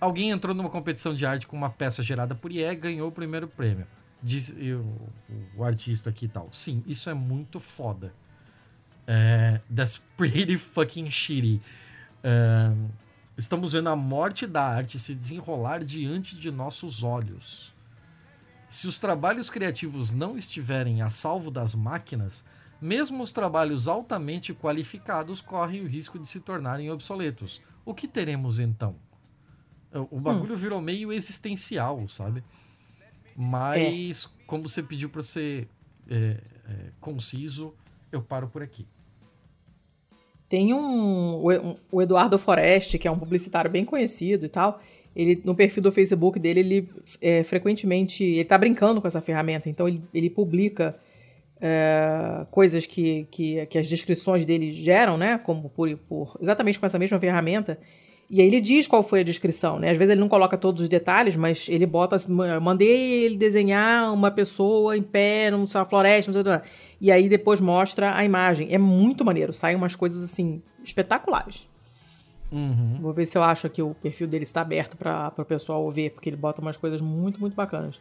Alguém 0.00 0.30
entrou 0.30 0.54
numa 0.54 0.70
competição 0.70 1.14
de 1.14 1.24
arte 1.24 1.46
com 1.46 1.56
uma 1.56 1.70
peça 1.70 2.02
gerada 2.02 2.34
por 2.34 2.50
IE 2.50 2.74
ganhou 2.74 3.08
o 3.08 3.12
primeiro 3.12 3.46
prêmio. 3.48 3.86
Diz 4.22 4.48
o, 4.50 5.58
o, 5.58 5.64
artista 5.64 6.10
aqui 6.10 6.24
e 6.24 6.28
tal. 6.28 6.48
Sim, 6.52 6.82
isso 6.86 7.08
é 7.08 7.14
muito 7.14 7.60
foda. 7.60 8.12
É, 9.06 9.60
that's 9.74 10.02
pretty 10.16 10.56
fucking 10.56 11.10
shitty. 11.10 11.60
É, 12.24 12.72
Estamos 13.36 13.72
vendo 13.72 13.90
a 13.90 13.96
morte 13.96 14.46
da 14.46 14.62
arte 14.62 14.98
se 14.98 15.14
desenrolar 15.14 15.84
diante 15.84 16.36
de 16.38 16.50
nossos 16.50 17.02
olhos. 17.02 17.74
Se 18.68 18.88
os 18.88 18.98
trabalhos 18.98 19.48
criativos 19.48 20.12
não 20.12 20.36
estiverem 20.36 21.02
a 21.02 21.10
salvo 21.10 21.50
das 21.50 21.74
máquinas, 21.74 22.44
mesmo 22.80 23.22
os 23.22 23.32
trabalhos 23.32 23.88
altamente 23.88 24.52
qualificados 24.52 25.40
correm 25.40 25.82
o 25.82 25.86
risco 25.86 26.18
de 26.18 26.28
se 26.28 26.40
tornarem 26.40 26.90
obsoletos. 26.90 27.62
O 27.84 27.94
que 27.94 28.08
teremos 28.08 28.58
então? 28.58 28.96
O 30.10 30.20
bagulho 30.20 30.54
hum. 30.54 30.58
virou 30.58 30.80
meio 30.80 31.12
existencial, 31.12 32.06
sabe? 32.08 32.42
Mas, 33.34 34.24
é. 34.24 34.44
como 34.46 34.68
você 34.68 34.82
pediu 34.82 35.08
para 35.08 35.22
ser 35.22 35.68
é, 36.08 36.40
é, 36.68 36.90
conciso, 37.00 37.74
eu 38.10 38.20
paro 38.20 38.48
por 38.48 38.62
aqui. 38.62 38.86
Tem 40.48 40.72
um, 40.72 41.42
o 41.90 42.00
Eduardo 42.00 42.38
Foreste, 42.38 42.98
que 42.98 43.08
é 43.08 43.10
um 43.10 43.18
publicitário 43.18 43.70
bem 43.70 43.84
conhecido 43.84 44.46
e 44.46 44.48
tal. 44.48 44.80
Ele, 45.16 45.40
no 45.42 45.54
perfil 45.54 45.82
do 45.82 45.90
Facebook 45.90 46.38
dele, 46.38 46.60
ele 46.60 46.88
é, 47.22 47.42
frequentemente. 47.42 48.22
Ele 48.22 48.44
tá 48.44 48.58
brincando 48.58 49.00
com 49.00 49.08
essa 49.08 49.22
ferramenta, 49.22 49.70
então 49.70 49.88
ele, 49.88 50.02
ele 50.12 50.28
publica 50.28 50.94
é, 51.58 52.44
coisas 52.50 52.84
que, 52.84 53.26
que, 53.30 53.64
que, 53.64 53.78
as 53.78 53.88
descrições 53.88 54.44
dele 54.44 54.70
geram, 54.70 55.16
né? 55.16 55.38
Como 55.38 55.70
por, 55.70 55.96
por, 56.06 56.36
exatamente 56.38 56.78
com 56.78 56.84
essa 56.84 56.98
mesma 56.98 57.18
ferramenta. 57.18 57.78
E 58.28 58.42
aí 58.42 58.46
ele 58.46 58.60
diz 58.60 58.86
qual 58.86 59.02
foi 59.02 59.20
a 59.20 59.22
descrição, 59.22 59.78
né? 59.78 59.90
Às 59.90 59.96
vezes 59.96 60.12
ele 60.12 60.20
não 60.20 60.28
coloca 60.28 60.58
todos 60.58 60.82
os 60.82 60.88
detalhes, 60.88 61.34
mas 61.34 61.66
ele 61.66 61.86
bota. 61.86 62.16
Mandei 62.60 63.24
ele 63.24 63.38
desenhar 63.38 64.12
uma 64.12 64.30
pessoa 64.30 64.98
em 64.98 65.02
pé 65.02 65.50
numa 65.50 65.66
floresta, 65.86 66.30
não 66.30 66.42
sei 66.42 66.52
o 66.52 66.60
que. 66.60 66.68
E 67.00 67.10
aí 67.10 67.26
depois 67.26 67.58
mostra 67.58 68.14
a 68.14 68.22
imagem. 68.22 68.68
É 68.70 68.76
muito 68.76 69.24
maneiro. 69.24 69.52
Saem 69.52 69.76
umas 69.76 69.96
coisas 69.96 70.22
assim 70.22 70.60
espetaculares. 70.84 71.66
Uhum. 72.50 72.98
Vou 73.00 73.12
ver 73.12 73.26
se 73.26 73.36
eu 73.36 73.42
acho 73.42 73.68
que 73.68 73.82
o 73.82 73.94
perfil 73.94 74.28
dele 74.28 74.44
está 74.44 74.60
aberto 74.60 74.96
para 74.96 75.32
o 75.36 75.44
pessoal 75.44 75.90
ver, 75.90 76.10
porque 76.10 76.28
ele 76.28 76.36
bota 76.36 76.60
umas 76.60 76.76
coisas 76.76 77.00
muito, 77.00 77.40
muito 77.40 77.54
bacanas. 77.54 77.98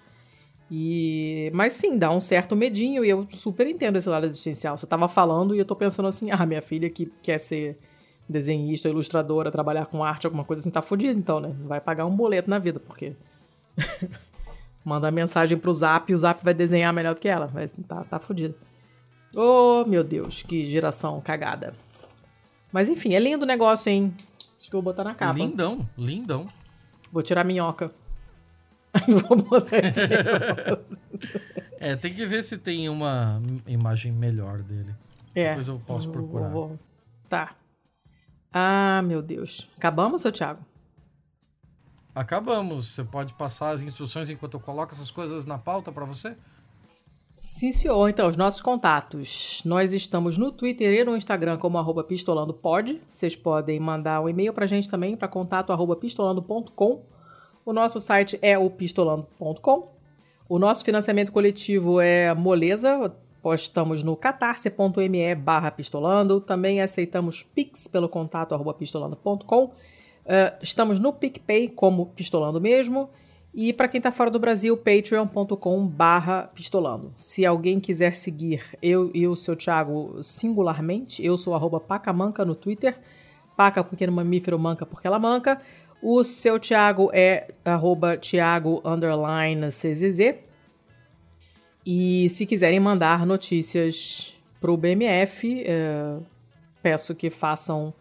E 0.70 1.52
mas 1.54 1.74
sim, 1.74 1.98
dá 1.98 2.10
um 2.12 2.20
certo 2.20 2.56
medinho 2.56 3.06
e 3.06 3.10
eu 3.10 3.28
super 3.32 3.68
entendo 3.68 3.98
esse 3.98 4.10
lado 4.10 4.26
existencial. 4.26 4.78
Você 4.78 4.88
tava 4.88 5.08
falando 5.08 5.56
e 5.56 5.60
eu 5.60 5.66
tô 5.66 5.76
pensando 5.76 6.08
assim: 6.08 6.32
"Ah, 6.32 6.46
minha 6.46 6.62
filha 6.62 6.90
que 6.90 7.12
quer 7.22 7.40
ser 7.40 7.78
desenhista, 8.28 8.90
ilustradora, 8.90 9.52
trabalhar 9.52 9.86
com 9.86 10.04
arte, 10.04 10.26
alguma 10.26 10.44
coisa 10.44 10.62
assim, 10.62 10.72
tá 10.72 10.82
fodida 10.82 11.18
então, 11.18 11.40
né? 11.40 11.56
Vai 11.66 11.80
pagar 11.80 12.06
um 12.08 12.16
boleto 12.16 12.50
na 12.50 12.58
vida, 12.58 12.80
porque 12.80 13.14
manda 14.84 15.12
mensagem 15.12 15.58
pro 15.58 15.74
Zap 15.74 16.12
e 16.12 16.16
o 16.16 16.18
Zap 16.18 16.44
vai 16.44 16.54
desenhar 16.54 16.92
melhor 16.92 17.14
do 17.14 17.22
que 17.22 17.28
ela, 17.28 17.50
mas 17.54 17.72
tá 17.88 18.04
tá 18.04 18.20
fodida. 18.20 18.56
Oh, 19.36 19.84
meu 19.86 20.04
Deus, 20.04 20.42
que 20.42 20.66
geração 20.66 21.22
cagada. 21.22 21.74
Mas 22.72 22.90
enfim, 22.90 23.14
é 23.14 23.20
lindo 23.20 23.44
o 23.44 23.48
negócio, 23.48 23.92
hein? 23.92 24.14
Acho 24.60 24.70
que 24.70 24.76
eu 24.76 24.82
vou 24.82 24.94
botar 24.94 25.04
na 25.04 25.16
capa. 25.16 25.34
Lindão, 25.34 25.88
lindão. 25.98 26.48
Vou 27.12 27.22
tirar 27.22 27.42
a 27.42 27.44
minhoca. 27.44 27.92
vou 29.28 29.38
botar 29.38 29.80
esse 29.80 30.00
É, 31.80 31.96
tem 31.96 32.14
que 32.14 32.26
ver 32.26 32.44
se 32.44 32.58
tem 32.58 32.90
uma 32.90 33.42
imagem 33.68 34.12
melhor 34.12 34.62
dele. 34.62 34.96
É. 35.36 35.50
Depois 35.50 35.68
eu 35.68 35.80
posso 35.86 36.10
procurar. 36.10 36.50
Vou, 36.50 36.70
vou. 36.70 36.80
Tá. 37.30 37.56
Ah, 38.52 39.02
meu 39.04 39.22
Deus. 39.22 39.70
Acabamos, 39.78 40.22
seu 40.22 40.32
Thiago? 40.32 40.66
Acabamos. 42.16 42.88
Você 42.88 43.04
pode 43.04 43.34
passar 43.34 43.72
as 43.72 43.82
instruções 43.82 44.30
enquanto 44.30 44.54
eu 44.54 44.60
coloco 44.62 44.94
essas 44.94 45.12
coisas 45.12 45.46
na 45.46 45.58
pauta 45.58 45.92
para 45.92 46.06
você? 46.06 46.38
Sim, 47.46 47.72
senhor. 47.72 48.10
Então, 48.10 48.28
os 48.28 48.36
nossos 48.36 48.60
contatos. 48.60 49.62
Nós 49.64 49.94
estamos 49.94 50.36
no 50.36 50.52
Twitter 50.52 50.92
e 50.92 51.04
no 51.04 51.16
Instagram 51.16 51.60
como 51.60 51.78
arroba 51.78 52.04
pistolandopod. 52.04 53.00
Vocês 53.12 53.36
podem 53.36 53.80
mandar 53.80 54.20
um 54.20 54.28
e-mail 54.28 54.52
pra 54.52 54.66
gente 54.66 54.90
também 54.90 55.16
para 55.16 55.28
contato 55.28 55.72
arroba 55.72 55.96
pistolando.com. 55.96 57.04
O 57.64 57.72
nosso 57.72 58.02
site 58.02 58.40
é 58.42 58.58
o 58.58 58.68
pistolando.com. 58.68 59.92
O 60.50 60.58
nosso 60.58 60.84
financiamento 60.84 61.32
coletivo 61.32 62.02
é 62.02 62.34
moleza. 62.34 63.14
Postamos 63.44 64.04
no 64.04 64.16
catarse.me 64.16 65.36
barra 65.36 65.70
pistolando. 65.70 66.42
Também 66.42 66.82
aceitamos 66.82 67.44
Pix 67.44 67.88
pelo 67.88 68.10
contato 68.10 68.56
arroba 68.56 68.74
pistolando.com. 68.74 69.66
Uh, 69.66 69.72
estamos 70.64 71.00
no 71.00 71.14
PicPay 71.14 71.70
como 71.70 72.08
pistolando 72.08 72.60
mesmo. 72.60 73.08
E 73.58 73.72
para 73.72 73.88
quem 73.88 74.00
está 74.00 74.12
fora 74.12 74.30
do 74.30 74.38
Brasil, 74.38 74.76
patreon.com 74.76 75.88
barra 75.88 76.52
pistolando. 76.54 77.14
Se 77.16 77.46
alguém 77.46 77.80
quiser 77.80 78.14
seguir 78.14 78.62
eu 78.82 79.10
e 79.14 79.26
o 79.26 79.34
seu 79.34 79.56
Thiago 79.56 80.22
singularmente, 80.22 81.26
eu 81.26 81.38
sou 81.38 81.56
arroba 81.56 81.80
pacamanca 81.80 82.44
no 82.44 82.54
Twitter. 82.54 83.00
Paca 83.56 83.82
porque 83.82 84.06
no 84.06 84.12
mamífero, 84.12 84.60
manca 84.60 84.86
porque 84.86 85.08
ela 85.08 85.18
manca. 85.18 85.62
O 86.02 86.22
seu 86.22 86.60
Thiago 86.60 87.10
é 87.14 87.48
arroba 87.64 88.18
Thiago 88.18 88.82
underline 88.84 89.68
CZZ. 89.70 90.36
E 91.86 92.28
se 92.32 92.46
quiserem 92.46 92.82
mandar 92.82 93.26
notícias 93.26 94.36
para 94.60 94.70
o 94.70 94.76
BMF, 94.76 95.64
é, 95.66 96.18
peço 96.84 97.16
que 97.16 97.30
façam 97.30 97.94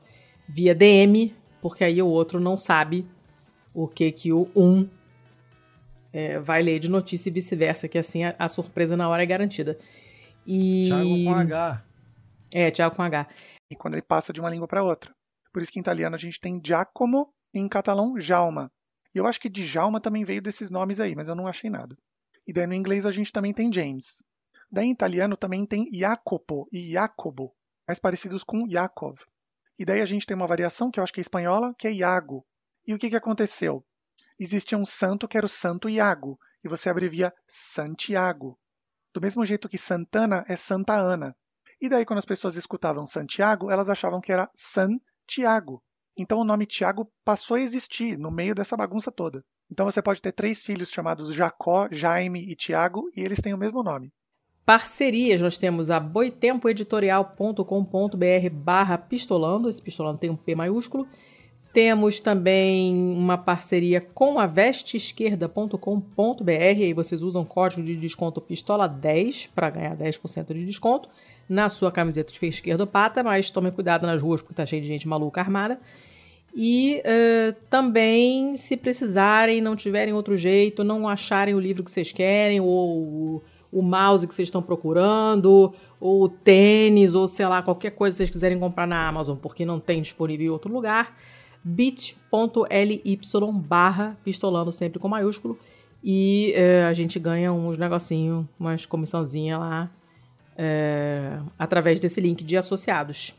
via 0.49 0.75
DM, 0.75 1.33
porque 1.63 1.85
aí 1.85 2.03
o 2.03 2.09
outro 2.09 2.41
não 2.41 2.57
sabe 2.59 3.07
o 3.73 3.87
que 3.87 4.11
que 4.11 4.33
o 4.33 4.49
um 4.57 4.89
é, 6.15 6.39
vai 6.39 6.63
ler 6.63 6.79
de 6.79 6.89
notícia 6.89 7.29
e 7.29 7.33
vice-versa, 7.33 7.89
que 7.89 7.99
assim 7.99 8.23
a, 8.23 8.37
a, 8.39 8.47
surpresa 8.47 8.97
na 8.97 9.09
hora 9.09 9.25
é 9.25 9.27
garantida. 9.27 9.77
E... 10.47 10.87
Thiago 10.87 11.25
com 11.25 11.35
H. 11.35 11.85
É, 12.55 12.71
Thiago 12.71 12.95
com 12.95 13.03
H. 13.03 13.29
e 13.69 13.75
quando 13.75 13.95
ele 13.95 14.03
passa 14.03 14.33
de 14.33 14.41
uma 14.41 14.49
língua 14.49 14.69
para 14.69 14.85
outra. 14.85 15.13
Por 15.53 15.61
isso 15.61 15.73
que 15.73 15.79
em 15.81 15.83
italiano 15.83 16.15
a 16.15 16.19
gente 16.19 16.39
tem 16.39 16.61
Giacomo 16.65 17.35
e 17.53 17.59
em 17.59 17.69
catalão 17.69 18.19
Jalma. 18.19 18.71
E 19.13 19.19
eu 19.19 19.27
acho 19.27 19.41
que 19.41 19.49
de 19.49 19.67
Jalma 19.67 20.01
também 20.01 20.25
veio 20.25 20.41
desses 20.41 20.71
nomes 20.71 21.01
aí, 21.01 21.17
mas 21.17 21.29
eu 21.29 21.35
não 21.35 21.49
achei 21.49 21.69
nada. 21.69 21.97
E 22.47 22.53
daí 22.53 22.67
no 22.67 22.75
inglês 22.75 23.05
a 23.05 23.11
gente 23.11 23.33
também 23.33 23.53
tem 23.53 23.73
James. 23.73 24.23
Daí 24.71 24.87
em 24.87 24.93
italiano 24.93 25.37
também 25.37 25.67
tem 25.67 25.91
Jacopo 25.93 26.69
e 26.73 26.93
Jacobo, 26.93 27.53
mais 27.89 27.99
parecidos 27.99 28.45
com 28.45 28.69
Yakov. 28.69 29.19
E 29.77 29.85
daí 29.85 30.01
a 30.01 30.05
gente 30.05 30.27
tem 30.27 30.37
uma 30.37 30.47
variação 30.47 30.93
que 30.93 31.01
eu 31.01 31.03
acho 31.03 31.13
que 31.13 31.19
é 31.21 31.23
espanhola, 31.23 31.75
que 31.77 31.89
é 31.89 31.93
Iago. 31.93 32.47
E 32.87 32.95
o 32.95 32.99
que, 32.99 33.11
que 33.11 33.17
aconteceu? 33.17 33.85
Existia 34.39 34.77
um 34.77 34.85
santo 34.85 35.29
que 35.29 35.37
era 35.37 35.47
o 35.47 35.49
Santo 35.49 35.89
Iago, 35.89 36.39
e 36.65 36.69
você 36.69 36.89
abrevia 36.89 37.33
Santiago. 37.47 38.59
Do 39.13 39.21
mesmo 39.21 39.47
jeito 39.47 39.69
que 39.69 39.79
Santana 39.79 40.45
é 40.49 40.57
Santa 40.57 40.95
Ana. 40.95 41.37
E 41.81 41.89
daí, 41.89 42.05
quando 42.05 42.19
as 42.19 42.25
pessoas 42.25 42.57
escutavam 42.57 43.07
Santiago, 43.07 43.71
elas 43.71 43.89
achavam 43.89 44.21
que 44.21 44.33
era 44.33 44.51
San 44.55 44.99
Tiago. 45.27 45.83
Então 46.17 46.39
o 46.39 46.45
nome 46.45 46.67
Tiago 46.67 47.11
passou 47.25 47.57
a 47.57 47.61
existir 47.61 48.17
no 48.17 48.31
meio 48.31 48.55
dessa 48.55 48.77
bagunça 48.77 49.11
toda. 49.11 49.45
Então 49.71 49.85
você 49.85 50.01
pode 50.01 50.23
ter 50.23 50.33
três 50.33 50.65
filhos 50.65 50.91
chamados 50.91 51.35
Jacó, 51.35 51.89
Jaime 51.91 52.49
e 52.49 52.55
Tiago, 52.55 53.11
e 53.17 53.21
eles 53.21 53.41
têm 53.41 53.55
o 53.55 53.59
mesmo 53.59 53.83
nome. 53.83 54.13
Parcerias, 54.65 55.41
nós 55.41 55.59
temos 55.59 55.91
a 55.91 55.99
boitempoeditorial.com.br 56.01 58.51
barra 58.53 58.97
pistolando, 58.97 59.69
esse 59.69 59.83
pistolando 59.83 60.19
tem 60.19 60.31
um 60.31 60.37
P 60.37 60.55
maiúsculo, 60.55 61.07
temos 61.75 62.21
também 62.21 62.95
uma 62.95 63.37
parceria 63.37 64.01
com 64.01 64.39
a 64.39 64.47
vesteesquerda.com.br. 64.47 66.49
Aí 66.49 66.93
vocês 66.93 67.21
usam 67.21 67.45
código 67.45 67.83
de 67.83 67.97
desconto 67.97 68.41
pistola10 68.41 69.49
para 69.53 69.71
ganhar 69.71 69.97
10% 69.97 70.55
de 70.55 70.65
desconto 70.65 71.09
na 71.49 71.69
sua 71.69 71.91
camiseta 71.91 72.33
de 72.33 72.47
esquerdo 72.47 72.87
pata, 72.87 73.25
mas 73.25 73.51
tomem 73.51 73.73
cuidado 73.73 74.07
nas 74.07 74.23
ruas 74.23 74.41
porque 74.41 74.55
tá 74.55 74.65
cheio 74.65 74.81
de 74.81 74.89
gente 74.89 75.09
maluca 75.09 75.41
armada. 75.41 75.81
E 76.55 77.03
uh, 77.05 77.57
também, 77.69 78.57
se 78.57 78.77
precisarem, 78.77 79.61
não 79.61 79.75
tiverem 79.75 80.15
outro 80.15 80.37
jeito, 80.37 80.85
não 80.85 81.09
acharem 81.09 81.57
o 81.57 81.61
livro 81.61 81.83
que 81.83 81.91
vocês 81.91 82.13
querem, 82.13 82.61
ou 82.61 83.43
o 83.73 83.83
mouse 83.83 84.29
que 84.29 84.35
vocês 84.35 84.47
estão 84.47 84.63
procurando, 84.63 85.75
ou 86.01 86.23
o 86.23 86.29
tênis, 86.29 87.17
ou 87.17 87.27
sei 87.27 87.49
lá, 87.49 87.61
qualquer 87.61 87.91
coisa 87.91 88.15
que 88.15 88.19
vocês 88.19 88.31
quiserem 88.31 88.61
comprar 88.61 88.87
na 88.87 89.09
Amazon, 89.09 89.37
porque 89.37 89.65
não 89.65 89.81
tem 89.81 90.01
disponível 90.01 90.47
em 90.47 90.51
outro 90.51 90.73
lugar, 90.73 91.17
bit.ly 91.65 93.19
barra 93.55 94.19
pistolando 94.23 94.71
sempre 94.71 94.99
com 94.99 95.09
maiúsculo 95.09 95.59
e 96.03 96.53
é, 96.55 96.85
a 96.85 96.93
gente 96.93 97.19
ganha 97.19 97.51
uns 97.51 97.79
negocinho, 97.79 98.47
umas 98.61 98.85
comissãozinha 98.85 99.57
lá 99.57 99.91
é, 100.57 101.39
através 101.59 101.99
desse 101.99 102.21
link 102.21 102.45
de 102.45 102.57
associados. 102.59 103.35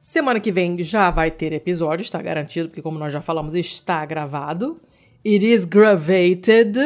Semana 0.00 0.38
que 0.40 0.52
vem 0.52 0.82
já 0.82 1.10
vai 1.10 1.30
ter 1.30 1.52
episódio, 1.52 2.02
está 2.02 2.22
garantido, 2.22 2.68
porque 2.68 2.80
como 2.80 2.98
nós 2.98 3.12
já 3.12 3.20
falamos, 3.20 3.54
está 3.54 4.06
gravado. 4.06 4.80
It 5.26 5.44
is 5.44 5.64
gravated. 5.64 6.78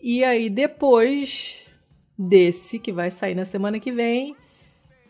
E 0.00 0.22
aí 0.22 0.50
depois 0.50 1.64
desse 2.16 2.78
que 2.78 2.92
vai 2.92 3.10
sair 3.10 3.34
na 3.34 3.46
semana 3.46 3.80
que 3.80 3.90
vem, 3.90 4.36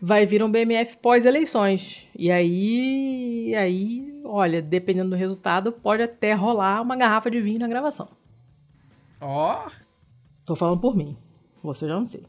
vai 0.01 0.25
vir 0.25 0.43
um 0.43 0.51
BMF 0.51 0.97
pós-eleições. 0.99 2.09
E 2.17 2.31
aí, 2.31 3.55
aí, 3.57 4.10
olha, 4.31 4.63
dependendo 4.63 5.11
do 5.11 5.17
resultado, 5.17 5.73
pode 5.73 6.03
até 6.03 6.33
rolar 6.35 6.81
uma 6.81 6.97
garrafa 6.97 7.31
de 7.31 7.41
vinho 7.41 7.59
na 7.59 7.69
gravação. 7.69 8.09
Ó. 9.21 9.67
Oh. 9.67 9.71
Tô 10.45 10.57
falando 10.57 10.81
por 10.81 10.97
mim. 10.97 11.17
Você 11.63 11.89
já 11.89 11.95
não 11.95 12.07
sei. 12.07 12.25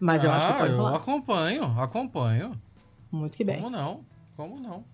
Mas 0.00 0.24
ah, 0.24 0.28
eu 0.28 0.32
acho 0.32 0.46
que 0.46 0.52
pode 0.54 0.74
rolar. 0.74 0.90
Eu 0.90 0.96
acompanho, 0.96 1.80
acompanho. 1.80 2.62
Muito 3.10 3.36
que 3.36 3.44
bem. 3.44 3.56
Como 3.56 3.70
não? 3.70 4.00
Como 4.36 4.60
não? 4.60 4.84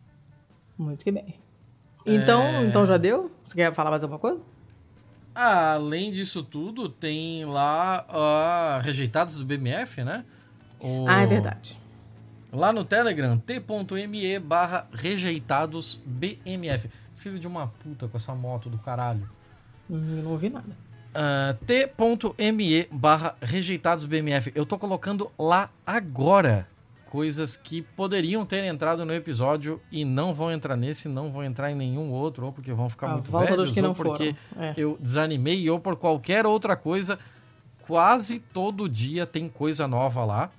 Muito 0.79 1.05
que 1.05 1.11
bem. 1.11 1.39
Então, 2.07 2.43
é... 2.43 2.65
então 2.65 2.87
já 2.87 2.97
deu? 2.97 3.31
Você 3.45 3.55
quer 3.55 3.75
falar 3.75 3.91
mais 3.91 4.03
alguma 4.03 4.19
coisa? 4.19 4.41
Além 5.35 6.13
disso 6.13 6.43
tudo, 6.43 6.89
tem 6.89 7.45
lá 7.45 8.07
uh, 8.09 8.83
rejeitados 8.83 9.37
do 9.37 9.45
BMF, 9.45 10.05
né? 10.05 10.25
O... 10.81 11.07
Ah, 11.09 11.23
é 11.23 11.27
verdade. 11.27 11.79
Lá 12.55 12.73
no 12.73 12.85
Telegram, 12.85 13.37
t.me 13.37 14.39
barra 14.39 14.87
rejeitados 14.93 16.01
BMF. 16.07 16.89
Filho 17.17 17.37
de 17.37 17.49
uma 17.49 17.67
puta 17.67 18.07
com 18.07 18.17
essa 18.17 18.33
moto 18.33 18.71
do 18.71 18.79
caralho. 18.79 19.29
Hum, 19.91 20.23
não 20.23 20.31
ouvi 20.31 20.49
nada. 20.49 20.69
Uh, 21.11 21.65
t.me 21.67 22.89
barra 22.93 23.35
rejeitados 23.43 24.05
BMF. 24.05 24.53
Eu 24.55 24.65
tô 24.65 24.79
colocando 24.79 25.33
lá 25.37 25.69
agora 25.85 26.69
coisas 27.07 27.57
que 27.57 27.83
poderiam 27.83 28.45
ter 28.47 28.63
entrado 28.65 29.05
no 29.05 29.13
episódio 29.13 29.81
e 29.91 30.05
não 30.05 30.33
vão 30.33 30.53
entrar 30.53 30.77
nesse, 30.77 31.09
não 31.09 31.33
vão 31.33 31.43
entrar 31.43 31.73
em 31.73 31.75
nenhum 31.75 32.13
outro, 32.13 32.47
ou 32.47 32.53
porque 32.53 32.73
vão 32.73 32.89
ficar 32.89 33.09
ah, 33.09 33.13
muito 33.15 33.33
velhos, 33.37 33.71
que 33.73 33.83
não 33.83 33.91
ou 33.91 33.95
porque 33.97 34.35
é. 34.57 34.75
eu 34.77 34.97
desanimei, 35.01 35.69
ou 35.69 35.81
por 35.81 35.97
qualquer 35.97 36.47
outra 36.47 36.77
coisa. 36.77 37.19
Quase 37.85 38.39
todo 38.39 38.89
dia 38.89 39.27
tem 39.27 39.49
coisa 39.49 39.89
nova 39.89 40.25
lá. 40.25 40.51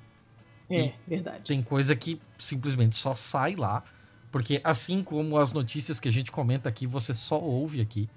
É, 0.69 0.94
verdade. 1.08 1.44
Tem 1.44 1.61
coisa 1.61 1.95
que 1.95 2.19
simplesmente 2.38 2.95
só 2.95 3.14
sai 3.14 3.56
lá. 3.56 3.84
Porque 4.32 4.60
assim 4.64 5.02
como 5.02 5.38
as 5.38 5.53
notícias 5.53 6.00
que 6.00 6.10
a 6.10 6.11
gente 6.11 6.32
comenta 6.32 6.68
aqui, 6.68 6.85
você 6.85 7.14
só 7.14 7.40
ouve 7.40 7.80
aqui. 7.80 8.10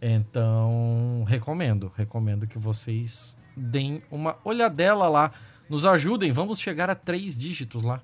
Então, 0.00 1.24
recomendo. 1.26 1.90
Recomendo 1.96 2.46
que 2.46 2.58
vocês 2.58 3.36
deem 3.56 4.02
uma 4.10 4.36
olhadela 4.44 5.08
lá. 5.08 5.32
Nos 5.68 5.86
ajudem. 5.86 6.30
Vamos 6.30 6.60
chegar 6.60 6.90
a 6.90 6.94
três 6.94 7.36
dígitos 7.36 7.82
lá 7.82 8.02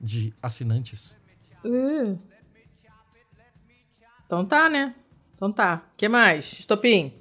de 0.00 0.34
assinantes. 0.42 1.16
Uh. 1.64 2.18
Então 4.26 4.44
tá, 4.44 4.68
né? 4.68 4.94
Então 5.36 5.52
tá. 5.52 5.84
O 5.92 5.96
que 5.96 6.08
mais? 6.08 6.58
Estopim. 6.58 7.14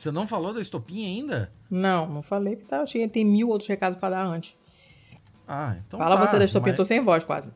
Você 0.00 0.10
não 0.10 0.26
falou 0.26 0.54
da 0.54 0.62
estopim 0.62 1.04
ainda? 1.04 1.52
Não, 1.70 2.08
não 2.08 2.22
falei 2.22 2.56
que 2.56 2.64
tá. 2.64 2.82
Tinha, 2.86 3.06
tem 3.06 3.22
mil 3.22 3.50
outros 3.50 3.68
recados 3.68 3.98
para 3.98 4.16
dar 4.16 4.24
antes. 4.24 4.56
Ah, 5.46 5.76
então 5.86 5.98
Fala 5.98 6.16
tá, 6.16 6.26
você 6.26 6.38
da 6.38 6.44
Estopim, 6.44 6.70
mas... 6.70 6.76
tô 6.78 6.84
sem 6.86 7.04
voz 7.04 7.22
quase. 7.22 7.52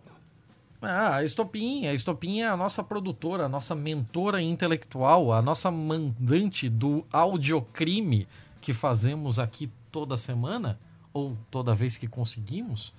Ah, 0.82 1.16
a 1.16 1.24
Estopim. 1.24 1.86
A 1.86 1.94
Estopim 1.94 2.40
é 2.40 2.48
a 2.48 2.54
nossa 2.54 2.84
produtora, 2.84 3.46
a 3.46 3.48
nossa 3.48 3.74
mentora 3.74 4.42
intelectual, 4.42 5.32
a 5.32 5.40
nossa 5.40 5.70
mandante 5.70 6.68
do 6.68 7.06
audiocrime 7.10 8.28
que 8.60 8.74
fazemos 8.74 9.38
aqui 9.38 9.70
toda 9.90 10.14
semana, 10.18 10.78
ou 11.14 11.38
toda 11.50 11.72
vez 11.72 11.96
que 11.96 12.06
conseguimos. 12.06 12.92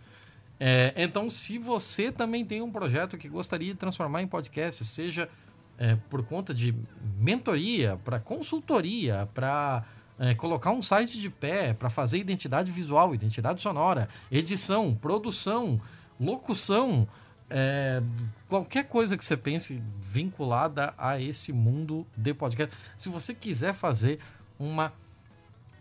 É, 0.60 0.92
então, 0.96 1.30
se 1.30 1.60
você 1.60 2.12
também 2.12 2.44
tem 2.44 2.64
um 2.64 2.72
projeto 2.72 3.16
que 3.16 3.30
gostaria 3.30 3.74
de 3.74 3.78
transformar 3.78 4.24
em 4.24 4.28
podcast, 4.28 4.84
seja 4.86 5.30
é, 5.78 5.96
por 6.10 6.24
conta 6.24 6.54
de 6.54 6.74
mentoria, 7.20 8.00
para 8.04 8.20
consultoria, 8.20 9.28
para 9.34 9.84
é, 10.20 10.34
colocar 10.34 10.72
um 10.72 10.82
site 10.82 11.20
de 11.20 11.30
pé, 11.30 11.74
para 11.74 11.90
fazer 11.90 12.18
identidade 12.18 12.72
visual, 12.72 13.14
identidade 13.14 13.62
sonora, 13.62 14.08
edição, 14.32 14.96
produção, 14.96 15.80
locução, 16.20 17.08
é, 17.50 18.02
qualquer 18.48 18.86
coisa 18.88 19.18
que 19.18 19.24
você 19.24 19.38
pense 19.38 19.82
vinculada 20.02 20.94
a 20.98 21.20
esse 21.20 21.52
mundo 21.52 22.06
de 22.16 22.34
podcast. 22.34 22.76
Se 22.98 23.10
você 23.10 23.34
quiser 23.34 23.74
fazer 23.74 24.20
uma 24.58 24.94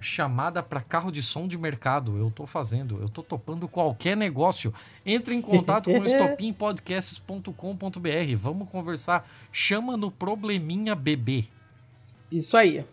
chamada 0.04 0.62
para 0.62 0.80
carro 0.80 1.10
de 1.10 1.22
som 1.22 1.48
de 1.48 1.58
mercado, 1.58 2.16
eu 2.16 2.28
estou 2.28 2.46
fazendo, 2.46 2.98
eu 2.98 3.06
estou 3.06 3.24
topando 3.24 3.66
qualquer 3.66 4.16
negócio. 4.16 4.72
Entre 5.04 5.34
em 5.34 5.40
contato 5.40 5.90
com 5.90 6.04
estopimpodcasts.com.br. 6.04 8.36
Vamos 8.36 8.68
conversar. 8.68 9.28
Chama 9.50 9.96
no 9.96 10.10
probleminha 10.10 10.94
bebê. 10.94 11.46
Isso 12.30 12.56
aí. 12.56 12.84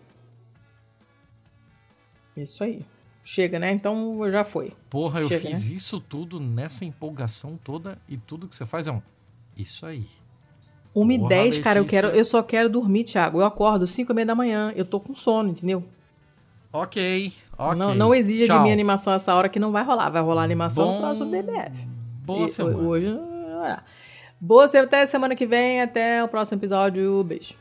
Isso 2.35 2.63
aí. 2.63 2.83
Chega, 3.23 3.59
né? 3.59 3.71
Então 3.71 4.19
já 4.31 4.43
foi. 4.43 4.73
Porra, 4.89 5.21
Chega, 5.23 5.35
eu 5.35 5.41
fiz 5.41 5.69
né? 5.69 5.75
isso 5.75 5.99
tudo 5.99 6.39
nessa 6.39 6.83
empolgação 6.85 7.59
toda 7.63 7.99
e 8.09 8.17
tudo 8.17 8.47
que 8.47 8.55
você 8.55 8.65
faz 8.65 8.87
é 8.87 8.91
um. 8.91 9.01
Isso 9.55 9.85
aí. 9.85 10.07
1 10.95 11.11
e 11.11 11.27
10, 11.27 11.59
cara, 11.59 11.79
eu, 11.79 11.85
quero, 11.85 12.07
eu 12.09 12.25
só 12.25 12.43
quero 12.43 12.69
dormir, 12.69 13.05
Thiago. 13.05 13.39
Eu 13.39 13.45
acordo 13.45 13.87
5 13.87 14.11
e 14.11 14.15
meia 14.15 14.25
da 14.25 14.35
manhã. 14.35 14.73
Eu 14.75 14.83
tô 14.83 14.99
com 14.99 15.15
sono, 15.15 15.49
entendeu? 15.49 15.85
Ok, 16.73 17.33
ok. 17.57 17.77
Não, 17.77 17.93
não 17.93 18.15
exija 18.15 18.45
Tchau. 18.45 18.57
de 18.57 18.63
mim 18.63 18.71
animação 18.71 19.13
essa 19.13 19.33
hora 19.35 19.49
que 19.49 19.59
não 19.59 19.71
vai 19.71 19.83
rolar. 19.83 20.09
Vai 20.09 20.21
rolar 20.21 20.43
animação 20.43 20.85
Bom... 20.85 20.93
no 20.93 20.99
próximo 21.01 21.29
BBF. 21.29 21.87
Boa 22.25 22.45
e, 22.45 22.49
semana. 22.49 22.77
Hoje. 22.77 23.19
Boa 24.39 24.65
até 24.65 25.05
semana 25.05 25.35
que 25.35 25.45
vem. 25.45 25.81
Até 25.81 26.23
o 26.23 26.27
próximo 26.27 26.59
episódio. 26.59 27.23
Beijo. 27.23 27.60